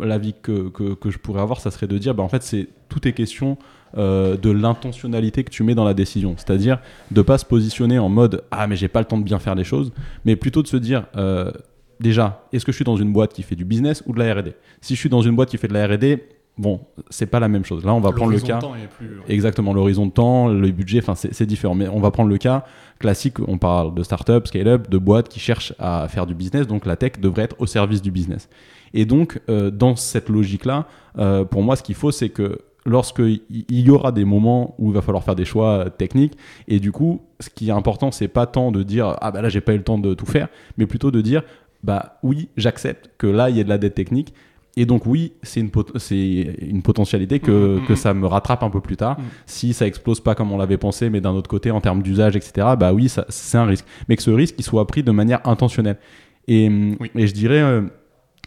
l'avis 0.00 0.34
que, 0.40 0.68
que, 0.68 0.94
que, 0.94 1.10
je 1.10 1.18
pourrais 1.18 1.42
avoir, 1.42 1.60
ça 1.60 1.70
serait 1.70 1.86
de 1.86 1.98
dire, 1.98 2.14
bah, 2.14 2.22
en 2.22 2.28
fait, 2.28 2.42
c'est 2.42 2.68
tout 2.88 3.06
est 3.06 3.12
question 3.12 3.58
euh, 3.96 4.36
de 4.36 4.50
l'intentionnalité 4.50 5.44
que 5.44 5.50
tu 5.50 5.62
mets 5.62 5.74
dans 5.74 5.84
la 5.84 5.94
décision. 5.94 6.34
C'est-à-dire 6.36 6.80
de 7.10 7.22
pas 7.22 7.38
se 7.38 7.44
positionner 7.44 7.98
en 7.98 8.08
mode 8.08 8.42
ah 8.50 8.66
mais 8.66 8.74
j'ai 8.76 8.88
pas 8.88 9.00
le 9.00 9.06
temps 9.06 9.18
de 9.18 9.22
bien 9.22 9.38
faire 9.38 9.54
les 9.54 9.64
choses, 9.64 9.92
mais 10.24 10.34
plutôt 10.36 10.62
de 10.62 10.66
se 10.66 10.76
dire 10.76 11.06
euh, 11.16 11.52
déjà 12.00 12.42
est-ce 12.52 12.64
que 12.64 12.72
je 12.72 12.76
suis 12.76 12.84
dans 12.84 12.96
une 12.96 13.12
boîte 13.12 13.32
qui 13.32 13.42
fait 13.42 13.54
du 13.54 13.64
business 13.64 14.02
ou 14.06 14.12
de 14.12 14.18
la 14.18 14.34
R&D 14.34 14.54
Si 14.80 14.94
je 14.94 15.00
suis 15.00 15.08
dans 15.08 15.22
une 15.22 15.36
boîte 15.36 15.48
qui 15.48 15.58
fait 15.58 15.68
de 15.68 15.74
la 15.74 15.86
R&D, 15.86 16.24
bon, 16.58 16.80
c'est 17.10 17.26
pas 17.26 17.40
la 17.40 17.48
même 17.48 17.64
chose. 17.64 17.84
Là, 17.84 17.94
on 17.94 18.00
va 18.00 18.12
prendre 18.12 18.32
le 18.32 18.40
cas. 18.40 18.58
Plus... 18.98 19.20
Exactement, 19.28 19.72
l'horizon 19.72 20.06
de 20.06 20.12
temps, 20.12 20.48
le 20.48 20.70
budget, 20.70 21.00
enfin, 21.00 21.14
c'est 21.14 21.46
différent. 21.46 21.74
Mais 21.74 21.88
on 21.88 22.00
va 22.00 22.10
prendre 22.10 22.30
le 22.30 22.38
cas 22.38 22.64
classique. 22.98 23.38
On 23.46 23.58
parle 23.58 23.94
de 23.94 24.02
start-up, 24.02 24.46
scale-up, 24.46 24.88
de 24.90 24.98
boîtes 24.98 25.28
qui 25.28 25.40
cherchent 25.40 25.74
à 25.78 26.06
faire 26.08 26.26
du 26.26 26.34
business. 26.34 26.66
Donc, 26.66 26.86
la 26.86 26.96
tech 26.96 27.12
devrait 27.20 27.42
être 27.42 27.56
au 27.58 27.66
service 27.66 28.02
du 28.02 28.10
business. 28.10 28.48
Et 28.94 29.04
donc, 29.04 29.40
euh, 29.50 29.70
dans 29.70 29.96
cette 29.96 30.30
logique-là, 30.30 30.86
euh, 31.18 31.44
pour 31.44 31.62
moi, 31.62 31.76
ce 31.76 31.82
qu'il 31.82 31.94
faut, 31.94 32.10
c'est 32.10 32.30
que 32.30 32.60
lorsqu'il 32.86 33.42
y 33.50 33.90
aura 33.90 34.12
des 34.12 34.24
moments 34.24 34.74
où 34.78 34.90
il 34.90 34.94
va 34.94 35.02
falloir 35.02 35.22
faire 35.22 35.34
des 35.34 35.44
choix 35.44 35.90
techniques, 35.90 36.38
et 36.68 36.80
du 36.80 36.92
coup, 36.92 37.20
ce 37.40 37.50
qui 37.50 37.68
est 37.68 37.72
important, 37.72 38.10
c'est 38.10 38.28
pas 38.28 38.46
tant 38.46 38.70
de 38.72 38.82
dire 38.82 39.16
ah 39.20 39.30
bah 39.30 39.42
là 39.42 39.48
j'ai 39.48 39.62
pas 39.62 39.72
eu 39.72 39.78
le 39.78 39.84
temps 39.84 39.98
de 39.98 40.14
tout 40.14 40.26
faire, 40.26 40.48
mais 40.76 40.86
plutôt 40.86 41.10
de 41.10 41.20
dire 41.22 41.42
bah 41.82 42.18
oui, 42.22 42.48
j'accepte 42.56 43.10
que 43.16 43.26
là 43.26 43.48
il 43.48 43.56
y 43.56 43.60
ait 43.60 43.64
de 43.64 43.70
la 43.70 43.78
dette 43.78 43.94
technique, 43.94 44.34
et 44.76 44.86
donc 44.86 45.06
oui, 45.06 45.32
c'est 45.42 45.60
une, 45.60 45.70
c'est 45.96 46.56
une 46.60 46.82
potentialité 46.82 47.38
que, 47.38 47.50
mm, 47.50 47.82
mm, 47.82 47.86
que, 47.86 47.92
mm. 47.92 47.96
ça 47.96 48.14
me 48.14 48.26
rattrape 48.26 48.62
un 48.62 48.70
peu 48.70 48.80
plus 48.80 48.96
tard. 48.96 49.16
Si 49.46 49.72
ça 49.72 49.86
explose 49.86 50.20
pas 50.20 50.34
comme 50.34 50.52
on 50.52 50.58
l'avait 50.58 50.78
pensé, 50.78 51.10
mais 51.10 51.20
d'un 51.20 51.32
autre 51.32 51.48
côté, 51.48 51.70
en 51.70 51.80
termes 51.80 52.02
d'usage, 52.02 52.36
etc., 52.36 52.68
bah 52.78 52.92
oui, 52.92 53.08
c'est 53.28 53.58
un 53.58 53.66
risque. 53.66 53.86
Mais 54.08 54.16
que 54.16 54.22
ce 54.22 54.30
risque, 54.30 54.56
il 54.58 54.64
soit 54.64 54.86
pris 54.86 55.02
de 55.02 55.12
manière 55.12 55.46
intentionnelle. 55.46 55.98
Et, 56.48 56.66
et 57.14 57.26
je 57.26 57.32
dirais, 57.32 57.60
euh, 57.60 57.82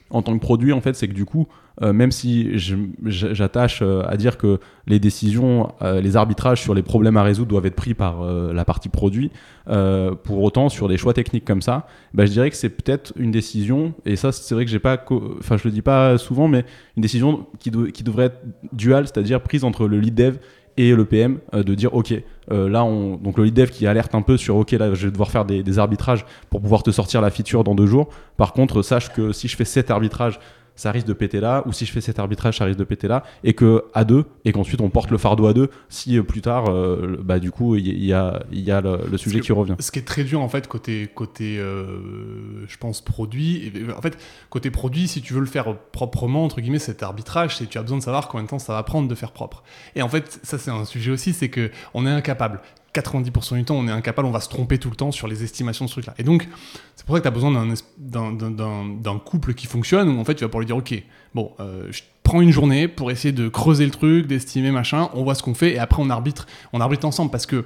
en 0.09 0.21
tant 0.21 0.33
que 0.33 0.41
produit, 0.41 0.73
en 0.73 0.81
fait, 0.81 0.95
c'est 0.95 1.07
que 1.07 1.13
du 1.13 1.25
coup, 1.25 1.47
euh, 1.83 1.93
même 1.93 2.11
si 2.11 2.57
j'attache 3.05 3.81
euh, 3.83 4.01
à 4.07 4.17
dire 4.17 4.37
que 4.37 4.59
les 4.87 4.99
décisions, 4.99 5.71
euh, 5.83 6.01
les 6.01 6.15
arbitrages 6.15 6.61
sur 6.61 6.73
les 6.73 6.81
problèmes 6.81 7.17
à 7.17 7.23
résoudre 7.23 7.49
doivent 7.49 7.67
être 7.67 7.75
pris 7.75 7.93
par 7.93 8.23
la 8.23 8.65
partie 8.65 8.89
produit, 8.89 9.31
pour 9.65 10.41
autant, 10.41 10.69
sur 10.69 10.87
des 10.87 10.97
choix 10.97 11.13
techniques 11.13 11.45
comme 11.45 11.61
ça, 11.61 11.87
bah, 12.13 12.25
je 12.25 12.31
dirais 12.31 12.49
que 12.49 12.55
c'est 12.55 12.69
peut-être 12.69 13.13
une 13.17 13.31
décision, 13.31 13.93
et 14.05 14.15
ça, 14.15 14.31
c'est 14.31 14.55
vrai 14.55 14.65
que 14.65 14.71
j'ai 14.71 14.79
pas, 14.79 15.03
je 15.07 15.63
le 15.63 15.71
dis 15.71 15.81
pas 15.81 16.17
souvent, 16.17 16.47
mais 16.47 16.65
une 16.95 17.01
décision 17.01 17.45
qui, 17.59 17.71
qui 17.91 18.03
devrait 18.03 18.25
être 18.25 18.41
duale, 18.73 19.07
c'est-à-dire 19.07 19.41
prise 19.41 19.63
entre 19.63 19.87
le 19.87 19.99
lead 19.99 20.15
dev 20.15 20.37
et 20.78 20.93
le 20.93 21.05
PM 21.05 21.39
de 21.53 21.75
dire 21.75 21.93
ok 21.93 22.13
là 22.49 22.84
on 22.84 23.17
donc 23.17 23.38
le 23.38 23.45
lead 23.45 23.53
dev 23.53 23.69
qui 23.69 23.88
alerte 23.88 24.15
un 24.15 24.21
peu 24.21 24.38
sur 24.38 24.55
ok 24.55 24.71
là 24.71 24.93
je 24.93 25.07
vais 25.07 25.11
devoir 25.11 25.32
faire 25.32 25.45
des, 25.45 25.63
des, 25.63 25.80
arbitrages 25.80 26.25
pour 26.49 26.61
pouvoir 26.61 26.84
te 26.84 26.91
sortir 26.91 27.19
la 27.21 27.30
feature 27.30 27.63
dans 27.63 27.75
deux 27.75 27.88
jours. 27.88 28.09
Par 28.38 28.53
contre 28.53 28.82
sache 28.82 29.11
que 29.11 29.32
si 29.32 29.47
je 29.47 29.55
fais 29.55 29.65
cet 29.65 29.91
arbitrage 29.91 30.39
ça 30.78 30.91
risque 30.91 31.07
de 31.07 31.13
péter 31.13 31.41
là, 31.41 31.63
ou 31.65 31.73
si 31.73 31.86
je 31.86 31.91
fais 31.91 31.99
cet 31.99 32.19
arbitrage, 32.19 32.57
ça 32.57 32.65
risque 32.65 32.80
de 32.80 32.86
péter 32.86 33.09
là, 33.09 33.23
et 33.43 33.53
que 33.53 33.84
à 33.93 34.05
deux, 34.05 34.25
et 34.45 34.53
qu'ensuite 34.53 34.80
on 34.80 34.89
porte 34.89 35.11
le 35.11 35.17
fardeau 35.17 35.47
à 35.47 35.53
deux, 35.53 35.69
si 35.89 36.17
euh, 36.17 36.23
plus 36.23 36.41
tard, 36.41 36.69
euh, 36.69 37.17
bah 37.21 37.39
du 37.39 37.51
coup, 37.51 37.75
il 37.75 38.05
y, 38.05 38.13
a, 38.13 38.43
y 38.51 38.71
a 38.71 38.80
le, 38.80 39.17
sujet 39.17 39.41
qui 39.41 39.51
revient. 39.51 39.75
Ce 39.80 39.91
qui 39.91 39.99
est 39.99 40.07
très 40.07 40.23
dur 40.23 40.39
en 40.39 40.47
fait 40.47 40.67
côté 40.67 41.09
côté, 41.13 41.57
euh, 41.57 42.65
je 42.67 42.78
pense 42.78 43.01
produit. 43.01 43.73
En 43.97 44.01
fait, 44.01 44.17
côté 44.49 44.71
produit, 44.71 45.07
si 45.07 45.21
tu 45.21 45.34
veux 45.34 45.39
le 45.41 45.47
faire 45.47 45.75
proprement 45.91 46.45
entre 46.45 46.61
guillemets, 46.61 46.80
cet 46.80 47.03
arbitrage, 47.03 47.57
c'est 47.57 47.65
tu 47.65 47.78
as 47.78 47.82
besoin 47.82 47.97
de 47.97 48.03
savoir 48.03 48.28
combien 48.28 48.43
de 48.43 48.49
temps 48.49 48.59
ça 48.59 48.73
va 48.73 48.84
prendre 48.84 49.07
de 49.07 49.15
faire 49.15 49.32
propre. 49.32 49.63
Et 49.95 50.01
en 50.01 50.09
fait, 50.09 50.39
ça 50.43 50.57
c'est 50.57 50.71
un 50.71 50.86
sujet 50.86 51.11
aussi, 51.11 51.34
c'est 51.34 51.49
que 51.49 51.71
on 51.93 52.05
est 52.05 52.11
incapable. 52.11 52.61
90% 52.99 53.55
du 53.55 53.65
temps, 53.65 53.75
on 53.75 53.87
est 53.87 53.91
incapable, 53.91 54.27
on 54.27 54.31
va 54.31 54.39
se 54.39 54.49
tromper 54.49 54.77
tout 54.77 54.89
le 54.89 54.95
temps 54.95 55.11
sur 55.11 55.27
les 55.27 55.43
estimations 55.43 55.85
de 55.85 55.89
ce 55.89 55.95
truc-là. 55.95 56.13
Et 56.17 56.23
donc, 56.23 56.47
c'est 56.95 57.05
pour 57.05 57.15
ça 57.15 57.19
que 57.19 57.23
tu 57.23 57.27
as 57.27 57.31
besoin 57.31 57.67
d'un 57.97 59.19
couple 59.19 59.53
qui 59.53 59.67
fonctionne, 59.67 60.09
où 60.09 60.19
en 60.19 60.25
fait, 60.25 60.35
tu 60.35 60.43
vas 60.43 60.47
pouvoir 60.47 60.61
lui 60.61 60.67
dire, 60.67 60.77
OK, 60.77 61.03
bon, 61.33 61.51
euh, 61.59 61.87
je 61.91 62.03
prends 62.23 62.41
une 62.41 62.51
journée 62.51 62.87
pour 62.87 63.11
essayer 63.11 63.31
de 63.31 63.47
creuser 63.47 63.85
le 63.85 63.91
truc, 63.91 64.27
d'estimer, 64.27 64.71
machin, 64.71 65.09
on 65.13 65.23
voit 65.23 65.35
ce 65.35 65.43
qu'on 65.43 65.53
fait, 65.53 65.73
et 65.73 65.79
après, 65.79 66.01
on 66.01 66.09
arbitre, 66.09 66.47
on 66.73 66.81
arbitre 66.81 67.05
ensemble, 67.05 67.31
parce 67.31 67.45
que 67.45 67.65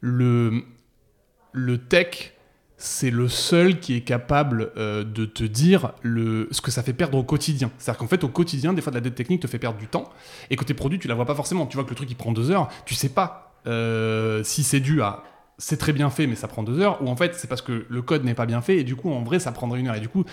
le, 0.00 0.64
le 1.52 1.78
tech, 1.78 2.34
c'est 2.76 3.10
le 3.10 3.28
seul 3.28 3.78
qui 3.78 3.94
est 3.94 4.00
capable 4.00 4.72
euh, 4.76 5.04
de 5.04 5.24
te 5.24 5.44
dire 5.44 5.92
le, 6.02 6.48
ce 6.50 6.60
que 6.60 6.72
ça 6.72 6.82
fait 6.82 6.92
perdre 6.92 7.16
au 7.16 7.22
quotidien. 7.22 7.70
C'est-à-dire 7.78 7.98
qu'en 7.98 8.08
fait, 8.08 8.24
au 8.24 8.28
quotidien, 8.28 8.72
des 8.72 8.82
fois, 8.82 8.92
la 8.92 9.00
dette 9.00 9.14
technique 9.14 9.40
te 9.40 9.46
fait 9.46 9.60
perdre 9.60 9.78
du 9.78 9.86
temps, 9.86 10.10
et 10.50 10.56
côté 10.56 10.74
produit, 10.74 10.98
tu 10.98 11.06
la 11.06 11.14
vois 11.14 11.26
pas 11.26 11.36
forcément. 11.36 11.66
Tu 11.66 11.76
vois 11.76 11.84
que 11.84 11.90
le 11.90 11.96
truc, 11.96 12.10
il 12.10 12.16
prend 12.16 12.32
deux 12.32 12.50
heures, 12.50 12.68
tu 12.84 12.96
sais 12.96 13.08
pas 13.08 13.51
euh, 13.66 14.42
si 14.44 14.62
c'est 14.62 14.80
dû 14.80 15.02
à 15.02 15.24
c'est 15.58 15.76
très 15.76 15.92
bien 15.92 16.10
fait 16.10 16.26
mais 16.26 16.34
ça 16.34 16.48
prend 16.48 16.62
deux 16.62 16.80
heures, 16.80 17.00
ou 17.02 17.08
en 17.08 17.16
fait 17.16 17.34
c'est 17.34 17.46
parce 17.46 17.62
que 17.62 17.86
le 17.88 18.02
code 18.02 18.24
n'est 18.24 18.34
pas 18.34 18.46
bien 18.46 18.62
fait 18.62 18.78
et 18.78 18.84
du 18.84 18.96
coup 18.96 19.10
en 19.10 19.22
vrai 19.22 19.38
ça 19.38 19.52
prendrait 19.52 19.80
une 19.80 19.88
heure. 19.88 19.94
Et 19.94 20.00
du 20.00 20.08
coup 20.08 20.24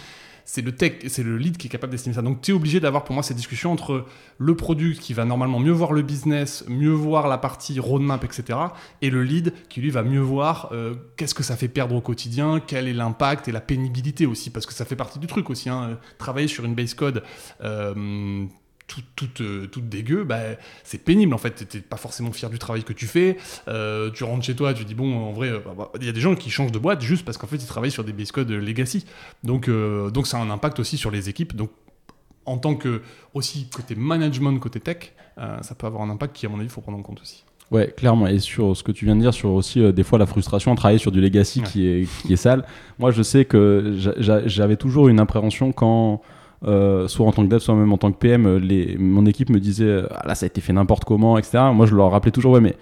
c'est 0.51 0.63
le 0.63 0.71
tech, 0.71 0.93
c'est 1.07 1.21
le 1.21 1.37
lead 1.37 1.57
qui 1.57 1.67
est 1.67 1.69
capable 1.69 1.91
d'estimer 1.91 2.15
ça. 2.15 2.23
Donc 2.23 2.41
tu 2.41 2.49
es 2.49 2.53
obligé 2.55 2.79
d'avoir 2.79 3.03
pour 3.03 3.13
moi 3.13 3.21
cette 3.21 3.37
discussion 3.37 3.71
entre 3.71 4.05
le 4.39 4.55
produit 4.55 4.97
qui 4.97 5.13
va 5.13 5.23
normalement 5.23 5.59
mieux 5.59 5.71
voir 5.71 5.93
le 5.93 6.01
business, 6.01 6.65
mieux 6.67 6.89
voir 6.89 7.27
la 7.27 7.37
partie 7.37 7.79
roadmap, 7.79 8.23
etc. 8.23 8.57
et 9.03 9.11
le 9.11 9.21
lead 9.21 9.53
qui 9.69 9.79
lui 9.79 9.91
va 9.91 10.01
mieux 10.01 10.21
voir 10.21 10.69
euh, 10.71 10.95
qu'est-ce 11.17 11.35
que 11.35 11.43
ça 11.43 11.55
fait 11.55 11.67
perdre 11.67 11.93
au 11.93 12.01
quotidien, 12.01 12.59
quel 12.65 12.87
est 12.87 12.93
l'impact 12.93 13.47
et 13.47 13.51
la 13.51 13.61
pénibilité 13.61 14.25
aussi, 14.25 14.49
parce 14.49 14.65
que 14.65 14.73
ça 14.73 14.85
fait 14.85 14.95
partie 14.95 15.19
du 15.19 15.27
truc 15.27 15.51
aussi. 15.51 15.69
Hein. 15.69 15.99
Travailler 16.17 16.47
sur 16.47 16.65
une 16.65 16.73
base 16.73 16.95
code. 16.95 17.21
Euh, 17.61 18.47
toute, 19.15 19.41
euh, 19.41 19.67
toute, 19.67 19.87
dégueu, 19.89 20.23
bah, 20.23 20.39
c'est 20.83 21.03
pénible 21.03 21.33
en 21.33 21.37
fait. 21.37 21.67
T'es 21.67 21.79
pas 21.79 21.97
forcément 21.97 22.31
fier 22.31 22.49
du 22.49 22.59
travail 22.59 22.83
que 22.83 22.93
tu 22.93 23.07
fais. 23.07 23.37
Euh, 23.67 24.11
tu 24.11 24.23
rentres 24.23 24.45
chez 24.45 24.55
toi, 24.55 24.73
tu 24.73 24.85
dis 24.85 24.95
bon, 24.95 25.15
en 25.15 25.31
vrai, 25.31 25.49
euh, 25.49 25.59
bah, 25.59 25.73
bah, 25.77 25.91
il 25.99 26.05
y 26.05 26.09
a 26.09 26.11
des 26.11 26.21
gens 26.21 26.35
qui 26.35 26.49
changent 26.49 26.71
de 26.71 26.79
boîte 26.79 27.01
juste 27.01 27.25
parce 27.25 27.37
qu'en 27.37 27.47
fait 27.47 27.57
ils 27.57 27.67
travaillent 27.67 27.91
sur 27.91 28.03
des 28.03 28.13
base 28.13 28.31
codes 28.31 28.49
legacy. 28.49 29.05
Donc, 29.43 29.69
donc 29.69 30.27
ça 30.27 30.37
a 30.37 30.41
un 30.41 30.49
impact 30.49 30.79
aussi 30.79 30.97
sur 30.97 31.11
les 31.11 31.29
équipes. 31.29 31.55
Donc 31.55 31.71
en 32.45 32.57
tant 32.57 32.75
que 32.75 33.01
aussi 33.33 33.69
côté 33.69 33.95
management, 33.95 34.57
côté 34.59 34.79
tech, 34.79 35.13
ça 35.37 35.75
peut 35.77 35.87
avoir 35.87 36.03
un 36.03 36.09
impact 36.09 36.35
qui 36.35 36.45
à 36.45 36.49
mon 36.49 36.57
avis 36.57 36.65
il 36.65 36.71
faut 36.71 36.81
prendre 36.81 36.97
en 36.97 37.03
compte 37.03 37.21
aussi. 37.21 37.43
Ouais, 37.71 37.93
clairement. 37.95 38.25
Et 38.25 38.39
sur 38.39 38.75
ce 38.75 38.81
que 38.81 38.91
tu 38.91 39.05
viens 39.05 39.15
de 39.15 39.21
dire, 39.21 39.33
sur 39.33 39.51
aussi 39.51 39.93
des 39.93 40.03
fois 40.03 40.17
la 40.17 40.25
frustration 40.25 40.73
à 40.73 40.75
travailler 40.75 40.97
sur 40.97 41.11
du 41.11 41.21
legacy 41.21 41.61
qui, 41.61 41.85
est, 41.85 42.07
qui 42.25 42.33
est 42.33 42.37
sale. 42.37 42.65
Moi, 42.97 43.11
je 43.11 43.21
sais 43.21 43.45
que 43.45 43.95
j'avais 44.17 44.75
toujours 44.75 45.07
une 45.07 45.19
appréhension 45.19 45.71
quand 45.71 46.21
euh, 46.65 47.07
soit 47.07 47.25
en 47.25 47.31
tant 47.31 47.43
que 47.43 47.49
dev, 47.49 47.59
soit 47.59 47.75
même 47.75 47.93
en 47.93 47.97
tant 47.97 48.11
que 48.11 48.17
PM, 48.17 48.45
euh, 48.45 48.95
mon 48.99 49.25
équipe 49.25 49.49
me 49.49 49.59
disait 49.59 49.85
euh, 49.85 50.07
ah, 50.11 50.27
là 50.27 50.35
ça 50.35 50.45
a 50.45 50.47
été 50.47 50.59
fait 50.59 50.73
n'importe 50.73 51.05
comment, 51.05 51.37
etc. 51.37 51.59
Moi 51.73 51.85
je 51.85 51.95
leur 51.95 52.11
rappelais 52.11 52.31
toujours 52.31 52.53
ouais 52.53 52.61
mais 52.61 52.75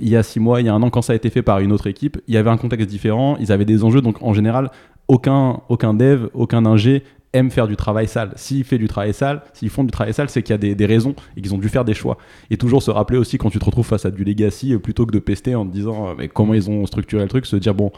il 0.00 0.08
y 0.08 0.16
a 0.16 0.22
six 0.22 0.40
mois, 0.40 0.62
il 0.62 0.66
y 0.66 0.70
a 0.70 0.74
un 0.74 0.82
an 0.82 0.88
quand 0.88 1.02
ça 1.02 1.12
a 1.12 1.16
été 1.16 1.28
fait 1.28 1.42
par 1.42 1.58
une 1.58 1.72
autre 1.72 1.86
équipe, 1.86 2.18
il 2.26 2.32
y 2.32 2.38
avait 2.38 2.48
un 2.48 2.56
contexte 2.56 2.88
différent, 2.88 3.36
ils 3.38 3.52
avaient 3.52 3.66
des 3.66 3.84
enjeux 3.84 4.00
donc 4.00 4.22
en 4.22 4.32
général 4.32 4.70
aucun 5.08 5.60
aucun 5.68 5.92
dev, 5.92 6.28
aucun 6.32 6.64
ingé 6.64 7.02
aime 7.34 7.50
faire 7.50 7.68
du 7.68 7.76
travail 7.76 8.08
sale. 8.08 8.32
S'il 8.36 8.64
fait 8.64 8.78
du 8.78 8.88
travail 8.88 9.12
sale, 9.12 9.42
s'ils 9.52 9.68
font 9.68 9.84
du 9.84 9.90
travail 9.90 10.14
sale, 10.14 10.30
c'est 10.30 10.42
qu'il 10.42 10.52
y 10.52 10.54
a 10.54 10.58
des, 10.58 10.74
des, 10.74 10.86
raisons 10.86 11.14
et 11.36 11.42
qu'ils 11.42 11.54
ont 11.54 11.58
dû 11.58 11.68
faire 11.68 11.84
des 11.84 11.94
choix. 11.94 12.16
Et 12.50 12.56
toujours 12.56 12.82
se 12.82 12.90
rappeler 12.90 13.18
aussi 13.18 13.36
quand 13.36 13.50
tu 13.50 13.58
te 13.58 13.64
retrouves 13.64 13.86
face 13.86 14.06
à 14.06 14.10
du 14.10 14.24
legacy, 14.24 14.76
plutôt 14.78 15.04
que 15.04 15.12
de 15.12 15.18
pester 15.18 15.54
en 15.54 15.66
te 15.66 15.72
disant 15.72 16.14
mais 16.16 16.28
comment 16.28 16.54
ils 16.54 16.70
ont 16.70 16.86
structuré 16.86 17.22
le 17.22 17.28
truc, 17.28 17.44
se 17.44 17.56
dire 17.56 17.74
bon, 17.74 17.92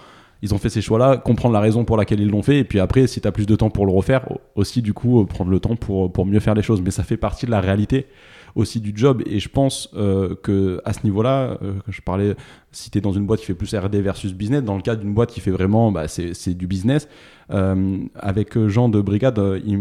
ils 0.45 0.53
ont 0.53 0.59
fait 0.59 0.69
ces 0.69 0.83
choix-là, 0.83 1.17
comprendre 1.17 1.55
la 1.55 1.61
raison 1.61 1.87
pour 1.87 1.97
laquelle 1.97 2.21
ils 2.21 2.29
l'ont 2.29 2.43
fait, 2.43 2.59
et 2.59 2.65
puis 2.65 2.79
après, 2.79 3.07
si 3.07 3.19
tu 3.19 3.27
as 3.27 3.33
plus 3.33 3.47
de 3.47 3.57
temps 3.57 3.71
pour 3.71 3.87
le 3.87 3.93
refaire, 3.93 4.29
aussi 4.57 4.83
du 4.83 4.93
coup, 4.93 5.23
euh, 5.23 5.25
prendre 5.25 5.51
le 5.51 5.59
temps 5.59 5.75
pour, 5.75 6.13
pour 6.13 6.27
mieux 6.27 6.39
faire 6.39 6.55
les 6.55 6.63
choses. 6.63 6.83
Mais 6.83 6.91
ça 6.91 7.03
fait 7.03 7.17
partie 7.17 7.47
de 7.47 7.51
la 7.51 7.63
réalité 7.63 8.07
aussi 8.55 8.81
du 8.81 8.93
job, 8.95 9.23
et 9.27 9.41
je 9.41 9.49
pense 9.49 9.91
euh, 9.95 10.35
que 10.43 10.81
à 10.85 10.93
ce 10.93 11.01
niveau-là, 11.05 11.59
euh, 11.63 11.75
je 11.89 12.01
parlais, 12.01 12.37
si 12.73 12.91
tu 12.91 12.99
es 12.99 13.01
dans 13.01 13.13
une 13.13 13.27
boîte 13.27 13.41
qui 13.41 13.47
fait 13.47 13.55
plus 13.55 13.75
RD 13.75 13.97
versus 13.97 14.33
business, 14.33 14.63
dans 14.63 14.77
le 14.77 14.83
cas 14.83 14.97
d'une 14.97 15.13
boîte 15.13 15.31
qui 15.31 15.41
fait 15.41 15.51
vraiment, 15.51 15.91
bah, 15.91 16.07
c'est 16.09 16.55
du 16.55 16.67
business, 16.67 17.09
avec 17.49 18.59
Jean 18.69 18.89
de 18.89 19.01
Brigade, 19.01 19.41
il, 19.67 19.79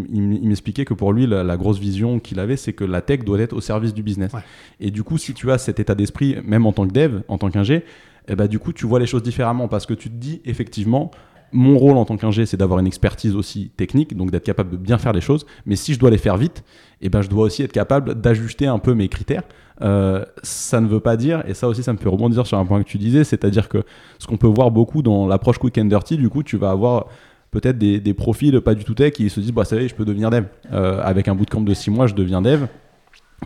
m'expliquait 0.48 0.86
que 0.86 0.94
pour 0.94 1.14
lui, 1.14 1.28
la, 1.28 1.58
grosse 1.58 1.80
vision 1.80 2.20
qu'il 2.20 2.40
avait, 2.40 2.58
c'est 2.58 2.74
que 2.74 2.84
la 2.84 3.02
tech 3.02 3.24
doit 3.24 3.40
être 3.40 3.54
au 3.54 3.62
service 3.62 3.94
du 3.94 4.04
business. 4.04 4.32
Et 4.80 4.92
du 4.92 5.04
coup, 5.04 5.18
si 5.18 5.34
tu 5.34 5.52
as 5.52 5.58
cet 5.58 5.80
état 5.80 5.96
d'esprit, 5.96 6.38
même 6.44 6.66
en 6.66 6.74
tant 6.74 6.88
que 6.88 6.94
dev, 6.94 7.22
en 7.28 7.38
tant 7.38 7.50
qu'ingé, 7.50 7.84
eh 8.28 8.36
bah, 8.36 8.48
du 8.48 8.60
coup, 8.60 8.74
tu 8.74 8.86
vois 8.86 9.00
les 9.00 9.06
choses 9.06 9.24
différemment 9.24 9.68
parce 9.68 9.86
que 9.86 9.94
tu 9.94 10.10
te 10.10 10.16
dis, 10.16 10.42
effectivement, 10.46 11.12
mon 11.54 11.78
rôle 11.78 11.98
en 11.98 12.06
tant 12.06 12.18
qu'ingé, 12.18 12.46
c'est 12.46 12.58
d'avoir 12.58 12.80
une 12.80 12.88
expertise 12.88 13.36
aussi 13.36 13.72
technique, 13.78 14.18
donc 14.18 14.32
d'être 14.32 14.44
capable 14.44 14.72
de 14.72 14.78
bien 14.78 14.98
faire 14.98 15.14
les 15.14 15.22
choses. 15.22 15.46
Mais 15.66 15.76
si 15.76 15.94
je 15.94 16.00
dois 16.00 16.10
les 16.10 16.18
faire 16.18 16.38
vite, 16.38 16.64
eh 17.02 17.10
ben, 17.10 17.22
je 17.22 17.30
dois 17.30 17.46
aussi 17.46 17.64
être 17.64 17.72
capable 17.72 18.16
d'ajuster 18.16 18.68
un 18.68 18.80
peu 18.80 18.94
mes 18.94 19.08
critères. 19.08 19.44
Euh, 19.82 20.24
ça 20.44 20.82
ne 20.82 20.88
veut 20.88 21.00
pas 21.00 21.18
dire, 21.18 21.44
et 21.48 21.54
ça 21.54 21.68
aussi, 21.68 21.84
ça 21.84 21.94
me 21.94 21.98
fait 21.98 22.10
rebondir 22.10 22.46
sur 22.46 22.58
un 22.58 22.66
point 22.66 22.82
que 22.84 22.88
tu 22.88 22.98
disais, 22.98 23.24
c'est-à-dire 23.24 23.70
que 23.70 23.84
ce 24.20 24.28
qu'on 24.28 24.38
peut 24.38 24.48
voir 24.48 24.72
beaucoup 24.72 25.02
dans 25.02 25.28
l'approche 25.28 25.58
quick 25.58 25.78
and 25.78 25.86
dirty, 25.86 26.18
du 26.18 26.30
coup, 26.30 26.44
tu 26.44 26.58
vas 26.58 26.72
avoir 26.72 27.08
peut-être 27.52 27.78
des, 27.78 28.00
des, 28.00 28.14
profils 28.14 28.60
pas 28.62 28.74
du 28.74 28.84
tout 28.84 28.96
tech 28.96 29.14
qui 29.14 29.30
se 29.30 29.40
disent, 29.40 29.52
bah, 29.52 29.66
ça 29.66 29.76
y 29.76 29.86
est, 29.86 29.88
je 29.88 29.96
peux 29.96 30.06
devenir 30.06 30.30
dev. 30.30 30.46
Euh, 30.72 31.02
avec 31.04 31.28
un 31.28 31.36
bootcamp 31.36 31.62
de 31.62 31.74
6 31.74 31.92
mois, 31.92 32.08
je 32.08 32.16
deviens 32.16 32.42
dev. 32.42 32.66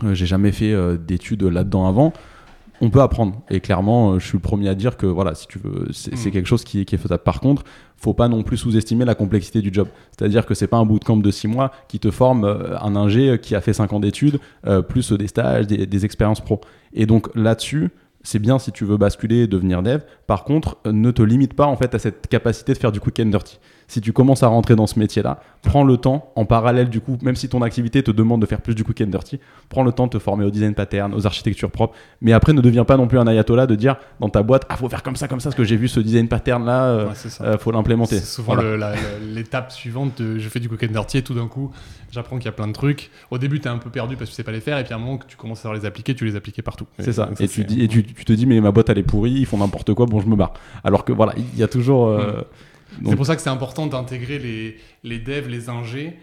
Euh, 0.04 0.14
j'ai 0.14 0.26
jamais 0.26 0.52
fait 0.52 0.74
d'études 0.98 1.42
là-dedans 1.42 1.86
avant 1.86 2.12
on 2.80 2.90
peut 2.90 3.00
apprendre. 3.00 3.42
Et 3.50 3.60
clairement, 3.60 4.12
euh, 4.12 4.18
je 4.18 4.26
suis 4.26 4.36
le 4.36 4.42
premier 4.42 4.68
à 4.68 4.74
dire 4.74 4.96
que 4.96 5.06
voilà, 5.06 5.34
si 5.34 5.46
tu 5.46 5.58
veux, 5.58 5.88
c'est 5.92 6.12
mm. 6.14 6.30
quelque 6.30 6.46
chose 6.46 6.64
qui, 6.64 6.80
est 6.80 6.96
faisable. 6.96 7.22
Par 7.22 7.40
contre, 7.40 7.64
faut 7.98 8.14
pas 8.14 8.28
non 8.28 8.42
plus 8.42 8.56
sous-estimer 8.56 9.04
la 9.04 9.14
complexité 9.14 9.60
du 9.60 9.70
job. 9.72 9.88
C'est-à-dire 10.16 10.46
que 10.46 10.54
c'est 10.54 10.66
pas 10.66 10.78
un 10.78 10.86
bootcamp 10.86 11.16
de 11.16 11.30
six 11.30 11.48
mois 11.48 11.72
qui 11.88 11.98
te 11.98 12.10
forme 12.10 12.44
euh, 12.44 12.78
un 12.80 12.96
ingé 12.96 13.38
qui 13.42 13.54
a 13.54 13.60
fait 13.60 13.72
cinq 13.72 13.92
ans 13.92 14.00
d'études, 14.00 14.40
euh, 14.66 14.82
plus 14.82 15.12
des 15.12 15.26
stages, 15.26 15.66
des, 15.66 16.04
expériences 16.04 16.40
pro. 16.40 16.60
Et 16.92 17.06
donc 17.06 17.28
là-dessus, 17.34 17.90
c'est 18.22 18.38
bien 18.38 18.58
si 18.58 18.72
tu 18.72 18.84
veux 18.84 18.96
basculer 18.96 19.42
et 19.42 19.46
devenir 19.46 19.82
dev. 19.82 20.00
Par 20.26 20.44
contre, 20.44 20.78
ne 20.86 21.10
te 21.10 21.22
limite 21.22 21.54
pas 21.54 21.66
en 21.66 21.76
fait 21.76 21.94
à 21.94 21.98
cette 21.98 22.28
capacité 22.28 22.72
de 22.72 22.78
faire 22.78 22.92
du 22.92 23.00
quick 23.00 23.18
and 23.20 23.26
dirty. 23.26 23.58
Si 23.88 24.00
tu 24.00 24.12
commences 24.12 24.42
à 24.42 24.46
rentrer 24.48 24.76
dans 24.76 24.86
ce 24.86 24.98
métier-là, 24.98 25.40
prends 25.62 25.82
le 25.82 25.96
temps, 25.96 26.30
en 26.36 26.44
parallèle 26.44 26.88
du 26.90 27.00
coup, 27.00 27.16
même 27.22 27.34
si 27.36 27.48
ton 27.48 27.62
activité 27.62 28.02
te 28.02 28.10
demande 28.10 28.40
de 28.40 28.46
faire 28.46 28.60
plus 28.60 28.74
du 28.74 28.84
quick 28.84 29.00
and 29.00 29.06
dirty, 29.06 29.40
prends 29.70 29.82
le 29.82 29.90
temps 29.92 30.06
de 30.06 30.10
te 30.12 30.18
former 30.18 30.44
au 30.44 30.50
design 30.50 30.74
pattern, 30.74 31.14
aux 31.14 31.26
architectures 31.26 31.70
propres, 31.70 31.94
mais 32.20 32.32
après 32.32 32.52
ne 32.52 32.60
deviens 32.60 32.84
pas 32.84 32.96
non 32.96 33.08
plus 33.08 33.18
un 33.18 33.26
ayatollah 33.26 33.66
de 33.66 33.74
dire 33.74 33.96
dans 34.20 34.28
ta 34.28 34.42
boîte, 34.42 34.64
ah 34.68 34.76
faut 34.76 34.88
faire 34.88 35.02
comme 35.02 35.16
ça, 35.16 35.26
comme 35.26 35.40
ça, 35.40 35.48
parce 35.48 35.56
que 35.56 35.64
j'ai 35.64 35.76
vu 35.76 35.88
ce 35.88 36.00
design 36.00 36.28
pattern 36.28 36.64
là, 36.64 36.84
euh, 36.84 37.06
Ouais, 37.08 37.14
ça. 37.14 37.42
euh, 37.44 37.58
faut 37.58 37.72
l'implémenter. 37.72 38.18
C'est 38.18 38.24
souvent 38.26 38.54
Voilà. 38.54 38.94
l'étape 39.34 39.72
suivante 39.72 40.20
de 40.20 40.38
je 40.38 40.48
fais 40.48 40.60
du 40.60 40.68
quick 40.68 40.82
and 40.84 40.92
dirty 40.92 41.18
et 41.18 41.22
tout 41.22 41.34
d'un 41.34 41.48
coup 41.48 41.70
j'apprends 42.10 42.36
qu'il 42.36 42.46
y 42.46 42.48
a 42.48 42.52
plein 42.52 42.66
de 42.68 42.72
trucs. 42.72 43.10
Au 43.30 43.38
début 43.38 43.60
t'es 43.60 43.68
un 43.68 43.78
peu 43.78 43.90
perdu 43.90 44.16
parce 44.16 44.30
que 44.30 44.32
tu 44.34 44.36
sais 44.36 44.44
pas 44.44 44.52
les 44.52 44.60
faire 44.60 44.78
et 44.78 44.84
puis 44.84 44.92
à 44.92 44.96
un 44.96 45.00
moment 45.00 45.18
que 45.18 45.26
tu 45.26 45.36
commences 45.36 45.60
à 45.60 45.62
savoir 45.62 45.80
les 45.80 45.86
appliquer, 45.86 46.14
tu 46.14 46.24
les 46.24 46.36
appliques 46.36 46.60
partout. 46.62 46.86
C'est 46.98 47.12
ça. 47.12 47.26
donc 47.26 47.40
Et, 47.40 47.48
tu, 47.48 47.62
c'est- 47.62 47.64
dis, 47.64 47.82
et 47.82 47.88
tu, 47.88 48.04
tu 48.04 48.24
te 48.24 48.32
dis, 48.32 48.46
mais 48.46 48.60
ma 48.60 48.70
boîte 48.70 48.90
elle 48.90 48.98
est 48.98 49.02
pourrie, 49.02 49.32
ils 49.32 49.46
font 49.46 49.58
n'importe 49.58 49.94
quoi, 49.94 50.06
bon, 50.06 50.20
je 50.20 50.26
me 50.26 50.36
barre. 50.36 50.52
Alors 50.84 51.04
que 51.04 51.12
voilà, 51.12 51.32
il 51.36 51.58
y 51.58 51.62
a 51.62 51.68
toujours. 51.68 52.08
euh, 52.08 52.42
C'est 53.04 53.16
pour 53.16 53.26
ça 53.26 53.36
que 53.36 53.42
c'est 53.42 53.50
important 53.50 53.86
d'intégrer 53.86 54.38
les, 54.38 54.78
les 55.04 55.18
devs, 55.18 55.48
les 55.48 55.68
ingés 55.68 56.18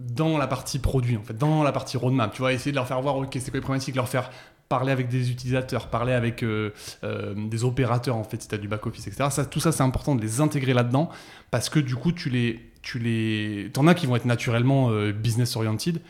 dans 0.00 0.38
la 0.38 0.46
partie 0.46 0.78
produit, 0.78 1.16
en 1.16 1.22
fait, 1.22 1.36
dans 1.36 1.62
la 1.62 1.72
partie 1.72 1.96
roadmap. 1.96 2.32
Tu 2.32 2.38
vois, 2.38 2.52
essayer 2.52 2.72
de 2.72 2.76
leur 2.76 2.86
faire 2.86 3.00
voir, 3.00 3.16
ok, 3.16 3.28
c'est 3.32 3.50
quoi 3.50 3.54
les 3.54 3.60
problématiques, 3.60 3.94
leur 3.94 4.08
faire 4.08 4.30
parler 4.68 4.90
avec 4.90 5.08
des 5.08 5.30
utilisateurs, 5.30 5.88
parler 5.88 6.12
avec 6.14 6.42
euh, 6.42 6.70
euh, 7.04 7.34
des 7.36 7.62
opérateurs, 7.64 8.16
en 8.16 8.24
fait, 8.24 8.40
si 8.40 8.48
tu 8.48 8.54
as 8.54 8.58
du 8.58 8.68
back-office, 8.68 9.06
etc. 9.06 9.28
Tout 9.50 9.60
ça, 9.60 9.70
c'est 9.70 9.82
important 9.82 10.14
de 10.14 10.22
les 10.22 10.40
intégrer 10.40 10.72
là-dedans 10.72 11.10
parce 11.50 11.68
que 11.68 11.78
du 11.78 11.94
coup, 11.94 12.12
tu 12.12 12.30
les. 12.30 12.60
Tu 12.80 12.98
les... 12.98 13.70
T'en 13.72 13.86
as 13.86 13.94
qui 13.94 14.06
vont 14.06 14.16
être 14.16 14.24
naturellement 14.24 14.90
euh, 14.90 15.12
business-oriented, 15.12 16.00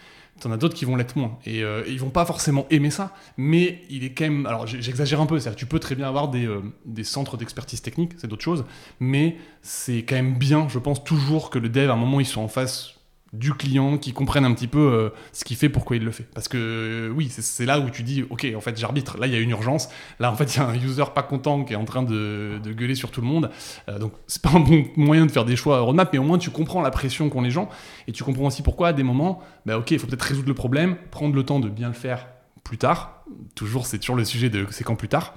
T'en 0.41 0.51
as 0.51 0.57
d'autres 0.57 0.75
qui 0.75 0.85
vont 0.85 0.97
l'être 0.97 1.17
moins. 1.17 1.39
Et, 1.47 1.63
euh, 1.63 1.85
ils 1.87 2.01
vont 2.01 2.11
pas 2.11 2.25
forcément 2.25 2.67
aimer 2.71 2.91
ça, 2.91 3.15
mais 3.37 3.83
il 3.91 4.05
est 4.05 4.11
quand 4.11 4.25
même. 4.25 4.47
Alors 4.47 4.67
j'exagère 4.67 5.21
un 5.21 5.27
peu, 5.27 5.39
c'est-à-dire 5.39 5.57
tu 5.57 5.67
peux 5.67 5.79
très 5.79 5.95
bien 5.95 6.09
avoir 6.09 6.29
des, 6.29 6.47
euh, 6.47 6.63
des 6.85 7.05
centres 7.05 7.37
d'expertise 7.37 7.81
technique, 7.83 8.13
c'est 8.19 8.27
d'autres 8.27 8.43
choses, 8.43 8.65
mais 8.99 9.37
c'est 9.63 10.05
quand 10.05 10.17
même 10.17 10.35
bien, 10.35 10.69
je 10.69 10.79
pense, 10.79 11.05
toujours 11.05 11.51
que 11.51 11.59
le 11.59 11.69
dev, 11.69 11.91
à 11.91 11.93
un 11.93 11.97
moment, 11.97 12.19
ils 12.19 12.27
sont 12.27 12.41
en 12.41 12.49
face 12.49 12.95
du 13.33 13.55
client, 13.55 13.97
qui 13.97 14.13
comprennent 14.13 14.45
un 14.45 14.53
petit 14.53 14.67
peu 14.67 14.79
euh, 14.79 15.11
ce 15.33 15.45
qu'il 15.45 15.57
fait, 15.57 15.71
pourquoi 15.71 15.97
il 15.97 16.05
le 16.05 16.11
fait. 16.11 16.27
Parce 16.35 16.49
que 16.49 16.59
euh, 16.59 17.09
oui, 17.15 17.31
c'est- 17.31 17.65
là 17.65 17.81
où 17.81 17.89
tu 17.89 18.03
dis, 18.03 18.25
ok, 18.29 18.47
en 18.55 18.61
fait, 18.61 18.79
j'arbitre. 18.79 19.19
Là, 19.19 19.27
il 19.27 19.33
y 19.33 19.37
a 19.37 19.41
une 19.41 19.51
urgence. 19.51 19.89
Là, 20.21 20.31
en 20.31 20.37
fait, 20.37 20.55
il 20.55 20.59
y 20.59 20.61
a 20.61 20.67
un 20.67 20.75
user 20.75 21.05
pas 21.15 21.23
content 21.23 21.65
qui 21.65 21.73
est 21.73 21.77
en 21.77 21.85
train 21.87 22.03
de, 22.03 22.61
gueuler 22.65 22.95
sur 22.95 23.11
tout 23.11 23.23
le 23.23 23.27
monde. 23.27 23.51
Euh, 23.89 23.99
donc, 23.99 24.13
c'est 24.27 24.43
pas 24.43 24.51
un 24.51 24.61
bon 24.61 24.85
moyen 24.97 25.25
de 25.25 25.31
faire 25.31 25.47
des 25.47 25.57
choix 25.57 25.81
roadmap, 25.81 26.11
mais 26.13 26.19
au 26.19 26.25
moins, 26.25 26.39
tu 26.39 26.51
comprends 26.51 26.83
la 26.83 26.91
pression 26.91 27.31
qu'ont 27.31 27.41
les 27.41 27.51
gens 27.51 27.71
et 28.07 28.13
tu 28.13 28.23
comprends 28.23 28.47
aussi 28.47 28.63
pourquoi, 28.63 28.89
à 28.89 28.93
des 28.93 29.03
moments, 29.03 29.41
bah, 29.65 29.79
ok, 29.79 29.91
il 29.93 29.99
faut 29.99 30.07
peut-être 30.07 30.23
résoudre 30.23 30.49
le 30.49 30.55
problème, 30.55 30.97
prendre 31.11 31.35
le 31.35 31.43
temps 31.43 31.61
de 31.61 31.69
bien 31.71 31.89
le 31.89 31.95
faire 31.95 32.27
plus 32.65 32.79
tard. 32.79 33.25
Toujours, 33.55 33.87
c'est 33.87 33.99
toujours 33.99 34.17
le 34.17 34.25
sujet 34.25 34.51
de 34.51 34.67
c'est 34.71 34.85
quand 34.85 34.95
plus 34.95 35.09
tard. 35.09 35.35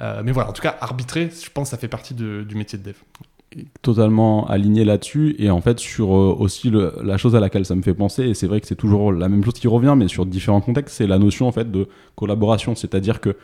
Euh, 0.00 0.22
mais 0.24 0.32
voilà, 0.32 0.50
en 0.50 0.52
tout 0.52 0.62
cas, 0.62 0.76
arbitrer, 0.80 1.30
je 1.30 1.50
pense, 1.50 1.70
ça 1.70 1.78
fait 1.78 1.88
partie 1.88 2.14
du 2.14 2.54
métier 2.54 2.78
de 2.78 2.84
dev. 2.84 2.96
Totalement 3.82 4.46
aligné 4.48 4.84
là-dessus. 4.84 5.34
Et 5.38 5.50
en 5.50 5.60
fait 5.60 5.78
sur 5.78 6.14
euh, 6.14 6.36
aussi 6.38 6.70
le- 6.70 6.94
la 7.02 7.16
chose 7.16 7.34
à 7.34 7.40
laquelle 7.40 7.64
ça 7.64 7.74
me 7.74 7.82
fait 7.82 7.94
penser 7.94 8.24
et 8.24 8.34
c'est 8.34 8.46
vrai 8.46 8.60
que 8.60 8.66
c'est 8.66 8.76
toujours 8.76 9.12
la 9.12 9.28
même 9.28 9.44
chose 9.44 9.54
qui 9.54 9.68
revient 9.68 9.94
mais 9.96 10.08
sur 10.08 10.26
différents 10.26 10.60
contextes 10.60 10.96
c'est 10.96 11.06
la 11.06 11.18
notion 11.18 11.48
en 11.48 11.52
fait 11.52 11.70
de 11.70 11.88
collaboration. 12.14 12.74
C'est-à-dire 12.74 13.20
que 13.20 13.36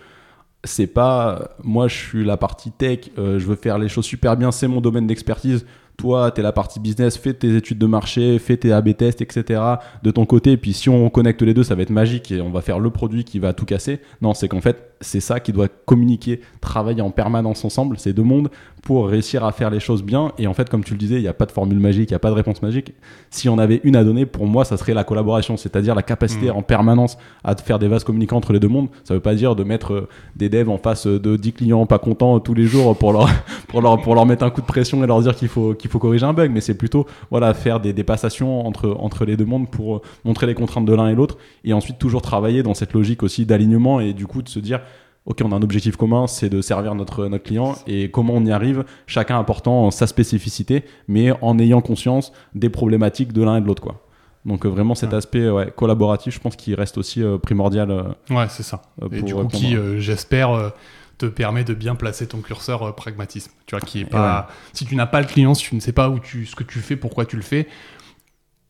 c'est 0.64 0.86
pas 0.86 1.38
euh, 1.40 1.44
moi 1.62 1.88
je 1.88 1.94
suis 1.96 2.24
la 2.24 2.36
partie 2.36 2.70
tech 2.70 3.11
euh, 3.18 3.38
je 3.38 3.46
veux 3.46 3.57
faire 3.57 3.78
les 3.78 3.88
choses 3.88 4.05
super 4.07 4.36
bien 4.36 4.50
c'est 4.52 4.68
mon 4.68 4.80
domaine 4.80 5.07
d'expertise. 5.07 5.66
Toi 5.96 6.32
tu 6.32 6.40
es 6.40 6.42
la 6.42 6.52
partie 6.52 6.80
business 6.80 7.16
fais 7.16 7.34
tes 7.34 7.55
études 7.57 7.78
de 7.78 7.86
marché 7.86 8.38
fais 8.40 8.57
tes 8.57 8.72
AB 8.72 8.96
tests 8.96 9.22
etc 9.22 9.61
de 10.02 10.11
ton 10.11 10.26
côté. 10.26 10.52
Et 10.52 10.57
puis 10.57 10.72
si 10.72 10.88
on 10.88 11.09
connecte 11.09 11.40
les 11.42 11.55
deux 11.55 11.62
ça 11.64 11.74
va 11.76 11.82
être 11.82 11.90
magique 11.90 12.32
et 12.32 12.40
on 12.40 12.50
va 12.50 12.62
faire 12.62 12.78
le 12.80 12.90
produit 12.90 13.24
qui 13.24 13.38
va 13.38 13.52
tout 13.52 13.64
casser. 13.64 14.00
Non 14.20 14.34
c'est 14.34 14.48
qu'en 14.48 14.61
fait 14.61 14.90
c'est 15.00 15.20
ça 15.20 15.38
qui 15.38 15.52
doit 15.52 15.68
communiquer 15.68 16.40
travailler 16.61 17.02
en 17.02 17.11
permanence 17.11 17.64
ensemble 17.64 17.98
ces 17.98 18.12
deux 18.12 18.22
mondes 18.22 18.48
pour 18.85 19.09
réussir 19.09 19.45
à 19.45 19.53
faire 19.53 19.70
les 19.70 19.80
choses 19.80 20.03
bien. 20.03 20.32
Et 20.39 20.47
en 20.47 20.55
fait, 20.55 20.68
comme 20.68 20.85
tu 20.85 20.93
le 20.93 20.99
disais, 20.99 21.16
il 21.16 21.22
n'y 21.22 21.28
a 21.28 21.35
pas 21.35 21.47
de 21.47 21.53
formule 21.53 21.80
magique, 21.80 22.11
il 22.11 22.12
n'y 22.12 22.16
a 22.16 22.20
pas 22.20 22.30
de 22.30 22.35
réponse 22.35 22.62
magique. 22.62 22.93
Si 23.30 23.49
on 23.49 23.59
avait 23.59 23.80
une 23.82 23.97
à 23.97 24.05
donner, 24.05 24.26
pour 24.26 24.47
moi, 24.47 24.64
ça 24.64 24.76
serait 24.76 24.95
la 24.95 25.05
collaboration, 25.05 25.57
c'est-à-dire 25.57 25.95
la 25.95 26.03
capacité 26.03 26.35
Mm. 26.43 26.57
en 26.57 26.62
permanence 26.62 27.18
à 27.43 27.55
faire 27.57 27.78
des 27.78 27.89
vases 27.89 28.05
communicants 28.05 28.37
entre 28.37 28.53
les 28.53 28.61
deux 28.61 28.68
mondes. 28.68 28.89
Ça 29.05 29.14
ne 29.14 29.18
veut 29.18 29.22
pas 29.22 29.35
dire 29.35 29.57
de 29.57 29.64
mettre 29.64 29.93
euh, 29.93 30.09
des 30.37 30.49
devs 30.49 30.68
en 30.68 30.78
face 30.78 31.07
euh, 31.07 31.18
de 31.18 31.37
10 31.37 31.53
clients 31.53 31.87
pas 31.87 31.99
contents 31.99 32.37
euh, 32.37 32.39
tous 32.39 32.55
les 32.55 32.64
jours 32.64 32.97
pour 32.97 33.12
leur, 33.12 33.28
pour 33.68 33.82
leur, 33.82 34.01
pour 34.01 34.14
leur 34.14 34.26
mettre 34.26 34.45
un 34.45 34.51
coup 34.51 34.61
de 34.61 34.66
pression 34.66 35.03
et 35.03 35.07
leur 35.07 35.20
dire 35.20 35.35
qu'il 35.35 35.49
faut, 35.49 35.74
qu'il 35.74 35.91
faut 35.91 35.99
corriger 35.99 36.24
un 36.24 36.32
bug, 36.32 36.51
mais 36.53 36.61
c'est 36.61 36.74
plutôt 36.74 37.07
voilà, 37.30 37.55
faire 37.55 37.80
des, 37.80 37.93
des 37.93 38.05
passations 38.05 38.66
entre, 38.66 38.97
entre 38.99 39.24
les 39.24 39.37
deux 39.37 39.45
mondes 39.45 39.70
pour 39.70 40.03
montrer 40.24 40.47
les 40.47 40.55
contraintes 40.55 40.87
de 40.87 40.95
l'un 40.95 41.09
et 41.09 41.14
l'autre. 41.14 41.39
Et 41.64 41.72
ensuite, 41.72 41.99
toujours 41.99 42.22
travailler 42.22 42.62
dans 42.62 42.74
cette 42.74 42.93
logique 42.93 43.22
aussi 43.22 43.47
d'alignement 43.47 44.01
et 44.01 44.12
du 44.12 44.26
coup 44.26 44.43
de 44.43 44.49
se 44.49 44.59
dire 44.59 44.80
Ok, 45.26 45.40
on 45.42 45.52
a 45.52 45.56
un 45.56 45.62
objectif 45.62 45.96
commun, 45.96 46.26
c'est 46.26 46.50
de 46.50 46.60
servir 46.60 46.94
notre, 46.94 47.26
notre 47.28 47.44
client 47.44 47.76
et 47.86 48.10
comment 48.10 48.34
on 48.34 48.44
y 48.44 48.52
arrive, 48.52 48.84
chacun 49.06 49.40
apportant 49.40 49.90
sa 49.90 50.06
spécificité, 50.06 50.84
mais 51.08 51.32
en 51.40 51.58
ayant 51.58 51.80
conscience 51.80 52.30
des 52.54 52.68
problématiques 52.68 53.32
de 53.32 53.42
l'un 53.42 53.56
et 53.56 53.60
de 53.62 53.66
l'autre. 53.66 53.82
quoi. 53.82 54.06
Donc 54.44 54.66
euh, 54.66 54.68
vraiment 54.68 54.94
cet 54.94 55.10
Ouais. 55.12 55.16
aspect 55.16 55.48
ouais, 55.48 55.72
collaboratif, 55.74 56.34
je 56.34 56.40
pense 56.40 56.56
qu'il 56.56 56.74
reste 56.74 56.98
aussi 56.98 57.22
euh, 57.22 57.38
primordial. 57.38 57.90
euh, 57.90 58.02
Ouais, 58.28 58.46
c'est 58.50 58.62
ça. 58.62 58.82
Et 59.12 59.22
du 59.22 59.34
coup, 59.34 59.46
qui, 59.48 59.74
j'espère, 59.96 60.72
te 61.16 61.24
permet 61.24 61.64
de 61.64 61.72
bien 61.72 61.94
placer 61.94 62.26
ton 62.26 62.42
curseur 62.42 62.94
pragmatisme. 62.94 63.50
Tu 63.64 63.74
vois, 63.76 63.80
qui 63.80 64.00
est 64.00 64.04
pas. 64.04 64.48
Si 64.74 64.84
tu 64.84 64.94
n'as 64.94 65.06
pas 65.06 65.22
le 65.22 65.26
client, 65.26 65.54
si 65.54 65.64
tu 65.70 65.74
ne 65.74 65.80
sais 65.80 65.92
pas 65.92 66.10
où 66.10 66.18
tu, 66.18 66.44
ce 66.44 66.54
que 66.54 66.64
tu 66.64 66.80
fais, 66.80 66.96
pourquoi 66.96 67.24
tu 67.24 67.36
le 67.36 67.42
fais, 67.42 67.66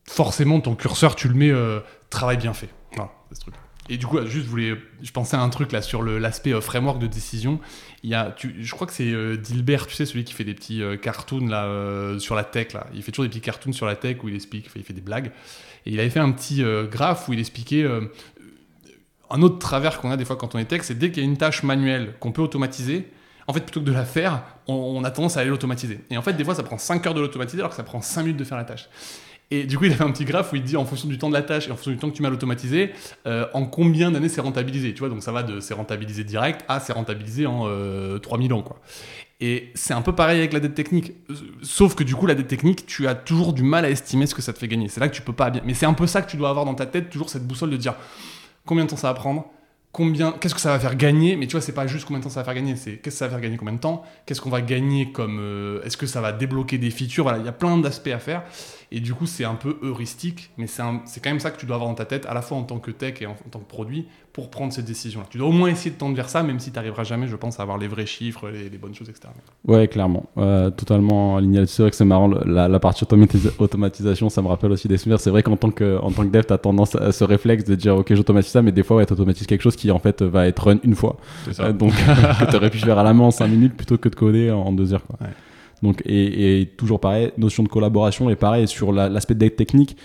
forcément, 0.07 0.61
ton 0.61 0.75
curseur, 0.75 1.15
tu 1.15 1.27
le 1.27 1.33
mets 1.33 1.51
travail 2.09 2.37
bien 2.37 2.53
fait. 2.53 2.69
Voilà, 2.95 3.11
c'est 3.29 3.35
ce 3.35 3.41
truc. 3.41 3.55
Et 3.87 3.97
du 3.97 4.07
coup, 4.07 4.19
juste, 4.25 4.47
je 4.49 5.11
pensais 5.11 5.37
à 5.37 5.41
un 5.41 5.49
truc 5.49 5.71
là 5.71 5.81
sur 5.81 6.01
l'aspect 6.01 6.53
euh, 6.53 6.61
framework 6.61 6.97
de 6.99 7.07
décision. 7.07 7.59
Il 8.01 8.09
y 8.09 8.15
a, 8.15 8.35
je 8.37 8.71
crois 8.71 8.87
que 8.87 8.93
c'est 8.93 9.11
euh, 9.11 9.37
Dilbert, 9.37 9.87
tu 9.87 9.95
sais, 9.95 10.05
celui 10.05 10.23
qui 10.23 10.33
fait 10.33 10.43
des 10.43 10.53
petits 10.55 10.81
euh, 10.81 10.97
cartoons 10.97 11.47
là 11.47 11.65
euh, 11.65 12.17
sur 12.17 12.35
la 12.35 12.43
tech. 12.43 12.69
Il 12.93 13.03
fait 13.03 13.11
toujours 13.11 13.25
des 13.25 13.29
petits 13.29 13.41
cartoons 13.41 13.73
sur 13.73 13.85
la 13.85 13.95
tech 13.95 14.17
où 14.23 14.29
il 14.29 14.35
explique, 14.35 14.69
il 14.75 14.83
fait 14.83 14.93
des 14.93 15.01
blagues. 15.01 15.31
Et 15.85 15.91
il 15.91 15.99
avait 15.99 16.09
fait 16.09 16.19
un 16.19 16.31
petit 16.31 16.63
graphe 16.89 17.27
où 17.27 17.33
il 17.33 17.39
expliquait 17.39 17.85
un 19.29 19.41
autre 19.43 19.59
travers 19.59 20.01
qu'on 20.01 20.09
a 20.09 20.17
des 20.17 20.25
fois 20.25 20.35
quand 20.35 20.55
on 20.55 20.57
est 20.57 20.65
tech, 20.65 20.81
c'est 20.83 20.97
dès 20.97 21.11
qu'il 21.11 21.23
y 21.23 21.25
a 21.25 21.29
une 21.29 21.37
tâche 21.37 21.61
manuelle 21.61 22.15
qu'on 22.19 22.31
peut 22.31 22.41
automatiser, 22.41 23.07
en 23.47 23.53
fait, 23.53 23.61
plutôt 23.61 23.81
que 23.81 23.85
de 23.85 23.91
la 23.91 24.05
faire, 24.05 24.41
on 24.67 25.03
a 25.03 25.11
tendance 25.11 25.37
à 25.37 25.41
aller 25.41 25.51
l'automatiser. 25.51 25.99
Et 26.09 26.17
en 26.17 26.23
fait, 26.23 26.33
des 26.33 26.43
fois, 26.43 26.55
ça 26.55 26.63
prend 26.63 26.79
5 26.79 27.05
heures 27.05 27.13
de 27.13 27.21
l'automatiser 27.21 27.59
alors 27.59 27.69
que 27.69 27.75
ça 27.75 27.83
prend 27.83 28.01
5 28.01 28.23
minutes 28.23 28.37
de 28.37 28.43
faire 28.43 28.57
la 28.57 28.63
tâche. 28.63 28.89
Et 29.51 29.65
du 29.65 29.77
coup, 29.77 29.85
il 29.85 29.91
a 29.91 29.95
fait 29.95 30.03
un 30.03 30.11
petit 30.11 30.25
graphe 30.25 30.51
où 30.53 30.55
il 30.55 30.63
dit 30.63 30.75
en 30.75 30.85
fonction 30.85 31.07
du 31.07 31.17
temps 31.17 31.29
de 31.29 31.33
la 31.33 31.43
tâche 31.43 31.67
et 31.67 31.71
en 31.71 31.75
fonction 31.75 31.91
du 31.91 31.97
temps 31.97 32.09
que 32.09 32.15
tu 32.15 32.21
m'as 32.21 32.29
l'automatisé, 32.29 32.91
euh, 33.27 33.45
en 33.53 33.65
combien 33.65 34.11
d'années 34.11 34.29
c'est 34.29 34.41
rentabilisé. 34.41 34.93
Tu 34.93 34.99
vois, 34.99 35.09
donc 35.09 35.21
ça 35.21 35.31
va 35.31 35.43
de 35.43 35.59
c'est 35.59 35.73
rentabilisé 35.73 36.23
direct 36.23 36.65
à 36.67 36.79
c'est 36.79 36.93
rentabilisé 36.93 37.45
en 37.45 37.63
euh, 37.65 38.17
3000 38.17 38.53
ans, 38.53 38.61
quoi. 38.63 38.79
Et 39.41 39.71
c'est 39.75 39.93
un 39.93 40.01
peu 40.01 40.15
pareil 40.15 40.39
avec 40.39 40.53
la 40.53 40.61
dette 40.61 40.75
technique. 40.75 41.13
Sauf 41.61 41.93
que 41.93 42.03
du 42.03 42.15
coup, 42.15 42.25
la 42.25 42.35
dette 42.35 42.47
technique, 42.47 42.85
tu 42.85 43.07
as 43.07 43.15
toujours 43.15 43.53
du 43.53 43.63
mal 43.63 43.83
à 43.83 43.89
estimer 43.89 44.27
ce 44.27 44.33
que 44.33 44.41
ça 44.41 44.53
te 44.53 44.57
fait 44.57 44.67
gagner. 44.67 44.87
C'est 44.87 45.01
là 45.01 45.09
que 45.09 45.15
tu 45.15 45.21
peux 45.21 45.33
pas 45.33 45.49
bien. 45.49 45.61
Mais 45.65 45.73
c'est 45.73 45.85
un 45.85 45.93
peu 45.93 46.07
ça 46.07 46.21
que 46.21 46.31
tu 46.31 46.37
dois 46.37 46.49
avoir 46.49 46.65
dans 46.65 46.73
ta 46.73 46.85
tête, 46.85 47.09
toujours 47.09 47.29
cette 47.29 47.45
boussole 47.45 47.69
de 47.69 47.77
dire 47.77 47.95
combien 48.65 48.85
de 48.85 48.89
temps 48.89 48.95
ça 48.95 49.09
va 49.09 49.13
prendre, 49.13 49.51
combien, 49.95 50.33
qu'est-ce 50.33 50.53
que 50.53 50.59
ça 50.59 50.71
va 50.71 50.79
faire 50.79 50.95
gagner? 50.95 51.37
Mais 51.37 51.47
tu 51.47 51.53
vois, 51.53 51.61
c'est 51.61 51.71
pas 51.71 51.87
juste 51.87 52.05
combien 52.05 52.19
de 52.19 52.23
temps 52.25 52.29
ça 52.29 52.41
va 52.41 52.43
faire 52.43 52.53
gagner, 52.55 52.75
c'est 52.75 52.97
qu'est-ce 52.97 53.15
que 53.15 53.19
ça 53.19 53.25
va 53.27 53.31
faire 53.31 53.41
gagner 53.41 53.55
combien 53.55 53.73
de 53.73 53.79
temps, 53.79 54.03
qu'est-ce 54.25 54.41
qu'on 54.41 54.49
va 54.49 54.61
gagner 54.61 55.11
comme, 55.13 55.39
euh, 55.39 55.81
est-ce 55.83 55.95
que 55.95 56.05
ça 56.05 56.19
va 56.19 56.33
débloquer 56.33 56.77
des 56.77 56.89
features? 56.89 57.23
Voilà, 57.23 57.39
il 57.39 57.45
y 57.45 57.47
a 57.47 57.53
plein 57.53 57.77
d'aspects 57.77 58.09
à 58.09 58.19
faire. 58.19 58.43
Et 58.91 58.99
du 58.99 59.13
coup, 59.13 59.25
c'est 59.25 59.45
un 59.45 59.55
peu 59.55 59.77
heuristique, 59.81 60.51
mais 60.57 60.67
c'est 60.67 60.81
quand 61.21 61.29
même 61.29 61.39
ça 61.39 61.51
que 61.51 61.59
tu 61.59 61.65
dois 61.65 61.75
avoir 61.75 61.89
dans 61.89 61.95
ta 61.95 62.05
tête, 62.05 62.25
à 62.27 62.33
la 62.33 62.41
fois 62.41 62.57
en 62.57 62.63
tant 62.63 62.77
que 62.79 62.91
tech 62.91 63.21
et 63.21 63.25
en, 63.25 63.31
en 63.31 63.49
tant 63.51 63.59
que 63.59 63.67
produit, 63.67 64.05
pour 64.31 64.49
prendre 64.49 64.71
cette 64.73 64.85
décision-là. 64.85 65.25
Tu 65.29 65.37
dois 65.37 65.47
au 65.47 65.51
moins 65.53 65.69
essayer 65.69 65.91
de 65.91 65.95
tendre 65.97 66.15
vers 66.15 66.27
ça, 66.29 66.43
même 66.43 66.59
si 66.59 66.69
tu 66.71 66.75
n'arriveras 66.75 67.03
jamais, 67.03 67.27
je 67.27 67.35
pense, 67.35 67.59
à 67.59 67.63
avoir 67.63 67.77
les 67.77 67.87
vrais 67.87 68.05
chiffres, 68.05 68.49
les, 68.49 68.69
les 68.69 68.77
bonnes 68.77 68.93
choses, 68.93 69.09
etc. 69.09 69.29
Ouais, 69.65 69.87
clairement. 69.87 70.25
Euh, 70.37 70.69
totalement 70.69 71.37
aligné. 71.37 71.65
C'est 71.67 71.81
vrai 71.83 71.89
que 71.89 71.95
c'est 71.97 72.05
marrant. 72.05 72.27
La, 72.27 72.67
la 72.67 72.79
partie 72.79 73.03
automati- 73.05 73.49
automatisation, 73.59 74.29
ça 74.29 74.41
me 74.41 74.47
rappelle 74.47 74.71
aussi 74.71 74.87
des 74.87 74.97
souvenirs. 74.97 75.19
C'est 75.19 75.29
vrai 75.29 75.41
qu'en 75.41 75.55
tant 75.57 75.71
que, 75.71 75.97
en 75.99 76.11
tant 76.11 76.23
que 76.23 76.29
dev, 76.31 76.43
tu 76.45 76.53
as 76.53 76.57
tendance 76.57 76.95
à 76.95 77.11
ce 77.11 77.23
réflexe 77.23 77.63
de 77.63 77.75
dire, 77.75 77.95
OK, 77.95 78.13
j'automatise 78.13 78.51
ça, 78.51 78.61
mais 78.61 78.71
des 78.71 78.83
fois, 78.83 78.97
ouais, 78.97 79.05
tu 79.05 79.13
automatises 79.13 79.47
quelque 79.47 79.61
chose 79.61 79.75
qui, 79.77 79.89
en 79.89 79.99
fait, 79.99 80.21
va 80.21 80.47
être 80.47 80.59
run 80.67 80.77
une 80.83 80.95
fois. 80.95 81.15
C'est 81.51 81.59
Euh, 81.61 81.71
donc, 81.73 81.91
que 82.39 82.49
tu 82.49 82.55
aurais 82.55 82.69
pu 82.69 82.77
faire 82.79 82.99
à 82.99 83.03
la 83.03 83.13
main 83.13 83.23
en 83.25 83.31
5 83.31 83.47
minutes 83.47 83.75
plutôt 83.75 83.97
que 83.97 84.09
de 84.09 84.15
coder 84.15 84.51
en 84.51 84.71
2 84.73 84.93
heures. 84.93 85.05
Quoi. 85.05 85.17
Ouais. 85.21 85.33
Donc, 85.83 86.01
et, 86.05 86.61
et 86.61 86.65
toujours 86.65 86.99
pareil, 86.99 87.31
notion 87.37 87.63
de 87.63 87.67
collaboration 87.69 88.29
et 88.29 88.35
pareil 88.35 88.67
sur 88.67 88.91
la- 88.91 89.09
l'aspect 89.09 89.35
dev 89.35 89.49
technique. 89.51 89.97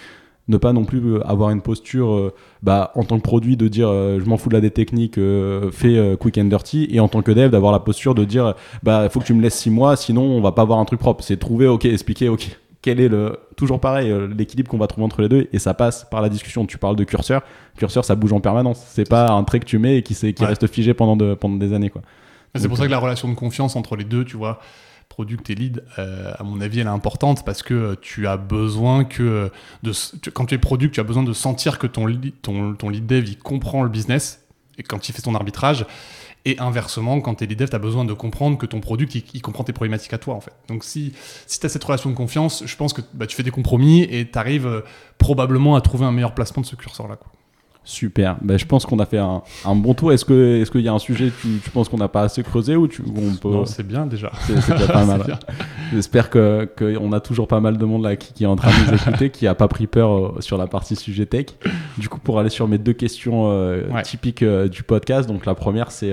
Ne 0.48 0.56
pas 0.56 0.72
non 0.72 0.84
plus 0.84 0.98
euh, 1.14 1.24
avoir 1.28 1.50
une 1.50 1.60
posture 1.60 2.10
euh, 2.12 2.34
bah, 2.62 2.90
en 2.96 3.04
tant 3.04 3.18
que 3.18 3.22
produit 3.22 3.56
de 3.56 3.68
dire 3.68 3.88
euh, 3.88 4.18
je 4.18 4.24
m'en 4.28 4.36
fous 4.36 4.48
de 4.48 4.54
la 4.54 4.60
dev 4.60 4.70
technique, 4.70 5.16
euh, 5.16 5.70
fais 5.70 6.16
quick 6.18 6.38
and 6.38 6.44
dirty, 6.46 6.88
et 6.90 6.98
en 6.98 7.06
tant 7.08 7.22
que 7.22 7.30
dev 7.30 7.50
d'avoir 7.50 7.70
la 7.72 7.78
posture 7.78 8.14
de 8.16 8.24
dire 8.24 8.54
bah 8.82 9.08
faut 9.10 9.20
que 9.20 9.26
tu 9.26 9.34
me 9.34 9.42
laisses 9.42 9.54
6 9.58 9.70
mois, 9.70 9.94
sinon 9.96 10.22
on 10.22 10.40
va 10.40 10.50
pas 10.52 10.62
avoir 10.62 10.80
un 10.80 10.84
truc 10.84 10.98
propre. 10.98 11.22
C'est 11.22 11.36
trouver, 11.36 11.68
ok, 11.68 11.84
expliquer, 11.84 12.28
ok, 12.28 12.48
quel 12.82 12.98
est 12.98 13.08
le 13.08 13.38
toujours 13.56 13.78
pareil 13.78 14.12
l'équilibre 14.36 14.68
qu'on 14.68 14.78
va 14.78 14.88
trouver 14.88 15.04
entre 15.04 15.22
les 15.22 15.28
deux, 15.28 15.46
et 15.52 15.60
ça 15.60 15.72
passe 15.72 16.04
par 16.10 16.20
la 16.20 16.28
discussion. 16.28 16.66
Tu 16.66 16.78
parles 16.78 16.96
de 16.96 17.04
curseur, 17.04 17.42
curseur 17.78 18.04
ça 18.04 18.16
bouge 18.16 18.32
en 18.32 18.40
permanence. 18.40 18.82
C'est 18.88 19.08
pas 19.08 19.30
un 19.30 19.44
trait 19.44 19.60
que 19.60 19.66
tu 19.66 19.78
mets 19.78 19.98
et 19.98 20.02
qui, 20.02 20.14
qui 20.14 20.34
Ouais. 20.42 20.46
reste 20.48 20.66
figé 20.66 20.94
pendant, 20.94 21.16
de, 21.16 21.34
pendant 21.34 21.56
des 21.58 21.72
années 21.74 21.90
quoi. 21.90 22.02
C'est 22.56 22.66
pour 22.66 22.76
ça 22.78 22.86
que 22.86 22.90
la 22.90 22.98
relation 22.98 23.28
de 23.28 23.34
confiance 23.34 23.76
entre 23.76 23.94
les 23.94 24.02
deux, 24.04 24.24
tu 24.24 24.36
vois, 24.36 24.58
product 25.10 25.50
et 25.50 25.54
lead, 25.54 25.84
euh, 25.98 26.32
à 26.38 26.42
mon 26.42 26.62
avis, 26.62 26.80
elle 26.80 26.86
est 26.86 26.90
importante 26.90 27.44
parce 27.44 27.62
que 27.62 27.74
euh, 27.74 27.94
tu 28.00 28.26
as 28.26 28.38
besoin 28.38 29.04
que, 29.04 29.22
euh, 29.22 29.48
de, 29.82 29.92
quand 30.30 30.46
tu 30.46 30.54
es 30.54 30.58
product, 30.58 30.94
tu 30.94 31.00
as 31.00 31.04
besoin 31.04 31.22
de 31.22 31.34
sentir 31.34 31.78
que 31.78 31.86
ton 31.86 32.06
ton, 32.40 32.74
ton 32.74 32.88
lead 32.88 33.06
dev, 33.06 33.28
il 33.28 33.38
comprend 33.38 33.82
le 33.82 33.90
business 33.90 34.46
et 34.78 34.82
quand 34.82 35.08
il 35.08 35.12
fait 35.12 35.20
son 35.20 35.34
arbitrage. 35.34 35.84
Et 36.46 36.58
inversement, 36.58 37.20
quand 37.20 37.34
tu 37.34 37.44
es 37.44 37.46
lead 37.46 37.58
dev, 37.58 37.68
tu 37.68 37.76
as 37.76 37.80
besoin 37.80 38.06
de 38.06 38.14
comprendre 38.14 38.56
que 38.56 38.64
ton 38.64 38.80
produit, 38.80 39.06
il, 39.34 39.42
comprend 39.42 39.62
tes 39.62 39.74
problématiques 39.74 40.14
à 40.14 40.18
toi, 40.18 40.34
en 40.34 40.40
fait. 40.40 40.54
Donc 40.68 40.84
si, 40.84 41.12
si 41.46 41.60
tu 41.60 41.66
as 41.66 41.68
cette 41.68 41.84
relation 41.84 42.08
de 42.08 42.14
confiance, 42.14 42.62
je 42.64 42.76
pense 42.76 42.94
que 42.94 43.02
bah, 43.12 43.26
tu 43.26 43.36
fais 43.36 43.42
des 43.42 43.50
compromis 43.50 44.04
et 44.04 44.30
tu 44.30 44.38
arrives 44.38 44.66
euh, 44.66 44.80
probablement 45.18 45.76
à 45.76 45.82
trouver 45.82 46.06
un 46.06 46.12
meilleur 46.12 46.34
placement 46.34 46.62
de 46.62 46.66
ce 46.66 46.76
curseur-là. 46.76 47.18
Super. 47.82 48.36
Ben, 48.42 48.58
je 48.58 48.66
pense 48.66 48.84
qu'on 48.86 48.98
a 48.98 49.06
fait 49.06 49.18
un, 49.18 49.42
un 49.64 49.74
bon 49.74 49.94
tour. 49.94 50.12
Est-ce 50.12 50.24
que 50.24 50.60
est-ce 50.60 50.70
qu'il 50.70 50.82
y 50.82 50.88
a 50.88 50.92
un 50.92 50.98
sujet 50.98 51.32
tu, 51.40 51.48
tu 51.64 51.70
penses 51.70 51.88
qu'on 51.88 51.96
n'a 51.96 52.08
pas 52.08 52.22
assez 52.22 52.42
creusé 52.42 52.76
ou 52.76 52.86
tu 52.86 53.02
on 53.08 53.34
peut... 53.36 53.48
Non, 53.50 53.64
c'est 53.64 53.86
bien 53.86 54.06
déjà. 54.06 54.30
C'est 54.46 54.54
déjà 54.54 54.86
pas 54.86 55.04
mal. 55.06 55.38
J'espère 55.92 56.28
que 56.30 56.68
qu'on 56.78 57.12
a 57.12 57.20
toujours 57.20 57.48
pas 57.48 57.58
mal 57.60 57.78
de 57.78 57.84
monde 57.84 58.04
là 58.04 58.16
qui, 58.16 58.32
qui 58.34 58.44
est 58.44 58.46
en 58.46 58.54
train 58.56 58.70
de 58.70 58.90
nous 58.92 58.94
écouter, 58.96 59.30
qui 59.30 59.46
a 59.46 59.54
pas 59.54 59.66
pris 59.66 59.86
peur 59.86 60.12
euh, 60.14 60.36
sur 60.40 60.58
la 60.58 60.66
partie 60.66 60.94
sujet 60.94 61.26
tech. 61.26 61.46
Du 61.98 62.08
coup, 62.08 62.18
pour 62.20 62.38
aller 62.38 62.50
sur 62.50 62.68
mes 62.68 62.78
deux 62.78 62.92
questions 62.92 63.50
euh, 63.50 63.88
Ouais. 63.90 64.02
typiques 64.02 64.42
euh, 64.42 64.68
du 64.68 64.82
podcast, 64.82 65.26
donc 65.28 65.46
la 65.46 65.54
première 65.54 65.90
c'est 65.90 66.12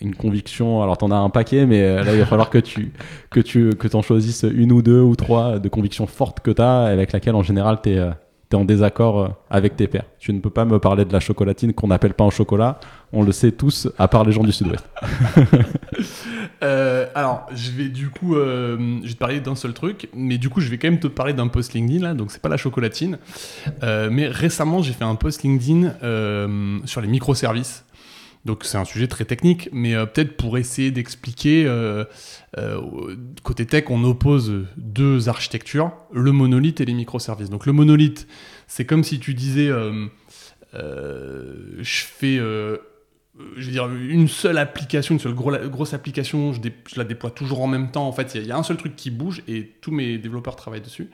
une 0.00 0.14
conviction. 0.14 0.82
Alors 0.82 0.96
t'en 0.96 1.10
as 1.10 1.16
un 1.16 1.28
paquet, 1.30 1.66
mais 1.66 2.02
là 2.02 2.12
il 2.14 2.18
va 2.18 2.26
falloir 2.26 2.50
que 2.50 2.58
tu 2.58 2.92
que 3.30 3.40
tu 3.40 3.70
que 3.76 3.86
t'en 3.88 4.00
choisisses 4.02 4.44
une 4.52 4.72
ou 4.72 4.80
deux 4.82 5.00
ou 5.02 5.16
trois 5.16 5.58
de 5.58 5.68
convictions 5.68 6.06
fortes 6.06 6.40
que 6.40 6.50
t'as 6.50 6.84
avec 6.86 7.12
laquelle 7.12 7.34
en 7.34 7.42
général 7.42 7.80
t'es 7.82 7.98
en 8.54 8.64
désaccord 8.64 9.20
euh, 9.20 9.28
avec 9.50 9.76
tes 9.76 9.86
pairs. 9.86 10.04
Tu 10.18 10.32
ne 10.32 10.40
peux 10.40 10.50
pas 10.50 10.64
me 10.64 10.78
parler 10.78 11.04
de 11.04 11.12
la 11.12 11.20
chocolatine 11.20 11.72
qu'on 11.72 11.88
n'appelle 11.88 12.14
pas 12.14 12.24
en 12.24 12.30
chocolat. 12.30 12.78
On 13.12 13.22
le 13.22 13.32
sait 13.32 13.52
tous, 13.52 13.88
à 13.98 14.08
part 14.08 14.24
les 14.24 14.32
gens 14.32 14.42
du 14.42 14.52
Sud-Ouest. 14.52 14.84
Euh, 16.62 17.06
alors, 17.14 17.46
je 17.54 17.70
vais 17.72 17.88
du 17.88 18.08
coup, 18.08 18.36
euh, 18.36 18.78
je 19.02 19.08
vais 19.08 19.14
te 19.14 19.18
parler 19.18 19.40
d'un 19.40 19.54
seul 19.54 19.74
truc, 19.74 20.08
mais 20.14 20.38
du 20.38 20.48
coup, 20.48 20.60
je 20.60 20.70
vais 20.70 20.78
quand 20.78 20.88
même 20.88 20.98
te 20.98 21.08
parler 21.08 21.34
d'un 21.34 21.48
post 21.48 21.74
LinkedIn 21.74 22.02
là, 22.02 22.14
donc 22.14 22.30
c'est 22.30 22.40
pas 22.40 22.48
la 22.48 22.56
chocolatine. 22.56 23.18
Mais 23.82 24.28
récemment, 24.28 24.80
j'ai 24.80 24.94
fait 24.94 25.04
un 25.04 25.14
post 25.14 25.42
LinkedIn 25.42 25.92
sur 26.86 27.02
les 27.02 27.08
microservices. 27.08 27.83
Donc 28.44 28.64
c'est 28.64 28.76
un 28.76 28.84
sujet 28.84 29.06
très 29.08 29.24
technique, 29.24 29.70
mais 29.72 29.94
euh, 29.94 30.04
peut-être 30.04 30.36
pour 30.36 30.58
essayer 30.58 30.90
d'expliquer, 30.90 31.64
euh, 31.66 32.04
euh, 32.58 33.16
côté 33.42 33.64
tech, 33.64 33.84
on 33.88 34.04
oppose 34.04 34.66
deux 34.76 35.28
architectures, 35.30 35.92
le 36.12 36.30
monolithe 36.30 36.80
et 36.80 36.84
les 36.84 36.92
microservices. 36.92 37.48
Donc 37.48 37.64
le 37.64 37.72
monolithe, 37.72 38.26
c'est 38.66 38.84
comme 38.84 39.02
si 39.02 39.18
tu 39.18 39.32
disais, 39.32 39.70
je 40.72 41.78
fais 41.82 42.38
une 43.58 44.28
seule 44.28 44.58
application, 44.58 45.14
une 45.14 45.20
seule 45.20 45.34
gros- 45.34 45.68
grosse 45.68 45.94
application, 45.94 46.52
je, 46.52 46.60
la 46.96 47.04
déploie 47.04 47.30
toujours 47.30 47.62
en 47.62 47.66
même 47.66 47.90
temps. 47.90 48.06
En 48.06 48.12
fait, 48.12 48.34
il 48.34 48.46
y 48.46 48.52
a 48.52 48.58
un 48.58 48.62
seul 48.62 48.76
truc 48.76 48.94
qui 48.94 49.10
bouge 49.10 49.42
et 49.48 49.72
tous 49.80 49.90
mes 49.90 50.18
développeurs 50.18 50.56
travaillent 50.56 50.82
dessus. 50.82 51.10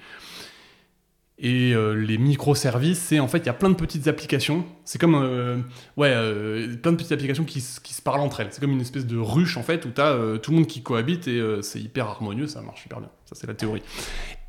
Et 1.42 1.74
euh, 1.74 1.94
les 1.94 2.18
microservices, 2.18 2.98
c'est 2.98 3.18
en 3.18 3.26
fait, 3.26 3.38
il 3.38 3.46
y 3.46 3.48
a 3.48 3.54
plein 3.54 3.70
de 3.70 3.74
petites 3.74 4.08
applications. 4.08 4.66
C'est 4.84 5.00
comme, 5.00 5.14
euh, 5.14 5.56
ouais, 5.96 6.12
euh, 6.12 6.76
plein 6.76 6.92
de 6.92 6.98
petites 6.98 7.12
applications 7.12 7.44
qui, 7.44 7.64
qui 7.82 7.94
se 7.94 8.02
parlent 8.02 8.20
entre 8.20 8.40
elles. 8.40 8.48
C'est 8.50 8.60
comme 8.60 8.72
une 8.72 8.80
espèce 8.82 9.06
de 9.06 9.16
ruche, 9.16 9.56
en 9.56 9.62
fait, 9.62 9.86
où 9.86 9.90
tu 9.90 10.02
as 10.02 10.38
tout 10.42 10.50
le 10.50 10.58
monde 10.58 10.66
qui 10.66 10.82
cohabite 10.82 11.28
et 11.28 11.42
c'est 11.62 11.80
hyper 11.80 12.06
harmonieux, 12.06 12.46
ça 12.46 12.60
marche 12.60 12.82
super 12.82 13.00
bien. 13.00 13.08
Ça, 13.24 13.34
c'est 13.34 13.46
la 13.46 13.54
théorie. 13.54 13.82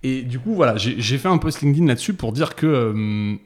Et 0.03 0.23
du 0.23 0.39
coup, 0.39 0.53
voilà, 0.53 0.75
j'ai 0.75 1.17
fait 1.17 1.29
un 1.29 1.37
post 1.37 1.61
LinkedIn 1.61 1.87
là-dessus 1.87 2.13
pour 2.13 2.33
dire 2.33 2.55
que. 2.55 3.37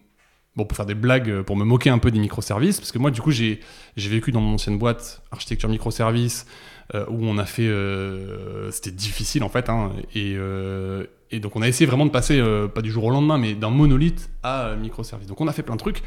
Bon, 0.56 0.64
pour 0.64 0.78
faire 0.78 0.86
des 0.86 0.96
blagues, 0.96 1.42
pour 1.42 1.58
me 1.58 1.66
moquer 1.66 1.90
un 1.90 1.98
peu 1.98 2.12
des 2.12 2.20
microservices, 2.20 2.80
parce 2.80 2.94
que 2.94 2.98
moi, 2.98 3.12
du 3.12 3.20
coup, 3.20 3.32
j'ai 3.32 3.60
vécu 3.98 4.32
dans 4.32 4.40
mon 4.40 4.54
ancienne 4.54 4.78
boîte 4.78 5.22
architecture 5.32 5.68
microservices 5.68 6.46
où 6.94 7.26
on 7.26 7.38
a 7.38 7.46
fait, 7.46 7.68
euh, 7.68 8.70
c'était 8.72 8.92
difficile 8.92 9.44
en 9.44 9.50
fait, 9.50 9.70
hein, 9.70 9.92
et, 10.14 10.36
euh, 10.38 11.06
et 11.32 11.40
donc 11.40 11.56
on 11.56 11.62
a 11.62 11.68
essayé 11.68 11.86
vraiment 11.88 12.06
de 12.06 12.12
passer 12.12 12.40
euh, 12.40 12.68
pas 12.68 12.82
du 12.82 12.92
jour 12.92 13.06
au 13.06 13.10
lendemain, 13.10 13.38
mais 13.38 13.56
d'un 13.56 13.70
monolithe 13.72 14.30
à 14.44 14.68
euh, 14.68 14.78
microservices. 14.78 15.28
Donc 15.28 15.42
on 15.42 15.48
a 15.48 15.52
fait 15.54 15.64
plein 15.64 15.76
de 15.76 15.80
trucs, 15.80 16.04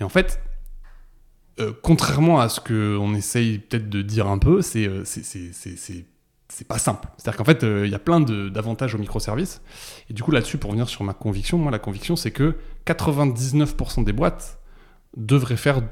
et 0.00 0.04
en 0.04 0.08
fait, 0.08 0.40
euh, 1.60 1.72
contrairement 1.82 2.40
à 2.40 2.48
ce 2.48 2.60
que 2.60 2.96
on 2.98 3.14
essaye 3.14 3.58
peut-être 3.58 3.88
de 3.90 4.00
dire 4.02 4.26
un 4.28 4.38
peu, 4.38 4.62
c'est 4.62 4.86
euh, 4.86 5.02
c'est- 5.04 6.04
pas 6.66 6.78
simple. 6.78 7.06
C'est-à-dire 7.18 7.36
qu'en 7.38 7.44
fait, 7.44 7.62
euh, 7.62 7.84
il 7.86 7.92
y 7.92 7.94
a 7.94 7.98
plein 7.98 8.20
d'avantages 8.20 8.94
aux 8.94 8.98
microservices. 8.98 9.60
Et 10.10 10.14
du 10.14 10.22
coup, 10.22 10.30
là-dessus, 10.30 10.56
pour 10.58 10.70
revenir 10.70 10.88
sur 10.88 11.04
ma 11.04 11.12
conviction, 11.12 11.58
moi, 11.58 11.70
la 11.70 11.78
conviction, 11.78 12.16
c'est 12.16 12.30
que 12.30 12.56
99% 12.86 14.02
des 14.02 14.12
boîtes 14.12 14.58
devraient 15.16 15.56
faire. 15.58 15.82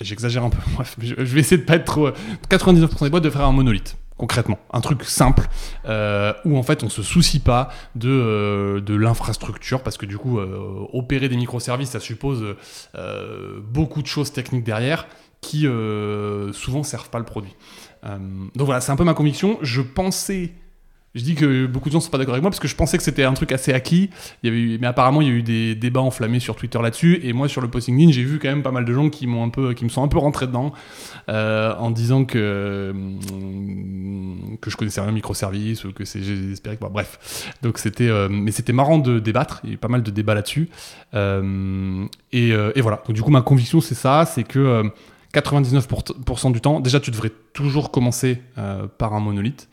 J'exagère 0.00 0.44
un 0.44 0.50
peu, 0.50 0.58
bref, 0.74 0.96
je, 1.00 1.14
vais 1.14 1.40
essayer 1.40 1.58
de 1.58 1.66
pas 1.66 1.76
être 1.76 1.84
trop. 1.84 2.10
99% 2.50 3.04
des 3.04 3.10
boîtes 3.10 3.22
devraient 3.22 3.38
faire 3.38 3.48
un 3.48 3.52
monolithe, 3.52 3.96
concrètement. 4.16 4.58
Un 4.72 4.80
truc 4.80 5.04
simple, 5.04 5.48
euh, 5.86 6.32
où 6.44 6.56
en 6.56 6.62
fait, 6.62 6.82
on 6.82 6.88
se 6.88 7.02
soucie 7.02 7.40
pas 7.40 7.70
de, 7.94 8.08
euh, 8.08 8.80
de 8.80 8.94
l'infrastructure, 8.94 9.82
parce 9.82 9.96
que 9.96 10.06
du 10.06 10.18
coup, 10.18 10.38
euh, 10.38 10.86
opérer 10.92 11.28
des 11.28 11.36
microservices, 11.36 11.90
ça 11.90 12.00
suppose 12.00 12.56
euh, 12.94 13.60
beaucoup 13.60 14.02
de 14.02 14.06
choses 14.06 14.32
techniques 14.32 14.64
derrière 14.64 15.06
qui 15.44 15.66
euh, 15.66 16.52
souvent 16.52 16.82
servent 16.82 17.10
pas 17.10 17.18
le 17.18 17.24
produit. 17.24 17.54
Euh, 18.04 18.18
donc 18.54 18.66
voilà, 18.66 18.80
c'est 18.80 18.92
un 18.92 18.96
peu 18.96 19.04
ma 19.04 19.14
conviction. 19.14 19.58
Je 19.62 19.82
pensais, 19.82 20.52
je 21.14 21.22
dis 21.22 21.34
que 21.34 21.66
beaucoup 21.66 21.88
de 21.88 21.92
gens 21.92 22.00
sont 22.00 22.10
pas 22.10 22.18
d'accord 22.18 22.34
avec 22.34 22.42
moi 22.42 22.50
parce 22.50 22.60
que 22.60 22.66
je 22.66 22.74
pensais 22.74 22.96
que 22.96 23.02
c'était 23.04 23.22
un 23.22 23.34
truc 23.34 23.52
assez 23.52 23.72
acquis. 23.72 24.10
Mais 24.42 24.84
apparemment 24.84 25.20
il 25.20 25.28
y 25.28 25.30
a 25.30 25.34
eu 25.34 25.42
des 25.42 25.74
débats 25.74 26.00
enflammés 26.00 26.40
sur 26.40 26.56
Twitter 26.56 26.80
là-dessus. 26.82 27.20
Et 27.22 27.32
moi 27.32 27.48
sur 27.48 27.60
le 27.60 27.68
posting 27.68 27.96
LinkedIn, 27.96 28.12
j'ai 28.12 28.24
vu 28.24 28.38
quand 28.40 28.48
même 28.48 28.62
pas 28.62 28.72
mal 28.72 28.84
de 28.84 28.92
gens 28.92 29.10
qui 29.10 29.26
m'ont 29.26 29.44
un 29.44 29.48
peu, 29.48 29.74
qui 29.74 29.84
me 29.84 29.90
sont 29.90 30.02
un 30.02 30.08
peu 30.08 30.18
rentrés 30.18 30.48
dedans 30.48 30.72
euh, 31.28 31.74
en 31.76 31.90
disant 31.90 32.24
que 32.24 32.90
hum, 32.92 34.58
que 34.60 34.70
je 34.70 34.76
connaissais 34.76 35.00
rien 35.00 35.12
microservices 35.12 35.84
ou 35.84 35.92
que 35.92 36.04
j'espérais 36.04 36.76
que 36.76 36.84
bref. 36.84 37.52
Donc 37.62 37.78
c'était, 37.78 38.08
euh, 38.08 38.28
mais 38.28 38.50
c'était 38.50 38.72
marrant 38.72 38.98
de 38.98 39.20
débattre. 39.20 39.60
Il 39.62 39.70
y 39.70 39.72
a 39.72 39.74
eu 39.74 39.78
pas 39.78 39.88
mal 39.88 40.02
de 40.02 40.10
débats 40.10 40.34
là-dessus. 40.34 40.68
Euh, 41.14 42.06
et, 42.32 42.48
et 42.48 42.80
voilà. 42.80 43.02
Donc 43.06 43.14
du 43.14 43.22
coup 43.22 43.30
ma 43.30 43.42
conviction 43.42 43.80
c'est 43.80 43.94
ça, 43.94 44.24
c'est 44.26 44.44
que 44.44 44.58
euh, 44.58 44.82
99% 45.32 46.52
du 46.52 46.60
temps, 46.60 46.80
déjà 46.80 46.98
tu 46.98 47.10
devrais 47.10 47.32
toujours 47.52 47.90
commencer 47.90 48.40
par 48.98 49.14
un 49.14 49.20
monolithe. 49.20 49.68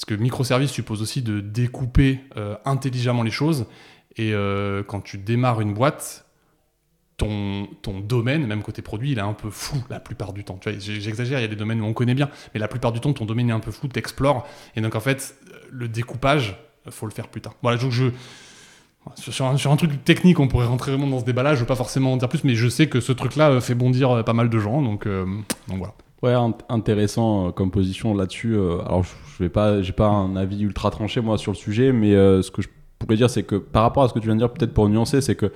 Parce 0.00 0.16
que 0.16 0.22
microservice 0.22 0.70
suppose 0.70 1.02
aussi 1.02 1.20
de 1.20 1.40
découper 1.40 2.20
euh, 2.38 2.56
intelligemment 2.64 3.22
les 3.22 3.30
choses. 3.30 3.66
Et 4.16 4.32
euh, 4.32 4.82
quand 4.82 5.02
tu 5.02 5.18
démarres 5.18 5.60
une 5.60 5.74
boîte, 5.74 6.24
ton, 7.18 7.68
domaine, 8.02 8.46
même 8.46 8.62
côté 8.62 8.80
produit, 8.80 9.12
il 9.12 9.18
est 9.18 9.20
un 9.20 9.34
peu 9.34 9.50
flou 9.50 9.76
la 9.90 10.00
plupart 10.00 10.32
du 10.32 10.42
temps. 10.42 10.56
Tu 10.58 10.70
vois, 10.70 10.78
J'exagère, 10.78 11.38
il 11.38 11.42
y 11.42 11.44
a 11.44 11.48
des 11.48 11.56
domaines 11.56 11.82
où 11.82 11.84
on 11.84 11.92
connaît 11.92 12.14
bien, 12.14 12.30
mais 12.54 12.60
la 12.60 12.66
plupart 12.66 12.92
du 12.92 13.00
temps, 13.00 13.12
ton 13.12 13.26
domaine 13.26 13.50
est 13.50 13.52
un 13.52 13.60
peu 13.60 13.70
flou, 13.70 13.88
t'explores. 13.88 14.48
Et 14.74 14.80
donc 14.80 14.94
en 14.94 15.00
fait, 15.00 15.34
le 15.70 15.86
découpage, 15.86 16.56
faut 16.88 17.04
le 17.04 17.12
faire 17.12 17.28
plus 17.28 17.42
tard. 17.42 17.56
Voilà, 17.60 17.76
donc 17.76 17.92
je, 17.92 18.06
sur, 19.18 19.44
un, 19.44 19.76
truc 19.76 20.02
technique, 20.02 20.40
on 20.40 20.48
pourrait 20.48 20.64
rentrer 20.64 20.92
vraiment 20.92 21.08
dans 21.08 21.20
ce 21.20 21.26
débat-là. 21.26 21.54
Je 21.54 21.60
veux 21.60 21.66
pas 21.66 21.76
forcément 21.76 22.14
en 22.14 22.16
dire 22.16 22.30
plus, 22.30 22.42
mais 22.42 22.54
je 22.54 22.68
sais 22.70 22.88
que 22.88 23.00
ce 23.00 23.12
truc-là 23.12 23.50
euh, 23.50 23.60
fait 23.60 23.74
bondir 23.74 24.24
pas 24.24 24.32
mal 24.32 24.48
de 24.48 24.58
gens. 24.58 24.80
Donc, 24.80 25.06
donc 25.06 25.76
voilà. 25.76 25.92
Ouais, 26.22 26.32
int- 26.34 26.54
intéressant 26.68 27.48
euh, 27.48 27.50
comme 27.50 27.70
position 27.70 28.14
là-dessus. 28.14 28.54
euh, 28.54 28.80
alors, 28.84 29.04
je 29.04 29.42
vais 29.42 29.48
pas, 29.48 29.80
j'ai 29.82 29.92
pas 29.92 30.08
un 30.08 30.36
avis 30.36 30.60
ultra 30.62 30.90
tranché 30.90 31.20
moi 31.20 31.38
sur 31.38 31.52
le 31.52 31.56
sujet, 31.56 31.92
mais 31.92 32.14
euh, 32.14 32.42
ce 32.42 32.50
que 32.50 32.60
je 32.62 32.68
pourrais 32.98 33.16
dire, 33.16 33.30
c'est 33.30 33.42
que 33.42 33.56
par 33.56 33.82
rapport 33.82 34.02
à 34.02 34.08
ce 34.08 34.12
que 34.12 34.18
tu 34.18 34.26
viens 34.26 34.34
de 34.34 34.40
dire, 34.40 34.50
peut-être 34.52 34.74
pour 34.74 34.88
nuancer, 34.88 35.20
c'est 35.22 35.34
que 35.34 35.50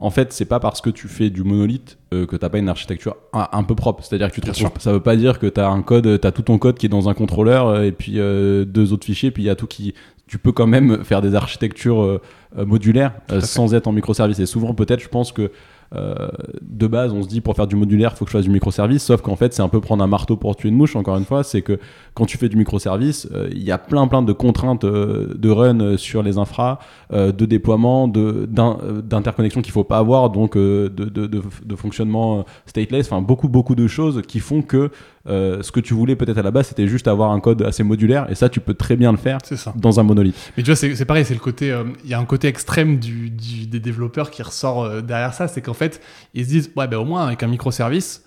en 0.00 0.10
fait, 0.10 0.32
c'est 0.32 0.44
pas 0.44 0.60
parce 0.60 0.80
que 0.80 0.90
tu 0.90 1.08
fais 1.08 1.28
du 1.28 1.42
monolithe 1.42 1.98
euh, 2.14 2.24
que 2.24 2.36
t'as 2.36 2.48
pas 2.48 2.58
une 2.58 2.68
architecture 2.68 3.16
un, 3.32 3.48
un 3.50 3.64
peu 3.64 3.74
propre. 3.74 4.04
C'est-à-dire 4.04 4.28
que 4.28 4.34
tu 4.36 4.40
te 4.40 4.46
retrouves, 4.46 4.70
ça 4.78 4.92
veut 4.92 5.00
pas 5.00 5.16
dire 5.16 5.40
que 5.40 5.48
t'as 5.48 5.68
un 5.68 5.82
code, 5.82 6.20
t'as 6.20 6.30
tout 6.30 6.42
ton 6.42 6.58
code 6.58 6.78
qui 6.78 6.86
est 6.86 6.88
dans 6.88 7.08
un 7.08 7.14
contrôleur 7.14 7.82
et 7.82 7.90
puis 7.90 8.20
euh, 8.20 8.64
deux 8.64 8.92
autres 8.92 9.04
fichiers, 9.04 9.32
puis 9.32 9.42
il 9.42 9.46
y 9.46 9.50
a 9.50 9.56
tout 9.56 9.66
qui. 9.66 9.94
Tu 10.28 10.38
peux 10.38 10.52
quand 10.52 10.66
même 10.68 11.02
faire 11.04 11.22
des 11.22 11.34
architectures 11.34 12.20
modulaires 12.54 13.14
sans 13.40 13.74
être 13.74 13.86
en 13.88 13.92
microservice. 13.92 14.38
Et 14.38 14.44
souvent, 14.46 14.74
peut-être, 14.74 15.00
je 15.00 15.08
pense 15.08 15.32
que 15.32 15.50
euh, 15.94 16.28
de 16.62 16.86
base, 16.86 17.12
on 17.12 17.22
se 17.22 17.28
dit 17.28 17.40
pour 17.40 17.56
faire 17.56 17.66
du 17.66 17.76
modulaire, 17.76 18.10
il 18.14 18.18
faut 18.18 18.24
que 18.24 18.30
je 18.30 18.36
fasse 18.36 18.44
du 18.44 18.50
microservice, 18.50 19.02
sauf 19.02 19.22
qu'en 19.22 19.36
fait, 19.36 19.54
c'est 19.54 19.62
un 19.62 19.68
peu 19.68 19.80
prendre 19.80 20.04
un 20.04 20.06
marteau 20.06 20.36
pour 20.36 20.54
tuer 20.56 20.68
une 20.68 20.74
mouche, 20.74 20.96
encore 20.96 21.16
une 21.16 21.24
fois, 21.24 21.42
c'est 21.44 21.62
que 21.62 21.78
quand 22.14 22.26
tu 22.26 22.36
fais 22.36 22.48
du 22.48 22.56
microservice, 22.56 23.28
euh, 23.32 23.48
il 23.52 23.62
y 23.62 23.70
a 23.70 23.78
plein 23.78 24.06
plein 24.06 24.22
de 24.22 24.32
contraintes 24.32 24.84
euh, 24.84 25.34
de 25.34 25.50
run 25.50 25.96
sur 25.96 26.22
les 26.22 26.38
infras, 26.38 26.78
de 27.10 27.46
déploiement, 27.46 28.06
d'interconnexion 28.06 29.62
qu'il 29.62 29.72
faut 29.72 29.84
pas 29.84 29.98
avoir, 29.98 30.30
donc 30.30 30.56
de, 30.56 30.88
de, 30.88 31.76
fonctionnement 31.76 32.44
stateless, 32.66 33.06
enfin 33.06 33.22
beaucoup 33.22 33.48
beaucoup 33.48 33.74
de 33.74 33.86
choses 33.86 34.22
qui 34.26 34.40
font 34.40 34.62
que 34.62 34.90
euh, 35.28 35.62
ce 35.62 35.70
que 35.72 35.80
tu 35.80 35.94
voulais 35.94 36.16
peut-être 36.16 36.38
à 36.38 36.42
la 36.42 36.50
base, 36.50 36.68
c'était 36.68 36.88
juste 36.88 37.06
avoir 37.08 37.30
un 37.32 37.40
code 37.40 37.62
assez 37.62 37.82
modulaire, 37.82 38.30
et 38.30 38.34
ça, 38.34 38.48
tu 38.48 38.60
peux 38.60 38.74
très 38.74 38.96
bien 38.96 39.12
le 39.12 39.18
faire 39.18 39.38
ça. 39.44 39.72
dans 39.76 40.00
un 40.00 40.02
monolithe. 40.02 40.52
Mais 40.56 40.62
tu 40.62 40.70
vois, 40.72 40.76
c'est 40.76 41.04
pareil, 41.04 41.24
c'est 41.24 41.34
le 41.34 41.40
côté. 41.40 41.70
euh, 41.70 41.84
Il 42.04 42.10
y 42.10 42.14
a 42.14 42.18
un 42.18 42.24
côté 42.24 42.48
extrême 42.48 42.98
du, 42.98 43.30
du- 43.30 43.66
des 43.66 43.80
développeurs 43.80 44.30
qui 44.30 44.42
ressort 44.42 44.84
euh, 44.84 45.00
derrière 45.02 45.34
ça, 45.34 45.48
c'est 45.48 45.60
qu'en 45.62 45.74
fait, 45.74 46.00
ils 46.34 46.44
se 46.44 46.48
disent, 46.50 46.70
ouais, 46.76 46.88
ben 46.88 46.98
au 46.98 47.04
moins 47.04 47.26
avec 47.26 47.42
un 47.42 47.48
microservice, 47.48 48.24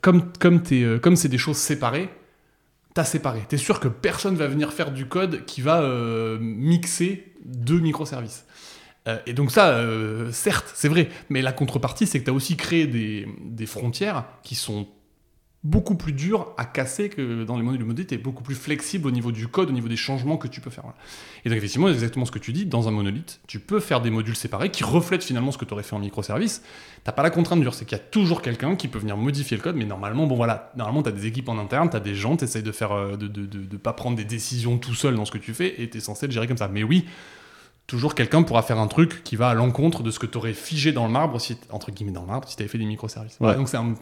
comme 0.00 0.22
comme 0.38 0.62
comme 1.02 1.16
c'est 1.16 1.28
des 1.28 1.38
choses 1.38 1.56
séparées, 1.56 2.08
t'as 2.94 3.04
séparé. 3.04 3.40
T'es 3.48 3.56
sûr 3.56 3.80
que 3.80 3.88
personne 3.88 4.36
va 4.36 4.46
venir 4.46 4.72
faire 4.72 4.92
du 4.92 5.06
code 5.06 5.44
qui 5.46 5.60
va 5.62 5.82
mixer 6.40 7.32
deux 7.44 7.80
microservices. 7.80 8.44
Euh, 9.08 9.18
et 9.26 9.32
donc 9.32 9.50
ça, 9.50 9.68
euh, 9.70 10.30
certes, 10.30 10.70
c'est 10.74 10.88
vrai, 10.88 11.08
mais 11.30 11.40
la 11.42 11.52
contrepartie, 11.52 12.06
c'est 12.06 12.20
que 12.20 12.26
t'as 12.26 12.32
aussi 12.32 12.56
créé 12.56 12.86
des, 12.86 13.26
des 13.42 13.66
frontières 13.66 14.24
qui 14.42 14.54
sont 14.54 14.86
beaucoup 15.62 15.94
plus 15.94 16.14
dur 16.14 16.54
à 16.56 16.64
casser 16.64 17.10
que 17.10 17.44
dans 17.44 17.56
les 17.56 17.62
modules 17.62 17.84
monolithes, 17.84 18.08
tu 18.08 18.14
es 18.14 18.18
beaucoup 18.18 18.42
plus 18.42 18.54
flexible 18.54 19.06
au 19.06 19.10
niveau 19.10 19.30
du 19.30 19.46
code, 19.46 19.68
au 19.68 19.72
niveau 19.72 19.88
des 19.88 19.96
changements 19.96 20.38
que 20.38 20.48
tu 20.48 20.62
peux 20.62 20.70
faire. 20.70 20.84
Voilà. 20.84 20.96
Et 21.44 21.50
donc 21.50 21.58
effectivement, 21.58 21.88
c'est 21.88 21.94
exactement 21.94 22.24
ce 22.24 22.30
que 22.30 22.38
tu 22.38 22.54
dis, 22.54 22.64
dans 22.64 22.88
un 22.88 22.90
monolithe, 22.90 23.40
tu 23.46 23.60
peux 23.60 23.78
faire 23.78 24.00
des 24.00 24.08
modules 24.08 24.36
séparés 24.36 24.70
qui 24.70 24.84
reflètent 24.84 25.22
finalement 25.22 25.52
ce 25.52 25.58
que 25.58 25.66
tu 25.66 25.74
aurais 25.74 25.82
fait 25.82 25.94
en 25.94 25.98
microservice. 25.98 26.62
T'as 27.04 27.12
pas 27.12 27.22
la 27.22 27.28
contrainte 27.28 27.60
dure, 27.60 27.74
c'est 27.74 27.84
qu'il 27.84 27.98
y 27.98 28.00
a 28.00 28.04
toujours 28.04 28.40
quelqu'un 28.40 28.74
qui 28.74 28.88
peut 28.88 28.98
venir 28.98 29.18
modifier 29.18 29.56
le 29.58 29.62
code, 29.62 29.76
mais 29.76 29.84
normalement, 29.84 30.26
bon 30.26 30.36
voilà, 30.36 30.72
normalement 30.76 31.02
tu 31.02 31.10
as 31.10 31.12
des 31.12 31.26
équipes 31.26 31.50
en 31.50 31.58
interne, 31.58 31.90
tu 31.90 31.96
as 31.96 32.00
des 32.00 32.14
gens, 32.14 32.38
tu 32.38 32.44
essayes 32.44 32.62
de 32.62 32.72
faire 32.72 32.92
euh, 32.92 33.16
de, 33.16 33.28
de, 33.28 33.44
de, 33.44 33.58
de, 33.58 33.76
pas 33.76 33.92
prendre 33.92 34.16
des 34.16 34.24
décisions 34.24 34.78
tout 34.78 34.94
seul 34.94 35.14
dans 35.14 35.26
ce 35.26 35.32
que 35.32 35.38
tu 35.38 35.52
fais, 35.52 35.82
et 35.82 35.90
tu 35.90 35.98
es 35.98 36.00
censé 36.00 36.26
le 36.26 36.32
gérer 36.32 36.46
comme 36.46 36.56
ça. 36.56 36.68
Mais 36.68 36.84
oui, 36.84 37.04
toujours 37.86 38.14
quelqu'un 38.14 38.42
pourra 38.44 38.62
faire 38.62 38.78
un 38.78 38.86
truc 38.86 39.22
qui 39.24 39.36
va 39.36 39.50
à 39.50 39.54
l'encontre 39.54 40.02
de 40.02 40.10
ce 40.10 40.18
que 40.18 40.26
tu 40.26 40.38
aurais 40.38 40.54
figé 40.54 40.92
dans 40.92 41.06
le 41.06 41.12
marbre, 41.12 41.38
si, 41.38 41.58
entre 41.70 41.90
guillemets 41.90 42.12
dans 42.12 42.22
le 42.22 42.28
marbre, 42.28 42.48
si 42.48 42.56
tu 42.56 42.62
avais 42.62 42.70
fait 42.70 42.78
des 42.78 42.86
microservices. 42.86 43.36
Ouais. 43.40 43.54
donc 43.56 43.68
c'est 43.68 43.76
un 43.76 43.94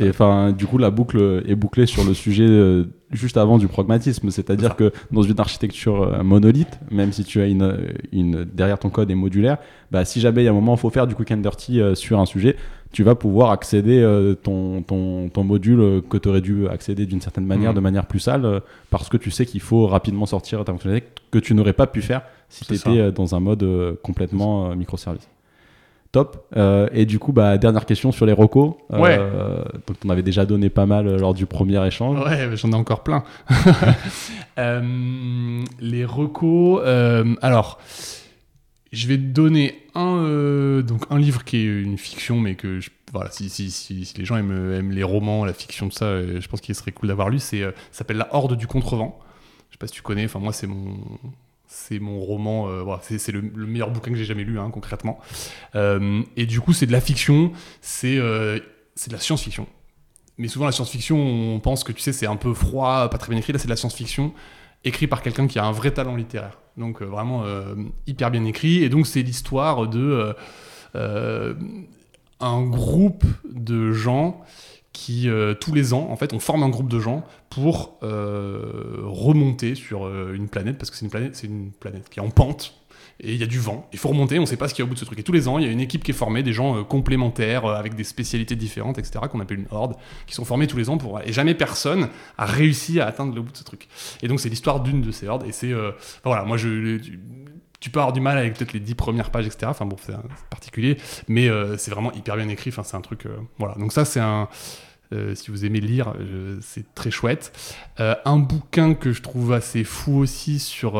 et 0.00 0.08
enfin, 0.08 0.52
du 0.52 0.66
coup, 0.66 0.78
la 0.78 0.90
boucle 0.90 1.42
est 1.46 1.54
bouclée 1.54 1.86
sur 1.86 2.04
le 2.04 2.14
sujet 2.14 2.46
euh, 2.48 2.84
juste 3.10 3.36
avant 3.36 3.58
du 3.58 3.68
pragmatisme, 3.68 4.30
c'est-à-dire 4.30 4.74
que 4.76 4.90
dans 5.10 5.22
une 5.22 5.38
architecture 5.38 6.02
euh, 6.02 6.22
monolithe, 6.22 6.78
même 6.90 7.12
si 7.12 7.24
tu 7.24 7.40
as 7.40 7.46
une, 7.46 7.76
une 8.10 8.44
derrière 8.44 8.78
ton 8.78 8.88
code 8.88 9.10
est 9.10 9.14
modulaire, 9.14 9.58
bah, 9.90 10.04
si 10.04 10.20
jamais 10.20 10.42
il 10.42 10.44
y 10.46 10.48
a 10.48 10.50
un 10.50 10.54
moment 10.54 10.74
il 10.74 10.78
faut 10.80 10.88
faire 10.90 11.06
du 11.06 11.14
quick 11.14 11.30
and 11.30 11.36
dirty 11.38 11.80
euh, 11.80 11.94
sur 11.94 12.18
un 12.20 12.26
sujet, 12.26 12.56
tu 12.90 13.02
vas 13.02 13.14
pouvoir 13.14 13.50
accéder 13.50 14.00
euh, 14.00 14.34
ton, 14.34 14.82
ton, 14.82 15.28
ton 15.28 15.44
module 15.44 16.02
que 16.08 16.16
tu 16.16 16.28
aurais 16.28 16.40
dû 16.40 16.68
accéder 16.68 17.04
d'une 17.06 17.20
certaine 17.20 17.46
manière, 17.46 17.70
Mhm. 17.70 17.76
de 17.76 17.80
manière 17.80 18.06
plus 18.06 18.20
sale, 18.20 18.62
parce 18.90 19.08
que 19.10 19.16
tu 19.18 19.30
sais 19.30 19.44
qu'il 19.46 19.60
faut 19.60 19.86
rapidement 19.86 20.24
sortir 20.26 20.64
ta 20.64 20.72
fonctionnalité 20.72 21.06
que 21.30 21.38
tu 21.38 21.54
n'aurais 21.54 21.72
pas 21.74 21.86
pu 21.86 22.00
faire 22.02 22.22
si 22.48 22.64
tu 22.64 22.74
étais 22.74 22.98
ça. 22.98 23.10
dans 23.10 23.34
un 23.34 23.40
mode 23.40 23.64
complètement 24.02 24.74
microservice. 24.74 25.28
Top. 26.12 26.46
Euh, 26.56 26.88
et 26.92 27.06
du 27.06 27.18
coup, 27.18 27.32
bah, 27.32 27.56
dernière 27.56 27.86
question 27.86 28.12
sur 28.12 28.26
les 28.26 28.34
recos. 28.34 28.74
Ouais. 28.90 29.16
Euh, 29.18 29.64
donc, 29.86 29.96
on 30.04 30.10
avait 30.10 30.22
déjà 30.22 30.44
donné 30.44 30.68
pas 30.68 30.84
mal 30.84 31.06
euh, 31.08 31.16
lors 31.18 31.32
du 31.32 31.46
premier 31.46 31.84
échange. 31.86 32.18
Ouais, 32.22 32.50
j'en 32.54 32.70
ai 32.72 32.74
encore 32.74 33.02
plein. 33.02 33.24
Euh, 34.58 35.62
les 35.80 36.04
recos. 36.04 36.82
alors, 37.40 37.78
je 38.92 39.06
vais 39.06 39.16
te 39.16 39.22
donner 39.22 39.78
un, 39.94 40.80
donc 40.86 41.04
un 41.08 41.18
livre 41.18 41.44
qui 41.44 41.56
est 41.56 41.64
une 41.82 41.96
fiction, 41.96 42.38
mais 42.38 42.54
que 42.54 42.78
je- 42.80 42.90
voilà, 43.14 43.30
si, 43.30 43.48
si, 43.48 43.70
si, 43.70 44.04
si 44.04 44.14
les 44.18 44.24
gens 44.26 44.36
aiment, 44.36 44.72
aiment 44.74 44.90
les 44.92 45.02
romans, 45.02 45.44
la 45.46 45.54
fiction, 45.54 45.88
tout 45.88 45.96
ça, 45.96 46.20
je 46.22 46.46
pense 46.48 46.60
qu'il 46.60 46.74
serait 46.74 46.92
cool 46.92 47.08
d'avoir 47.08 47.30
lu. 47.30 47.38
C'est, 47.38 47.62
ça 47.62 47.70
s'appelle 47.92 48.18
La 48.18 48.28
Horde 48.34 48.56
du 48.56 48.66
Contrevent. 48.66 49.18
Je 49.70 49.74
sais 49.74 49.78
pas 49.78 49.86
si 49.86 49.94
tu 49.94 50.02
connais. 50.02 50.26
Enfin, 50.26 50.38
moi, 50.38 50.52
c'est 50.52 50.66
mon. 50.66 50.96
C'est 51.74 52.00
mon 52.00 52.20
roman, 52.20 52.68
euh, 52.68 52.84
c'est 53.00 53.32
le, 53.32 53.40
le 53.40 53.66
meilleur 53.66 53.90
bouquin 53.90 54.10
que 54.10 54.16
j'ai 54.18 54.26
jamais 54.26 54.44
lu, 54.44 54.58
hein, 54.58 54.68
concrètement. 54.70 55.18
Euh, 55.74 56.20
et 56.36 56.44
du 56.44 56.60
coup, 56.60 56.74
c'est 56.74 56.84
de 56.84 56.92
la 56.92 57.00
fiction, 57.00 57.50
c'est 57.80 58.18
euh, 58.18 58.58
de 58.58 59.12
la 59.12 59.18
science-fiction. 59.18 59.66
Mais 60.36 60.48
souvent, 60.48 60.66
la 60.66 60.72
science-fiction, 60.72 61.16
on 61.18 61.60
pense 61.60 61.82
que 61.82 61.92
tu 61.92 62.02
sais, 62.02 62.12
c'est 62.12 62.26
un 62.26 62.36
peu 62.36 62.52
froid, 62.52 63.08
pas 63.08 63.16
très 63.16 63.30
bien 63.30 63.38
écrit. 63.38 63.54
Là, 63.54 63.58
c'est 63.58 63.68
de 63.68 63.72
la 63.72 63.76
science-fiction 63.76 64.34
écrit 64.84 65.06
par 65.06 65.22
quelqu'un 65.22 65.46
qui 65.46 65.58
a 65.58 65.64
un 65.64 65.72
vrai 65.72 65.92
talent 65.92 66.14
littéraire. 66.14 66.58
Donc, 66.76 67.00
euh, 67.00 67.06
vraiment 67.06 67.42
hyper 68.06 68.30
bien 68.30 68.44
écrit. 68.44 68.82
Et 68.82 68.90
donc, 68.90 69.06
c'est 69.06 69.22
l'histoire 69.22 69.88
de 69.88 70.34
un 70.94 72.62
groupe 72.64 73.24
de 73.50 73.92
gens 73.92 74.42
qui, 74.92 75.28
euh, 75.28 75.54
tous 75.54 75.72
les 75.72 75.94
ans, 75.94 76.08
en 76.10 76.16
fait, 76.16 76.32
on 76.32 76.38
forme 76.38 76.62
un 76.62 76.68
groupe 76.68 76.88
de 76.88 77.00
gens 77.00 77.24
pour 77.50 77.98
euh, 78.02 79.00
remonter 79.04 79.74
sur 79.74 80.06
euh, 80.06 80.34
une 80.34 80.48
planète, 80.48 80.78
parce 80.78 80.90
que 80.90 80.96
c'est 80.96 81.04
une 81.04 81.10
planète, 81.10 81.36
c'est 81.36 81.46
une 81.46 81.72
planète 81.72 82.08
qui 82.10 82.18
est 82.18 82.22
en 82.22 82.30
pente, 82.30 82.82
et 83.20 83.32
il 83.32 83.40
y 83.40 83.42
a 83.42 83.46
du 83.46 83.58
vent. 83.58 83.88
Il 83.92 83.98
faut 83.98 84.08
remonter, 84.08 84.38
on 84.38 84.42
ne 84.42 84.46
sait 84.46 84.56
pas 84.56 84.68
ce 84.68 84.74
qu'il 84.74 84.82
y 84.82 84.84
a 84.84 84.86
au 84.86 84.88
bout 84.88 84.94
de 84.94 84.98
ce 84.98 85.04
truc. 85.04 85.18
Et 85.18 85.22
tous 85.22 85.32
les 85.32 85.46
ans, 85.48 85.58
il 85.58 85.64
y 85.64 85.68
a 85.68 85.70
une 85.70 85.80
équipe 85.80 86.02
qui 86.02 86.10
est 86.10 86.14
formée, 86.14 86.42
des 86.42 86.52
gens 86.52 86.76
euh, 86.76 86.82
complémentaires, 86.82 87.64
euh, 87.64 87.74
avec 87.74 87.94
des 87.94 88.04
spécialités 88.04 88.56
différentes, 88.56 88.98
etc., 88.98 89.20
qu'on 89.30 89.40
appelle 89.40 89.60
une 89.60 89.68
horde, 89.70 89.94
qui 90.26 90.34
sont 90.34 90.44
formés 90.44 90.66
tous 90.66 90.76
les 90.76 90.88
ans 90.90 90.98
pour. 90.98 91.20
Et 91.24 91.32
jamais 91.32 91.54
personne 91.54 92.08
a 92.36 92.46
réussi 92.46 93.00
à 93.00 93.06
atteindre 93.06 93.34
le 93.34 93.42
bout 93.42 93.52
de 93.52 93.56
ce 93.56 93.64
truc. 93.64 93.88
Et 94.22 94.28
donc, 94.28 94.40
c'est 94.40 94.48
l'histoire 94.48 94.80
d'une 94.80 95.02
de 95.02 95.10
ces 95.12 95.28
hordes. 95.28 95.44
Et 95.46 95.52
c'est. 95.52 95.72
enfin, 95.72 95.94
voilà, 96.24 96.44
moi, 96.44 96.56
je. 96.56 96.98
Tu- 97.82 97.90
peux 97.90 98.00
avoir 98.00 98.12
du 98.12 98.20
mal 98.20 98.38
avec 98.38 98.54
peut-être 98.56 98.72
les 98.72 98.80
dix 98.80 98.94
premières 98.94 99.30
pages, 99.30 99.46
etc. 99.46 99.66
Enfin 99.66 99.84
bon, 99.86 99.96
c'est 100.00 100.14
particulier, 100.50 100.96
mais 101.28 101.48
euh, 101.48 101.76
c'est 101.76 101.90
vraiment 101.90 102.12
hyper 102.12 102.36
bien 102.36 102.48
écrit. 102.48 102.70
Enfin, 102.70 102.82
c'est 102.84 102.96
un 102.96 103.00
truc. 103.02 103.26
euh, 103.26 103.36
voilà. 103.58 103.74
Donc 103.74 103.92
ça, 103.92 104.04
c'est 104.04 104.20
un. 104.20 104.48
euh, 105.12 105.34
si 105.34 105.50
vous 105.50 105.64
aimez 105.64 105.80
lire, 105.80 106.14
c'est 106.62 106.94
très 106.94 107.10
chouette. 107.10 107.52
Un 107.98 108.38
bouquin 108.38 108.94
que 108.94 109.12
je 109.12 109.20
trouve 109.22 109.52
assez 109.52 109.84
fou 109.84 110.16
aussi 110.18 110.58
sur 110.58 110.92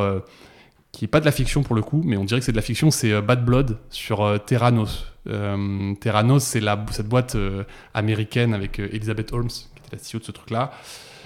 qui 0.93 1.07
est 1.07 1.09
pas 1.09 1.21
de 1.21 1.25
la 1.25 1.33
fiction 1.33 1.63
pour 1.63 1.75
le 1.75 1.81
coup, 1.81 2.03
mais 2.05 2.19
on 2.19 2.25
dirait 2.25 2.41
que 2.41 2.45
c'est 2.45 2.53
de 2.53 2.57
la 2.57 2.63
fiction, 2.63 2.91
c'est 2.91 3.23
Bad 3.23 3.45
Blood 3.47 3.79
sur 3.89 4.39
Terranos. 4.45 5.07
Terranos, 6.01 6.45
c'est 6.45 6.61
cette 6.91 7.09
boîte 7.09 7.37
américaine 7.95 8.53
avec 8.55 8.79
Elizabeth 8.79 9.33
Holmes, 9.33 9.49
qui 9.49 9.69
était 9.87 9.97
la 9.97 9.99
CEO 10.03 10.19
de 10.19 10.25
ce 10.25 10.33
truc-là, 10.33 10.73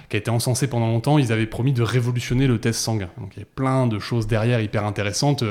qui 0.08 0.16
a 0.16 0.18
été 0.18 0.30
encensée 0.30 0.68
pendant 0.68 0.86
longtemps. 0.86 1.18
Ils 1.18 1.32
avaient 1.32 1.46
promis 1.46 1.72
de 1.72 1.82
révolutionner 1.82 2.46
le 2.46 2.60
test 2.60 2.80
sanguin. 2.80 3.10
Donc 3.18 3.32
il 3.36 3.40
y 3.40 3.42
a 3.42 3.46
plein 3.54 3.86
de 3.86 3.98
choses 3.98 4.26
derrière 4.26 4.60
hyper 4.60 4.84
intéressantes 4.84 5.42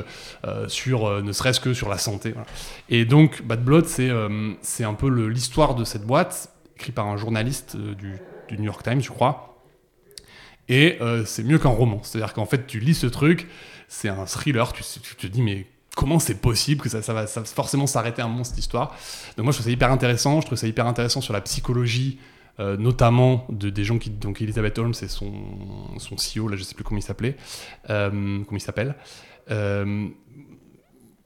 euh, 0.46 0.68
sur, 0.68 1.06
euh, 1.06 1.22
ne 1.22 1.32
serait-ce 1.32 1.60
que 1.60 1.74
sur 1.74 1.90
la 1.90 1.98
santé. 1.98 2.34
Et 2.90 3.06
donc 3.06 3.42
Bad 3.44 3.64
Blood, 3.64 3.86
c'est 3.86 4.10
euh, 4.10 4.54
c'est 4.62 4.84
un 4.84 4.94
peu 4.94 5.10
l'histoire 5.28 5.76
de 5.76 5.84
cette 5.84 6.06
boîte, 6.06 6.52
écrit 6.78 6.92
par 6.92 7.08
un 7.08 7.18
journaliste 7.18 7.76
du, 7.76 8.14
du 8.50 8.58
New 8.58 8.66
York 8.66 8.84
Times, 8.84 9.02
je 9.02 9.10
crois. 9.10 9.52
Et 10.68 10.98
c'est 11.26 11.44
mieux 11.44 11.60
qu'un 11.60 11.70
roman. 11.70 12.00
C'est-à-dire 12.02 12.34
qu'en 12.34 12.48
fait, 12.48 12.66
tu 12.66 12.80
lis 12.80 12.96
ce 12.96 13.06
truc, 13.06 13.48
c'est 13.88 14.10
un 14.10 14.26
thriller, 14.26 14.74
tu, 14.74 14.84
te 14.84 15.28
dis, 15.28 15.44
mais 15.44 15.68
comment 15.96 16.18
c'est 16.18 16.42
possible 16.42 16.82
que 16.82 16.90
ça, 16.90 17.04
ça 17.04 17.14
va 17.14 17.28
forcément 17.28 17.86
s'arrêter 17.86 18.24
un 18.24 18.28
moment 18.28 18.44
cette 18.44 18.58
histoire? 18.58 18.96
Donc 19.38 19.44
moi, 19.44 19.52
je 19.52 19.58
trouve 19.58 19.66
ça 19.66 19.72
hyper 19.72 19.92
intéressant. 19.92 20.42
Je 20.42 20.48
trouve 20.48 20.58
ça 20.58 20.68
hyper 20.68 20.88
intéressant 20.88 21.22
sur 21.22 21.34
la 21.34 21.42
psychologie, 21.42 22.18
euh, 22.60 22.78
notamment 22.78 23.46
de, 23.50 23.70
des 23.70 23.84
gens 23.84 23.98
qui. 23.98 24.10
Donc 24.10 24.42
Elizabeth 24.42 24.80
Holmes 24.80 24.94
et 25.02 25.10
son, 25.10 25.34
son 25.98 26.16
CEO, 26.16 26.48
là, 26.48 26.56
je 26.56 26.64
sais 26.64 26.74
plus 26.74 26.86
comment 26.86 27.00
il 27.00 27.04
s'appelait, 27.04 27.36
euh, 27.90 28.10
comment 28.10 28.58
il 28.58 28.62
s'appelle. 28.62 28.96
Euh, 29.52 30.08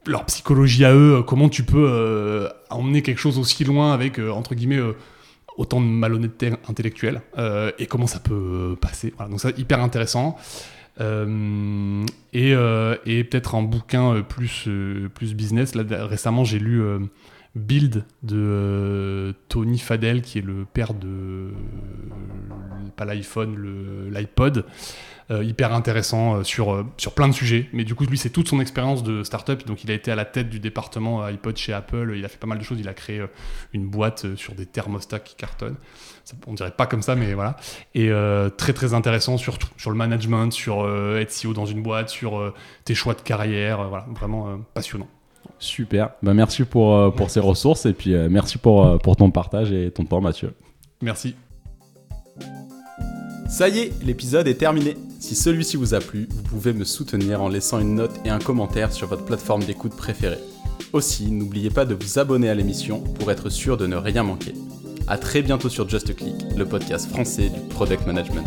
leur 0.06 0.24
psychologie 0.26 0.84
à 0.84 0.92
eux, 0.92 1.22
comment 1.22 1.48
tu 1.48 1.62
peux 1.62 2.48
emmener 2.68 3.02
quelque 3.02 3.20
chose 3.20 3.38
aussi 3.38 3.64
loin 3.64 3.92
avec, 3.92 4.18
entre 4.18 4.54
guillemets, 4.54 4.80
autant 5.56 5.80
de 5.80 5.86
malhonnêteté 5.86 6.52
intellectuelle, 6.68 7.20
et 7.78 7.86
comment 7.86 8.06
ça 8.06 8.18
peut 8.18 8.76
passer. 8.80 9.12
Voilà, 9.16 9.30
donc 9.30 9.40
ça, 9.40 9.50
hyper 9.50 9.80
intéressant. 9.80 10.38
Et 10.98 12.50
et 12.52 13.24
peut-être 13.24 13.54
un 13.54 13.62
bouquin 13.62 14.22
plus, 14.22 14.68
plus 15.14 15.34
business. 15.34 15.74
Là, 15.74 15.84
récemment, 16.06 16.44
j'ai 16.44 16.58
lu 16.58 16.82
Build 17.56 18.04
de 18.22 18.36
euh, 18.36 19.32
Tony 19.48 19.78
Fadell, 19.78 20.22
qui 20.22 20.38
est 20.38 20.42
le 20.42 20.64
père 20.64 20.94
de. 20.94 21.08
euh, 21.08 21.50
pas 22.96 23.04
l'iPhone, 23.04 24.10
l'iPod. 24.10 24.64
Euh, 25.32 25.44
hyper 25.44 25.72
intéressant 25.72 26.42
sur, 26.42 26.84
plein 27.14 27.28
de 27.28 27.32
sujets. 27.32 27.68
Mais 27.72 27.84
du 27.84 27.94
coup, 27.94 28.04
lui, 28.04 28.18
c'est 28.18 28.30
toute 28.30 28.48
son 28.48 28.60
expérience 28.60 29.04
de 29.04 29.22
startup. 29.22 29.64
Donc, 29.64 29.84
il 29.84 29.90
a 29.90 29.94
été 29.94 30.10
à 30.10 30.16
la 30.16 30.24
tête 30.24 30.48
du 30.48 30.58
département 30.58 31.22
iPod 31.22 31.56
chez 31.56 31.72
Apple. 31.72 32.14
Il 32.16 32.24
a 32.24 32.28
fait 32.28 32.38
pas 32.38 32.48
mal 32.48 32.58
de 32.58 32.64
choses. 32.64 32.80
Il 32.80 32.88
a 32.88 32.94
créé 32.94 33.24
une 33.72 33.88
boîte 33.88 34.34
sur 34.34 34.54
des 34.54 34.66
thermostats 34.66 35.20
qui 35.20 35.36
cartonnent. 35.36 35.76
Ça, 36.24 36.34
on 36.48 36.54
dirait 36.54 36.72
pas 36.72 36.86
comme 36.86 37.02
ça, 37.02 37.14
mais 37.14 37.34
voilà. 37.34 37.56
Et 37.94 38.10
très, 38.56 38.72
très 38.72 38.92
intéressant 38.92 39.38
sur. 39.38 39.56
Sur 39.76 39.90
le 39.90 39.96
management, 39.96 40.52
sur 40.52 40.88
être 41.16 41.32
CEO 41.32 41.52
dans 41.52 41.66
une 41.66 41.82
boîte, 41.82 42.08
sur 42.08 42.52
tes 42.84 42.96
choix 42.96 43.14
de 43.14 43.22
carrière. 43.22 43.88
voilà, 43.88 44.06
vraiment 44.10 44.58
passionnant. 44.74 45.08
Super. 45.58 46.10
Bah, 46.22 46.34
merci 46.34 46.64
pour, 46.64 46.94
euh, 46.94 47.10
pour 47.10 47.30
ces 47.30 47.40
ressources 47.40 47.86
et 47.86 47.92
puis 47.92 48.14
euh, 48.14 48.28
merci 48.30 48.58
pour, 48.58 48.86
euh, 48.86 48.96
pour 48.96 49.16
ton 49.16 49.30
partage 49.30 49.72
et 49.72 49.90
ton 49.90 50.04
temps, 50.04 50.20
Mathieu. 50.20 50.54
Merci. 51.02 51.34
Ça 53.48 53.68
y 53.68 53.80
est, 53.80 53.92
l'épisode 54.02 54.48
est 54.48 54.54
terminé. 54.54 54.96
Si 55.18 55.34
celui-ci 55.34 55.76
vous 55.76 55.92
a 55.94 56.00
plu, 56.00 56.28
vous 56.30 56.42
pouvez 56.42 56.72
me 56.72 56.84
soutenir 56.84 57.42
en 57.42 57.48
laissant 57.48 57.78
une 57.78 57.96
note 57.96 58.12
et 58.24 58.30
un 58.30 58.38
commentaire 58.38 58.92
sur 58.92 59.08
votre 59.08 59.24
plateforme 59.24 59.64
d'écoute 59.64 59.94
préférée. 59.94 60.38
Aussi, 60.92 61.30
n'oubliez 61.30 61.70
pas 61.70 61.84
de 61.84 61.94
vous 61.94 62.18
abonner 62.18 62.48
à 62.48 62.54
l'émission 62.54 63.00
pour 63.00 63.30
être 63.30 63.50
sûr 63.50 63.76
de 63.76 63.86
ne 63.86 63.96
rien 63.96 64.22
manquer. 64.22 64.54
A 65.08 65.18
très 65.18 65.42
bientôt 65.42 65.68
sur 65.68 65.88
Just 65.88 66.14
Click, 66.14 66.36
le 66.56 66.64
podcast 66.64 67.10
français 67.10 67.50
du 67.50 67.60
product 67.68 68.06
management. 68.06 68.46